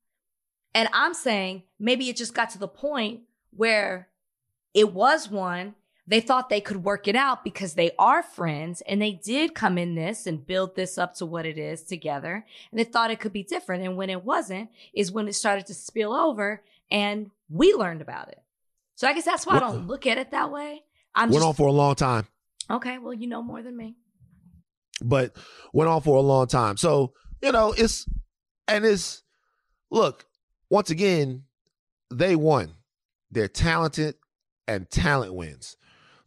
And 0.74 0.88
I'm 0.92 1.14
saying 1.14 1.64
maybe 1.78 2.08
it 2.08 2.16
just 2.16 2.32
got 2.32 2.50
to 2.50 2.58
the 2.58 2.68
point 2.68 3.20
where 3.50 4.08
it 4.72 4.92
was 4.92 5.28
one. 5.28 5.74
They 6.11 6.20
thought 6.20 6.48
they 6.48 6.61
could 6.61 6.82
work 6.84 7.06
it 7.06 7.14
out 7.14 7.44
because 7.44 7.74
they 7.74 7.92
are 7.96 8.22
friends 8.22 8.82
and 8.82 9.00
they 9.00 9.12
did 9.12 9.54
come 9.54 9.78
in 9.78 9.94
this 9.94 10.26
and 10.26 10.44
build 10.44 10.74
this 10.74 10.98
up 10.98 11.14
to 11.14 11.24
what 11.26 11.46
it 11.46 11.56
is 11.56 11.84
together. 11.84 12.44
And 12.70 12.80
they 12.80 12.84
thought 12.84 13.12
it 13.12 13.20
could 13.20 13.32
be 13.32 13.44
different. 13.44 13.84
And 13.84 13.96
when 13.96 14.11
it 14.11 14.24
wasn't, 14.24 14.70
is 14.92 15.12
when 15.12 15.28
it 15.28 15.34
started 15.34 15.66
to 15.66 15.74
spill 15.74 16.12
over 16.12 16.62
and 16.90 17.30
we 17.48 17.74
learned 17.74 18.02
about 18.02 18.28
it. 18.28 18.42
So 18.96 19.06
I 19.06 19.14
guess 19.14 19.24
that's 19.24 19.46
why 19.46 19.56
I 19.56 19.61
don't 19.61 19.86
look 19.86 20.04
at 20.06 20.18
it 20.18 20.32
that 20.32 20.50
way. 20.50 20.82
I'm 21.14 21.28
Went 21.30 21.42
just 21.42 21.46
on 21.46 21.54
for 21.54 21.68
a 21.68 21.72
long 21.72 21.94
time. 21.94 22.26
okay. 22.68 22.98
Well, 22.98 23.14
you 23.14 23.28
know 23.28 23.42
more 23.42 23.62
than 23.62 23.76
me. 23.76 23.94
but 25.02 25.36
went 25.72 25.88
on 25.88 26.02
for 26.02 26.16
a 26.16 26.20
long 26.20 26.46
time. 26.48 26.76
So, 26.76 27.12
you 27.40 27.52
know, 27.52 27.72
it's 27.78 28.04
and 28.68 28.84
it's 28.84 29.22
look, 29.90 30.26
once 30.68 30.90
again, 30.90 31.44
they 32.11 32.34
won. 32.36 32.74
They're 33.30 33.48
talented 33.48 34.16
and 34.68 34.90
talent 34.90 35.34
wins. 35.34 35.76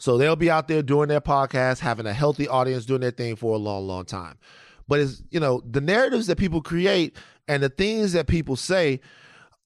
So 0.04 0.18
they'll 0.18 0.36
be 0.36 0.52
out 0.52 0.68
there 0.68 0.84
doing 0.84 1.08
their 1.08 1.22
podcast, 1.22 1.80
having 1.80 2.06
a 2.06 2.12
healthy 2.12 2.46
audience 2.46 2.86
doing 2.86 3.00
their 3.00 3.12
thing 3.12 3.38
for 3.38 3.56
a 3.56 3.58
long, 3.58 3.88
long 3.88 4.04
time. 4.04 4.38
But 4.86 5.00
it's, 5.00 5.24
you 5.30 5.40
know, 5.40 5.62
the 5.66 5.80
narratives 5.80 6.28
that 6.28 6.38
people 6.38 6.62
create 6.62 7.16
and 7.48 7.64
the 7.64 7.70
things 7.70 8.12
that 8.12 8.28
people 8.28 8.58
say, 8.58 9.00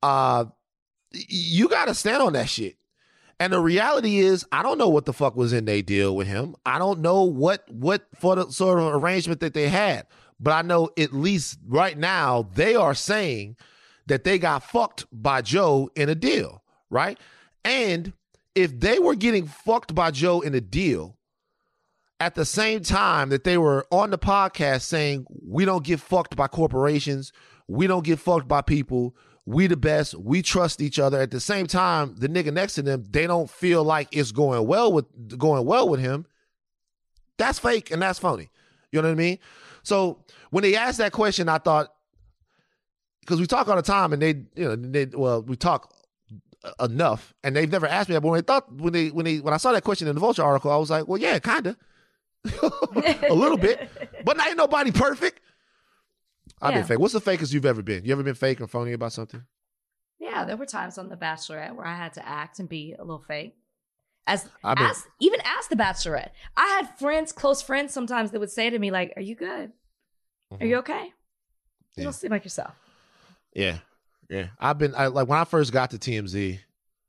uh, 0.04 0.46
you 1.12 1.68
gotta 1.68 1.96
stand 1.96 2.22
on 2.22 2.34
that 2.34 2.50
shit. 2.50 2.78
And 3.40 3.52
the 3.52 3.60
reality 3.60 4.20
is, 4.20 4.46
I 4.52 4.62
don't 4.62 4.78
know 4.78 4.90
what 4.90 5.06
the 5.06 5.12
fuck 5.12 5.36
was 5.36 5.54
in 5.54 5.66
their 5.66 5.82
deal 5.82 6.16
with 6.16 6.28
him. 6.28 6.56
I 6.68 6.78
don't 6.78 7.00
know 7.00 7.24
what 7.24 7.68
what 7.72 8.06
for 8.14 8.36
the 8.36 8.52
sort 8.52 8.78
of 8.78 8.94
arrangement 8.94 9.40
that 9.40 9.56
they 9.56 9.70
had. 9.70 10.06
But 10.40 10.52
I 10.52 10.62
know 10.62 10.92
at 11.00 11.14
least 11.14 11.58
right 11.68 11.98
now 11.98 12.48
they 12.54 12.76
are 12.76 12.94
saying 12.94 13.56
that 14.06 14.24
they 14.24 14.38
got 14.38 14.62
fucked 14.62 15.08
by 15.12 15.42
Joe 15.42 15.90
in 15.96 16.10
a 16.10 16.16
deal. 16.16 16.62
right? 16.92 17.18
And 17.66 18.14
if 18.58 18.80
they 18.80 18.98
were 18.98 19.14
getting 19.14 19.46
fucked 19.46 19.94
by 19.94 20.10
Joe 20.10 20.42
in 20.42 20.56
a 20.56 20.62
deal 20.62 21.16
at 22.20 22.34
the 22.34 22.44
same 22.44 22.82
time 22.82 23.30
that 23.30 23.44
they 23.44 23.56
were 23.56 23.86
on 23.92 24.10
the 24.10 24.18
podcast 24.18 24.82
saying, 24.82 25.28
we 25.48 25.64
don't 25.64 25.84
get 25.84 26.00
fucked 26.00 26.36
by 26.36 26.48
corporations, 26.48 27.32
we 27.68 27.86
don't 27.86 28.04
get 28.04 28.18
fucked 28.18 28.48
by 28.48 28.64
people, 28.64 29.16
we 29.46 29.68
the 29.68 29.78
best, 29.78 30.16
we 30.16 30.42
trust 30.42 30.82
each 30.82 30.98
other. 30.98 31.22
At 31.22 31.30
the 31.30 31.40
same 31.40 31.68
time, 31.68 32.16
the 32.18 32.28
nigga 32.28 32.52
next 32.52 32.74
to 32.76 32.82
them, 32.82 33.06
they 33.12 33.28
don't 33.28 33.48
feel 33.48 33.84
like 33.84 34.08
it's 34.12 34.32
going 34.32 34.66
well 34.66 34.92
with 34.92 35.38
going 35.38 35.64
well 35.64 35.88
with 35.88 36.00
him. 36.00 36.26
That's 37.38 37.60
fake 37.60 37.92
and 37.92 38.02
that's 38.02 38.18
phony. 38.18 38.50
You 38.92 39.04
know 39.04 39.10
what 39.10 39.14
I 39.14 39.18
mean? 39.18 39.38
So 39.84 40.26
when 40.50 40.64
they 40.64 40.76
asked 40.76 40.98
that 40.98 41.12
question, 41.12 41.48
I 41.48 41.60
thought 41.60 41.94
because 43.22 43.40
we 43.40 43.46
talk 43.46 43.68
all 43.68 43.76
the 43.76 43.84
time 43.84 44.14
and 44.14 44.22
they, 44.22 44.30
you 44.56 44.68
know, 44.68 44.76
they 44.76 45.06
well, 45.06 45.44
we 45.44 45.56
talk 45.56 45.94
enough, 46.80 47.34
and 47.44 47.56
they've 47.56 47.72
never 47.72 47.86
asked 47.88 48.10
me 48.10 48.14
that. 48.16 48.22
But 48.22 48.30
when 48.30 48.38
they 48.40 48.46
thought 48.46 48.72
when 48.74 48.94
they 48.94 49.10
when 49.10 49.26
they 49.26 49.40
when 49.40 49.54
I 49.54 49.58
saw 49.58 49.72
that 49.72 49.84
question 49.84 50.08
in 50.08 50.16
the 50.16 50.22
Vulture 50.22 50.44
article, 50.44 50.72
I 50.72 50.78
was 50.78 50.90
like, 50.90 51.08
well, 51.08 51.20
yeah, 51.20 51.40
kinda, 51.40 51.76
a 52.62 53.34
little 53.34 53.58
bit, 53.58 53.90
but 54.26 54.38
not 54.38 54.48
ain't 54.48 54.58
nobody 54.58 54.92
perfect. 54.92 55.42
I've 56.62 56.72
Yeah. 56.72 56.80
been 56.80 56.88
fake. 56.88 57.00
What's 57.00 57.14
the 57.14 57.22
fakest 57.22 57.54
you've 57.54 57.66
ever 57.66 57.82
been? 57.82 58.04
You 58.06 58.12
ever 58.14 58.24
been 58.24 58.34
fake 58.36 58.60
and 58.60 58.70
phony 58.70 58.94
about 58.94 59.14
something? 59.14 59.44
Yeah, 60.20 60.46
there 60.46 60.58
were 60.58 60.66
times 60.66 60.98
on 60.98 61.10
The 61.10 61.16
Bachelorette 61.16 61.76
where 61.76 61.86
I 61.86 61.96
had 61.96 62.14
to 62.14 62.28
act 62.28 62.60
and 62.60 62.68
be 62.68 62.94
a 62.98 63.04
little 63.04 63.24
fake. 63.28 63.56
As, 64.26 64.44
been- 64.44 64.78
as 64.80 65.08
even 65.20 65.40
as 65.42 65.68
The 65.68 65.76
Bachelorette, 65.76 66.32
I 66.56 66.66
had 66.68 66.98
friends, 66.98 67.32
close 67.32 67.62
friends, 67.62 67.94
sometimes 67.94 68.32
that 68.32 68.40
would 68.40 68.52
say 68.52 68.70
to 68.70 68.78
me 68.80 68.92
like, 68.92 69.14
"Are 69.16 69.22
you 69.22 69.36
good? 69.36 69.72
Are 70.60 70.66
you 70.66 70.78
okay? 70.78 71.04
You 71.04 71.12
Mm-hmm. 71.12 72.04
Don't 72.04 72.14
seem 72.14 72.32
like 72.32 72.44
yourself." 72.44 72.74
Yeah, 73.54 73.78
yeah. 74.30 74.48
I've 74.60 74.78
been 74.78 74.94
I, 74.96 75.08
like 75.08 75.28
when 75.28 75.40
I 75.40 75.46
first 75.46 75.72
got 75.72 75.92
to 75.92 75.98
TMZ, 75.98 76.60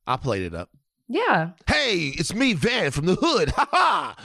I 0.07 0.17
played 0.17 0.43
it 0.43 0.55
up. 0.55 0.71
Yeah, 1.11 1.53
Hey, 1.67 2.13
it's 2.19 2.35
me, 2.35 2.53
Van 2.53 2.91
from 2.91 3.07
the 3.07 3.15
hood. 3.15 3.51
Ha 3.57 3.69
ha. 3.71 4.17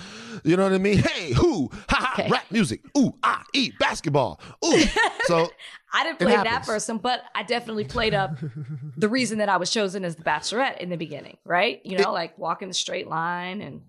You 0.43 0.57
know 0.57 0.63
what 0.63 0.73
I 0.73 0.79
mean? 0.79 0.97
Hey, 0.97 1.31
who? 1.31 1.69
Ha 1.89 1.95
ha. 1.97 2.13
Okay. 2.13 2.29
Rap 2.29 2.45
music. 2.51 2.81
Ooh, 2.97 3.13
ah, 3.23 3.43
eat 3.53 3.77
basketball. 3.79 4.41
Ooh. 4.65 4.79
so 5.25 5.49
I 5.93 6.03
didn't 6.03 6.19
play 6.19 6.35
that 6.35 6.65
person, 6.65 6.97
but 6.97 7.23
I 7.35 7.43
definitely 7.43 7.85
played 7.85 8.13
up 8.13 8.37
the 8.97 9.07
reason 9.07 9.37
that 9.37 9.47
I 9.47 9.57
was 9.57 9.69
chosen 9.69 10.03
as 10.03 10.15
The 10.15 10.23
Bachelorette 10.23 10.79
in 10.79 10.89
the 10.89 10.97
beginning, 10.97 11.37
right? 11.45 11.79
You 11.85 11.99
know, 11.99 12.11
like 12.11 12.37
walking 12.37 12.67
the 12.67 12.73
straight 12.73 13.07
line 13.07 13.61
and 13.61 13.81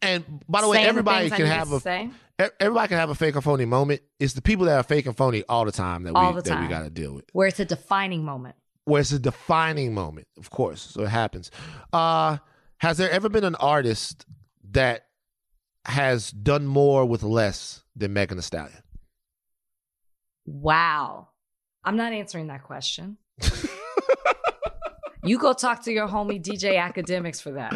and 0.00 0.24
by 0.48 0.60
the 0.60 0.68
way, 0.68 0.78
the 0.82 0.88
everybody 0.88 1.26
I 1.26 1.36
can 1.36 1.46
have 1.46 1.72
a 1.72 1.80
say. 1.80 2.10
Everybody 2.38 2.88
can 2.88 2.98
have 2.98 3.10
a 3.10 3.14
fake 3.16 3.34
or 3.34 3.40
phony 3.40 3.64
moment. 3.64 4.00
It's 4.20 4.34
the 4.34 4.42
people 4.42 4.66
that 4.66 4.76
are 4.76 4.82
fake 4.84 5.06
and 5.06 5.16
phony 5.16 5.42
all 5.48 5.64
the 5.64 5.72
time 5.72 6.04
that 6.04 6.14
All 6.14 6.32
we 6.34 6.40
that 6.42 6.60
we 6.60 6.68
got 6.68 6.84
to 6.84 6.90
deal 6.90 7.12
with. 7.14 7.24
where 7.32 7.48
it's 7.48 7.58
a 7.58 7.64
defining 7.64 8.24
moment. 8.24 8.54
Where 8.84 9.00
it's 9.00 9.10
a 9.12 9.18
defining 9.18 9.92
moment, 9.92 10.28
of 10.38 10.48
course. 10.50 10.80
So 10.80 11.02
it 11.02 11.08
happens. 11.08 11.50
Uh, 11.92 12.38
has 12.78 12.96
there 12.96 13.10
ever 13.10 13.28
been 13.28 13.42
an 13.44 13.56
artist 13.56 14.24
that 14.70 15.06
has 15.84 16.30
done 16.30 16.64
more 16.66 17.04
with 17.04 17.22
less 17.24 17.82
than 17.96 18.12
Megan 18.12 18.36
Thee 18.38 18.42
Stallion? 18.42 18.82
Wow. 20.46 21.28
I'm 21.84 21.96
not 21.96 22.12
answering 22.12 22.46
that 22.48 22.62
question. 22.62 23.18
you 25.24 25.38
go 25.38 25.52
talk 25.52 25.82
to 25.84 25.92
your 25.92 26.06
homie 26.08 26.42
DJ 26.42 26.78
Akademiks 26.78 27.42
for 27.42 27.52
that. 27.52 27.72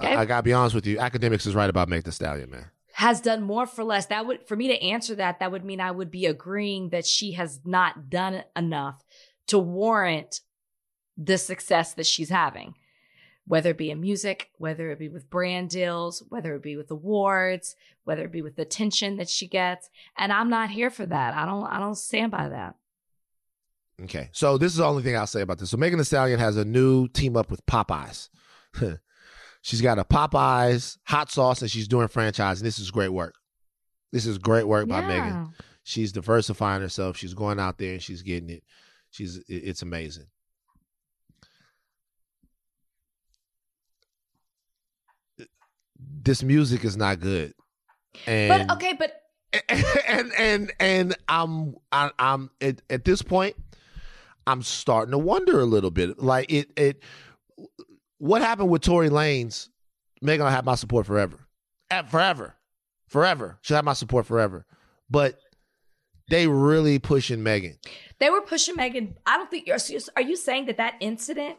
Okay. 0.00 0.14
I, 0.14 0.22
I 0.22 0.24
gotta 0.24 0.42
be 0.42 0.52
honest 0.52 0.74
with 0.74 0.86
you. 0.86 0.96
Akademiks 0.96 1.46
is 1.46 1.54
right 1.54 1.68
about 1.68 1.88
Megan 1.88 2.04
Thee 2.04 2.10
Stallion, 2.10 2.50
man. 2.50 2.64
Has 2.94 3.20
done 3.20 3.42
more 3.42 3.66
for 3.66 3.84
less. 3.84 4.06
That 4.06 4.26
would 4.26 4.46
for 4.46 4.56
me 4.56 4.68
to 4.68 4.82
answer 4.82 5.14
that, 5.14 5.40
that 5.40 5.50
would 5.50 5.64
mean 5.64 5.80
I 5.80 5.90
would 5.90 6.10
be 6.10 6.26
agreeing 6.26 6.90
that 6.90 7.06
she 7.06 7.32
has 7.32 7.60
not 7.64 8.10
done 8.10 8.44
enough 8.56 9.02
to 9.48 9.58
warrant 9.58 10.40
the 11.16 11.38
success 11.38 11.94
that 11.94 12.06
she's 12.06 12.30
having. 12.30 12.74
Whether 13.46 13.70
it 13.70 13.78
be 13.78 13.90
in 13.90 14.00
music, 14.00 14.50
whether 14.58 14.90
it 14.90 14.98
be 15.00 15.08
with 15.08 15.28
brand 15.28 15.70
deals, 15.70 16.22
whether 16.28 16.54
it 16.54 16.62
be 16.62 16.76
with 16.76 16.90
awards, 16.90 17.74
whether 18.04 18.24
it 18.24 18.32
be 18.32 18.42
with 18.42 18.56
the 18.56 18.62
attention 18.62 19.16
that 19.16 19.28
she 19.28 19.48
gets. 19.48 19.90
And 20.16 20.32
I'm 20.32 20.48
not 20.48 20.70
here 20.70 20.90
for 20.90 21.06
that. 21.06 21.34
I 21.34 21.44
don't 21.44 21.66
I 21.66 21.78
don't 21.78 21.96
stand 21.96 22.30
by 22.30 22.48
that. 22.48 22.76
Okay. 24.02 24.30
So 24.32 24.58
this 24.58 24.72
is 24.72 24.78
the 24.78 24.84
only 24.84 25.02
thing 25.02 25.16
I'll 25.16 25.26
say 25.26 25.42
about 25.42 25.58
this. 25.58 25.70
So 25.70 25.76
Megan 25.76 25.98
Thee 25.98 26.04
Stallion 26.04 26.38
has 26.38 26.56
a 26.56 26.64
new 26.64 27.08
team 27.08 27.36
up 27.36 27.50
with 27.50 27.64
Popeyes. 27.66 28.28
she's 29.62 29.80
got 29.80 29.98
a 29.98 30.04
Popeyes 30.04 30.98
hot 31.04 31.30
sauce 31.30 31.62
and 31.62 31.70
she's 31.70 31.88
doing 31.88 32.08
franchise. 32.08 32.60
And 32.60 32.66
this 32.66 32.78
is 32.78 32.90
great 32.90 33.08
work. 33.08 33.34
This 34.12 34.26
is 34.26 34.36
great 34.36 34.68
work 34.68 34.88
by 34.88 35.00
Megan. 35.00 35.54
She's 35.84 36.12
diversifying 36.12 36.82
herself. 36.82 37.16
She's 37.16 37.34
going 37.34 37.58
out 37.58 37.78
there 37.78 37.92
and 37.92 38.02
she's 38.02 38.22
getting 38.22 38.50
it. 38.50 38.62
She's 39.10 39.40
it's 39.48 39.82
amazing. 39.82 40.26
This 45.98 46.42
music 46.42 46.84
is 46.84 46.96
not 46.96 47.20
good. 47.20 47.54
And 48.26 48.68
But 48.68 48.76
okay, 48.76 48.92
but 48.98 49.22
and 50.08 50.32
and 50.38 50.72
and 50.78 51.16
I'm 51.28 51.74
I, 51.90 52.10
I'm 52.18 52.50
at, 52.60 52.82
at 52.90 53.04
this 53.04 53.22
point 53.22 53.56
I'm 54.46 54.62
starting 54.62 55.12
to 55.12 55.18
wonder 55.18 55.60
a 55.60 55.66
little 55.66 55.90
bit 55.90 56.22
like 56.22 56.50
it 56.50 56.70
it 56.76 57.02
what 58.22 58.40
happened 58.40 58.70
with 58.70 58.82
Tory 58.82 59.08
Lanez 59.10 59.68
Megan 60.20 60.44
will 60.44 60.52
have 60.52 60.64
my 60.64 60.76
support 60.76 61.06
forever 61.06 61.38
Eh, 61.90 62.02
forever 62.02 62.54
forever 63.08 63.58
she'll 63.62 63.76
have 63.76 63.84
my 63.84 63.92
support 63.94 64.26
forever 64.26 64.64
but 65.10 65.38
they 66.30 66.46
really 66.46 66.98
pushing 66.98 67.42
Megan 67.42 67.76
They 68.20 68.30
were 68.30 68.40
pushing 68.42 68.76
Megan. 68.76 69.16
I 69.26 69.36
don't 69.36 69.50
think 69.50 69.66
you're. 69.66 69.78
Are 70.16 70.22
you 70.22 70.36
saying 70.36 70.66
that 70.66 70.76
that 70.76 70.94
incident 71.00 71.56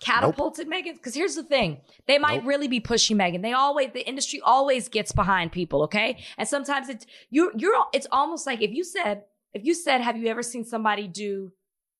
catapulted 0.00 0.66
Megan? 0.66 0.94
Because 0.96 1.14
here's 1.14 1.34
the 1.34 1.42
thing: 1.44 1.82
they 2.06 2.18
might 2.18 2.38
Nope. 2.38 2.46
really 2.46 2.68
be 2.68 2.80
pushing 2.80 3.18
Megan. 3.18 3.42
They 3.42 3.52
always, 3.52 3.90
the 3.92 4.08
industry 4.08 4.40
always 4.40 4.88
gets 4.88 5.12
behind 5.12 5.52
people. 5.52 5.82
Okay, 5.84 6.24
and 6.38 6.48
sometimes 6.48 6.88
it's 6.88 7.04
you. 7.28 7.52
You're. 7.54 7.84
It's 7.92 8.06
almost 8.10 8.46
like 8.46 8.62
if 8.62 8.70
you 8.72 8.82
said, 8.82 9.24
if 9.52 9.62
you 9.64 9.74
said, 9.74 10.00
have 10.00 10.16
you 10.16 10.26
ever 10.28 10.42
seen 10.42 10.64
somebody 10.64 11.06
do 11.06 11.52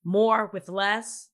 more 0.02 0.50
with 0.52 0.68
less? 0.70 1.28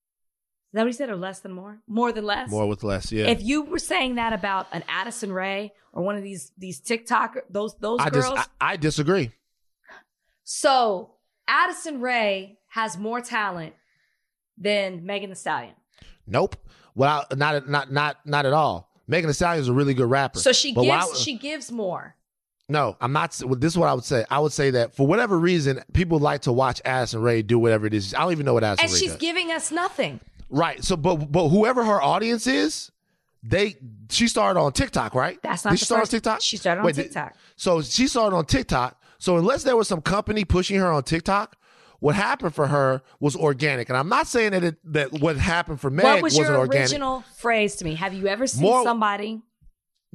Is 0.72 0.76
that 0.76 0.80
what 0.84 0.86
he 0.86 0.92
said, 0.94 1.10
or 1.10 1.16
less 1.16 1.40
than 1.40 1.52
more? 1.52 1.80
More 1.86 2.12
than 2.12 2.24
less. 2.24 2.48
more 2.50 2.66
with 2.66 2.82
less 2.82 3.12
yeah 3.12 3.26
If 3.26 3.42
you 3.42 3.62
were 3.62 3.78
saying 3.78 4.14
that 4.14 4.32
about 4.32 4.68
an 4.72 4.82
Addison 4.88 5.30
Rae 5.32 5.72
or 5.92 6.02
one 6.02 6.16
of 6.16 6.22
these 6.22 6.50
these 6.56 6.80
TikTok 6.80 7.36
those 7.50 7.74
those 7.78 8.00
I 8.00 8.08
girls, 8.10 8.30
just 8.30 8.50
I, 8.60 8.72
I 8.72 8.76
disagree 8.76 9.30
so 10.44 11.10
Addison 11.46 12.00
Rae 12.00 12.58
has 12.68 12.96
more 12.98 13.20
talent 13.20 13.74
than 14.58 15.04
Megan 15.04 15.30
Thee 15.30 15.36
Stallion. 15.36 15.74
nope 16.26 16.56
well 16.94 17.26
not 17.34 17.68
not 17.68 17.92
not 17.92 18.16
not 18.24 18.46
at 18.46 18.52
all 18.52 18.88
Megan 19.06 19.28
Thee 19.28 19.34
Stallion 19.34 19.60
is 19.60 19.68
a 19.68 19.72
really 19.72 19.94
good 19.94 20.08
rapper 20.08 20.38
So 20.38 20.52
she 20.52 20.72
gives 20.72 20.88
I- 20.88 21.16
she 21.16 21.36
gives 21.36 21.70
more. 21.70 22.16
No, 22.68 22.96
I'm 23.02 23.12
not. 23.12 23.32
This 23.32 23.72
is 23.72 23.76
what 23.76 23.88
I 23.88 23.92
would 23.92 24.04
say. 24.04 24.24
I 24.30 24.38
would 24.38 24.52
say 24.52 24.70
that 24.70 24.94
for 24.94 25.06
whatever 25.06 25.38
reason, 25.38 25.82
people 25.92 26.18
like 26.20 26.42
to 26.42 26.52
watch 26.52 26.80
Addison 26.86 27.20
Rae 27.20 27.42
do 27.42 27.58
whatever 27.58 27.86
it 27.86 27.92
is. 27.92 28.14
I 28.14 28.20
don't 28.20 28.32
even 28.32 28.46
know 28.46 28.54
what 28.54 28.64
Addison 28.64 28.84
Rae 28.84 28.86
does. 28.86 28.92
And 28.94 29.02
Ray 29.02 29.06
she's 29.08 29.10
does. 29.10 29.20
giving 29.20 29.50
us 29.50 29.70
nothing. 29.70 30.20
Right. 30.52 30.84
So, 30.84 30.96
but 30.96 31.32
but 31.32 31.48
whoever 31.48 31.82
her 31.84 32.00
audience 32.00 32.46
is, 32.46 32.92
they 33.42 33.76
she 34.10 34.28
started 34.28 34.60
on 34.60 34.72
TikTok, 34.72 35.14
right? 35.14 35.40
That's 35.42 35.64
not 35.64 35.70
Did 35.72 35.78
she 35.80 35.84
start 35.86 36.02
first, 36.02 36.12
on 36.12 36.16
TikTok? 36.18 36.40
She 36.42 36.56
started 36.58 36.80
on 36.80 36.86
Wait, 36.86 36.94
did- 36.94 37.04
TikTok. 37.04 37.34
So 37.56 37.80
she 37.82 38.06
started 38.06 38.36
on 38.36 38.44
TikTok. 38.44 39.00
So 39.18 39.38
unless 39.38 39.62
there 39.64 39.76
was 39.76 39.88
some 39.88 40.02
company 40.02 40.44
pushing 40.44 40.78
her 40.78 40.92
on 40.92 41.02
TikTok, 41.04 41.56
what 42.00 42.14
happened 42.14 42.54
for 42.54 42.66
her 42.66 43.00
was 43.18 43.34
organic. 43.34 43.88
And 43.88 43.96
I'm 43.96 44.08
not 44.08 44.26
saying 44.26 44.50
that 44.52 44.62
it, 44.64 44.92
that 44.92 45.12
what 45.12 45.36
happened 45.36 45.80
for 45.80 45.90
Meg 45.90 46.04
what 46.04 46.22
was 46.22 46.34
wasn't 46.34 46.48
your 46.48 46.58
organic. 46.58 46.82
original 46.90 47.24
phrase 47.36 47.76
to 47.76 47.84
me? 47.84 47.94
Have 47.94 48.12
you 48.12 48.26
ever 48.28 48.46
seen 48.46 48.62
More- 48.62 48.84
somebody? 48.84 49.40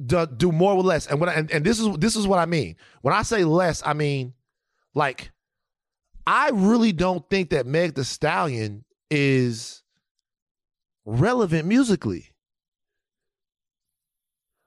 do, 0.04 0.26
do 0.26 0.52
more 0.52 0.76
with 0.76 0.86
less. 0.86 1.06
And 1.08 1.18
when 1.20 1.28
I, 1.28 1.34
and, 1.34 1.50
and 1.50 1.64
this 1.64 1.80
is 1.80 1.88
this 1.96 2.14
is 2.14 2.24
what 2.28 2.38
I 2.38 2.46
mean. 2.46 2.76
When 3.02 3.12
I 3.12 3.22
say 3.22 3.42
less, 3.42 3.82
I 3.84 3.94
mean 3.94 4.34
like 4.94 5.32
I 6.24 6.50
really 6.52 6.92
don't 6.92 7.28
think 7.28 7.50
that 7.50 7.66
Meg 7.66 7.94
Thee 7.94 8.04
Stallion 8.04 8.84
is 9.10 9.77
relevant 11.08 11.66
musically. 11.66 12.34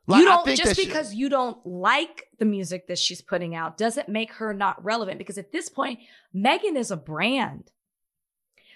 Like, 0.08 0.20
you 0.20 0.26
don't 0.26 0.44
think 0.46 0.58
just 0.58 0.70
that 0.76 0.82
she- 0.82 0.88
because 0.88 1.14
you 1.14 1.30
don't 1.30 1.66
like 1.66 2.28
the 2.40 2.46
music 2.46 2.88
that 2.88 2.98
she's 2.98 3.22
putting 3.22 3.56
out 3.56 3.78
doesn't 3.78 4.10
make 4.10 4.34
her 4.34 4.54
not 4.54 4.84
relevant 4.84 5.20
because 5.20 5.38
at 5.38 5.52
this 5.52 5.70
point 5.70 6.00
Megan 6.34 6.76
is 6.76 6.92
a 6.92 6.98
brand. 6.98 7.72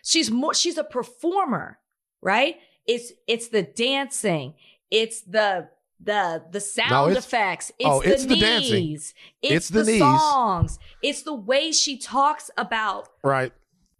She's 0.03 0.29
more 0.29 0.53
she's 0.53 0.77
a 0.77 0.83
performer, 0.83 1.79
right? 2.21 2.57
It's 2.85 3.11
it's 3.27 3.47
the 3.49 3.63
dancing, 3.63 4.53
it's 4.91 5.21
the 5.21 5.69
the 5.99 6.43
the 6.51 6.59
sound 6.59 7.11
it's- 7.11 7.25
effects, 7.25 7.71
it's, 7.79 7.89
oh, 7.89 8.01
the 8.03 8.13
it's 8.13 8.25
the 8.25 8.35
knees, 8.35 8.41
dancing. 8.41 8.89
it's, 9.41 9.51
It's 9.55 9.69
the, 9.69 9.83
the 9.83 9.97
songs, 9.97 10.77
it's 11.01 11.23
the 11.23 11.33
way 11.33 11.71
she 11.71 11.97
talks 11.97 12.51
about 12.55 13.09
right. 13.23 13.51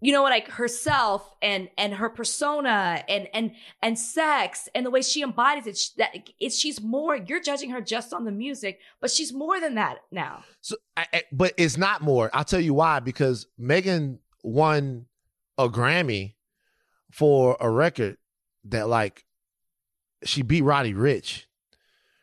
You 0.06 0.12
know 0.12 0.22
what 0.22 0.30
like 0.30 0.50
herself 0.50 1.34
and 1.42 1.68
and 1.80 1.92
her 1.96 2.10
persona 2.10 3.04
and 3.10 3.28
and 3.34 3.52
and 3.82 3.98
sex 3.98 4.70
and 4.76 4.86
the 4.86 4.92
way 4.92 5.02
she 5.02 5.24
embodies 5.24 5.66
it 5.66 5.78
Sh- 5.80 5.90
that 5.98 6.12
it's 6.40 6.56
she's 6.56 6.80
more 6.80 7.16
you're 7.16 7.42
judging 7.42 7.72
her 7.72 7.82
just 7.82 8.14
on 8.14 8.24
the 8.24 8.32
music 8.32 8.80
but 9.02 9.10
she's 9.10 9.34
more 9.34 9.60
than 9.60 9.74
that 9.76 9.96
now 10.12 10.44
So, 10.62 10.76
I, 10.96 11.08
I- 11.12 11.24
but 11.32 11.54
it's 11.58 11.76
not 11.78 12.02
more. 12.02 12.30
I'll 12.34 12.44
tell 12.44 12.60
you 12.60 12.76
why. 12.76 13.00
Because 13.00 13.48
Megan 13.58 14.20
won 14.44 15.08
a 15.58 15.70
Grammy 15.70 16.36
for 17.12 17.58
a 17.60 17.68
record 17.70 18.18
that 18.66 18.88
like 18.88 19.26
she 20.24 20.44
beat 20.44 20.62
Roddy 20.62 20.94
Ricch. 20.94 21.46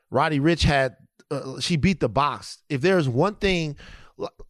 Roddy 0.09 0.39
Ricch 0.39 0.63
had 0.63 0.95
uh, 1.33 1.59
she 1.59 1.77
beat 1.77 1.99
the 1.99 2.09
box. 2.09 2.59
If 2.69 2.81
there's 2.81 3.09
one 3.09 3.35
thing, 3.37 3.77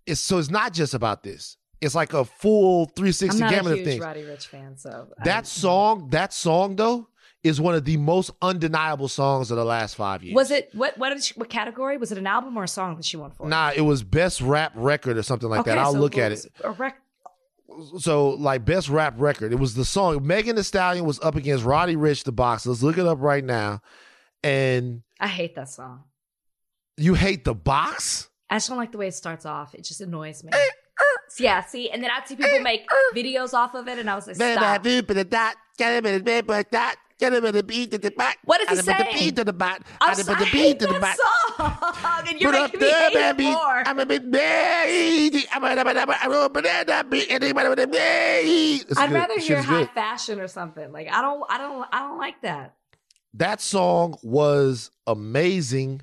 it's 0.05 0.21
so 0.21 0.37
it's 0.37 0.51
not 0.51 0.75
just 0.75 0.93
about 0.93 1.23
this. 1.23 1.57
It's 1.83 1.95
like 1.95 2.15
a 2.15 2.25
full 2.25 2.87
360 2.87 3.43
I'm 3.43 3.51
gamut 3.51 3.79
of 3.79 3.85
things. 3.85 4.01
Roddy 4.01 4.23
Ricch 4.23 4.47
fan, 4.47 4.77
so 4.77 5.09
That 5.25 5.41
I- 5.41 5.43
song, 5.43 6.09
that 6.11 6.33
song 6.33 6.77
though, 6.77 7.09
is 7.43 7.61
one 7.61 7.75
of 7.75 7.85
the 7.85 7.97
most 7.97 8.31
undeniable 8.41 9.09
songs 9.09 9.51
of 9.51 9.57
the 9.57 9.65
last 9.65 9.97
five 9.97 10.23
years. 10.23 10.35
was 10.35 10.51
it 10.53 10.71
what 10.75 10.97
what 10.97 11.11
did 11.11 11.25
she, 11.25 11.35
what 11.35 11.49
category 11.51 11.97
was 11.99 12.13
it? 12.13 12.19
An 12.19 12.27
album 12.27 12.57
or 12.57 12.63
a 12.65 12.69
song 12.69 12.95
that 12.97 13.05
she 13.05 13.17
won 13.17 13.33
for? 13.33 13.49
Nah, 13.49 13.73
it 13.75 13.81
was 13.81 14.03
best 14.05 14.41
rap 14.41 14.73
record 14.77 15.17
or 15.19 15.23
something 15.25 15.49
like 15.49 15.65
that. 15.65 15.77
I'll 15.77 15.93
so 15.93 15.99
look 15.99 16.17
at 16.17 16.31
it. 16.33 16.47
A 16.63 16.71
rec- 16.71 17.01
So 17.99 18.31
like 18.31 18.65
best 18.65 18.89
rap 18.89 19.15
record, 19.17 19.53
it 19.53 19.59
was 19.59 19.75
the 19.75 19.85
song. 19.85 20.25
Megan 20.27 20.55
Thee 20.57 20.63
Stallion 20.63 21.05
was 21.05 21.19
up 21.21 21.35
against 21.35 21.65
Roddy 21.65 21.97
Ricch, 21.97 22.23
the 22.23 22.31
box. 22.33 22.65
Let's 22.67 22.83
look 22.83 22.97
it 22.99 23.07
up 23.07 23.19
right 23.21 23.45
now. 23.45 23.81
And 24.45 25.03
I 25.19 25.27
hate 25.29 25.55
that 25.57 25.69
song. 25.69 26.05
you 26.97 27.15
hate 27.15 27.45
the 27.45 27.55
box? 27.55 28.29
I 28.51 28.57
just 28.57 28.69
don't 28.69 28.77
like 28.79 28.93
the 28.93 28.99
way 28.99 29.09
it 29.09 29.15
starts 29.15 29.47
off. 29.47 29.75
It 29.75 29.83
just 29.85 30.01
annoys 30.01 30.45
me. 30.45 30.51
Eh, 30.53 30.59
Eh, 31.41 31.45
yeah, 31.45 31.61
see, 31.65 31.91
and 31.91 32.03
then 32.03 32.11
I'd 32.11 32.27
see 32.29 32.37
people 32.37 32.61
make 32.61 32.87
videos 33.15 33.55
off 33.55 33.75
of 33.75 33.89
it, 33.89 33.99
and 33.99 34.09
I 34.11 34.15
was 34.15 34.27
like, 34.27 34.37
stop. 34.37 34.83
What 38.45 38.59
does 38.61 38.69
he 38.71 38.83
say? 38.85 38.93
The 38.99 39.05
beat 39.19 39.37
to 39.37 39.45
the 39.45 39.53
bot. 39.53 39.83
I'm 40.01 40.11
I 40.11 40.15
put 40.15 40.25
sorry, 40.25 40.39
the 40.39 40.47
I 40.47 40.51
beat 40.53 40.59
hate 40.59 40.79
to 40.81 40.87
the 40.89 40.99
that 40.99 41.17
bot. 41.59 41.97
song, 41.97 42.25
and 42.29 42.41
you're 42.41 42.51
Put 42.53 42.61
up 42.61 42.73
making 42.75 42.81
me 42.81 42.87
there, 42.87 43.11
hate 43.11 43.17
it 43.17 43.37
baby. 43.37 43.51
more. 43.51 43.83
I'm 43.87 43.99
a 44.01 44.07
bit 44.07 44.31
baby. 44.31 45.45
I'm 45.53 45.65
a 45.65 45.75
bit 45.77 45.85
baby. 45.85 46.13
I'm 46.21 46.33
a 46.33 46.49
bit 46.51 46.87
baby. 47.11 47.31
Anybody 47.31 47.69
with 47.69 47.79
a 47.79 47.87
baby. 47.87 48.85
It's 48.89 48.99
I'd 48.99 49.09
good. 49.11 49.15
rather 49.15 49.35
Shit 49.39 49.45
hear 49.49 49.59
is 49.59 49.65
high 49.65 49.81
good. 49.81 49.91
fashion 49.91 50.41
or 50.41 50.49
something. 50.49 50.91
Like 50.93 51.09
I 51.13 51.23
don't, 51.23 51.45
I 51.49 51.59
don't, 51.59 51.87
I 51.93 52.01
don't 52.01 52.19
like 52.19 52.43
that. 52.43 52.75
That 53.35 53.61
song 53.61 54.17
was 54.23 54.91
amazing. 55.07 56.03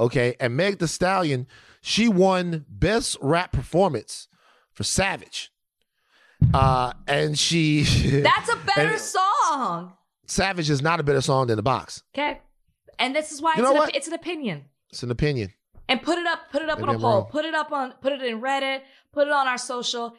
Okay. 0.00 0.34
And 0.40 0.56
Meg 0.56 0.78
Thee 0.78 0.86
Stallion, 0.86 1.46
she 1.80 2.08
won 2.08 2.64
best 2.68 3.16
rap 3.22 3.52
performance 3.52 4.28
for 4.76 4.84
Savage. 4.84 5.50
Uh, 6.54 6.92
and 7.08 7.36
she 7.38 7.82
That's 8.22 8.48
a 8.52 8.56
better 8.76 8.98
song. 8.98 9.94
Savage 10.26 10.70
is 10.70 10.82
not 10.82 11.00
a 11.00 11.02
better 11.02 11.20
song 11.20 11.48
than 11.48 11.56
the 11.56 11.62
box. 11.62 12.02
Okay, 12.14 12.40
and 12.98 13.16
this 13.16 13.32
is 13.32 13.40
why 13.42 13.54
You 13.56 13.62
it's, 13.62 13.70
an, 13.70 13.76
what? 13.76 13.96
it's 13.96 14.06
an 14.08 14.14
opinion. 14.14 14.66
It's 14.90 15.02
an 15.02 15.10
opinion. 15.10 15.52
And 15.88 16.02
put 16.02 16.18
it 16.18 16.26
up, 16.26 16.50
put 16.52 16.62
it 16.62 16.68
up 16.68 16.78
Maybe 16.78 16.88
on 16.90 16.94
a 16.94 16.98
I'm 16.98 17.00
poll. 17.00 17.12
wrong. 17.20 17.26
Put 17.30 17.44
it 17.44 17.54
up 17.54 17.72
on, 17.72 17.92
put 18.02 18.12
it 18.12 18.22
in 18.22 18.40
Reddit. 18.40 18.80
Put 19.12 19.26
it 19.28 19.32
on 19.32 19.46
our 19.48 19.58
social. 19.58 20.14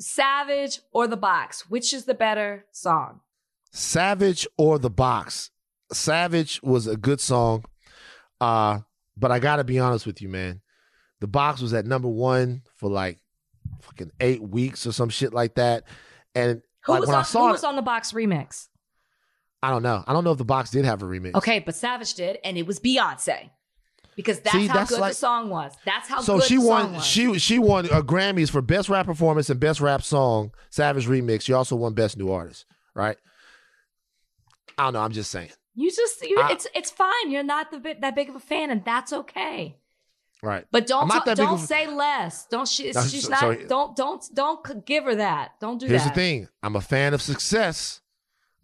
Savage 0.00 0.80
or 0.92 1.06
the 1.08 1.16
Box? 1.16 1.68
Which 1.68 1.92
is 1.92 2.04
the 2.04 2.14
better 2.14 2.64
song? 2.72 3.20
Savage 3.72 4.46
or 4.56 4.78
the 4.78 4.90
box. 4.90 5.50
Savage 5.92 6.60
was 6.62 6.86
a 6.86 6.96
good 6.96 7.20
song. 7.20 7.64
Uh, 8.40 8.78
but 9.16 9.30
I 9.32 9.40
gotta 9.40 9.64
be 9.64 9.78
honest 9.78 10.06
with 10.06 10.22
you, 10.22 10.28
man. 10.28 10.60
The 11.20 11.26
box 11.26 11.60
was 11.60 11.74
at 11.74 11.84
number 11.84 12.08
one 12.08 12.62
for 12.76 12.88
like 12.88 13.18
fucking 13.80 14.10
eight 14.20 14.42
weeks 14.42 14.86
or 14.86 14.92
some 14.92 15.08
shit 15.08 15.32
like 15.32 15.54
that. 15.56 15.84
And 16.34 16.62
Who 16.84 16.92
like 16.92 17.00
was 17.00 17.08
when 17.08 17.16
on, 17.16 17.20
I 17.20 17.24
saw 17.24 17.46
who 17.46 17.52
was 17.52 17.64
on 17.64 17.76
the 17.76 17.82
Box 17.82 18.12
remix? 18.12 18.68
I 19.62 19.70
don't 19.70 19.82
know. 19.82 20.04
I 20.06 20.12
don't 20.12 20.22
know 20.22 20.30
if 20.32 20.38
the 20.38 20.44
box 20.44 20.70
did 20.70 20.84
have 20.84 21.02
a 21.02 21.04
remix. 21.04 21.34
Okay, 21.34 21.58
but 21.58 21.74
Savage 21.74 22.14
did, 22.14 22.38
and 22.44 22.56
it 22.56 22.64
was 22.66 22.78
Beyonce. 22.78 23.50
Because 24.14 24.38
that's 24.40 24.54
See, 24.56 24.66
how 24.68 24.74
that's 24.74 24.90
good 24.90 25.00
like- 25.00 25.12
the 25.12 25.16
song 25.16 25.48
was. 25.50 25.72
That's 25.84 26.08
how 26.08 26.20
So 26.20 26.38
good 26.38 26.46
she 26.46 26.56
the 26.56 26.66
won. 26.66 26.82
song 26.84 26.94
was. 26.94 27.04
She 27.06 27.38
she 27.38 27.58
won 27.58 27.86
uh, 27.86 28.02
Grammys 28.02 28.50
for 28.50 28.62
best 28.62 28.88
rap 28.88 29.06
performance 29.06 29.50
and 29.50 29.58
best 29.58 29.80
rap 29.80 30.02
song. 30.02 30.52
Savage 30.70 31.06
remix. 31.06 31.42
She 31.42 31.52
also 31.52 31.74
won 31.76 31.94
best 31.94 32.16
new 32.16 32.30
artist. 32.30 32.66
Right. 32.94 33.16
I 34.76 34.84
don't 34.84 34.92
know. 34.94 35.00
I'm 35.00 35.12
just 35.12 35.30
saying. 35.30 35.50
you 35.74 35.90
just, 35.90 36.22
you, 36.22 36.38
I- 36.40 36.52
it's 36.52 36.66
it's 36.74 36.90
fine. 36.90 37.30
You're 37.30 37.42
not 37.42 37.70
the 37.70 37.78
bit, 37.78 38.00
that 38.00 38.14
big 38.14 38.28
of 38.28 38.36
a 38.36 38.40
fan, 38.40 38.70
and 38.70 38.84
that's 38.84 39.12
okay. 39.12 39.76
Right. 40.42 40.64
But 40.70 40.86
don't 40.86 41.08
don't 41.08 41.40
of 41.54 41.60
say 41.60 41.86
less. 41.88 42.46
Don't 42.46 42.68
she? 42.68 42.92
No, 42.92 43.02
she's 43.02 43.24
so- 43.24 43.30
not. 43.30 43.40
so- 43.40 43.66
don't 43.66 43.96
don't 43.96 44.24
don't 44.34 44.86
give 44.86 45.04
her 45.04 45.16
that. 45.16 45.52
Don't 45.60 45.78
do 45.78 45.86
Here's 45.86 46.02
that. 46.04 46.14
Here's 46.14 46.14
the 46.14 46.20
thing. 46.44 46.48
I'm 46.62 46.76
a 46.76 46.80
fan 46.80 47.12
of 47.14 47.20
success. 47.22 48.00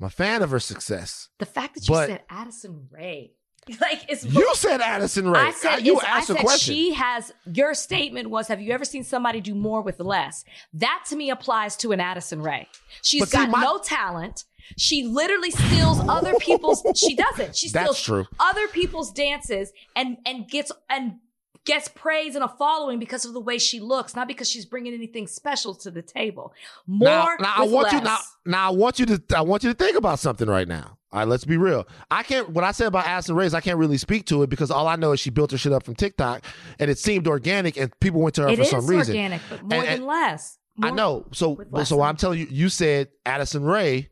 I'm 0.01 0.07
a 0.07 0.11
fan 0.11 0.43
of 0.43 0.51
her 0.51 0.61
success. 0.61 1.29
The 1.39 1.47
fact 1.47 1.75
that 1.75 1.89
you 1.89 1.95
But- 1.95 2.09
said 2.09 2.23
Addison 2.31 2.89
Rae, 2.91 3.33
like 3.81 4.05
it's 4.09 4.25
You 4.25 4.55
said 4.55 4.81
Addison 4.81 5.29
Rae. 5.29 5.41
I 5.41 5.51
said, 5.53 5.85
you 5.87 5.97
it's- 5.97 6.09
I 6.13 6.19
asked 6.19 6.31
a 6.31 6.35
question. 6.37 6.75
she 6.75 6.93
has. 6.95 7.33
Your 7.53 7.75
statement 7.75 8.31
was, 8.31 8.47
"Have 8.49 8.61
you 8.61 8.73
ever 8.73 8.85
seen 8.85 9.03
somebody 9.03 9.41
do 9.41 9.55
more 9.55 9.83
with 9.83 9.99
less?" 10.01 10.45
That 10.75 11.05
to 11.09 11.17
me 11.17 11.31
applies 11.31 11.75
to 11.79 11.91
an 11.93 11.99
Addison 12.01 12.41
Rae. 12.43 12.69
She's 13.03 13.23
But 13.23 13.29
see, 13.31 13.37
got 13.39 13.51
my- 13.51 13.63
no 13.63 13.79
talent. 13.79 14.45
She 14.79 15.05
literally 15.05 15.51
steals 15.51 16.01
other 16.09 16.35
people's. 16.37 16.83
She 16.97 17.15
doesn't. 17.15 17.55
She 17.57 17.69
That's 17.73 17.99
steals 17.99 18.03
true. 18.03 18.27
other 18.41 18.67
people's 18.69 19.11
dances 19.13 19.73
and 19.97 20.17
and 20.25 20.49
gets 20.49 20.71
and 20.89 21.17
gets 21.65 21.89
praise 21.89 22.35
and 22.35 22.45
a 22.45 22.49
following 22.49 22.99
because 22.99 23.25
of 23.25 23.33
the 23.33 23.41
way 23.41 23.59
she 23.59 23.81
looks, 23.81 24.15
not 24.15 24.29
because 24.29 24.49
she's 24.49 24.65
bringing 24.67 24.93
anything 24.95 25.27
special 25.27 25.75
to 25.77 25.91
the 25.91 26.03
table. 26.03 26.53
More. 26.87 27.09
now, 27.09 27.37
now 27.41 27.55
I 27.57 27.67
want 27.67 27.93
you 27.93 28.01
now. 28.01 28.19
Now 28.47 28.69
I 28.69 28.71
want 28.73 28.99
you 28.99 29.07
to. 29.07 29.23
I 29.37 29.41
want 29.43 29.65
you 29.65 29.71
to 29.73 29.75
think 29.75 29.97
about 29.97 30.19
something 30.19 30.49
right 30.49 30.69
now. 30.69 30.99
All 31.13 31.21
right, 31.21 31.29
let's 31.29 31.45
be 31.45 31.57
real. 31.57 31.87
I 32.11 32.23
can't. 32.25 32.51
What 32.51 32.65
I 32.65 32.73
said 32.73 32.89
about 32.89 33.07
Addison 33.07 33.37
Rae, 33.37 33.47
is 33.47 33.55
I 33.55 33.61
can't 33.61 33.79
really 33.79 33.99
speak 33.99 34.27
to 34.27 34.43
it 34.43 34.51
because 34.51 34.71
all 34.71 34.87
I 34.89 34.97
know 34.97 35.13
is 35.13 35.21
she 35.21 35.31
built 35.31 35.53
her 35.53 35.59
shit 35.59 35.73
up 35.73 35.85
from 35.85 35.95
TikTok, 35.95 36.45
and 36.79 36.91
it 36.91 36.99
seemed 36.99 37.29
organic, 37.29 37.77
and 37.77 37.99
people 38.01 38.21
went 38.21 38.35
to 38.35 38.43
her 38.43 38.49
It 38.49 38.59
for 38.59 38.65
some 38.65 38.87
reason. 38.87 39.15
organic, 39.15 39.41
but 39.49 39.63
more 39.63 39.79
And- 39.79 39.87
than 39.87 39.95
and- 39.95 40.07
less. 40.07 40.59
I 40.83 40.91
know. 40.91 41.25
So, 41.33 41.57
so 41.85 42.03
I'm 42.03 42.17
telling 42.17 42.41
you, 42.41 42.49
you 42.51 42.69
said 42.69 43.07
Addison 43.25 43.63
Rae 43.63 44.11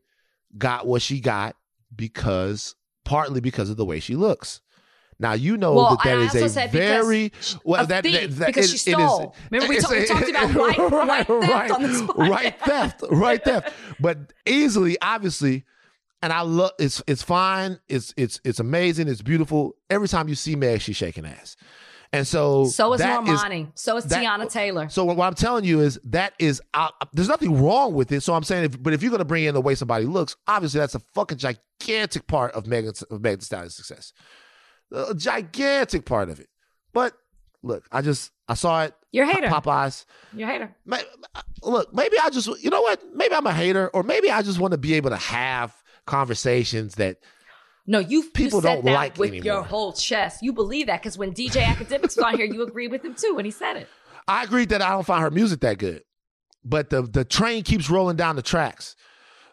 got 0.57 0.87
what 0.87 1.03
she 1.03 1.19
got 1.19 1.57
because 1.93 2.77
partly 3.05 3.41
because 3.41 3.69
of 3.69 3.77
the 3.77 3.85
way 3.85 3.99
she 3.99 4.15
looks. 4.15 4.61
Now 5.23 5.33
you 5.35 5.57
know 5.57 5.73
Well, 5.75 5.97
that 6.03 6.05
that 6.05 6.35
is 6.37 6.57
a 6.57 6.67
very 6.67 7.33
well 7.65 7.87
that, 7.87 8.03
thief, 8.05 8.21
that, 8.21 8.31
that 8.41 8.47
because 8.49 8.75
it- 8.75 8.79
she 8.81 8.91
it 8.91 8.99
is- 8.99 9.05
stole. 9.07 9.35
Remember 9.51 9.73
we, 9.73 9.81
talked- 9.81 9.95
we 9.95 10.05
talked 10.07 10.29
about 10.29 10.55
white, 10.55 11.29
white 11.29 11.29
theft 11.29 11.71
on 11.73 11.83
this 11.83 12.03
podcast. 12.03 12.29
right 12.29 12.61
theft, 12.61 13.05
right 13.11 13.45
theft. 13.45 13.73
But 14.01 14.19
easily, 14.45 14.99
obviously, 15.01 15.65
and 16.23 16.33
I 16.33 16.41
love 16.43 16.73
it's 16.79 17.03
it's 17.07 17.23
fine. 17.23 17.79
It's 17.89 18.13
it's 18.17 18.41
it's 18.45 18.59
amazing. 18.61 19.09
It's 19.09 19.23
beautiful. 19.23 19.77
Every 19.89 20.09
time 20.09 20.29
you 20.29 20.35
see 20.35 20.57
Meg, 20.57 20.81
she's 20.81 20.97
shaking 20.97 21.25
ass, 21.27 21.57
and 22.13 22.27
so 22.27 22.65
So 22.67 22.93
is 22.93 23.01
Normani. 23.01 23.69
so 23.75 23.97
is 23.97 24.05
that- 24.05 24.23
Teyana 24.25 24.51
Taylor. 24.51 24.89
So 24.89 25.05
what 25.05 25.25
I'm 25.25 25.35
telling 25.35 25.65
you 25.65 25.81
is 25.81 25.99
that 26.05 26.35
is 26.39 26.61
uh, 26.75 26.89
there's 27.13 27.29
nothing 27.29 27.63
wrong 27.63 27.95
with 27.95 28.11
it. 28.13 28.23
So 28.23 28.35
I'm 28.35 28.43
saying, 28.45 28.65
if, 28.65 28.83
but 28.83 28.93
if 28.93 29.03
you're 29.03 29.11
gonna 29.13 29.25
bring 29.25 29.45
in 29.45 29.55
the 29.55 29.61
way 29.61 29.75
somebody 29.75 30.05
looks, 30.05 30.37
obviously 30.47 30.81
that's 30.81 30.95
a 30.95 31.01
fucking 31.15 31.39
gigantic 31.39 32.27
part 32.27 32.53
of 32.55 32.67
Megan 32.67 32.93
of 33.11 33.21
Megan 33.21 33.41
Stallion's 33.41 33.75
success, 33.75 34.13
a 34.93 35.15
gigantic 35.15 36.05
part 36.05 36.29
of 36.31 36.41
it. 36.41 36.49
But 36.93 37.15
look, 37.63 37.85
I 37.91 38.03
just 38.03 38.31
I 38.49 38.55
saw 38.55 38.85
it. 38.85 38.95
You're 39.13 39.25
a 39.25 39.33
hater. 39.33 39.49
Popeyes. 39.49 40.05
You're 40.35 40.49
a 40.49 40.53
hater. 40.53 40.75
Look, 41.63 41.95
maybe 41.95 42.17
I 42.23 42.31
just 42.31 42.49
you 42.63 42.71
know 42.71 42.83
what? 42.83 43.01
Maybe 43.15 43.35
I'm 43.35 43.47
a 43.47 43.53
hater, 43.53 43.89
or 43.95 44.03
maybe 44.03 44.31
I 44.31 44.43
just 44.43 44.59
want 44.59 44.73
to 44.73 44.79
be 44.79 44.95
able 44.95 45.11
to 45.11 45.17
have 45.17 45.75
conversations 46.07 46.97
that 46.97 47.19
No, 47.87 47.99
you 47.99 48.25
People 48.31 48.61
said 48.61 48.75
don't 48.77 48.85
that 48.87 48.93
like 48.95 49.19
with 49.19 49.31
anymore. 49.31 49.45
your 49.45 49.63
whole 49.63 49.93
chest. 49.93 50.43
You 50.43 50.53
believe 50.53 50.87
that 50.87 51.01
because 51.03 51.17
when 51.19 51.33
DJ 51.33 51.63
Akademiks 51.63 52.03
was 52.17 52.19
on 52.19 52.37
here, 52.37 52.47
you 52.47 52.63
agreed 52.63 52.91
with 52.91 53.05
him 53.05 53.15
too 53.15 53.35
when 53.35 53.45
he 53.45 53.51
said 53.51 53.77
it. 53.77 53.89
I 54.29 54.45
agreed 54.45 54.69
that 54.71 54.83
I 54.83 54.91
don't 54.91 55.05
find 55.07 55.23
her 55.23 55.31
music 55.31 55.61
that 55.61 55.79
good, 55.79 56.03
but 56.65 56.91
the 56.91 57.03
the 57.03 57.25
train 57.25 57.63
keeps 57.63 57.89
rolling 57.91 58.17
down 58.17 58.37
the 58.37 58.43
tracks. 58.43 58.97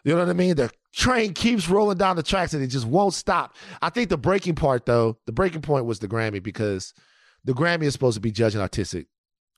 You 0.04 0.14
know 0.14 0.20
what 0.20 0.28
I 0.28 0.32
mean? 0.32 0.56
The 0.56 0.70
train 0.92 1.34
keeps 1.34 1.68
rolling 1.68 1.98
down 1.98 2.16
the 2.16 2.22
tracks 2.22 2.54
and 2.54 2.62
it 2.62 2.68
just 2.68 2.86
won't 2.86 3.14
stop. 3.14 3.56
I 3.80 3.90
think 3.90 4.08
the 4.08 4.18
breaking 4.18 4.54
part, 4.54 4.86
though, 4.86 5.18
the 5.26 5.32
breaking 5.32 5.62
point 5.62 5.84
was 5.84 5.98
the 5.98 6.08
Grammy 6.08 6.42
because 6.42 6.94
the 7.44 7.52
Grammy 7.52 7.84
is 7.84 7.92
supposed 7.92 8.16
to 8.16 8.20
be 8.20 8.30
judging 8.32 8.60
artistic 8.60 9.06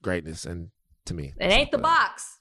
greatness, 0.03 0.45
and 0.45 0.71
to 1.07 1.15
me, 1.15 1.33
It 1.39 1.53
ain't 1.53 1.71
the 1.71 1.79
box. 1.79 2.39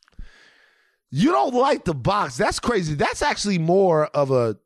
You 1.10 1.32
don't 1.32 1.54
like 1.54 1.84
the 1.86 1.94
box. 1.94 2.38
That's 2.38 2.60
crazy. 2.60 2.96
That's 2.96 3.22
actually 3.22 3.58
more 3.58 4.06
of 4.08 4.32
a 4.32 4.58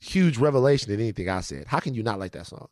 huge 0.00 0.38
revelation 0.38 0.90
than 0.90 1.00
anything 1.00 1.28
I 1.28 1.40
said. 1.40 1.66
How 1.66 1.78
can 1.78 1.94
you 1.94 2.02
not 2.02 2.18
like 2.18 2.32
that 2.32 2.46
song? 2.46 2.68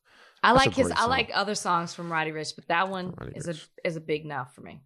I 0.46 0.52
That's 0.52 0.66
like 0.66 0.74
his. 0.74 0.92
I 0.92 1.06
like 1.06 1.30
other 1.34 1.54
songs 1.54 1.92
from 1.94 2.10
Roddy 2.12 2.30
Ricch, 2.30 2.54
but 2.54 2.68
that 2.68 2.88
one 2.88 3.14
Roddy 3.18 3.32
is 3.36 3.46
Ricch. 3.46 3.66
a 3.84 3.88
is 3.88 3.96
a 3.96 4.00
big 4.00 4.24
no 4.24 4.44
for 4.54 4.60
me. 4.60 4.80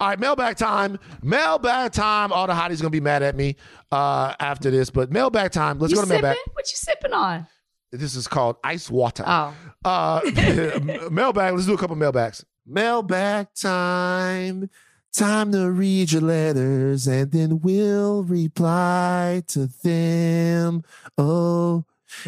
All 0.00 0.08
right, 0.08 0.18
mailbag 0.18 0.56
time. 0.56 0.98
Mailbag 1.22 1.92
time. 1.92 2.32
All 2.32 2.46
the 2.46 2.52
hotties 2.52 2.80
gonna 2.80 2.90
be 2.90 3.00
mad 3.00 3.22
at 3.22 3.36
me 3.36 3.56
uh, 3.92 4.34
after 4.38 4.70
this, 4.70 4.90
but 4.90 5.10
mailbag 5.10 5.50
time. 5.52 5.78
Let's 5.78 5.90
you 5.92 5.96
go 5.96 6.02
to 6.02 6.08
sipping? 6.08 6.22
mailbag. 6.22 6.38
What 6.52 6.70
you 6.70 6.76
sipping 6.76 7.12
on? 7.12 7.46
This 7.92 8.16
is 8.16 8.26
called 8.26 8.56
ice 8.64 8.90
water. 8.90 9.24
Oh, 9.26 9.54
Uh, 9.84 10.20
mailbag. 11.10 11.54
Let's 11.54 11.66
do 11.66 11.74
a 11.74 11.78
couple 11.78 11.96
mailbags. 11.96 12.44
Mailbag 12.66 13.48
time. 13.54 14.68
Time 15.12 15.52
to 15.52 15.70
read 15.70 16.10
your 16.10 16.22
letters 16.22 17.06
and 17.06 17.30
then 17.30 17.60
we'll 17.60 18.24
reply 18.24 19.44
to 19.46 19.68
them. 19.84 20.82
Oh, 21.16 21.84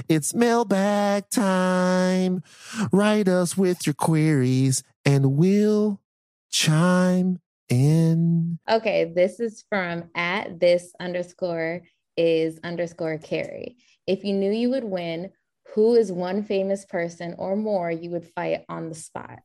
it's 0.08 0.34
mailbag 0.34 1.28
time. 1.30 2.42
Write 2.92 3.28
us 3.28 3.56
with 3.56 3.86
your 3.86 3.94
queries 3.94 4.82
and 5.04 5.32
we'll 5.36 6.00
chime 6.50 7.40
in. 7.68 8.58
Okay, 8.68 9.12
this 9.14 9.40
is 9.40 9.64
from 9.68 10.04
at 10.14 10.60
this 10.60 10.92
underscore 11.00 11.82
is 12.16 12.58
underscore 12.64 13.18
carry. 13.18 13.76
If 14.06 14.24
you 14.24 14.32
knew 14.32 14.50
you 14.52 14.70
would 14.70 14.84
win, 14.84 15.30
who 15.74 15.94
is 15.94 16.10
one 16.10 16.42
famous 16.42 16.84
person 16.86 17.34
or 17.38 17.56
more 17.56 17.90
you 17.90 18.10
would 18.10 18.24
fight 18.34 18.64
on 18.68 18.88
the 18.88 18.94
spot? 18.94 19.40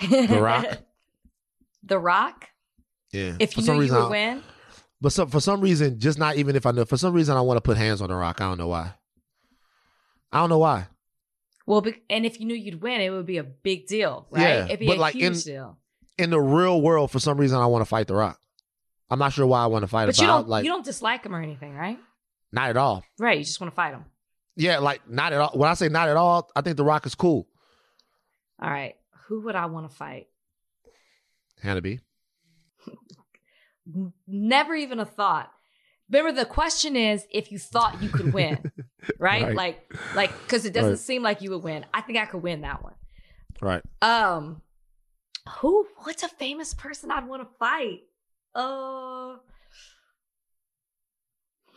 The 0.00 0.38
Rock. 0.40 0.78
the 1.82 1.98
Rock. 1.98 2.48
Yeah. 3.12 3.36
If 3.38 3.52
For 3.54 3.60
you 3.60 3.66
some 3.66 3.74
knew 3.76 3.82
you 3.82 3.88
reason, 3.92 3.96
would 3.98 4.06
I- 4.06 4.10
win, 4.34 4.42
But 5.00 5.12
some, 5.12 5.28
for 5.28 5.40
some 5.40 5.60
reason, 5.60 5.98
just 5.98 6.18
not 6.18 6.36
even 6.36 6.56
if 6.56 6.64
I 6.66 6.70
know, 6.70 6.84
for 6.84 6.96
some 6.96 7.12
reason, 7.12 7.36
I 7.36 7.40
want 7.40 7.56
to 7.56 7.60
put 7.60 7.76
hands 7.76 8.00
on 8.00 8.08
the 8.08 8.14
rock. 8.14 8.40
I 8.40 8.44
don't 8.48 8.58
know 8.58 8.68
why. 8.68 8.92
I 10.32 10.40
don't 10.40 10.48
know 10.50 10.58
why. 10.58 10.86
well, 11.66 11.84
and 12.10 12.24
if 12.26 12.38
you 12.40 12.46
knew 12.46 12.54
you'd 12.54 12.80
win, 12.82 13.00
it 13.00 13.10
would 13.10 13.26
be 13.26 13.38
a 13.38 13.44
big 13.44 13.86
deal, 13.86 14.26
right? 14.30 14.42
Yeah, 14.42 14.64
It'd 14.66 14.80
be 14.80 14.86
but 14.86 14.98
a 14.98 15.00
like 15.00 15.14
huge 15.14 15.46
in- 15.46 15.52
deal. 15.54 15.78
In 16.18 16.30
the 16.30 16.40
real 16.40 16.80
world, 16.82 17.10
for 17.12 17.20
some 17.20 17.38
reason, 17.38 17.58
I 17.58 17.66
want 17.66 17.82
to 17.82 17.86
fight 17.88 18.08
the 18.08 18.14
rock. 18.14 18.40
I'm 19.08 19.18
not 19.20 19.32
sure 19.32 19.46
why 19.46 19.62
I 19.62 19.66
want 19.66 19.84
to 19.84 19.86
fight 19.88 20.06
But 20.06 20.18
him. 20.18 20.22
you 20.24 20.28
but 20.28 20.32
I- 20.32 20.36
don't 20.38 20.48
like 20.48 20.64
you 20.64 20.70
don't 20.70 20.84
dislike 20.84 21.24
him 21.24 21.34
or 21.34 21.40
anything, 21.40 21.74
right? 21.74 21.98
not 22.52 22.70
at 22.70 22.76
all. 22.76 23.04
Right. 23.18 23.38
You 23.38 23.44
just 23.44 23.60
want 23.60 23.70
to 23.72 23.74
fight 23.76 23.92
him. 23.94 24.04
Yeah, 24.56 24.78
like 24.78 25.08
not 25.08 25.32
at 25.32 25.40
all. 25.40 25.50
When 25.54 25.68
I 25.70 25.74
say 25.74 25.88
not 25.88 26.08
at 26.08 26.16
all, 26.16 26.50
I 26.56 26.62
think 26.62 26.76
the 26.76 26.84
rock 26.84 27.06
is 27.06 27.14
cool. 27.14 27.46
All 28.60 28.68
right. 28.70 28.94
Who 29.28 29.42
would 29.42 29.54
I 29.54 29.66
want 29.66 29.88
to 29.88 29.94
fight? 29.94 30.26
Hannah 31.62 31.80
B. 31.82 32.00
Never 34.26 34.74
even 34.74 34.98
a 34.98 35.04
thought. 35.06 35.50
Remember, 36.10 36.32
the 36.32 36.46
question 36.46 36.96
is 36.96 37.24
if 37.30 37.52
you 37.52 37.58
thought 37.58 38.02
you 38.02 38.08
could 38.08 38.32
win, 38.32 38.72
right? 39.18 39.44
Right. 39.44 39.54
Like, 39.56 39.94
like, 40.14 40.42
because 40.42 40.64
it 40.64 40.72
doesn't 40.72 40.90
Right. 40.92 40.98
seem 40.98 41.22
like 41.22 41.42
you 41.42 41.50
would 41.50 41.62
win. 41.62 41.84
I 41.94 42.00
think 42.00 42.18
I 42.18 42.26
could 42.26 42.42
win 42.42 42.60
that 42.62 42.82
one. 42.82 42.94
Right. 43.60 43.82
Um, 44.02 44.62
who? 45.60 45.86
What's 46.02 46.22
a 46.22 46.28
famous 46.28 46.74
person 46.74 47.10
I'd 47.10 47.26
want 47.26 47.42
to 47.42 47.48
fight? 47.58 48.02
Uh, 48.54 49.36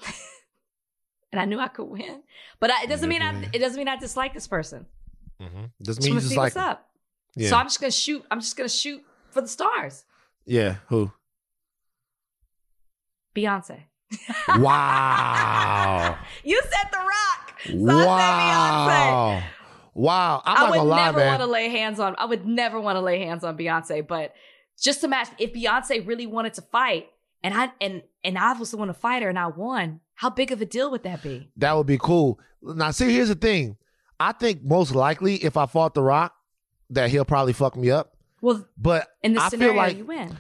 and 1.31 1.39
I 1.39 1.45
knew 1.45 1.59
I 1.59 1.67
could 1.67 1.85
win, 1.85 2.23
but 2.59 2.71
I, 2.71 2.83
it 2.83 2.87
doesn't 2.89 3.07
mean 3.09 3.21
I. 3.21 3.49
It 3.53 3.59
doesn't 3.59 3.77
mean 3.77 3.87
I 3.87 3.95
dislike 3.97 4.33
this 4.33 4.47
person. 4.47 4.85
Mm-hmm. 5.41 5.65
Doesn't 5.81 6.03
mean 6.03 6.09
you 6.09 6.15
want 6.15 6.21
just 6.23 6.29
see 6.33 6.37
like. 6.37 6.55
what's 6.55 6.57
up. 6.67 6.89
Yeah. 7.35 7.49
So 7.49 7.55
I'm 7.57 7.65
just 7.65 7.79
gonna 7.79 7.91
shoot. 7.91 8.23
I'm 8.29 8.39
just 8.41 8.55
gonna 8.57 8.69
shoot 8.69 9.03
for 9.29 9.41
the 9.41 9.47
stars. 9.47 10.03
yeah. 10.45 10.75
Who? 10.87 11.11
Beyonce. 13.35 13.83
Wow. 14.59 16.17
You 16.43 16.59
said 16.63 16.89
The 16.91 16.97
Rock. 16.97 17.61
So 17.65 17.71
I 17.71 17.75
said 17.75 18.33
Beyonce. 18.41 19.11
wow. 19.11 19.43
Wow. 19.93 20.41
I'm 20.45 20.73
I 20.73 20.77
would 20.77 20.83
lie, 20.88 21.05
never 21.05 21.25
want 21.25 21.39
to 21.41 21.45
lay 21.45 21.69
hands 21.69 21.99
on. 21.99 22.15
I 22.17 22.25
would 22.25 22.45
never 22.47 22.79
want 22.81 22.95
to 22.95 23.01
lay 23.01 23.19
hands 23.23 23.43
on 23.43 23.57
Beyonce. 23.57 24.07
But 24.07 24.33
just 24.81 25.01
to 25.01 25.05
imagine 25.07 25.35
if 25.38 25.53
Beyonce 25.53 26.05
really 26.07 26.25
wanted 26.25 26.53
to 26.55 26.61
fight, 26.63 27.09
and 27.43 27.53
I 27.53 27.71
and 27.79 28.01
and 28.23 28.38
I 28.38 28.53
was 28.53 28.71
the 28.71 28.77
one 28.77 28.88
to 28.88 28.93
fight 28.93 29.21
her, 29.23 29.29
and 29.29 29.38
I 29.38 29.47
won. 29.47 29.99
How 30.15 30.29
big 30.29 30.51
of 30.51 30.61
a 30.61 30.65
deal 30.65 30.89
would 30.91 31.03
that 31.03 31.21
be? 31.21 31.49
That 31.57 31.75
would 31.77 31.88
be 31.88 31.97
cool. 31.97 32.39
Now, 32.63 32.91
see, 32.91 33.11
here's 33.13 33.29
the 33.29 33.35
thing. 33.35 33.77
I 34.19 34.31
think 34.33 34.63
most 34.63 34.93
likely 34.95 35.35
if 35.43 35.57
I 35.57 35.65
fought 35.65 35.93
The 35.95 36.01
Rock, 36.03 36.33
that 36.91 37.09
he'll 37.09 37.25
probably 37.25 37.53
fuck 37.53 37.75
me 37.75 37.89
up. 37.91 38.13
Well, 38.39 38.67
But 38.77 39.07
in 39.23 39.33
the 39.33 39.41
I 39.41 39.49
scenario, 39.49 39.73
feel 39.73 39.77
like, 39.81 39.97
you 39.97 40.05
win. 40.05 40.38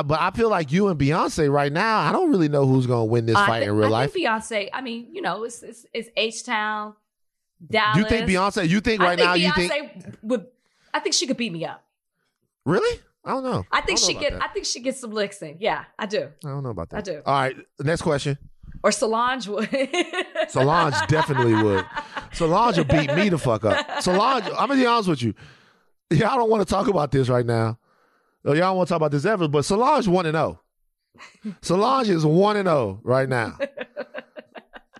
Uh, 0.00 0.02
but 0.02 0.18
I 0.20 0.30
feel 0.30 0.48
like 0.48 0.72
you 0.72 0.88
and 0.88 0.98
Beyonce 0.98 1.52
right 1.52 1.70
now. 1.70 1.98
I 2.00 2.10
don't 2.12 2.30
really 2.30 2.48
know 2.48 2.64
who's 2.66 2.86
gonna 2.86 3.04
win 3.04 3.26
this 3.26 3.36
I 3.36 3.46
fight 3.46 3.62
in 3.64 3.72
real 3.72 3.88
I 3.88 4.04
life. 4.04 4.12
think 4.14 4.26
Beyonce. 4.26 4.70
I 4.72 4.80
mean, 4.80 5.08
you 5.12 5.20
know, 5.20 5.44
it's 5.44 5.62
it's, 5.62 5.84
it's 5.92 6.08
H 6.16 6.42
Town, 6.44 6.94
Dallas. 7.70 7.98
You 7.98 8.04
think 8.06 8.26
Beyonce? 8.28 8.66
You 8.66 8.80
think 8.80 9.02
I 9.02 9.04
right 9.04 9.18
think 9.18 9.28
now? 9.28 9.34
You 9.34 9.50
Beyonce 9.52 9.68
think 9.68 10.16
would. 10.22 10.46
I 10.94 11.00
think 11.00 11.14
she 11.14 11.26
could 11.26 11.36
beat 11.36 11.52
me 11.52 11.64
up. 11.66 11.84
really? 12.64 12.98
I 13.22 13.32
don't 13.32 13.44
know. 13.44 13.66
I 13.70 13.82
think 13.82 14.00
know 14.00 14.06
she 14.06 14.14
get. 14.14 14.32
that. 14.32 14.42
I 14.42 14.48
think 14.48 14.64
she 14.64 14.80
gets 14.80 14.98
some 14.98 15.10
licks 15.10 15.42
in. 15.42 15.58
Yeah, 15.60 15.84
I 15.98 16.06
do. 16.06 16.30
I 16.42 16.48
don't 16.48 16.62
know 16.62 16.70
about 16.70 16.88
that. 16.90 16.96
I 16.96 17.00
do. 17.02 17.22
All 17.26 17.34
right. 17.34 17.56
Next 17.78 18.00
question. 18.00 18.38
Or 18.82 18.90
Solange 18.90 19.46
would. 19.46 19.68
Solange 20.48 20.94
definitely 21.06 21.52
would. 21.62 21.84
Solange 22.32 22.78
will 22.78 22.84
beat 22.84 23.14
me 23.14 23.28
the 23.28 23.36
fuck 23.36 23.66
up. 23.66 24.00
Solange, 24.00 24.46
I'm 24.46 24.68
gonna 24.68 24.76
be 24.76 24.86
honest 24.86 25.10
with 25.10 25.22
you. 25.22 25.34
Yeah, 26.08 26.32
I 26.32 26.36
don't 26.36 26.48
want 26.48 26.66
to 26.66 26.74
talk 26.74 26.88
about 26.88 27.12
this 27.12 27.28
right 27.28 27.44
now. 27.44 27.78
Oh, 28.44 28.52
y'all 28.52 28.60
don't 28.70 28.76
want 28.78 28.88
to 28.88 28.92
talk 28.92 28.96
about 28.96 29.10
this 29.10 29.24
ever, 29.24 29.48
but 29.48 29.64
Solange 29.64 30.08
one 30.08 30.26
and 30.26 30.34
zero. 30.34 30.60
Solange 31.62 32.08
is 32.08 32.24
one 32.24 32.56
and 32.56 32.66
zero 32.66 33.00
right 33.02 33.28
now. 33.28 33.58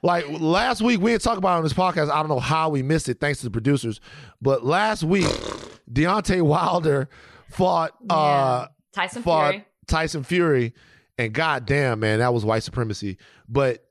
Like 0.03 0.25
last 0.31 0.81
week, 0.81 1.01
we 1.01 1.11
didn't 1.11 1.23
talk 1.23 1.37
about 1.37 1.57
it 1.57 1.59
on 1.59 1.62
this 1.62 1.73
podcast. 1.75 2.11
I 2.11 2.21
don't 2.21 2.29
know 2.29 2.41
how 2.41 2.71
we 2.71 2.83
missed 2.83 3.09
it, 3.09 3.21
thanks 3.21 3.41
to 3.41 3.45
the 3.45 3.51
producers. 3.51 4.01
But 4.41 4.65
last 4.65 5.03
week, 5.03 5.27
Deontay 5.93 6.43
Wilder 6.43 7.09
fought 7.51 7.93
uh 8.09 8.69
Tyson 8.95 9.23
fought 9.23 9.51
Fury. 9.53 9.65
Tyson 9.87 10.23
Fury, 10.25 10.75
and 11.19 11.35
goddamn, 11.35 12.01
man, 12.01 12.21
that 12.21 12.33
was 12.33 12.45
white 12.45 12.62
supremacy. 12.62 13.19
But 13.49 13.85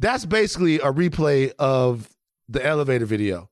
that's 0.00 0.26
basically 0.26 0.76
a 0.76 0.92
replay 0.92 1.52
of 1.58 2.08
the 2.48 2.64
elevator 2.64 3.06
video. 3.06 3.48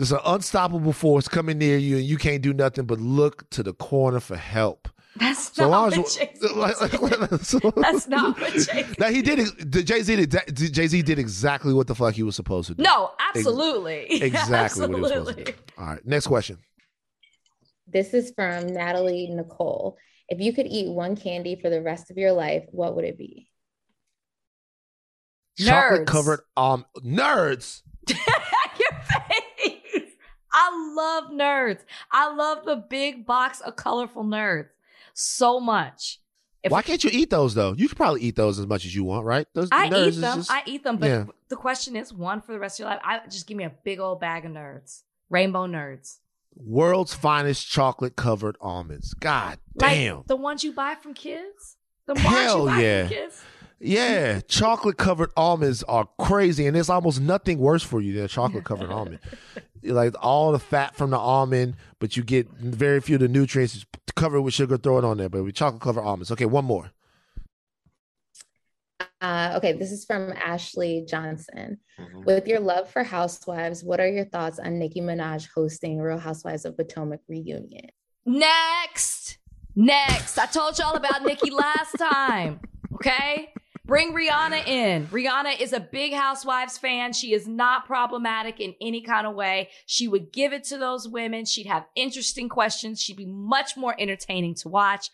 There's 0.00 0.12
an 0.12 0.20
unstoppable 0.24 0.94
force 0.94 1.28
coming 1.28 1.58
near 1.58 1.76
you, 1.76 1.98
and 1.98 2.06
you 2.06 2.16
can't 2.16 2.40
do 2.40 2.54
nothing 2.54 2.86
but 2.86 2.98
look 2.98 3.50
to 3.50 3.62
the 3.62 3.74
corner 3.74 4.18
for 4.18 4.34
help. 4.34 4.88
That's 5.16 5.54
So 5.54 5.68
not 5.68 5.92
long 5.92 6.00
what 6.00 6.10
Jay-Z 6.10 7.74
That's 7.82 8.08
not 8.08 8.40
what 8.40 8.50
Jay-Z 8.54 8.82
That 8.98 9.12
he 9.12 9.20
did. 9.20 9.86
Jay 9.86 10.00
Z 10.00 10.16
did. 10.16 10.56
Jay 10.72 10.86
Z 10.86 11.02
did 11.02 11.18
exactly 11.18 11.74
what 11.74 11.86
the 11.86 11.94
fuck 11.94 12.14
he 12.14 12.22
was 12.22 12.34
supposed 12.34 12.68
to 12.68 12.76
do. 12.76 12.82
No, 12.82 13.10
absolutely. 13.28 14.06
exactly 14.22 14.86
what 14.88 14.94
he 14.96 15.00
was 15.02 15.10
supposed 15.12 15.36
to 15.36 15.44
do. 15.44 15.52
All 15.76 15.84
right, 15.84 16.06
next 16.06 16.28
question. 16.28 16.56
This 17.86 18.14
is 18.14 18.32
from 18.34 18.68
Natalie 18.68 19.26
Nicole. 19.30 19.98
If 20.30 20.40
you 20.40 20.54
could 20.54 20.66
eat 20.66 20.88
one 20.88 21.14
candy 21.14 21.56
for 21.60 21.68
the 21.68 21.82
rest 21.82 22.10
of 22.10 22.16
your 22.16 22.32
life, 22.32 22.64
what 22.70 22.96
would 22.96 23.04
it 23.04 23.18
be? 23.18 23.50
Chocolate 25.58 26.02
Nerds. 26.02 26.06
covered 26.06 26.40
um 26.56 26.86
nerds. 27.04 27.82
I 30.70 30.94
love 30.94 31.24
nerds. 31.30 31.80
I 32.10 32.32
love 32.34 32.64
the 32.64 32.76
big 32.76 33.26
box 33.26 33.60
of 33.60 33.76
colorful 33.76 34.24
nerds 34.24 34.68
so 35.14 35.60
much. 35.60 36.20
If 36.62 36.72
Why 36.72 36.82
can't 36.82 37.02
you 37.02 37.10
eat 37.12 37.30
those 37.30 37.54
though? 37.54 37.72
You 37.72 37.88
could 37.88 37.96
probably 37.96 38.20
eat 38.20 38.36
those 38.36 38.58
as 38.58 38.66
much 38.66 38.84
as 38.84 38.94
you 38.94 39.02
want, 39.04 39.24
right? 39.24 39.46
Those 39.54 39.68
I 39.72 39.88
nerds 39.88 40.08
eat 40.08 40.20
them, 40.20 40.38
just- 40.38 40.50
I 40.50 40.62
eat 40.66 40.84
them, 40.84 40.98
but 40.98 41.06
yeah. 41.06 41.24
the 41.48 41.56
question 41.56 41.96
is 41.96 42.12
one 42.12 42.40
for 42.42 42.52
the 42.52 42.58
rest 42.58 42.78
of 42.78 42.84
your 42.84 42.90
life. 42.90 43.00
I 43.02 43.20
just 43.28 43.46
give 43.46 43.56
me 43.56 43.64
a 43.64 43.72
big 43.82 43.98
old 43.98 44.20
bag 44.20 44.44
of 44.44 44.52
nerds, 44.52 45.02
rainbow 45.30 45.66
nerds, 45.66 46.18
world's 46.54 47.14
finest 47.14 47.66
chocolate 47.68 48.14
covered 48.16 48.56
almonds. 48.60 49.14
God 49.14 49.58
damn. 49.76 50.24
the 50.26 50.36
ones 50.36 50.62
you 50.62 50.72
buy 50.72 50.96
from 50.96 51.14
kids. 51.14 51.76
The 52.06 52.14
ones 52.14 52.26
Hell 52.26 52.60
you 52.60 52.66
buy 52.66 52.82
yeah. 52.82 53.00
from 53.06 53.16
kids. 53.16 53.42
Yeah, 53.82 54.40
chocolate 54.40 54.98
covered 54.98 55.30
almonds 55.38 55.82
are 55.84 56.06
crazy, 56.18 56.66
and 56.66 56.76
there's 56.76 56.90
almost 56.90 57.18
nothing 57.20 57.58
worse 57.58 57.82
for 57.82 58.00
you 58.00 58.12
than 58.12 58.24
a 58.24 58.28
chocolate 58.28 58.64
covered 58.64 58.90
almond. 58.90 59.20
Like 59.82 60.14
all 60.20 60.52
the 60.52 60.58
fat 60.58 60.94
from 60.94 61.08
the 61.08 61.16
almond, 61.16 61.74
but 62.00 62.14
you 62.14 62.22
get 62.22 62.50
very 62.50 63.00
few 63.00 63.14
of 63.14 63.22
the 63.22 63.28
nutrients. 63.28 63.72
Just 63.72 63.86
cover 64.14 64.36
it 64.36 64.42
with 64.42 64.52
sugar, 64.52 64.76
throw 64.76 64.98
it 64.98 65.04
on 65.04 65.16
there, 65.16 65.30
but 65.30 65.42
with 65.42 65.54
chocolate 65.54 65.80
covered 65.80 66.02
almonds. 66.02 66.30
Okay, 66.30 66.44
one 66.44 66.66
more. 66.66 66.90
Uh, 69.22 69.54
okay, 69.56 69.72
this 69.72 69.90
is 69.90 70.04
from 70.04 70.32
Ashley 70.32 71.06
Johnson. 71.08 71.78
With 72.26 72.46
your 72.46 72.60
love 72.60 72.90
for 72.90 73.02
housewives, 73.02 73.82
what 73.82 74.00
are 74.00 74.08
your 74.08 74.26
thoughts 74.26 74.58
on 74.58 74.78
Nicki 74.78 75.00
Minaj 75.00 75.48
hosting 75.54 75.98
Real 75.98 76.18
Housewives 76.18 76.66
of 76.66 76.76
Potomac 76.76 77.20
reunion? 77.26 77.88
Next. 78.26 79.38
Next. 79.74 80.36
I 80.36 80.44
told 80.44 80.78
y'all 80.78 80.94
about 80.94 81.22
Nicki 81.22 81.50
last 81.50 81.92
time. 81.98 82.60
Okay? 82.94 83.52
Bring 83.90 84.14
Rihanna 84.14 84.68
in. 84.68 85.08
Rihanna 85.08 85.60
is 85.60 85.72
a 85.72 85.80
big 85.80 86.12
Housewives 86.12 86.78
fan. 86.78 87.12
She 87.12 87.34
is 87.34 87.48
not 87.48 87.86
problematic 87.86 88.60
in 88.60 88.76
any 88.80 89.00
kind 89.02 89.26
of 89.26 89.34
way. 89.34 89.68
She 89.84 90.06
would 90.06 90.32
give 90.32 90.52
it 90.52 90.62
to 90.66 90.78
those 90.78 91.08
women. 91.08 91.44
She'd 91.44 91.66
have 91.66 91.86
interesting 91.96 92.48
questions. 92.48 93.02
She'd 93.02 93.16
be 93.16 93.26
much 93.26 93.76
more 93.76 93.96
entertaining 93.98 94.54
to 94.56 94.68
watch. 94.68 95.10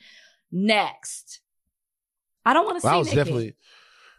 Next. 0.52 1.40
I 2.44 2.52
don't 2.52 2.66
want 2.66 2.82
to 2.82 2.86
Well, 2.86 2.92
that 2.92 2.96
see 2.96 2.98
was 2.98 3.08
Nicki. 3.08 3.16
definitely 3.16 3.56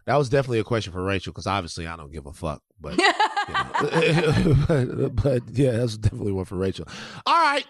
that 0.07 0.15
was 0.15 0.27
definitely 0.29 0.59
a 0.59 0.63
question 0.63 0.91
for 0.91 1.03
Rachel 1.03 1.33
because 1.33 1.45
obviously 1.45 1.85
I 1.85 1.95
don't 1.95 2.11
give 2.11 2.25
a 2.25 2.33
fuck. 2.33 2.63
But, 2.81 2.97
but 4.67 5.15
but 5.15 5.43
yeah, 5.51 5.71
that's 5.73 5.99
definitely 5.99 6.31
one 6.31 6.45
for 6.45 6.55
Rachel. 6.55 6.87
All 7.27 7.39
right, 7.39 7.67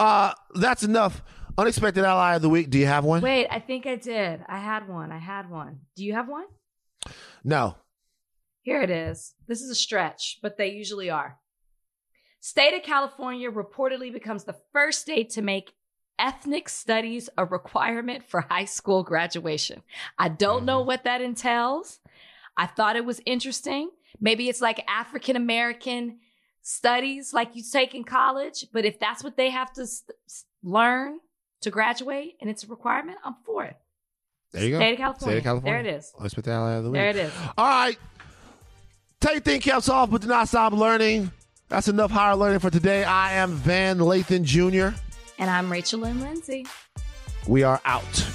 uh, 0.00 0.32
that's 0.56 0.82
enough. 0.82 1.22
Unexpected 1.58 2.04
ally 2.04 2.34
of 2.36 2.42
the 2.42 2.48
week. 2.48 2.70
Do 2.70 2.78
you 2.78 2.86
have 2.86 3.04
one? 3.04 3.22
Wait, 3.22 3.48
I 3.50 3.60
think 3.60 3.86
I 3.86 3.96
did. 3.96 4.44
I 4.48 4.58
had 4.58 4.88
one. 4.88 5.12
I 5.12 5.18
had 5.18 5.50
one. 5.50 5.80
Do 5.96 6.04
you 6.04 6.14
have 6.14 6.28
one? 6.28 6.46
No. 7.44 7.76
Here 8.62 8.82
it 8.82 8.90
is. 8.90 9.34
This 9.46 9.60
is 9.60 9.70
a 9.70 9.74
stretch, 9.74 10.38
but 10.42 10.56
they 10.58 10.68
usually 10.68 11.10
are. 11.10 11.38
State 12.40 12.74
of 12.74 12.82
California 12.82 13.50
reportedly 13.50 14.12
becomes 14.12 14.44
the 14.44 14.56
first 14.72 15.00
state 15.00 15.30
to 15.30 15.42
make 15.42 15.74
ethnic 16.18 16.68
studies 16.68 17.28
a 17.36 17.44
requirement 17.44 18.22
for 18.28 18.42
high 18.42 18.64
school 18.64 19.02
graduation. 19.02 19.82
I 20.18 20.28
don't 20.28 20.64
know 20.64 20.78
mm-hmm. 20.78 20.86
what 20.86 21.04
that 21.04 21.20
entails. 21.20 22.00
I 22.56 22.66
thought 22.66 22.96
it 22.96 23.04
was 23.04 23.20
interesting. 23.24 23.90
Maybe 24.20 24.48
it's 24.48 24.60
like 24.60 24.84
African 24.88 25.36
American 25.36 26.18
studies 26.62 27.32
like 27.32 27.56
you 27.56 27.62
take 27.62 27.94
in 27.94 28.04
college, 28.04 28.66
but 28.72 28.84
if 28.84 28.98
that's 28.98 29.24
what 29.24 29.36
they 29.36 29.50
have 29.50 29.72
to 29.72 29.82
s- 29.82 30.02
s- 30.26 30.44
learn 30.62 31.18
to 31.62 31.70
graduate, 31.70 32.36
and 32.40 32.48
it's 32.50 32.64
a 32.64 32.66
requirement. 32.66 33.18
I'm 33.24 33.36
for 33.44 33.64
it. 33.64 33.76
There 34.52 34.64
you 34.64 34.70
go. 34.70 34.78
State 34.78 34.92
of 34.92 34.98
California. 34.98 35.18
State 35.20 35.38
of 35.38 35.44
California. 35.44 35.82
There 35.82 35.92
it 35.92 35.96
is. 35.98 36.12
out 36.48 36.78
of 36.78 36.84
the 36.84 36.90
week. 36.90 36.98
There 36.98 37.08
it 37.10 37.16
is. 37.16 37.32
All 37.56 37.66
right. 37.66 37.98
Take 39.20 39.44
thing 39.44 39.60
caps 39.60 39.88
off, 39.88 40.10
but 40.10 40.22
do 40.22 40.28
not 40.28 40.48
stop 40.48 40.72
learning. 40.72 41.30
That's 41.68 41.88
enough 41.88 42.10
higher 42.10 42.34
learning 42.34 42.58
for 42.58 42.70
today. 42.70 43.04
I 43.04 43.34
am 43.34 43.52
Van 43.52 43.98
Lathan 43.98 44.42
Jr. 44.42 44.96
And 45.38 45.50
I'm 45.50 45.70
Rachel 45.70 46.00
Lynn 46.00 46.20
Lindsay. 46.20 46.66
We 47.46 47.62
are 47.62 47.80
out. 47.84 48.26